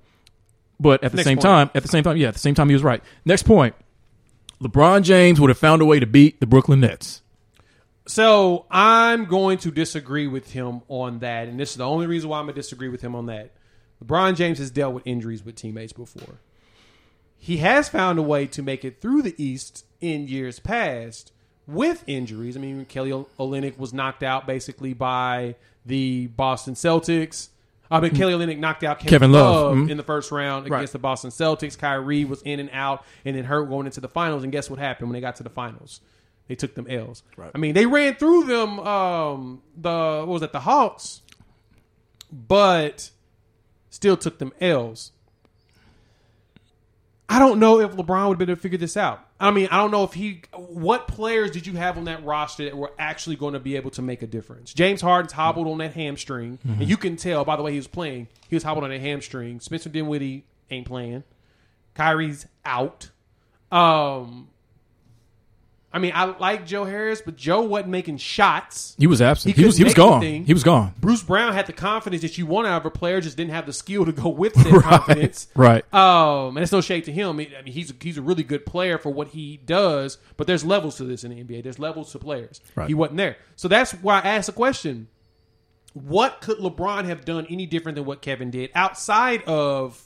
but 0.79 1.03
at 1.03 1.11
the 1.11 1.17
Next 1.17 1.27
same 1.27 1.37
point. 1.39 1.43
time, 1.43 1.71
at 1.75 1.83
the 1.83 1.89
same 1.89 2.05
time, 2.05 2.17
yeah, 2.17 2.29
at 2.29 2.35
the 2.35 2.41
same 2.41 2.55
time, 2.55 2.69
he 2.69 2.75
was 2.75 2.83
right. 2.83 3.03
Next 3.25 3.45
point: 3.45 3.75
LeBron 4.62 5.03
James 5.03 5.41
would 5.41 5.51
have 5.51 5.59
found 5.59 5.83
a 5.83 5.85
way 5.85 5.99
to 6.01 6.07
beat 6.07 6.39
the 6.41 6.47
Brooklyn 6.47 6.81
Nets. 6.81 7.23
So 8.07 8.67
I'm 8.71 9.25
going 9.25 9.59
to 9.59 9.71
disagree 9.71 10.27
with 10.29 10.53
him 10.53 10.83
on 10.89 11.19
that, 11.21 11.49
and 11.49 11.59
this 11.59 11.71
is 11.73 11.77
the 11.77 11.87
only 11.87 12.07
reason 12.07 12.31
why 12.31 12.39
I'm 12.39 12.45
going 12.47 12.55
to 12.55 12.61
disagree 12.61 12.89
with 12.89 13.03
him 13.03 13.15
on 13.17 13.27
that. 13.27 13.51
LeBron 14.05 14.37
James 14.37 14.59
has 14.59 14.71
dealt 14.71 14.95
with 14.95 15.07
injuries 15.07 15.45
with 15.45 15.57
teammates 15.57 15.93
before. 15.93 16.37
He 17.39 17.59
has 17.59 17.89
found 17.89 18.19
a 18.19 18.23
way 18.23 18.47
to 18.47 18.63
make 18.63 18.85
it 18.85 19.01
through 19.01 19.23
the 19.23 19.35
East 19.43 19.85
in 20.01 20.29
years 20.29 20.59
past 20.61 21.33
with 21.67 22.05
injuries. 22.07 22.57
I 22.57 22.61
mean, 22.61 22.85
Kelly 22.85 23.11
Olynyk 23.11 23.77
was 23.79 23.93
knocked 23.93 24.23
out 24.23 24.47
basically 24.47 24.95
by 24.95 25.57
the 25.85 26.29
Boston 26.29 26.75
Celtics. 26.75 27.49
I 27.91 28.01
mean, 28.01 28.13
Kelly 28.13 28.33
Olynyk 28.35 28.59
knocked 28.59 28.83
out 28.85 28.99
Kevin, 28.99 29.11
Kevin 29.11 29.33
Love. 29.33 29.77
Love, 29.77 29.77
Mhm. 29.77 29.91
in 29.91 29.97
the 29.97 30.03
first 30.03 30.31
round 30.33 30.69
Right. 30.69 30.79
against 30.79 30.93
the 30.93 30.99
Boston 30.99 31.31
Celtics. 31.31 31.79
Kyrie 31.79 32.25
was 32.25 32.43
in 32.43 32.59
and 32.61 32.71
out, 32.73 33.05
and 33.25 33.37
then 33.37 33.45
hurt 33.45 33.67
going 33.69 33.87
into 33.87 34.01
the 34.01 34.09
finals. 34.09 34.43
And 34.43 34.51
guess 34.53 34.69
what 34.69 34.79
happened 34.79 35.09
when 35.09 35.15
they 35.15 35.21
got 35.21 35.37
to 35.37 35.43
the 35.45 35.51
finals? 35.51 36.01
They 36.49 36.55
took 36.55 36.75
them 36.75 36.87
L's. 36.89 37.23
Right. 37.37 37.51
I 37.55 37.59
mean, 37.59 37.75
they 37.75 37.87
ran 37.87 38.15
through 38.15 38.45
them. 38.45 38.79
Um, 38.81 39.63
the 39.77 40.21
what 40.21 40.29
was 40.29 40.41
that? 40.43 40.53
The 40.53 40.61
Hawks, 40.61 41.23
but 42.31 43.11
still 43.91 44.17
took 44.17 44.39
them 44.39 44.53
L's. 44.61 45.13
I 47.29 47.41
don't 47.41 47.59
know 47.59 47.81
if 47.81 47.91
LeBron 47.93 48.29
would 48.29 48.35
have 48.35 48.39
been 48.39 48.51
able 48.51 48.57
to 48.57 48.63
figure 48.63 48.79
this 48.79 48.97
out. 48.97 49.27
I 49.41 49.51
mean, 49.51 49.69
I 49.73 49.79
don't 49.79 49.91
know 49.91 50.05
if 50.05 50.13
he. 50.13 50.43
What 50.55 51.09
players 51.09 51.51
did 51.51 51.67
you 51.67 51.75
have 51.75 51.99
on 51.99 52.05
that 52.05 52.25
roster 52.25 52.65
that 52.65 52.77
were 52.77 52.93
actually 52.99 53.35
going 53.37 53.55
to 53.55 53.61
be 53.61 53.75
able 53.75 53.91
to 53.93 54.03
make 54.03 54.23
a 54.23 54.27
difference? 54.27 54.73
James 54.73 55.01
Harden's 55.01 55.33
hobbled 55.33 55.67
on 55.67 55.79
that 55.79 55.93
hamstring, 55.95 56.59
and 56.65 56.89
you 56.89 56.97
can 56.97 57.17
tell 57.17 57.45
by 57.45 57.57
the 57.57 57.63
way 57.63 57.73
he 57.73 57.77
was 57.79 57.89
playing. 57.89 58.29
He 58.49 58.55
was 58.55 58.63
hobbled 58.63 58.85
on 58.85 58.91
that 58.91 59.01
hamstring. 59.01 59.59
Spencer 59.61 59.89
Dinwiddie 59.89 60.45
ain't 60.71 60.87
playing. 60.87 61.25
Kyrie's 61.95 62.47
out. 62.65 63.11
Um, 63.73 64.49
I 65.97 65.99
mean, 65.99 66.13
I 66.15 66.25
like 66.25 66.67
Joe 66.67 66.85
Harris, 66.85 67.23
but 67.23 67.37
Joe 67.37 67.63
wasn't 67.63 67.89
making 67.89 68.19
shots. 68.19 68.95
He 68.99 69.07
was 69.07 69.23
absent. 69.23 69.55
He 69.57 69.63
He, 69.63 69.67
was 69.67 69.79
he 69.79 69.85
was 69.85 69.95
gone. 69.95 70.23
anything. 70.23 70.45
He 70.45 70.53
was 70.53 70.63
gone. 70.63 70.93
Bruce 71.01 71.23
Brown 71.23 71.55
had 71.55 71.67
the 71.67 71.73
confidence 71.73 72.21
that 72.21 72.37
you 72.37 72.45
want 72.45 72.67
out 72.67 72.83
of 72.83 72.85
a 72.85 72.91
player, 72.91 73.19
just 73.23 73.39
didn't 73.39 73.53
have 73.53 73.65
the 73.65 73.73
skill 73.73 74.05
to 74.05 74.13
go 74.13 74.29
with 74.29 74.53
that 74.63 74.83
confidence. 74.83 75.49
Right. 75.55 75.83
Um, 75.95 76.55
and 76.59 76.63
it's 76.63 76.71
no 76.71 76.83
shade 76.83 77.05
to 77.05 77.13
him. 77.13 77.31
I 77.31 77.33
mean, 77.33 77.49
he's 77.65 77.95
he's 78.03 78.19
a 78.19 78.23
really 78.23 78.43
good 78.43 78.67
player 78.67 78.99
for 78.99 79.09
what 79.09 79.29
he 79.29 79.57
does. 79.65 80.19
But 80.37 80.47
there's 80.47 80.67
levels 80.67 80.99
to 80.99 81.05
this 81.05 81.25
in 81.25 81.31
the 81.31 81.43
NBA. 81.43 81.63
There's 81.63 81.79
levels 81.79 82.13
to 82.13 82.19
players. 82.19 82.61
Right. 82.75 82.89
He 82.89 82.93
wasn't 82.93 83.17
there, 83.17 83.39
so 83.57 83.67
that's 83.67 83.93
why 83.93 84.21
I 84.21 84.29
asked 84.37 84.49
the 84.49 84.53
question: 84.53 85.09
What 85.95 86.43
could 86.43 86.59
LeBron 86.59 87.07
have 87.07 87.25
done 87.25 87.47
any 87.49 87.65
different 87.65 87.97
than 87.97 88.05
what 88.05 88.21
Kevin 88.21 88.51
did 88.51 88.69
outside 88.75 89.43
of? 89.45 90.06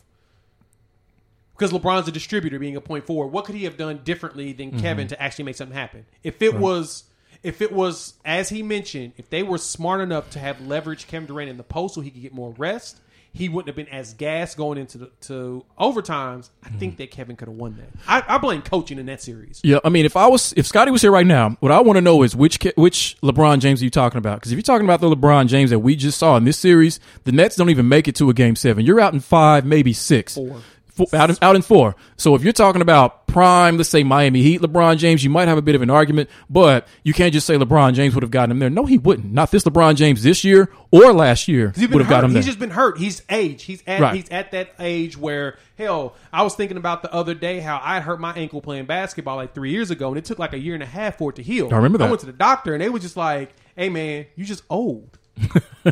Because 1.60 1.78
LeBron's 1.78 2.08
a 2.08 2.12
distributor, 2.12 2.58
being 2.58 2.74
a 2.76 2.80
point 2.80 3.04
forward, 3.04 3.26
what 3.26 3.44
could 3.44 3.54
he 3.54 3.64
have 3.64 3.76
done 3.76 4.00
differently 4.02 4.54
than 4.54 4.70
mm-hmm. 4.70 4.80
Kevin 4.80 5.08
to 5.08 5.22
actually 5.22 5.44
make 5.44 5.56
something 5.56 5.76
happen? 5.76 6.06
If 6.22 6.40
it 6.40 6.54
was, 6.54 7.04
if 7.42 7.60
it 7.60 7.70
was 7.70 8.14
as 8.24 8.48
he 8.48 8.62
mentioned, 8.62 9.12
if 9.18 9.28
they 9.28 9.42
were 9.42 9.58
smart 9.58 10.00
enough 10.00 10.30
to 10.30 10.38
have 10.38 10.56
leveraged 10.56 11.06
Kevin 11.06 11.26
Durant 11.26 11.50
in 11.50 11.58
the 11.58 11.62
post 11.62 11.96
so 11.96 12.00
he 12.00 12.10
could 12.10 12.22
get 12.22 12.32
more 12.32 12.54
rest, 12.56 12.98
he 13.34 13.50
wouldn't 13.50 13.68
have 13.68 13.76
been 13.76 13.94
as 13.94 14.14
gas 14.14 14.54
going 14.54 14.78
into 14.78 14.96
the 14.96 15.10
to 15.22 15.64
overtimes. 15.78 16.48
I 16.62 16.68
mm-hmm. 16.68 16.78
think 16.78 16.96
that 16.96 17.10
Kevin 17.10 17.36
could 17.36 17.48
have 17.48 17.56
won 17.56 17.76
that. 17.76 17.88
I, 18.08 18.36
I 18.36 18.38
blame 18.38 18.62
coaching 18.62 18.98
in 18.98 19.04
that 19.06 19.20
series. 19.20 19.60
Yeah, 19.62 19.80
I 19.84 19.90
mean, 19.90 20.06
if 20.06 20.16
I 20.16 20.28
was, 20.28 20.54
if 20.56 20.66
Scottie 20.66 20.90
was 20.90 21.02
here 21.02 21.12
right 21.12 21.26
now, 21.26 21.58
what 21.60 21.72
I 21.72 21.80
want 21.80 21.98
to 21.98 22.00
know 22.00 22.22
is 22.22 22.34
which 22.34 22.58
which 22.76 23.18
LeBron 23.22 23.60
James 23.60 23.82
are 23.82 23.84
you 23.84 23.90
talking 23.90 24.18
about? 24.18 24.40
Because 24.40 24.52
if 24.52 24.56
you're 24.56 24.62
talking 24.62 24.86
about 24.86 25.00
the 25.02 25.14
LeBron 25.14 25.46
James 25.46 25.70
that 25.70 25.80
we 25.80 25.94
just 25.94 26.18
saw 26.18 26.36
in 26.38 26.44
this 26.44 26.58
series, 26.58 26.98
the 27.24 27.32
Nets 27.32 27.54
don't 27.56 27.70
even 27.70 27.88
make 27.88 28.08
it 28.08 28.16
to 28.16 28.30
a 28.30 28.34
game 28.34 28.56
seven. 28.56 28.84
You're 28.84 29.00
out 29.00 29.12
in 29.12 29.20
five, 29.20 29.64
maybe 29.64 29.92
six. 29.92 30.34
Four. 30.34 30.62
Four, 31.06 31.18
out, 31.18 31.30
in, 31.30 31.36
out 31.42 31.56
in 31.56 31.62
four. 31.62 31.96
So 32.16 32.34
if 32.34 32.42
you're 32.42 32.52
talking 32.52 32.82
about 32.82 33.26
prime, 33.26 33.76
let's 33.76 33.88
say 33.88 34.02
Miami 34.02 34.42
Heat, 34.42 34.60
LeBron 34.60 34.98
James, 34.98 35.22
you 35.24 35.30
might 35.30 35.48
have 35.48 35.56
a 35.56 35.62
bit 35.62 35.74
of 35.74 35.82
an 35.82 35.90
argument, 35.90 36.28
but 36.48 36.86
you 37.04 37.14
can't 37.14 37.32
just 37.32 37.46
say 37.46 37.54
LeBron 37.56 37.94
James 37.94 38.14
would 38.14 38.22
have 38.22 38.30
gotten 38.30 38.50
him 38.50 38.58
there. 38.58 38.70
No, 38.70 38.84
he 38.86 38.98
wouldn't. 38.98 39.32
Not 39.32 39.50
this 39.50 39.64
LeBron 39.64 39.94
James 39.96 40.22
this 40.22 40.44
year 40.44 40.68
or 40.90 41.12
last 41.12 41.48
year 41.48 41.72
would 41.76 42.00
have 42.00 42.08
got 42.08 42.24
him 42.24 42.32
there. 42.32 42.40
He's 42.40 42.46
just 42.46 42.58
been 42.58 42.70
hurt. 42.70 42.98
He's 42.98 43.22
age. 43.30 43.62
He's 43.62 43.82
at 43.86 44.00
Right. 44.00 44.16
he's 44.16 44.28
at 44.30 44.50
that 44.52 44.74
age 44.78 45.16
where 45.16 45.56
hell. 45.78 46.14
I 46.32 46.42
was 46.42 46.54
thinking 46.54 46.76
about 46.76 47.02
the 47.02 47.12
other 47.12 47.34
day 47.34 47.60
how 47.60 47.80
I 47.82 48.00
hurt 48.00 48.20
my 48.20 48.32
ankle 48.32 48.60
playing 48.60 48.86
basketball 48.86 49.36
like 49.36 49.54
three 49.54 49.70
years 49.70 49.90
ago, 49.90 50.08
and 50.08 50.18
it 50.18 50.24
took 50.24 50.38
like 50.38 50.52
a 50.52 50.58
year 50.58 50.74
and 50.74 50.82
a 50.82 50.86
half 50.86 51.18
for 51.18 51.30
it 51.30 51.36
to 51.36 51.42
heal. 51.42 51.68
I 51.72 51.76
remember 51.76 51.98
that. 51.98 52.06
I 52.06 52.10
went 52.10 52.20
to 52.20 52.26
the 52.26 52.32
doctor, 52.32 52.74
and 52.74 52.82
they 52.82 52.88
were 52.88 52.98
just 52.98 53.16
like, 53.16 53.52
"Hey 53.76 53.88
man, 53.88 54.26
you 54.36 54.44
just 54.44 54.64
old." 54.68 55.18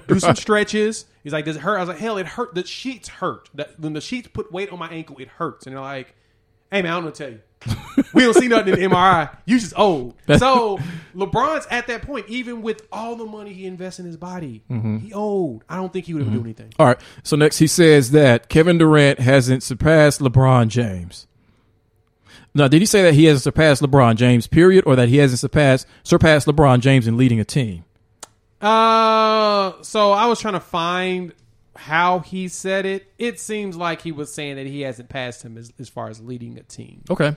Do 0.07 0.19
some 0.21 0.35
stretches. 0.37 1.07
He's 1.25 1.33
like, 1.33 1.45
"Does 1.45 1.57
it 1.57 1.61
hurt?" 1.61 1.77
I 1.77 1.81
was 1.81 1.89
like, 1.89 1.99
"Hell, 1.99 2.19
it 2.19 2.27
hurt. 2.27 2.55
The 2.55 2.67
sheets 2.67 3.09
hurt. 3.09 3.49
That 3.55 3.79
when 3.81 3.93
the 3.95 4.01
sheets 4.01 4.29
put 4.29 4.53
weight 4.53 4.71
on 4.71 4.79
my 4.79 4.89
ankle, 4.89 5.17
it 5.19 5.29
hurts." 5.29 5.67
And 5.67 5.75
they're 5.75 5.83
like, 5.83 6.15
"Hey 6.71 6.83
man, 6.83 6.93
I'm 6.93 7.03
gonna 7.03 7.13
tell 7.13 7.31
you." 7.31 7.41
we 8.15 8.23
don't 8.23 8.35
see 8.35 8.47
nothing 8.47 8.75
in 8.75 8.79
the 8.79 8.87
MRI. 8.87 9.37
You 9.45 9.59
just 9.59 9.73
old. 9.77 10.15
So 10.37 10.79
LeBron's 11.17 11.67
at 11.73 11.89
that 11.89 12.03
point, 12.03 12.27
even 12.29 12.63
with 12.63 12.87
all 12.93 13.17
the 13.17 13.25
money 13.25 13.53
he 13.53 13.67
invests 13.67 13.99
in 13.99 14.07
his 14.07 14.17
body, 14.17 14.63
Mm-hmm. 14.71 14.99
he 14.99 15.13
old. 15.13 15.65
I 15.69 15.75
don't 15.77 15.93
think 15.93 16.05
he 16.07 16.15
would 16.15 16.23
have 16.23 16.33
do 16.33 16.41
anything. 16.41 16.73
All 16.79 16.87
right. 16.87 17.01
So 17.25 17.35
next 17.35 17.59
he 17.59 17.67
says 17.67 18.13
that 18.13 18.49
Kevin 18.49 18.79
Durant 18.79 19.19
hasn't 19.19 19.65
surpassed 19.65 20.21
LeBron 20.21 20.69
James. 20.69 21.27
Now, 22.55 22.69
did 22.69 22.81
he 22.81 22.87
say 22.87 23.03
that 23.03 23.15
he 23.15 23.25
hasn't 23.25 23.43
surpassed 23.43 23.83
LeBron 23.83 24.15
James, 24.17 24.47
period, 24.47 24.85
or 24.87 24.95
that 24.97 25.09
he 25.09 25.17
hasn't 25.19 25.41
surpassed 25.41 25.87
surpassed 26.05 26.47
LeBron 26.47 26.79
James 26.81 27.09
in 27.09 27.17
leading 27.17 27.41
a 27.41 27.45
team? 27.45 27.85
Uh, 28.61 29.83
so 29.83 30.13
I 30.13 30.27
was 30.27 30.41
trying 30.41 30.55
to 30.55 30.61
find 30.61 31.33
how 31.77 32.19
he 32.19 32.49
said 32.49 32.85
it. 32.87 33.07
It 33.19 33.39
seems 33.39 33.77
like 33.77 34.03
he 34.03 34.11
was 34.11 34.33
saying 34.33 34.57
that 34.57 34.67
he 34.67 34.81
hasn't 34.81 35.09
passed 35.09 35.43
him 35.45 35.57
as, 35.57 35.73
as 35.79 35.89
far 35.89 36.09
as 36.09 36.21
leading 36.21 36.59
a 36.59 36.63
team. 36.65 37.03
Okay. 37.09 37.37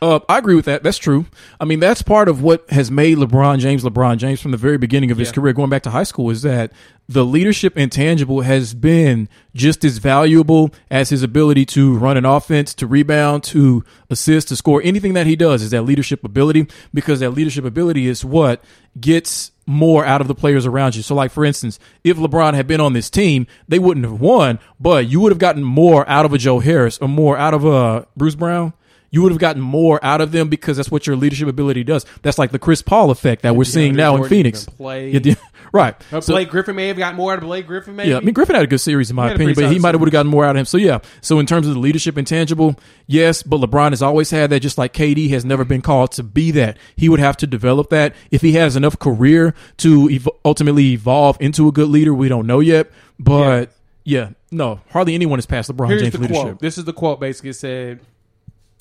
Uh, 0.00 0.20
I 0.28 0.38
agree 0.38 0.54
with 0.54 0.64
that. 0.64 0.82
That's 0.82 0.96
true. 0.96 1.26
I 1.58 1.64
mean, 1.66 1.78
that's 1.80 2.00
part 2.00 2.28
of 2.28 2.40
what 2.40 2.70
has 2.70 2.90
made 2.90 3.18
LeBron 3.18 3.58
James 3.58 3.82
LeBron 3.84 4.16
James 4.16 4.40
from 4.40 4.50
the 4.52 4.56
very 4.56 4.78
beginning 4.78 5.10
of 5.10 5.18
his 5.18 5.28
Yeah. 5.28 5.34
career, 5.34 5.52
going 5.52 5.68
back 5.68 5.82
to 5.82 5.90
high 5.90 6.04
school, 6.04 6.30
is 6.30 6.40
that 6.42 6.72
the 7.08 7.24
leadership 7.24 7.76
intangible 7.76 8.40
has 8.42 8.72
been 8.72 9.28
just 9.54 9.84
as 9.84 9.98
valuable 9.98 10.70
as 10.90 11.10
his 11.10 11.22
ability 11.22 11.66
to 11.66 11.98
run 11.98 12.16
an 12.16 12.24
offense, 12.24 12.72
to 12.74 12.86
rebound, 12.86 13.42
to 13.44 13.84
assist, 14.08 14.48
to 14.48 14.56
score. 14.56 14.80
Anything 14.82 15.12
that 15.14 15.26
he 15.26 15.36
does 15.36 15.62
is 15.62 15.70
that 15.72 15.82
leadership 15.82 16.24
ability 16.24 16.66
because 16.94 17.20
that 17.20 17.30
leadership 17.32 17.64
ability 17.66 18.06
is 18.06 18.24
what 18.24 18.64
gets 18.98 19.50
more 19.70 20.04
out 20.04 20.20
of 20.20 20.26
the 20.26 20.34
players 20.34 20.66
around 20.66 20.96
you. 20.96 21.02
So, 21.02 21.14
like 21.14 21.30
for 21.30 21.44
instance, 21.44 21.78
if 22.02 22.16
LeBron 22.16 22.54
had 22.54 22.66
been 22.66 22.80
on 22.80 22.92
this 22.92 23.08
team, 23.08 23.46
they 23.68 23.78
wouldn't 23.78 24.04
have 24.04 24.20
won, 24.20 24.58
but 24.80 25.06
you 25.06 25.20
would 25.20 25.32
have 25.32 25.38
gotten 25.38 25.62
more 25.62 26.06
out 26.08 26.26
of 26.26 26.32
a 26.32 26.38
Joe 26.38 26.58
Harris 26.58 26.98
or 26.98 27.08
more 27.08 27.38
out 27.38 27.54
of 27.54 27.64
a 27.64 28.06
Bruce 28.16 28.34
Brown 28.34 28.72
you 29.10 29.22
would 29.22 29.32
have 29.32 29.38
gotten 29.40 29.60
more 29.62 29.98
out 30.04 30.20
of 30.20 30.32
them 30.32 30.48
because 30.48 30.76
that's 30.76 30.90
what 30.90 31.06
your 31.06 31.16
leadership 31.16 31.48
ability 31.48 31.84
does. 31.84 32.06
That's 32.22 32.38
like 32.38 32.50
the 32.52 32.58
Chris 32.58 32.80
Paul 32.82 33.10
effect 33.10 33.42
that 33.42 33.56
we're 33.56 33.64
seeing 33.64 33.94
now 33.96 34.16
in 34.16 34.28
Phoenix. 34.28 34.64
played. 34.66 35.26
Yeah, 35.26 35.34
right. 35.72 35.94
So- 36.20 36.20
Blake 36.34 36.48
Griffin 36.50 36.76
may 36.76 36.88
have 36.88 36.96
got 36.96 37.14
more 37.16 37.32
out 37.32 37.38
of 37.38 37.44
Blake 37.44 37.66
Griffin. 37.66 37.96
Maybe. 37.96 38.10
yeah, 38.10 38.18
I 38.18 38.20
mean 38.20 38.34
Griffin 38.34 38.54
had 38.54 38.64
a 38.64 38.68
good 38.68 38.78
series 38.80 39.10
in 39.10 39.16
my 39.16 39.24
He 39.24 39.28
had 39.30 39.32
a 39.32 39.34
opinion, 39.44 39.54
but 39.56 39.72
he 39.72 39.78
might 39.78 39.94
have 39.94 40.00
would 40.00 40.08
have 40.08 40.12
gotten 40.12 40.30
more 40.30 40.44
out 40.44 40.54
of 40.56 40.60
him. 40.60 40.64
So 40.66 40.76
yeah. 40.76 41.00
So 41.20 41.38
in 41.38 41.46
terms 41.46 41.66
of 41.66 41.74
the 41.74 41.80
leadership 41.80 42.16
intangible, 42.16 42.76
yes, 43.06 43.42
but 43.42 43.60
LeBron 43.60 43.90
has 43.90 44.00
always 44.02 44.30
had 44.30 44.50
that. 44.50 44.60
Just 44.60 44.78
like 44.78 44.92
KD 44.92 45.30
has 45.30 45.44
never 45.44 45.64
been 45.64 45.82
called 45.82 46.12
to 46.12 46.22
be 46.22 46.50
that. 46.52 46.76
He 46.96 47.08
would 47.08 47.20
have 47.20 47.36
to 47.38 47.46
develop 47.46 47.90
that. 47.90 48.14
If 48.30 48.42
he 48.42 48.52
has 48.52 48.76
enough 48.76 48.98
career 48.98 49.54
to 49.78 50.08
ev- 50.10 50.28
ultimately 50.44 50.92
evolve 50.92 51.36
into 51.40 51.66
a 51.68 51.72
good 51.72 51.88
leader, 51.88 52.14
we 52.14 52.28
don't 52.28 52.46
know 52.46 52.60
yet. 52.60 52.90
But 53.18 53.72
yeah, 54.04 54.30
no, 54.50 54.80
hardly 54.90 55.14
anyone 55.14 55.38
has 55.38 55.46
passed 55.46 55.70
LeBron 55.70 55.88
Here's 55.88 56.02
James 56.02 56.12
the 56.14 56.20
leadership. 56.20 56.42
quote. 56.42 56.60
This 56.60 56.78
is 56.78 56.84
the 56.84 56.92
quote. 56.92 57.20
Basically, 57.20 57.50
it 57.50 57.54
said, 57.54 58.00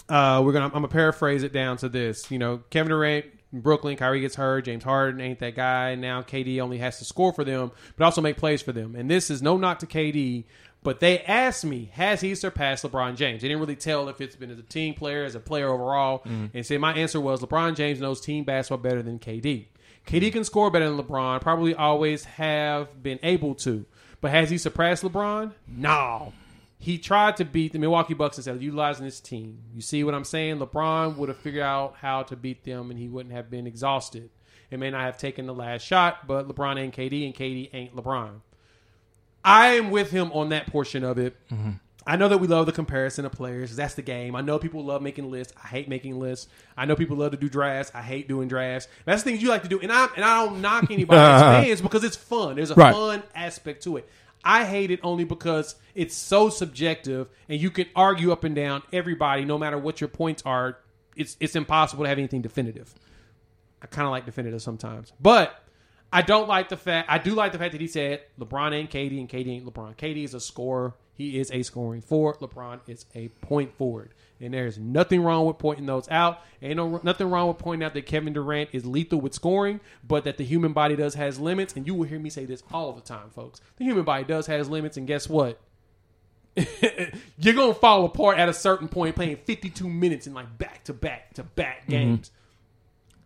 uh, 0.09 0.41
"We're 0.43 0.53
gonna. 0.53 0.65
I'm 0.65 0.71
gonna 0.71 0.87
paraphrase 0.87 1.43
it 1.43 1.53
down 1.53 1.77
to 1.77 1.89
this. 1.89 2.29
You 2.31 2.39
know, 2.39 2.61
Kevin 2.69 2.89
Durant, 2.89 3.25
Brooklyn, 3.53 3.95
Kyrie 3.97 4.21
gets 4.21 4.35
hurt. 4.35 4.65
James 4.65 4.83
Harden 4.83 5.21
ain't 5.21 5.39
that 5.39 5.55
guy. 5.55 5.95
Now 5.95 6.21
KD 6.21 6.59
only 6.59 6.77
has 6.79 6.99
to 6.99 7.05
score 7.05 7.33
for 7.33 7.43
them, 7.43 7.71
but 7.97 8.05
also 8.05 8.21
make 8.21 8.37
plays 8.37 8.61
for 8.61 8.71
them. 8.71 8.95
And 8.95 9.09
this 9.09 9.29
is 9.29 9.41
no 9.41 9.57
knock 9.57 9.79
to 9.79 9.87
KD." 9.87 10.45
But 10.81 11.01
they 11.01 11.19
asked 11.23 11.65
me, 11.65 11.89
has 11.93 12.21
he 12.21 12.35
surpassed 12.35 12.85
LeBron 12.85 13.17
James? 13.17 13.41
They 13.41 13.49
didn't 13.49 13.59
really 13.59 13.75
tell 13.75 14.07
if 14.07 14.21
it's 14.21 14.37
been 14.37 14.49
as 14.49 14.59
a 14.59 14.63
team 14.63 14.93
player, 14.93 15.25
as 15.25 15.35
a 15.35 15.39
player 15.41 15.67
overall. 15.67 16.21
And 16.53 16.65
say 16.65 16.77
my 16.77 16.93
answer 16.93 17.19
was 17.19 17.41
LeBron 17.41 17.75
James 17.75 17.99
knows 17.99 18.21
team 18.21 18.45
basketball 18.45 18.77
better 18.81 19.01
than 19.01 19.19
KD. 19.19 19.65
KD 20.07 20.31
can 20.31 20.45
score 20.45 20.71
better 20.71 20.89
than 20.89 20.97
LeBron, 20.97 21.41
probably 21.41 21.75
always 21.75 22.23
have 22.23 23.03
been 23.03 23.19
able 23.23 23.55
to. 23.55 23.85
But 24.21 24.31
has 24.31 24.49
he 24.49 24.57
surpassed 24.57 25.03
LeBron? 25.03 25.51
No. 25.67 26.31
He 26.81 26.97
tried 26.97 27.35
to 27.37 27.45
beat 27.45 27.73
the 27.73 27.79
Milwaukee 27.79 28.13
Bucks 28.13 28.37
instead 28.37 28.55
of 28.55 28.63
utilizing 28.63 29.03
his 29.03 29.19
team. 29.19 29.59
You 29.75 29.81
see 29.81 30.03
what 30.05 30.13
I'm 30.15 30.23
saying? 30.23 30.59
LeBron 30.59 31.17
would 31.17 31.27
have 31.27 31.37
figured 31.37 31.61
out 31.63 31.95
how 31.99 32.23
to 32.23 32.37
beat 32.37 32.63
them 32.63 32.89
and 32.89 32.97
he 32.97 33.09
wouldn't 33.09 33.35
have 33.35 33.51
been 33.51 33.67
exhausted. 33.67 34.29
It 34.71 34.79
may 34.79 34.89
not 34.89 35.01
have 35.01 35.17
taken 35.17 35.45
the 35.45 35.53
last 35.53 35.81
shot, 35.81 36.25
but 36.25 36.47
LeBron 36.47 36.79
ain't 36.79 36.95
KD 36.95 37.25
and 37.25 37.35
KD 37.35 37.69
ain't 37.73 37.95
LeBron. 37.95 38.39
I 39.43 39.67
am 39.75 39.91
with 39.91 40.11
him 40.11 40.31
on 40.31 40.49
that 40.49 40.67
portion 40.67 41.03
of 41.03 41.17
it. 41.17 41.35
I 42.07 42.15
know 42.15 42.27
that 42.29 42.37
we 42.39 42.47
love 42.47 42.65
the 42.65 42.71
comparison 42.71 43.25
of 43.25 43.31
players. 43.33 43.75
That's 43.75 43.93
the 43.93 44.01
game. 44.01 44.35
I 44.35 44.41
know 44.41 44.57
people 44.57 44.83
love 44.83 45.01
making 45.01 45.29
lists. 45.29 45.53
I 45.63 45.67
hate 45.67 45.87
making 45.89 46.17
lists. 46.19 46.47
I 46.77 46.85
know 46.85 46.95
people 46.95 47.17
love 47.17 47.31
to 47.31 47.37
do 47.37 47.49
drafts. 47.49 47.91
I 47.93 48.01
hate 48.01 48.27
doing 48.27 48.47
drafts. 48.47 48.87
That's 49.05 49.21
the 49.23 49.29
things 49.31 49.43
you 49.43 49.49
like 49.49 49.63
to 49.63 49.69
do. 49.69 49.79
And 49.79 49.91
I 49.91 50.07
and 50.15 50.23
I 50.25 50.45
don't 50.45 50.61
knock 50.61 50.85
anybody's 50.91 51.41
fans 51.67 51.81
because 51.81 52.03
it's 52.03 52.15
fun. 52.15 52.55
There's 52.55 52.71
a 52.71 52.75
Right. 52.75 52.93
fun 52.93 53.23
aspect 53.35 53.83
to 53.83 53.97
it. 53.97 54.09
I 54.43 54.65
hate 54.65 54.91
it 54.91 54.99
only 55.03 55.23
because 55.23 55.75
it's 55.95 56.15
so 56.15 56.49
subjective 56.49 57.27
and 57.47 57.59
you 57.59 57.69
can 57.71 57.87
argue 57.95 58.31
up 58.31 58.43
and 58.43 58.55
down 58.55 58.83
everybody 58.93 59.45
no 59.45 59.57
matter 59.57 59.77
what 59.77 59.99
your 60.01 60.07
points 60.07 60.43
are. 60.45 60.77
It's 61.15 61.35
it's 61.39 61.55
impossible 61.55 62.05
to 62.05 62.09
have 62.09 62.17
anything 62.17 62.41
definitive. 62.41 62.93
I 63.81 63.87
kind 63.87 64.05
of 64.05 64.11
like 64.11 64.25
definitive 64.25 64.61
sometimes, 64.61 65.11
but 65.19 65.63
I 66.11 66.21
don't 66.21 66.47
like 66.47 66.69
the 66.69 66.77
fact. 66.77 67.09
I 67.09 67.17
do 67.17 67.33
like 67.33 67.51
the 67.51 67.57
fact 67.57 67.73
that 67.73 67.81
he 67.81 67.87
said 67.87 68.21
LeBron 68.39 68.73
ain't 68.73 68.89
KD 68.89 69.19
and 69.19 69.29
KD 69.29 69.47
ain't 69.47 69.65
LeBron. 69.65 69.95
KD 69.95 70.23
is 70.23 70.33
a 70.33 70.39
scorer. 70.39 70.93
He 71.19 71.37
is 71.37 71.51
a 71.51 71.63
scoring 71.63 71.99
forward. 71.99 72.37
LeBron 72.39 72.79
is 72.87 73.05
a 73.13 73.27
point 73.27 73.75
forward. 73.75 74.13
And 74.39 74.53
there's 74.53 74.77
nothing 74.77 75.21
wrong 75.21 75.47
with 75.47 75.57
pointing 75.57 75.85
those 75.85 76.07
out. 76.07 76.39
Ain't 76.61 76.77
no 76.77 77.01
nothing 77.03 77.29
wrong 77.29 77.49
with 77.49 77.57
pointing 77.57 77.85
out 77.85 77.93
that 77.95 78.05
Kevin 78.05 78.31
Durant 78.31 78.69
is 78.71 78.85
lethal 78.85 79.19
with 79.19 79.33
scoring, 79.33 79.81
but 80.07 80.23
that 80.23 80.37
the 80.37 80.45
human 80.45 80.71
body 80.71 80.95
does 80.95 81.15
has 81.15 81.37
limits. 81.37 81.75
And 81.75 81.85
you 81.85 81.93
will 81.93 82.05
hear 82.05 82.19
me 82.19 82.29
say 82.29 82.45
this 82.45 82.63
all 82.71 82.93
the 82.93 83.01
time, 83.01 83.31
folks. 83.31 83.59
The 83.75 83.83
human 83.83 84.05
body 84.05 84.23
does 84.23 84.47
has 84.47 84.69
limits, 84.69 84.95
and 84.95 85.05
guess 85.05 85.27
what? 85.27 85.59
You're 87.37 87.53
gonna 87.53 87.73
fall 87.73 88.05
apart 88.05 88.37
at 88.37 88.47
a 88.47 88.53
certain 88.53 88.87
point 88.87 89.17
playing 89.17 89.39
52 89.43 89.89
minutes 89.89 90.25
in 90.25 90.33
like 90.33 90.57
back 90.57 90.85
to 90.85 90.93
back 90.93 91.33
to 91.33 91.43
back 91.43 91.81
mm-hmm. 91.81 91.91
games. 91.91 92.31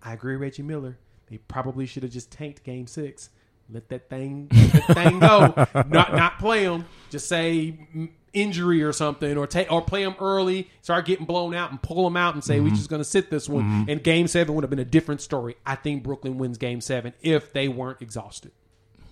I 0.02 0.14
agree, 0.14 0.36
Reggie 0.36 0.64
Miller. 0.64 0.98
They 1.30 1.38
probably 1.38 1.86
should 1.86 2.02
have 2.02 2.12
just 2.12 2.32
tanked 2.32 2.64
Game 2.64 2.88
Six. 2.88 3.30
Let 3.70 3.90
that 3.90 4.10
thing, 4.10 4.50
let 4.52 4.72
that 4.72 4.94
thing 4.96 5.20
go. 5.20 5.84
Not 5.90 6.14
not 6.14 6.38
play 6.38 6.66
them. 6.66 6.86
Just 7.10 7.28
say 7.28 7.88
injury 8.34 8.84
or 8.84 8.92
something, 8.92 9.38
or 9.38 9.48
take 9.48 9.72
or 9.72 9.82
play 9.82 10.04
them 10.04 10.16
early. 10.20 10.70
Start 10.82 11.06
getting 11.06 11.26
blown 11.26 11.56
out 11.56 11.72
and 11.72 11.82
pull 11.82 12.04
them 12.04 12.18
out 12.18 12.34
and 12.34 12.44
say 12.44 12.60
we're 12.60 12.68
mm-hmm. 12.68 12.76
just 12.76 12.90
going 12.90 13.00
to 13.00 13.08
sit 13.08 13.30
this 13.30 13.48
one. 13.48 13.64
Mm-hmm. 13.64 13.90
And 13.90 14.04
Game 14.04 14.28
Seven 14.28 14.54
would 14.56 14.64
have 14.64 14.70
been 14.70 14.80
a 14.80 14.86
different 14.86 15.22
story. 15.22 15.56
I 15.66 15.76
think 15.76 16.04
Brooklyn 16.04 16.38
wins 16.38 16.58
Game 16.58 16.82
Seven 16.82 17.14
if 17.22 17.54
they 17.54 17.68
weren't 17.68 18.02
exhausted. 18.02 18.52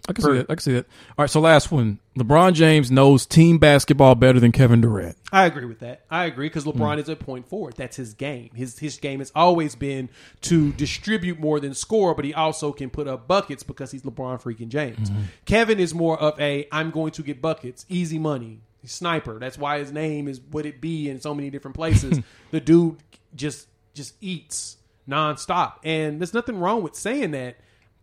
I 0.08 0.14
can 0.14 0.24
see 0.24 0.34
that. 0.34 0.46
I 0.50 0.56
can 0.56 0.60
see 0.60 0.74
that. 0.74 0.86
All 1.18 1.24
right, 1.24 1.30
so 1.30 1.40
last 1.40 1.72
one. 1.72 2.00
LeBron 2.18 2.54
James 2.54 2.92
knows 2.92 3.26
team 3.26 3.58
basketball 3.58 4.16
better 4.16 4.40
than 4.40 4.52
Kevin 4.52 4.82
Durant. 4.82 5.16
I 5.32 5.46
agree 5.46 5.66
with 5.66 5.80
that. 5.80 6.04
I 6.10 6.26
agree 6.26 6.48
because 6.48 6.66
LeBron 6.66 6.96
hmm. 6.96 7.00
is 7.00 7.10
a 7.10 7.16
point 7.16 7.48
forward. 7.48 7.76
That's 7.78 7.96
his 7.96 8.14
game. 8.14 8.50
His 8.54 8.80
his 8.80 8.98
game 8.98 9.20
has 9.20 9.32
always 9.36 9.76
been 9.76 10.10
to 10.42 10.74
distribute 10.74 11.40
more 11.40 11.60
than 11.60 11.74
score, 11.74 12.14
but 12.16 12.26
he 12.26 12.34
also 12.34 12.74
can 12.74 12.90
put 12.90 13.08
up 13.08 13.28
buckets 13.28 13.64
because 13.64 13.92
he's 13.92 14.02
LeBron 14.02 14.42
freaking 14.42 14.70
James. 14.70 15.10
Mm-hmm. 15.10 15.22
Kevin 15.46 15.80
is 15.80 15.94
more 15.94 16.20
of 16.20 16.40
a 16.40 16.68
I'm 16.72 16.92
going 16.92 17.12
to 17.12 17.24
get 17.24 17.42
buckets, 17.42 17.86
easy 17.88 18.20
money, 18.20 18.62
sniper. 18.84 19.40
That's 19.40 19.58
why 19.58 19.80
his 19.80 19.92
name 19.92 20.28
is 20.28 20.42
what 20.52 20.66
it 20.66 20.82
be 20.82 21.10
in 21.10 21.22
so 21.22 21.34
many 21.34 21.50
different 21.50 21.76
places. 21.76 22.20
the 22.52 22.60
dude 22.60 22.98
just 23.36 23.68
just 23.94 24.16
eats 24.20 24.78
nonstop, 25.08 25.76
and 25.84 26.20
there's 26.20 26.34
nothing 26.34 26.60
wrong 26.60 26.84
with 26.84 26.96
saying 26.96 27.32
that. 27.32 27.58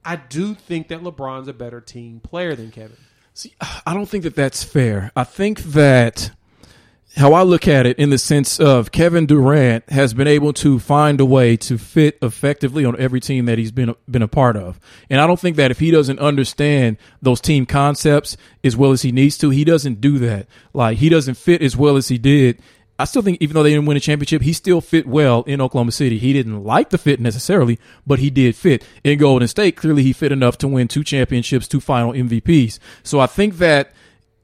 I 0.05 0.17
do 0.17 0.55
think 0.55 0.89
that 0.89 1.03
LeBron's 1.03 1.49
a 1.49 1.53
better 1.53 1.81
team 1.81 2.21
player 2.21 2.55
than 2.55 2.71
Kevin. 2.71 2.97
See, 3.35 3.55
I 3.87 3.95
don't 3.95 4.09
think 4.09 4.25
that 4.25 4.35
that's 4.35 4.65
fair. 4.65 5.13
I 5.15 5.25
think 5.25 5.61
that 5.61 6.31
how 7.17 7.33
I 7.33 7.43
look 7.43 7.67
at 7.67 7.87
it 7.87 7.99
in 7.99 8.11
the 8.11 8.19
sense 8.19 8.61
of 8.61 8.93
Kevin 8.93 9.27
Durant 9.27 9.89
has 9.91 10.15
been 10.15 10.29
able 10.29 10.53
to 10.55 10.79
find 10.79 11.21
a 11.21 11.25
way 11.25 11.57
to 11.57 11.79
fit 11.79 12.19
effectively 12.23 12.85
on 12.85 12.99
every 12.99 13.21
team 13.21 13.47
that 13.47 13.59
he's 13.59 13.73
been 13.73 13.95
been 14.11 14.23
a 14.23 14.29
part 14.29 14.57
of. 14.57 14.79
And 15.09 15.21
I 15.21 15.27
don't 15.27 15.41
think 15.41 15.57
that 15.57 15.71
if 15.71 15.79
he 15.79 15.91
doesn't 15.91 16.19
understand 16.19 16.97
those 17.23 17.41
team 17.41 17.67
concepts 17.67 18.37
as 18.63 18.77
well 18.77 18.93
as 18.93 19.03
he 19.03 19.13
needs 19.13 19.39
to, 19.39 19.51
he 19.51 19.65
doesn't 19.65 20.01
do 20.01 20.19
that. 20.19 20.47
Like 20.73 20.99
he 20.99 21.09
doesn't 21.09 21.35
fit 21.35 21.63
as 21.63 21.77
well 21.77 21.97
as 21.97 22.09
he 22.09 22.19
did 22.19 22.61
I 22.99 23.05
still 23.05 23.23
think 23.23 23.39
even 23.41 23.55
though 23.55 23.63
they 23.63 23.71
didn't 23.71 23.87
win 23.87 23.97
a 23.97 24.01
championship, 24.01 24.43
he 24.43 24.53
still 24.53 24.81
fit 24.81 25.07
well 25.07 25.43
in 25.45 25.61
Oklahoma 25.61 25.93
City. 25.93 26.19
He 26.19 26.33
didn't 26.33 26.65
like 26.65 26.91
the 26.91 26.99
fit 26.99 27.21
necessarily, 27.21 27.79
but 28.07 28.19
he 28.19 28.29
did 28.29 28.57
fit. 28.57 28.85
In 29.05 29.19
Golden 29.19 29.47
State, 29.47 29.77
clearly 29.77 30.03
he 30.03 30.13
fit 30.13 30.33
enough 30.33 30.59
to 30.59 30.69
win 30.69 30.89
two 30.89 31.05
championships, 31.05 31.69
two 31.69 31.81
final 31.81 32.13
MVPs. 32.13 32.79
So 33.05 33.21
I 33.21 33.27
think 33.27 33.59
that 33.59 33.93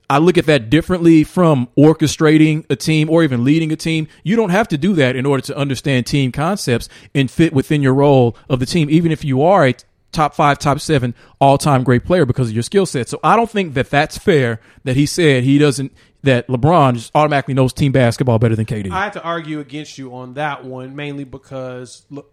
I 0.08 0.18
look 0.18 0.38
at 0.38 0.46
that 0.46 0.70
differently 0.70 1.24
from 1.24 1.68
orchestrating 1.76 2.64
a 2.70 2.76
team 2.76 3.10
or 3.10 3.24
even 3.24 3.42
leading 3.42 3.72
a 3.72 3.76
team. 3.76 4.06
You 4.22 4.36
don't 4.36 4.50
have 4.50 4.68
to 4.68 4.78
do 4.78 4.92
that 4.94 5.16
in 5.16 5.26
order 5.26 5.42
to 5.46 5.56
understand 5.56 6.06
team 6.06 6.30
concepts 6.30 6.88
and 7.14 7.30
fit 7.30 7.52
within 7.52 7.82
your 7.82 7.94
role 7.94 8.36
of 8.48 8.60
the 8.60 8.66
team, 8.66 8.88
even 8.90 9.10
if 9.10 9.24
you 9.24 9.42
are 9.42 9.66
a 9.66 9.74
top 10.12 10.34
five, 10.34 10.58
top 10.58 10.78
seven, 10.78 11.14
all 11.40 11.58
time 11.58 11.82
great 11.82 12.04
player 12.04 12.24
because 12.24 12.48
of 12.48 12.54
your 12.54 12.62
skill 12.62 12.86
set. 12.86 13.08
So 13.08 13.18
I 13.24 13.34
don't 13.34 13.50
think 13.50 13.74
that 13.74 13.90
that's 13.90 14.16
fair 14.16 14.60
that 14.84 14.94
he 14.94 15.06
said 15.06 15.42
he 15.42 15.58
doesn't, 15.58 15.92
that 16.24 16.48
LeBron 16.48 16.94
just 16.94 17.10
automatically 17.14 17.54
knows 17.54 17.72
team 17.72 17.92
basketball 17.92 18.38
better 18.38 18.56
than 18.56 18.66
KD. 18.66 18.90
I 18.90 19.04
have 19.04 19.12
to 19.14 19.22
argue 19.22 19.60
against 19.60 19.98
you 19.98 20.14
on 20.14 20.34
that 20.34 20.64
one, 20.64 20.96
mainly 20.96 21.24
because 21.24 22.04
look, 22.10 22.32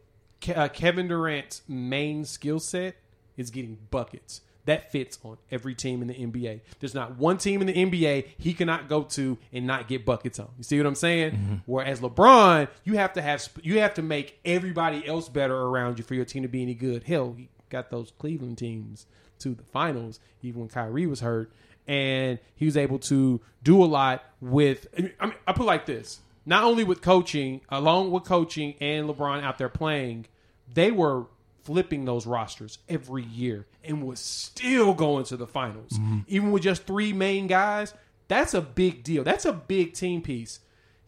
uh, 0.55 0.67
Kevin 0.69 1.07
Durant's 1.07 1.61
main 1.67 2.25
skill 2.25 2.59
set 2.59 2.95
is 3.37 3.49
getting 3.51 3.77
buckets. 3.91 4.41
That 4.65 4.91
fits 4.91 5.17
on 5.23 5.37
every 5.49 5.73
team 5.73 6.01
in 6.03 6.07
the 6.07 6.13
NBA. 6.13 6.61
There's 6.79 6.93
not 6.93 7.17
one 7.17 7.39
team 7.39 7.61
in 7.61 7.67
the 7.67 7.73
NBA 7.73 8.27
he 8.37 8.53
cannot 8.53 8.87
go 8.87 9.03
to 9.03 9.37
and 9.51 9.65
not 9.65 9.87
get 9.87 10.05
buckets 10.05 10.39
on. 10.39 10.49
You 10.57 10.63
see 10.63 10.77
what 10.77 10.85
I'm 10.85 10.95
saying? 10.95 11.63
Whereas 11.65 11.99
LeBron, 11.99 12.67
you 12.83 12.95
have 12.97 13.13
to 13.13 13.21
have 13.21 13.47
you 13.63 13.79
have 13.79 13.95
to 13.95 14.03
make 14.03 14.39
everybody 14.45 15.05
else 15.07 15.29
better 15.29 15.55
around 15.55 15.97
you 15.97 16.03
for 16.03 16.13
your 16.13 16.25
team 16.25 16.43
to 16.43 16.49
be 16.49 16.61
any 16.61 16.75
good. 16.75 17.03
Hell, 17.03 17.33
he 17.37 17.49
got 17.69 17.89
those 17.89 18.11
Cleveland 18.19 18.59
teams 18.59 19.07
to 19.39 19.55
the 19.55 19.63
finals, 19.63 20.19
even 20.43 20.61
when 20.61 20.69
Kyrie 20.69 21.07
was 21.07 21.21
hurt, 21.21 21.51
and 21.88 22.39
he 22.55 22.65
was 22.65 22.77
able 22.77 22.99
to 22.99 23.41
do 23.63 23.84
a 23.84 23.86
lot 23.86 24.23
with. 24.39 24.88
I 24.97 25.01
mean, 25.01 25.36
I 25.47 25.53
put 25.53 25.63
it 25.63 25.65
like 25.65 25.86
this: 25.86 26.19
not 26.45 26.63
only 26.63 26.84
with 26.84 27.01
coaching, 27.01 27.61
along 27.69 28.11
with 28.11 28.23
coaching 28.23 28.75
and 28.79 29.09
LeBron 29.09 29.43
out 29.43 29.57
there 29.57 29.69
playing, 29.69 30.25
they 30.73 30.91
were 30.91 31.25
flipping 31.63 32.05
those 32.05 32.25
rosters 32.25 32.79
every 32.89 33.23
year 33.23 33.67
and 33.84 34.03
was 34.03 34.19
still 34.19 34.93
going 34.93 35.25
to 35.25 35.38
the 35.38 35.47
finals, 35.47 35.91
mm-hmm. 35.93 36.19
even 36.27 36.51
with 36.51 36.63
just 36.63 36.84
three 36.84 37.13
main 37.13 37.47
guys. 37.47 37.93
That's 38.27 38.53
a 38.53 38.61
big 38.61 39.03
deal. 39.03 39.23
That's 39.23 39.45
a 39.45 39.53
big 39.53 39.93
team 39.93 40.21
piece. 40.21 40.59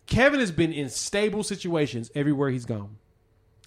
Kevin 0.05 0.41
has 0.41 0.51
been 0.51 0.73
in 0.73 0.89
stable 0.89 1.43
situations 1.43 2.11
everywhere 2.13 2.49
he's 2.49 2.65
gone 2.65 2.97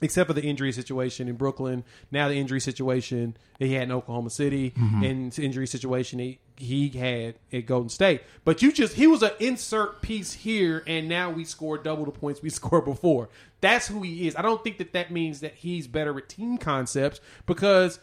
except 0.02 0.28
for 0.28 0.34
the 0.34 0.42
injury 0.42 0.72
situation 0.72 1.28
in 1.28 1.36
Brooklyn. 1.36 1.84
Now 2.10 2.28
the 2.28 2.34
injury 2.34 2.60
situation 2.60 3.36
that 3.58 3.66
he 3.66 3.74
had 3.74 3.84
in 3.84 3.92
Oklahoma 3.92 4.30
City, 4.30 4.70
mm-hmm. 4.70 5.02
and 5.02 5.38
injury 5.38 5.66
situation 5.66 6.18
he, 6.18 6.38
he 6.56 6.88
had 6.88 7.36
at 7.52 7.66
Golden 7.66 7.88
State. 7.88 8.22
But 8.44 8.62
you 8.62 8.72
just 8.72 8.94
he 8.94 9.06
was 9.06 9.22
an 9.22 9.32
insert 9.40 10.02
piece 10.02 10.32
here, 10.32 10.82
and 10.86 11.08
now 11.08 11.30
we 11.30 11.44
score 11.44 11.78
double 11.78 12.04
the 12.04 12.10
points 12.12 12.42
we 12.42 12.50
scored 12.50 12.84
before. 12.84 13.28
That's 13.60 13.88
who 13.88 14.02
he 14.02 14.26
is. 14.28 14.36
I 14.36 14.42
don't 14.42 14.62
think 14.62 14.78
that 14.78 14.92
that 14.92 15.10
means 15.10 15.40
that 15.40 15.54
he's 15.54 15.86
better 15.86 16.16
at 16.18 16.28
team 16.28 16.58
concepts 16.58 17.20
because. 17.46 18.00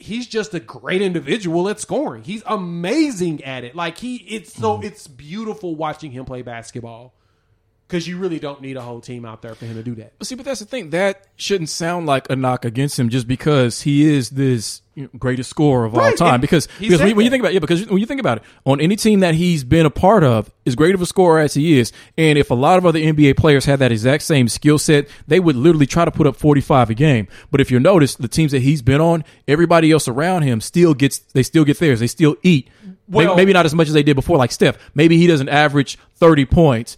He's 0.00 0.28
just 0.28 0.54
a 0.54 0.60
great 0.60 1.02
individual 1.02 1.68
at 1.68 1.80
scoring. 1.80 2.22
He's 2.22 2.44
amazing 2.46 3.42
at 3.42 3.64
it. 3.64 3.74
Like 3.74 3.98
he, 3.98 4.18
it's 4.18 4.52
so 4.54 4.76
mm-hmm. 4.76 4.86
it's 4.86 5.08
beautiful 5.08 5.74
watching 5.74 6.12
him 6.12 6.24
play 6.24 6.42
basketball 6.42 7.14
because 7.88 8.06
you 8.06 8.18
really 8.18 8.38
don't 8.38 8.60
need 8.60 8.76
a 8.76 8.82
whole 8.82 9.00
team 9.00 9.24
out 9.24 9.40
there 9.40 9.54
for 9.54 9.64
him 9.64 9.74
to 9.74 9.82
do 9.82 9.94
that. 9.94 10.12
See, 10.22 10.34
but 10.34 10.44
that's 10.44 10.60
the 10.60 10.66
thing. 10.66 10.90
That 10.90 11.26
shouldn't 11.36 11.70
sound 11.70 12.06
like 12.06 12.28
a 12.28 12.36
knock 12.36 12.66
against 12.66 12.98
him 12.98 13.08
just 13.08 13.26
because 13.26 13.80
he 13.80 14.04
is 14.04 14.28
this 14.28 14.82
you 14.94 15.04
know, 15.04 15.10
greatest 15.18 15.48
scorer 15.48 15.86
of 15.86 15.94
all 15.94 16.12
time. 16.12 16.34
and 16.34 16.40
Because, 16.42 16.68
because 16.78 17.00
when, 17.00 17.16
when 17.16 17.24
you 17.24 17.30
think 17.30 17.40
about 17.42 17.54
yeah, 17.54 17.60
because 17.60 17.86
when 17.86 17.98
you 17.98 18.04
think 18.04 18.20
about 18.20 18.38
it, 18.38 18.44
on 18.66 18.78
any 18.82 18.94
team 18.94 19.20
that 19.20 19.34
he's 19.34 19.64
been 19.64 19.86
a 19.86 19.90
part 19.90 20.22
of, 20.22 20.50
as 20.66 20.74
great 20.74 20.94
of 20.94 21.00
a 21.00 21.06
scorer 21.06 21.38
as 21.40 21.54
he 21.54 21.78
is, 21.78 21.90
and 22.18 22.36
if 22.36 22.50
a 22.50 22.54
lot 22.54 22.76
of 22.76 22.84
other 22.84 22.98
NBA 22.98 23.38
players 23.38 23.64
had 23.64 23.78
that 23.78 23.90
exact 23.90 24.22
same 24.22 24.48
skill 24.48 24.76
set, 24.78 25.08
they 25.26 25.40
would 25.40 25.56
literally 25.56 25.86
try 25.86 26.04
to 26.04 26.10
put 26.10 26.26
up 26.26 26.36
forty 26.36 26.60
five 26.60 26.90
a 26.90 26.94
game. 26.94 27.26
But 27.50 27.62
if 27.62 27.70
you 27.70 27.80
notice, 27.80 28.16
the 28.16 28.28
teams 28.28 28.52
that 28.52 28.60
he's 28.60 28.82
been 28.82 29.00
on, 29.00 29.24
everybody 29.46 29.90
else 29.92 30.08
around 30.08 30.42
him 30.42 30.60
still 30.60 30.92
gets 30.92 31.20
they 31.20 31.42
still 31.42 31.64
get 31.64 31.78
theirs. 31.78 32.00
They 32.00 32.06
still 32.06 32.36
eat. 32.42 32.68
Well- 33.08 33.28
maybe, 33.28 33.36
maybe 33.36 33.52
not 33.54 33.64
as 33.64 33.74
much 33.74 33.88
as 33.88 33.94
they 33.94 34.02
did 34.02 34.16
before, 34.16 34.36
like 34.36 34.52
Steph. 34.52 34.76
Maybe 34.94 35.16
he 35.16 35.26
doesn't 35.26 35.48
average 35.48 35.96
thirty 36.16 36.44
points 36.44 36.96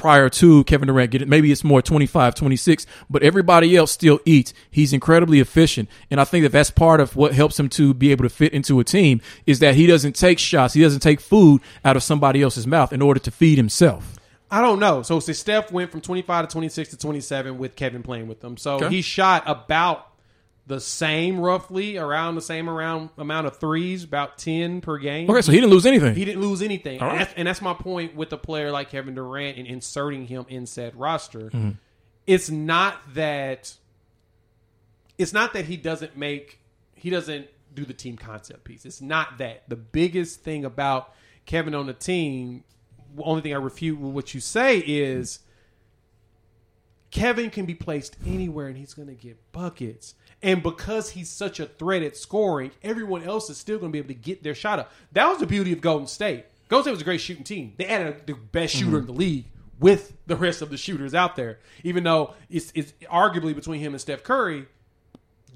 prior 0.00 0.30
to 0.30 0.64
Kevin 0.64 0.86
Durant 0.88 1.10
getting 1.10 1.28
maybe 1.28 1.52
it's 1.52 1.62
more 1.62 1.82
25 1.82 2.34
26 2.34 2.86
but 3.10 3.22
everybody 3.22 3.76
else 3.76 3.92
still 3.92 4.18
eats 4.24 4.54
he's 4.70 4.94
incredibly 4.94 5.40
efficient 5.40 5.90
and 6.10 6.18
I 6.18 6.24
think 6.24 6.42
that 6.44 6.52
that's 6.52 6.70
part 6.70 7.00
of 7.00 7.16
what 7.16 7.34
helps 7.34 7.60
him 7.60 7.68
to 7.70 7.92
be 7.92 8.10
able 8.10 8.24
to 8.24 8.30
fit 8.30 8.54
into 8.54 8.80
a 8.80 8.84
team 8.84 9.20
is 9.46 9.58
that 9.58 9.74
he 9.74 9.86
doesn't 9.86 10.16
take 10.16 10.38
shots 10.38 10.72
he 10.72 10.80
doesn't 10.80 11.00
take 11.00 11.20
food 11.20 11.60
out 11.84 11.96
of 11.96 12.02
somebody 12.02 12.40
else's 12.40 12.66
mouth 12.66 12.94
in 12.94 13.02
order 13.02 13.20
to 13.20 13.30
feed 13.30 13.58
himself 13.58 14.16
I 14.52 14.62
don't 14.62 14.80
know. 14.80 15.02
So, 15.02 15.20
so 15.20 15.32
Steph 15.32 15.70
went 15.70 15.92
from 15.92 16.00
25 16.00 16.48
to 16.48 16.52
26 16.52 16.88
to 16.90 16.96
27 16.96 17.56
with 17.56 17.76
Kevin 17.76 18.02
playing 18.02 18.26
with 18.26 18.40
them. 18.40 18.56
So 18.56 18.78
Okay. 18.78 18.88
he 18.88 19.00
shot 19.00 19.44
about 19.46 20.09
the 20.66 20.80
same, 20.80 21.40
roughly 21.40 21.96
around 21.96 22.36
the 22.36 22.42
same 22.42 22.68
around 22.68 23.10
amount 23.18 23.46
of 23.46 23.58
threes, 23.58 24.04
about 24.04 24.38
10 24.38 24.80
per 24.80 24.98
game. 24.98 25.28
okay 25.28 25.42
so 25.42 25.52
he 25.52 25.58
didn't 25.58 25.72
lose 25.72 25.86
anything 25.86 26.14
He 26.14 26.24
didn't 26.24 26.42
lose 26.42 26.62
anything. 26.62 27.00
And, 27.00 27.20
that's, 27.20 27.34
and 27.36 27.48
that's 27.48 27.60
my 27.60 27.74
point 27.74 28.14
with 28.14 28.32
a 28.32 28.36
player 28.36 28.70
like 28.70 28.90
Kevin 28.90 29.14
Durant 29.14 29.58
and 29.58 29.66
inserting 29.66 30.26
him 30.26 30.46
in 30.48 30.66
said 30.66 30.94
roster. 30.94 31.50
Mm-hmm. 31.50 31.70
It's 32.26 32.50
not 32.50 33.14
that 33.14 33.74
it's 35.18 35.32
not 35.32 35.52
that 35.52 35.66
he 35.66 35.76
doesn't 35.76 36.16
make 36.16 36.60
he 36.94 37.10
doesn't 37.10 37.48
do 37.74 37.84
the 37.84 37.94
team 37.94 38.16
concept 38.16 38.64
piece. 38.64 38.84
It's 38.84 39.00
not 39.00 39.38
that. 39.38 39.68
The 39.68 39.76
biggest 39.76 40.42
thing 40.42 40.64
about 40.64 41.14
Kevin 41.46 41.74
on 41.74 41.86
the 41.86 41.92
team, 41.92 42.64
the 43.16 43.22
only 43.22 43.42
thing 43.42 43.52
I 43.52 43.56
refute 43.56 43.98
with 43.98 44.12
what 44.12 44.34
you 44.34 44.40
say 44.40 44.78
is 44.78 45.40
Kevin 47.10 47.50
can 47.50 47.66
be 47.66 47.74
placed 47.74 48.16
anywhere 48.26 48.68
and 48.68 48.76
he's 48.76 48.94
going 48.94 49.08
to 49.08 49.14
get 49.14 49.52
buckets. 49.52 50.14
And 50.42 50.62
because 50.62 51.10
he's 51.10 51.28
such 51.28 51.60
a 51.60 51.66
threat 51.66 52.02
at 52.02 52.16
scoring, 52.16 52.70
everyone 52.82 53.22
else 53.22 53.50
is 53.50 53.58
still 53.58 53.78
going 53.78 53.90
to 53.90 53.92
be 53.92 53.98
able 53.98 54.08
to 54.08 54.14
get 54.14 54.42
their 54.42 54.54
shot 54.54 54.78
up. 54.78 54.92
That 55.12 55.28
was 55.28 55.38
the 55.38 55.46
beauty 55.46 55.72
of 55.72 55.80
Golden 55.80 56.06
State. 56.06 56.46
Golden 56.68 56.84
State 56.84 56.92
was 56.92 57.00
a 57.02 57.04
great 57.04 57.20
shooting 57.20 57.44
team. 57.44 57.74
They 57.76 57.86
added 57.86 58.26
the 58.26 58.34
best 58.34 58.74
shooter 58.74 58.98
in 58.98 59.04
mm-hmm. 59.04 59.06
the 59.06 59.18
league 59.18 59.44
with 59.78 60.16
the 60.26 60.36
rest 60.36 60.62
of 60.62 60.70
the 60.70 60.76
shooters 60.76 61.14
out 61.14 61.36
there. 61.36 61.58
Even 61.84 62.04
though 62.04 62.34
it's, 62.48 62.72
it's 62.74 62.92
arguably 63.10 63.54
between 63.54 63.80
him 63.80 63.92
and 63.92 64.00
Steph 64.00 64.22
Curry, 64.22 64.66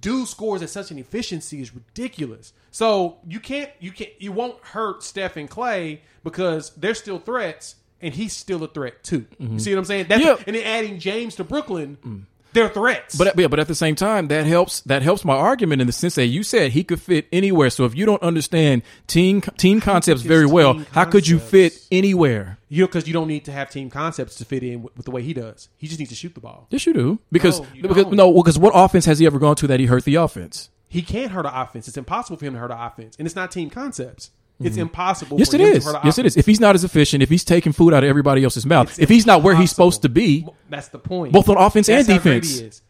dude 0.01 0.29
scores 0.29 0.63
at 0.63 0.69
such 0.69 0.91
an 0.91 0.99
efficiency 0.99 1.63
is 1.63 1.75
ridiculous. 1.75 2.53
So 2.71 3.19
you 3.27 3.41
can't 3.41 3.71
you 3.81 3.91
can't 3.91 4.11
you 4.19 4.33
won't 4.33 4.63
hurt 4.63 5.03
Steph 5.03 5.37
and 5.37 5.49
Klay 5.49 6.01
because 6.23 6.71
they're 6.77 6.95
still 6.95 7.19
threats 7.19 7.77
and 8.03 8.13
he's 8.13 8.35
still 8.35 8.63
a 8.63 8.69
threat 8.69 9.03
too. 9.03 9.27
You 9.39 9.47
mm-hmm. 9.47 9.59
see 9.59 9.73
what 9.73 9.79
I'm 9.79 9.85
saying? 9.87 10.07
That's 10.09 10.23
Yeah. 10.23 10.37
and 10.47 10.57
then 10.57 10.65
adding 10.65 10.99
James 10.99 11.37
to 11.37 11.45
Brooklyn, 11.45 11.97
mm. 12.05 12.25
They're 12.55 12.69
threats. 12.69 13.17
But 13.17 13.37
yeah, 13.39 13.49
but 13.49 13.61
at 13.61 13.69
the 13.69 13.75
same 13.75 13.95
time, 13.95 14.29
that 14.29 14.47
helps. 14.47 14.81
That 14.83 15.03
helps 15.03 15.25
my 15.25 15.35
argument 15.35 15.81
in 15.81 15.87
the 15.87 15.93
sense 15.93 16.15
that 16.15 16.27
you 16.27 16.43
said 16.43 16.73
he 16.73 16.85
could 16.85 17.01
fit 17.01 17.27
anywhere. 17.33 17.69
So 17.71 17.85
if 17.85 17.95
you 17.95 18.07
don't 18.07 18.23
understand 18.23 18.83
team 19.07 19.43
team 19.43 19.81
concepts 19.81 20.23
very 20.23 20.47
well, 20.47 20.75
team 20.75 20.87
how 20.93 21.05
could 21.05 21.29
you 21.29 21.39
fit 21.39 21.79
anywhere? 21.93 22.59
you 22.75 22.87
because 22.87 23.07
you 23.07 23.13
don't 23.13 23.29
need 23.29 23.45
to 23.45 23.53
have 23.53 23.71
team 23.71 23.89
concepts 23.89 24.35
to 24.37 24.45
fit 24.45 24.63
in 24.63 24.83
with, 24.83 24.97
with 24.97 25.05
the 25.07 25.13
way 25.13 25.23
he 25.23 25.33
does. 25.33 25.69
He 25.77 25.87
just 25.87 25.99
needs 25.99 26.11
to 26.11 26.17
shoot 26.17 26.35
the 26.35 26.41
ball. 26.41 26.67
Yes, 26.71 26.87
you 26.87 26.93
do. 26.93 27.19
Because 27.31 27.61
No, 27.61 27.67
because 27.83 28.05
don't. 28.05 28.15
no, 28.15 28.33
because 28.33 28.59
what 28.59 28.73
offense 28.75 29.05
has 29.05 29.19
he 29.19 29.27
ever 29.27 29.39
gone 29.39 29.57
to 29.57 29.67
that 29.69 29.79
he 29.81 29.87
hurt 29.87 30.05
the 30.05 30.17
offense? 30.17 30.71
He 30.89 31.03
can't 31.03 31.33
hurt 31.33 31.47
an 31.47 31.53
offense. 31.55 31.89
It's 31.89 31.97
impossible 31.97 32.37
for 32.37 32.45
him 32.45 32.55
to 32.55 32.61
hurt 32.61 32.71
an 32.71 32.79
offense, 32.79 33.17
and 33.19 33.27
it's 33.27 33.37
not 33.37 33.51
team 33.51 33.71
concepts. 33.71 34.31
It's 34.61 34.77
impossible. 34.77 35.37
Mm-hmm. 35.37 35.41
Yes, 35.41 35.51
for 35.51 35.57
it 35.57 35.61
him 35.61 35.77
is. 35.77 35.85
To 35.85 35.93
hurt 35.95 36.05
Yes, 36.05 36.19
it 36.19 36.27
is. 36.27 36.37
If 36.37 36.47
he's 36.47 36.61
not 36.61 36.75
as 36.75 36.85
efficient, 36.85 37.23
if 37.23 37.29
he's 37.29 37.45
taking 37.45 37.73
food 37.73 37.93
out 37.93 38.05
of 38.05 38.09
everybody 38.09 38.45
else's 38.45 38.65
mouth, 38.65 38.89
It's 38.91 38.99
if 39.01 39.09
he's 39.09 39.27
not 39.27 39.43
where 39.43 39.55
he's 39.55 39.73
impossible. 39.73 39.91
supposed 39.93 40.03
to 40.03 40.09
be, 40.09 40.47
That's 40.71 40.89
the 40.89 40.99
point. 40.99 41.33
Both 41.33 41.49
on 41.49 41.57
offense 41.57 41.89
That's 41.89 42.09
and 42.09 42.17
how 42.19 42.23
great 42.23 42.43
defense. 42.43 42.59
he 42.61 42.67
is. 42.67 42.83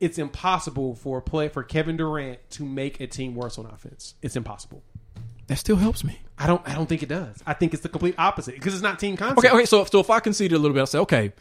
It's 0.00 0.18
impossible 0.18 0.94
for 0.94 1.18
a 1.18 1.22
play 1.22 1.48
for 1.48 1.62
Kevin 1.62 1.96
Durant 1.96 2.38
to 2.50 2.64
make 2.64 3.00
a 3.00 3.06
team 3.06 3.34
worse 3.34 3.58
on 3.58 3.66
offense. 3.66 4.14
It's 4.22 4.36
impossible. 4.36 4.82
that 5.48 5.56
still 5.58 5.76
helps 5.76 6.04
me. 6.04 6.20
I 6.38 6.46
don't. 6.46 6.62
I 6.68 6.74
don't 6.74 6.86
think 6.88 7.02
it 7.02 7.08
does. 7.08 7.42
I 7.46 7.52
think 7.54 7.74
it's 7.74 7.82
the 7.82 7.88
complete 7.88 8.14
opposite 8.16 8.54
because 8.54 8.74
it's 8.74 8.82
not 8.82 8.98
team 9.00 9.16
concept. 9.16 9.38
Okay, 9.40 9.50
okay. 9.54 9.64
So, 9.66 9.84
so 9.84 9.98
if 10.00 10.08
I 10.08 10.20
conceded 10.20 10.56
a 10.56 10.58
little 10.60 10.72
bit, 10.74 10.80
I'll 10.80 10.86
say, 10.86 10.98
okay, 11.00 11.32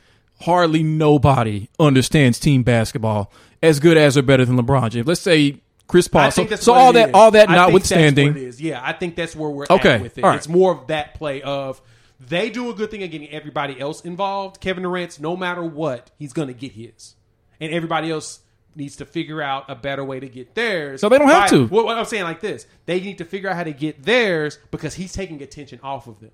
hardly 0.41 0.82
nobody 0.84 1.70
understands 1.80 2.39
team 2.39 2.64
basketball 2.64 3.32
as 3.62 3.80
good 3.80 3.95
as 3.95 4.18
or 4.18 4.24
better 4.24 4.43
than 4.43 4.58
LeBron 4.58 4.89
James. 4.89 5.06
Let's 5.08 5.22
say 5.22 5.62
Chris 5.88 6.07
Paul. 6.07 6.31
So, 6.31 6.45
so 6.55 6.73
all 6.73 6.93
that, 6.93 7.13
all 7.13 7.31
that 7.31 7.49
notwithstanding, 7.49 8.29
it 8.31 8.38
is. 8.38 8.61
yeah, 8.61 8.81
I 8.83 8.93
think 8.93 9.15
that's 9.15 9.35
where 9.35 9.49
we're 9.49 9.65
Okay, 9.69 9.93
at 9.95 10.01
with 10.01 10.17
it. 10.17 10.23
right. 10.23 10.35
It's 10.35 10.47
more 10.49 10.71
of 10.73 10.88
that 10.88 11.13
play 11.15 11.41
of 11.41 11.81
they 12.19 12.49
do 12.49 12.69
a 12.69 12.73
good 12.73 12.91
thing 12.91 13.03
at 13.03 13.11
getting 13.11 13.29
everybody 13.29 13.79
else 13.79 14.01
involved. 14.01 14.59
Kevin 14.59 14.83
Durant's 14.83 15.19
no 15.19 15.38
matter 15.38 15.63
what, 15.63 16.11
he's 16.17 16.33
going 16.33 16.49
to 16.49 16.53
get 16.53 16.73
his, 16.73 17.15
and 17.61 17.71
everybody 17.73 18.11
else 18.11 18.39
needs 18.75 18.97
to 18.97 19.05
figure 19.05 19.41
out 19.41 19.65
a 19.69 19.75
better 19.75 20.03
way 20.03 20.19
to 20.19 20.27
get 20.29 20.53
theirs. 20.53 21.01
So 21.01 21.09
they 21.09 21.17
don't 21.17 21.27
have 21.29 21.49
By- 21.49 21.57
to. 21.57 21.67
What, 21.67 21.85
what 21.85 21.97
I'm 21.97 22.05
saying 22.05 22.25
like 22.25 22.41
this, 22.41 22.67
they 22.85 22.99
need 22.99 23.17
to 23.19 23.25
figure 23.25 23.49
out 23.49 23.55
how 23.55 23.63
to 23.63 23.73
get 23.73 24.03
theirs 24.03 24.59
because 24.71 24.93
he's 24.93 25.13
taking 25.13 25.41
attention 25.41 25.79
off 25.81 26.05
of 26.07 26.19
them. 26.19 26.31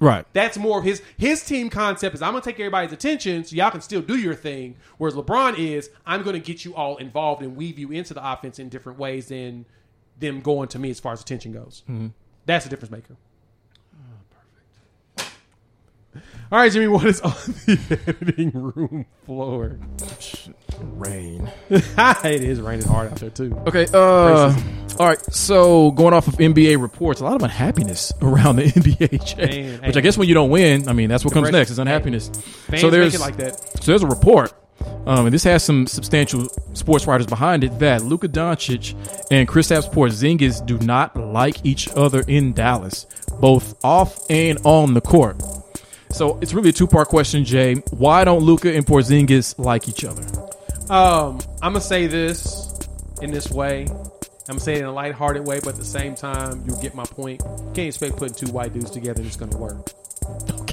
Right? 0.00 0.24
That's 0.32 0.56
more 0.58 0.78
of 0.78 0.84
his 0.84 1.02
his 1.16 1.44
team 1.44 1.70
concept 1.70 2.14
is 2.14 2.22
I'm 2.22 2.32
gonna 2.32 2.42
take 2.44 2.60
everybody's 2.60 2.92
attention 2.92 3.44
so 3.44 3.56
y'all 3.56 3.70
can 3.70 3.80
still 3.80 4.02
do 4.02 4.16
your 4.16 4.34
thing. 4.34 4.76
Whereas 4.98 5.14
LeBron 5.14 5.58
is 5.58 5.90
I'm 6.06 6.22
gonna 6.22 6.38
get 6.38 6.64
you 6.64 6.74
all 6.74 6.96
involved 6.96 7.42
and 7.42 7.56
weave 7.56 7.78
you 7.78 7.90
into 7.90 8.14
the 8.14 8.32
offense 8.32 8.58
in 8.58 8.68
different 8.68 8.98
ways 8.98 9.28
than 9.28 9.66
them 10.18 10.40
going 10.40 10.68
to 10.68 10.78
me 10.78 10.90
as 10.90 11.00
far 11.00 11.12
as 11.12 11.20
attention 11.20 11.52
goes. 11.52 11.82
Mm-hmm. 11.88 12.08
That's 12.46 12.66
a 12.66 12.68
difference 12.68 12.90
maker. 12.90 13.16
All 16.50 16.58
right, 16.58 16.72
Jimmy, 16.72 16.88
what 16.88 17.04
is 17.04 17.20
on 17.20 17.32
the 17.66 17.98
editing 18.22 18.50
room 18.52 19.04
floor? 19.26 19.78
Rain. 20.80 21.50
it 21.68 22.42
is 22.42 22.60
raining 22.60 22.86
hard 22.86 23.12
out 23.12 23.18
there 23.18 23.28
too. 23.28 23.54
Okay. 23.66 23.86
Uh, 23.92 24.56
all 24.98 25.06
right. 25.06 25.20
So 25.30 25.90
going 25.90 26.14
off 26.14 26.26
of 26.26 26.34
NBA 26.34 26.80
reports, 26.80 27.20
a 27.20 27.24
lot 27.24 27.36
of 27.36 27.42
unhappiness 27.42 28.12
around 28.22 28.56
the 28.56 28.64
NBA, 28.64 29.24
Jay, 29.24 29.62
Man, 29.62 29.72
which 29.82 29.94
hey. 29.94 29.98
I 29.98 30.02
guess 30.02 30.16
when 30.16 30.26
you 30.26 30.34
don't 30.34 30.48
win, 30.48 30.88
I 30.88 30.94
mean 30.94 31.10
that's 31.10 31.24
what 31.24 31.34
comes 31.34 31.50
next 31.50 31.70
is 31.70 31.78
unhappiness. 31.78 32.28
Fans 32.28 32.80
so 32.80 32.88
there's 32.88 33.12
make 33.12 33.20
it 33.20 33.24
like 33.24 33.36
that. 33.36 33.60
So 33.82 33.92
there's 33.92 34.02
a 34.02 34.06
report, 34.06 34.54
um, 35.06 35.26
and 35.26 35.34
this 35.34 35.44
has 35.44 35.62
some 35.62 35.86
substantial 35.86 36.48
sports 36.72 37.06
writers 37.06 37.26
behind 37.26 37.62
it 37.62 37.78
that 37.80 38.02
Luka 38.02 38.28
Doncic 38.28 38.94
and 39.30 39.46
Kristaps 39.46 39.92
Porzingis 39.92 40.64
do 40.64 40.78
not 40.78 41.14
like 41.14 41.66
each 41.66 41.88
other 41.90 42.24
in 42.26 42.54
Dallas, 42.54 43.06
both 43.38 43.74
off 43.84 44.18
and 44.30 44.58
on 44.64 44.94
the 44.94 45.02
court. 45.02 45.36
So 46.10 46.38
it's 46.40 46.54
really 46.54 46.70
a 46.70 46.72
two 46.72 46.86
part 46.86 47.08
question, 47.08 47.44
Jay. 47.44 47.74
Why 47.90 48.24
don't 48.24 48.40
Luka 48.40 48.74
and 48.74 48.84
Porzingis 48.86 49.58
like 49.58 49.88
each 49.88 50.04
other? 50.04 50.22
Um, 50.90 51.40
I'm 51.62 51.72
gonna 51.72 51.80
say 51.80 52.06
this 52.06 52.78
in 53.20 53.30
this 53.30 53.50
way. 53.50 53.86
I'm 54.48 54.54
gonna 54.54 54.60
say 54.60 54.74
it 54.74 54.80
in 54.80 54.86
a 54.86 54.92
lighthearted 54.92 55.46
way, 55.46 55.60
but 55.60 55.70
at 55.70 55.76
the 55.76 55.84
same 55.84 56.14
time, 56.14 56.62
you'll 56.66 56.80
get 56.80 56.94
my 56.94 57.04
point. 57.04 57.42
You 57.42 57.72
can't 57.74 57.88
expect 57.88 58.16
putting 58.16 58.34
two 58.34 58.50
white 58.50 58.72
dudes 58.72 58.90
together 58.90 59.20
and 59.20 59.26
it's 59.26 59.36
gonna 59.36 59.56
work. 59.58 59.90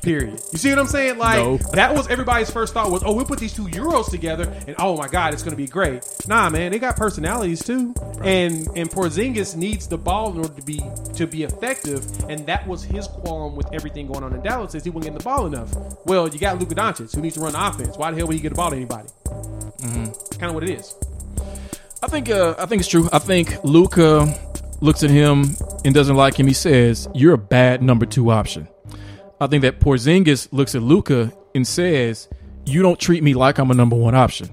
Period. 0.06 0.40
You 0.52 0.60
see 0.60 0.70
what 0.70 0.78
I'm 0.78 0.86
saying? 0.88 1.18
Like 1.18 1.40
No. 1.40 1.58
that 1.74 1.96
was 1.96 2.08
everybody's 2.10 2.52
first 2.52 2.76
thought 2.76 2.92
was, 2.92 3.02
oh, 3.04 3.14
we'll 3.14 3.26
put 3.26 3.40
these 3.40 3.54
two 3.54 3.64
Euros 3.66 4.10
together, 4.10 4.44
and 4.68 4.76
oh 4.78 4.96
my 4.96 5.08
god, 5.08 5.34
it's 5.34 5.42
gonna 5.42 5.56
be 5.56 5.66
great. 5.66 6.04
Nah, 6.28 6.48
man, 6.52 6.72
they 6.72 6.78
got 6.78 6.96
personalities 6.96 7.64
too, 7.64 7.94
and 8.24 8.68
and 8.76 8.88
Porzingis 8.90 9.56
needs 9.56 9.88
the 9.88 9.98
ball 9.98 10.32
in 10.32 10.38
order 10.38 10.54
to 10.54 10.62
be 10.62 10.80
to 11.16 11.26
be 11.26 11.42
effective, 11.42 12.06
and 12.30 12.46
that 12.46 12.68
was 12.68 12.84
his 12.84 13.08
qualm 13.08 13.56
with 13.56 13.68
everything 13.74 14.06
going 14.06 14.24
on 14.24 14.32
in 14.34 14.42
Dallas 14.42 14.76
is 14.76 14.84
he 14.84 14.92
wasn't 14.92 15.06
getting 15.14 15.18
the 15.18 15.24
ball 15.24 15.48
enough. 15.48 15.74
Well, 16.06 16.28
you 16.28 16.38
got 16.38 16.60
Luka 16.60 16.76
Doncic 16.76 17.14
who 17.16 17.22
needs 17.22 17.34
to 17.36 17.42
run 17.42 17.54
the 17.54 17.68
offense. 17.68 17.98
Why 17.98 18.12
the 18.12 18.18
hell 18.18 18.28
would 18.28 18.36
he 18.36 18.42
get 18.42 18.50
the 18.50 18.56
ball 18.56 18.70
to 18.70 18.76
anybody? 18.76 19.10
Kind 20.38 20.50
of 20.50 20.54
what 20.54 20.64
it 20.64 20.70
is. 20.70 20.94
I 22.04 22.08
think 22.08 22.30
uh, 22.30 22.54
I 22.60 22.68
think 22.68 22.82
it's 22.82 22.90
true. 22.90 23.10
I 23.12 23.18
think 23.20 23.64
Luka 23.64 24.32
looks 24.82 25.02
at 25.04 25.10
him 25.10 25.56
and 25.84 25.96
doesn't 25.96 26.16
like 26.16 26.40
him. 26.40 26.46
He 26.46 26.54
says, 26.54 27.08
"You're 27.16 27.34
a 27.34 27.38
bad 27.40 27.82
number 27.82 28.06
two 28.06 28.30
option." 28.30 28.68
I 29.40 29.48
think 29.48 29.64
that 29.64 29.80
Porzingis 29.80 30.48
looks 30.52 30.76
at 30.76 30.82
Luka 30.82 31.32
and 31.54 31.68
says, 31.68 32.30
"You 32.66 32.82
don't 32.82 33.00
treat 33.00 33.24
me 33.24 33.34
like 33.34 33.58
I'm 33.58 33.72
a 33.72 33.74
number 33.74 33.96
one 33.96 34.16
option." 34.16 34.50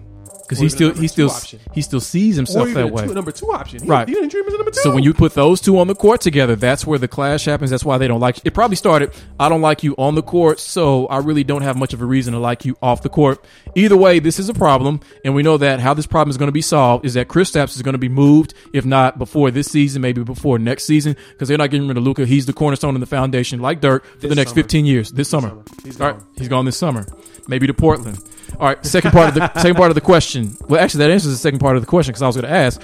Because 0.53 0.63
he 0.63 0.69
still 0.69 0.95
he 0.95 1.09
still 1.09 1.31
option. 1.31 1.61
he 1.73 1.83
still 1.83 2.01
sees 2.01 2.37
himself 2.37 2.73
that 2.75 2.91
way. 2.91 3.07
two, 3.07 3.15
number 3.15 3.33
two 3.33 3.53
option. 3.53 3.83
He, 3.83 3.89
Right. 3.89 4.09
He 4.09 4.15
didn't 4.15 4.31
dream 4.31 4.47
as 4.47 4.55
a 4.55 4.57
number 4.57 4.71
two. 4.71 4.81
So 4.81 4.95
when 4.95 5.03
you 5.03 5.15
put 5.15 5.35
those 5.35 5.61
two 5.61 5.79
on 5.79 5.87
the 5.87 5.95
court 5.95 6.21
together, 6.21 6.57
that's 6.57 6.87
where 6.87 6.99
the 6.99 7.09
clash 7.09 7.45
happens. 7.45 7.71
That's 7.71 7.85
why 7.85 7.99
they 7.99 8.09
don't 8.09 8.21
like. 8.21 8.41
It 8.45 8.53
probably 8.53 8.77
started. 8.77 9.13
I 9.39 9.49
don't 9.49 9.61
like 9.61 9.83
you 9.83 9.95
on 9.97 10.15
the 10.15 10.23
court, 10.23 10.61
so 10.61 11.07
I 11.07 11.19
really 11.19 11.45
don't 11.45 11.63
have 11.63 11.77
much 11.77 11.93
of 11.93 12.01
a 12.01 12.05
reason 12.05 12.33
to 12.35 12.39
like 12.39 12.65
you 12.65 12.77
off 12.83 13.03
the 13.03 13.09
court. 13.09 13.45
Either 13.75 13.97
way, 13.97 14.19
this 14.19 14.39
is 14.39 14.49
a 14.49 14.55
problem, 14.55 15.01
and 15.25 15.35
we 15.35 15.43
know 15.43 15.57
that 15.59 15.81
how 15.81 15.95
this 15.95 16.07
problem 16.07 16.31
is 16.31 16.37
going 16.37 16.49
to 16.49 16.53
be 16.53 16.63
solved 16.63 17.05
is 17.05 17.15
that 17.15 17.29
Kristaps 17.29 17.75
is 17.77 17.83
going 17.83 17.95
to 17.95 17.99
be 17.99 18.09
moved, 18.09 18.55
if 18.73 18.85
not 18.85 19.19
before 19.19 19.51
this 19.51 19.71
season, 19.71 20.03
maybe 20.03 20.23
before 20.23 20.59
next 20.59 20.85
season, 20.85 21.17
because 21.31 21.49
they're 21.49 21.59
not 21.59 21.71
getting 21.71 21.89
rid 21.89 21.97
of 21.97 22.03
Luka. 22.03 22.27
He's 22.27 22.47
the 22.47 22.53
cornerstone 22.53 22.95
of 22.95 23.01
the 23.01 23.07
foundation, 23.07 23.61
like 23.61 23.81
Dirk, 23.81 24.05
for 24.21 24.29
the 24.29 24.35
next 24.35 24.51
summer. 24.51 24.63
15 24.63 24.87
years. 24.87 25.13
This 25.13 25.29
summer, 25.29 25.49
summer. 25.49 25.65
He's 25.85 26.01
All 26.01 26.09
right, 26.09 26.19
gone. 26.19 26.27
he's 26.37 26.49
gone 26.49 26.65
this 26.65 26.77
summer. 26.77 27.07
Maybe 27.49 27.67
to 27.67 27.75
Portland. 27.75 28.19
All 28.59 28.69
right, 28.69 28.85
second 28.85 29.13
part 29.13 29.29
of 29.29 29.35
the 29.35 29.53
second 29.61 29.77
part 29.77 29.91
of 29.91 29.95
the 29.95 30.01
question. 30.01 30.57
Well, 30.69 30.81
actually, 30.81 30.99
that 31.05 31.11
answers 31.11 31.33
the 31.33 31.39
second 31.39 31.59
part 31.61 31.77
of 31.77 31.83
the 31.83 31.87
question 31.87 32.13
because 32.13 32.23
I 32.23 32.27
was 32.27 32.37
going 32.37 32.47
to 32.47 32.53
ask. 32.53 32.81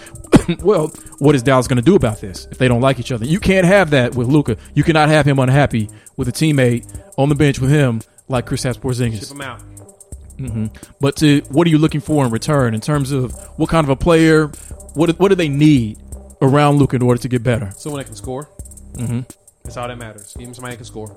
well, 0.65 0.89
what 1.19 1.35
is 1.35 1.43
Dallas 1.43 1.69
going 1.69 1.77
to 1.77 1.83
do 1.83 1.95
about 1.95 2.21
this 2.21 2.47
if 2.51 2.59
they 2.59 2.69
don't 2.69 2.81
like 2.81 2.99
each 2.99 3.13
other? 3.13 3.27
You 3.27 3.41
can't 3.41 3.67
have 3.67 3.91
that 3.91 4.15
with 4.15 4.29
Luka. 4.29 4.57
You 4.75 4.83
cannot 4.83 5.09
have 5.09 5.27
him 5.27 5.39
unhappy 5.39 5.89
with 6.17 6.29
a 6.29 6.33
teammate 6.33 6.87
on 7.17 7.29
the 7.29 7.35
bench 7.35 7.59
with 7.61 7.71
him 7.71 8.01
like 8.29 8.47
Chris 8.47 8.63
ship 8.63 8.77
Porzingis. 8.77 9.31
him 9.31 9.41
out. 9.41 9.63
But 11.01 11.17
to 11.17 11.41
what 11.49 11.67
are 11.67 11.71
you 11.71 11.79
looking 11.79 12.01
for 12.01 12.25
in 12.25 12.31
return 12.31 12.75
in 12.75 12.81
terms 12.81 13.11
of 13.11 13.33
what 13.59 13.69
kind 13.69 13.85
of 13.85 13.91
a 13.91 13.97
player? 13.97 14.47
What 14.95 15.19
what 15.19 15.29
do 15.29 15.35
they 15.35 15.49
need 15.49 15.99
around 16.41 16.77
Luka 16.77 16.97
in 16.97 17.03
order 17.03 17.21
to 17.21 17.29
get 17.29 17.43
better? 17.43 17.73
Someone 17.77 18.01
that 18.01 18.07
can 18.07 18.15
score. 18.15 18.49
Mm-hmm. 18.95 19.21
That's 19.65 19.77
all 19.77 19.89
that 19.89 19.99
matters. 19.99 20.35
Give 20.39 20.49
him 20.49 20.55
somebody 20.55 20.75
that 20.75 20.79
can 20.79 20.87
score. 20.87 21.17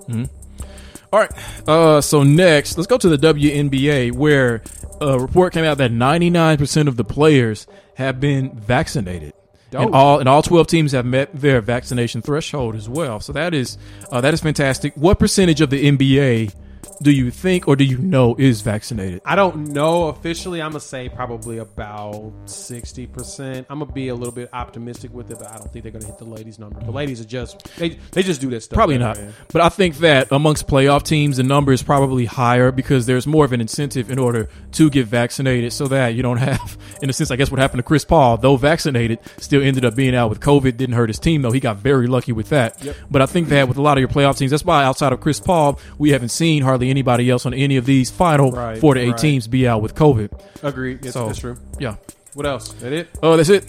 All 1.11 1.19
right. 1.19 1.67
Uh, 1.67 1.99
so 2.01 2.23
next, 2.23 2.77
let's 2.77 2.87
go 2.87 2.97
to 2.97 3.09
the 3.09 3.17
WNBA, 3.17 4.13
where 4.13 4.61
a 5.01 5.19
report 5.19 5.53
came 5.53 5.65
out 5.65 5.77
that 5.79 5.91
99% 5.91 6.87
of 6.87 6.95
the 6.95 7.03
players 7.03 7.67
have 7.95 8.19
been 8.19 8.55
vaccinated. 8.55 9.33
And 9.73 9.95
all 9.95 10.19
and 10.19 10.27
all 10.27 10.41
12 10.41 10.67
teams 10.67 10.91
have 10.91 11.05
met 11.05 11.33
their 11.33 11.61
vaccination 11.61 12.21
threshold 12.21 12.75
as 12.75 12.89
well. 12.89 13.21
So 13.21 13.31
that 13.31 13.53
is 13.53 13.77
uh, 14.11 14.19
that 14.19 14.33
is 14.33 14.41
fantastic. 14.41 14.93
What 14.95 15.17
percentage 15.17 15.61
of 15.61 15.69
the 15.69 15.85
NBA 15.85 16.53
do 17.01 17.11
you 17.11 17.31
think 17.31 17.67
or 17.67 17.75
do 17.75 17.83
you 17.83 17.97
know 17.97 18.35
is 18.37 18.61
vaccinated? 18.61 19.21
I 19.25 19.35
don't 19.35 19.67
know 19.67 20.07
officially. 20.07 20.61
I'm 20.61 20.71
gonna 20.71 20.79
say 20.79 21.09
probably 21.09 21.57
about 21.57 22.31
sixty 22.45 23.07
percent. 23.07 23.67
I'm 23.69 23.79
gonna 23.79 23.91
be 23.91 24.09
a 24.09 24.15
little 24.15 24.33
bit 24.33 24.49
optimistic 24.53 25.13
with 25.13 25.31
it, 25.31 25.39
but 25.39 25.49
I 25.49 25.57
don't 25.57 25.71
think 25.71 25.83
they're 25.83 25.91
gonna 25.91 26.05
hit 26.05 26.17
the 26.17 26.25
ladies' 26.25 26.59
number. 26.59 26.79
The 26.79 26.91
ladies 26.91 27.21
are 27.21 27.25
just 27.25 27.63
they 27.77 27.97
they 28.11 28.23
just 28.23 28.41
do 28.41 28.49
that 28.51 28.61
stuff. 28.61 28.75
Probably 28.75 28.97
not. 28.97 29.17
man. 29.17 29.33
But 29.51 29.61
I 29.61 29.69
think 29.69 29.97
that 29.97 30.31
amongst 30.31 30.67
playoff 30.67 31.03
teams, 31.03 31.37
the 31.37 31.43
number 31.43 31.71
is 31.71 31.83
probably 31.83 32.25
higher 32.25 32.71
because 32.71 33.05
there's 33.05 33.27
more 33.27 33.45
of 33.45 33.53
an 33.53 33.61
incentive 33.61 34.11
in 34.11 34.19
order 34.19 34.49
to 34.73 34.89
get 34.89 35.07
vaccinated 35.07 35.73
so 35.73 35.87
that 35.87 36.09
you 36.09 36.23
don't 36.23 36.37
have, 36.37 36.77
in 37.01 37.09
a 37.09 37.13
sense, 37.13 37.31
I 37.31 37.35
guess 37.35 37.51
what 37.51 37.59
happened 37.59 37.79
to 37.79 37.83
Chris 37.83 38.05
Paul, 38.05 38.37
though 38.37 38.55
vaccinated, 38.57 39.19
still 39.37 39.61
ended 39.61 39.85
up 39.85 39.95
being 39.95 40.15
out 40.15 40.29
with 40.29 40.39
COVID. 40.39 40.77
Didn't 40.77 40.95
hurt 40.95 41.09
his 41.09 41.19
team, 41.19 41.41
though. 41.41 41.51
He 41.51 41.59
got 41.59 41.77
very 41.77 42.07
lucky 42.07 42.31
with 42.31 42.49
that. 42.49 42.83
Yep. 42.83 42.95
But 43.09 43.21
I 43.21 43.25
think 43.25 43.49
that 43.49 43.67
with 43.67 43.77
a 43.77 43.81
lot 43.81 43.97
of 43.97 43.99
your 43.99 44.09
playoff 44.09 44.37
teams, 44.37 44.51
that's 44.51 44.65
why 44.65 44.83
outside 44.83 45.13
of 45.13 45.19
Chris 45.21 45.39
Paul, 45.39 45.79
we 45.97 46.11
haven't 46.11 46.29
seen 46.29 46.63
hardly 46.71 46.89
anybody 46.89 47.29
else 47.29 47.45
on 47.45 47.53
any 47.53 47.75
of 47.77 47.85
these 47.85 48.09
final 48.09 48.51
Right, 48.51 48.77
four 48.77 48.93
to 48.93 48.99
eight 49.01 49.09
right. 49.09 49.17
teams 49.17 49.47
be 49.47 49.67
out 49.67 49.81
with 49.81 49.93
COVID. 49.95 50.29
Agreed. 50.63 50.99
Yes, 51.03 51.13
So- 51.13 51.27
that's 51.27 51.39
true. 51.39 51.57
Yeah. 51.79 51.95
What 52.33 52.45
else? 52.45 52.69
That 52.73 52.93
it? 52.93 53.09
Oh, 53.21 53.35
that's 53.35 53.49
it. 53.49 53.65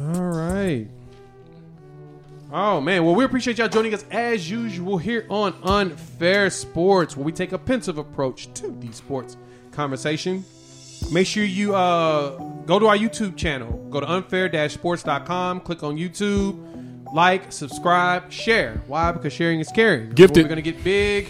All 0.00 0.22
right. 0.22 0.88
Oh 2.52 2.80
man, 2.80 3.04
well 3.04 3.14
we 3.16 3.24
appreciate 3.24 3.58
y'all 3.58 3.68
joining 3.68 3.94
us 3.94 4.04
as 4.12 4.48
usual 4.48 4.96
here 4.98 5.26
on 5.28 5.54
Unfair 5.64 6.50
Sports, 6.50 7.16
where 7.16 7.24
we 7.24 7.32
take 7.32 7.52
a 7.52 7.58
pensive 7.58 7.98
approach 7.98 8.52
to 8.54 8.68
the 8.70 8.92
sports 8.92 9.36
conversation. 9.72 10.44
Make 11.12 11.26
sure 11.26 11.44
you 11.44 11.74
uh, 11.74 12.30
go 12.66 12.78
to 12.78 12.86
our 12.86 12.96
YouTube 12.96 13.36
channel. 13.36 13.70
Go 13.90 14.00
to 14.00 14.06
unfair-sports.com. 14.10 15.60
Click 15.60 15.82
on 15.82 15.96
YouTube. 15.96 16.60
Like, 17.12 17.52
subscribe, 17.52 18.32
share. 18.32 18.80
Why? 18.86 19.12
Because 19.12 19.32
sharing 19.32 19.60
is 19.60 19.68
caring. 19.68 20.10
Gifted. 20.10 20.44
We're 20.44 20.48
gonna 20.48 20.62
get 20.62 20.82
big. 20.82 21.28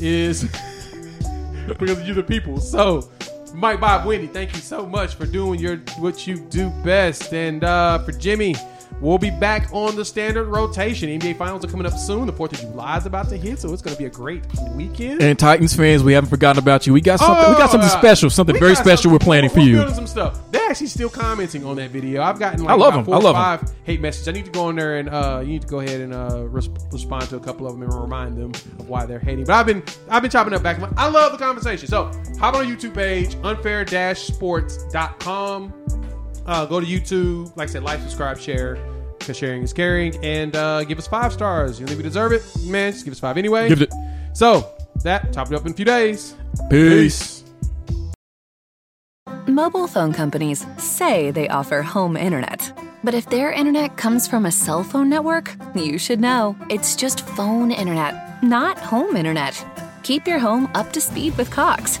Is 0.00 0.42
because 1.66 1.90
of 1.90 2.06
you, 2.06 2.14
the 2.14 2.22
people. 2.22 2.60
So, 2.60 3.10
Mike 3.54 3.80
Bob 3.80 4.06
Wendy, 4.06 4.26
thank 4.26 4.52
you 4.54 4.60
so 4.60 4.86
much 4.86 5.14
for 5.14 5.26
doing 5.26 5.60
your 5.60 5.76
what 5.98 6.26
you 6.26 6.38
do 6.38 6.70
best. 6.84 7.32
And 7.32 7.64
uh, 7.64 7.98
for 8.00 8.12
Jimmy, 8.12 8.54
we'll 9.00 9.18
be 9.18 9.30
back 9.30 9.68
on 9.72 9.96
the 9.96 10.04
standard 10.04 10.44
rotation. 10.44 11.08
NBA 11.08 11.36
Finals 11.36 11.64
are 11.64 11.68
coming 11.68 11.86
up 11.86 11.96
soon. 11.98 12.26
The 12.26 12.32
Fourth 12.32 12.52
of 12.52 12.60
July 12.60 12.98
is 12.98 13.06
about 13.06 13.28
to 13.30 13.36
hit, 13.36 13.58
so 13.60 13.72
it's 13.72 13.82
going 13.82 13.94
to 13.94 13.98
be 13.98 14.06
a 14.06 14.10
great 14.10 14.42
weekend. 14.72 15.22
And 15.22 15.38
Titans 15.38 15.74
fans, 15.74 16.02
we 16.02 16.12
haven't 16.12 16.30
forgotten 16.30 16.62
about 16.62 16.86
you. 16.86 16.92
We 16.92 17.00
got 17.00 17.18
something. 17.20 17.50
we 17.52 17.58
got 17.58 17.70
something 17.70 17.88
Oh, 17.90 17.94
uh, 17.94 17.98
special, 17.98 18.30
something 18.30 18.58
very 18.58 18.74
special. 18.74 18.96
something- 18.96 19.12
We're 19.12 19.18
planning 19.18 19.50
for 19.50 19.58
we're 19.60 19.66
you. 19.66 19.76
building 19.76 19.94
some 19.94 20.06
stuff. 20.06 20.38
They're 20.50 20.68
actually 20.70 20.86
still 20.88 21.08
commenting 21.10 21.64
on 21.64 21.76
that 21.76 21.90
video. 21.90 22.22
I've 22.22 22.38
gotten 22.38 22.62
like 22.64 22.70
I 22.70 22.74
love 22.74 22.94
them. 22.94 23.04
I 23.12 23.16
or 23.16 23.20
love 23.22 23.34
five 23.36 23.70
hate 23.84 24.00
messages. 24.00 24.28
I 24.28 24.32
need 24.32 24.44
to 24.46 24.50
go 24.50 24.68
in 24.70 24.76
there 24.76 24.98
and 24.98 25.08
uh, 25.08 25.40
you 25.42 25.48
need 25.48 25.62
to 25.62 25.68
go 25.68 25.80
ahead 25.80 26.00
and 26.00 26.12
uh, 26.14 26.44
res- 26.48 26.68
respond 26.90 27.28
to 27.28 27.36
a 27.36 27.40
couple 27.40 27.66
of 27.66 27.74
them 27.74 27.82
and 27.82 27.92
remind 27.94 28.36
them 28.36 28.52
of 28.78 28.88
why 28.88 29.04
they're 29.06 29.18
hating. 29.18 29.44
But 29.44 29.54
I've 29.54 29.66
been 29.66 29.82
I've 30.08 30.22
been 30.22 30.30
chopping 30.30 30.54
up 30.54 30.62
back. 30.62 30.78
I 30.96 31.08
love 31.08 31.32
the 31.32 31.38
conversation. 31.38 31.88
So 31.88 32.04
hop 32.38 32.54
on 32.54 32.64
our 32.64 32.72
YouTube 32.72 32.94
page, 32.94 33.36
unfair-sports.com. 33.42 35.72
Uh, 36.46 36.66
go 36.66 36.80
to 36.80 36.86
YouTube. 36.86 37.56
Like 37.56 37.68
I 37.68 37.72
said, 37.72 37.82
like, 37.82 38.00
subscribe, 38.00 38.38
share. 38.38 38.76
Because 39.18 39.36
sharing 39.36 39.62
is 39.62 39.72
caring. 39.72 40.22
And 40.24 40.54
uh, 40.54 40.84
give 40.84 40.98
us 40.98 41.06
five 41.06 41.32
stars. 41.32 41.80
You 41.80 41.86
think 41.86 41.96
we 41.96 42.02
deserve 42.02 42.32
it? 42.32 42.42
Man, 42.64 42.92
just 42.92 43.04
give 43.04 43.12
us 43.12 43.20
five 43.20 43.38
anyway. 43.38 43.68
Give 43.68 43.80
it. 43.80 43.92
So, 44.34 44.70
that, 45.02 45.32
top 45.32 45.50
it 45.50 45.54
up 45.54 45.64
in 45.64 45.72
a 45.72 45.74
few 45.74 45.84
days. 45.84 46.34
Peace. 46.68 47.44
Mobile 49.46 49.86
phone 49.86 50.12
companies 50.12 50.66
say 50.78 51.30
they 51.30 51.48
offer 51.48 51.82
home 51.82 52.16
internet. 52.16 52.72
But 53.04 53.14
if 53.14 53.28
their 53.28 53.52
internet 53.52 53.96
comes 53.98 54.26
from 54.26 54.46
a 54.46 54.50
cell 54.50 54.82
phone 54.82 55.10
network, 55.10 55.54
you 55.74 55.98
should 55.98 56.20
know. 56.20 56.56
It's 56.70 56.96
just 56.96 57.26
phone 57.28 57.70
internet, 57.70 58.42
not 58.42 58.78
home 58.78 59.16
internet. 59.16 59.62
Keep 60.02 60.26
your 60.26 60.38
home 60.38 60.70
up 60.74 60.92
to 60.92 61.00
speed 61.00 61.36
with 61.36 61.50
Cox. 61.50 62.00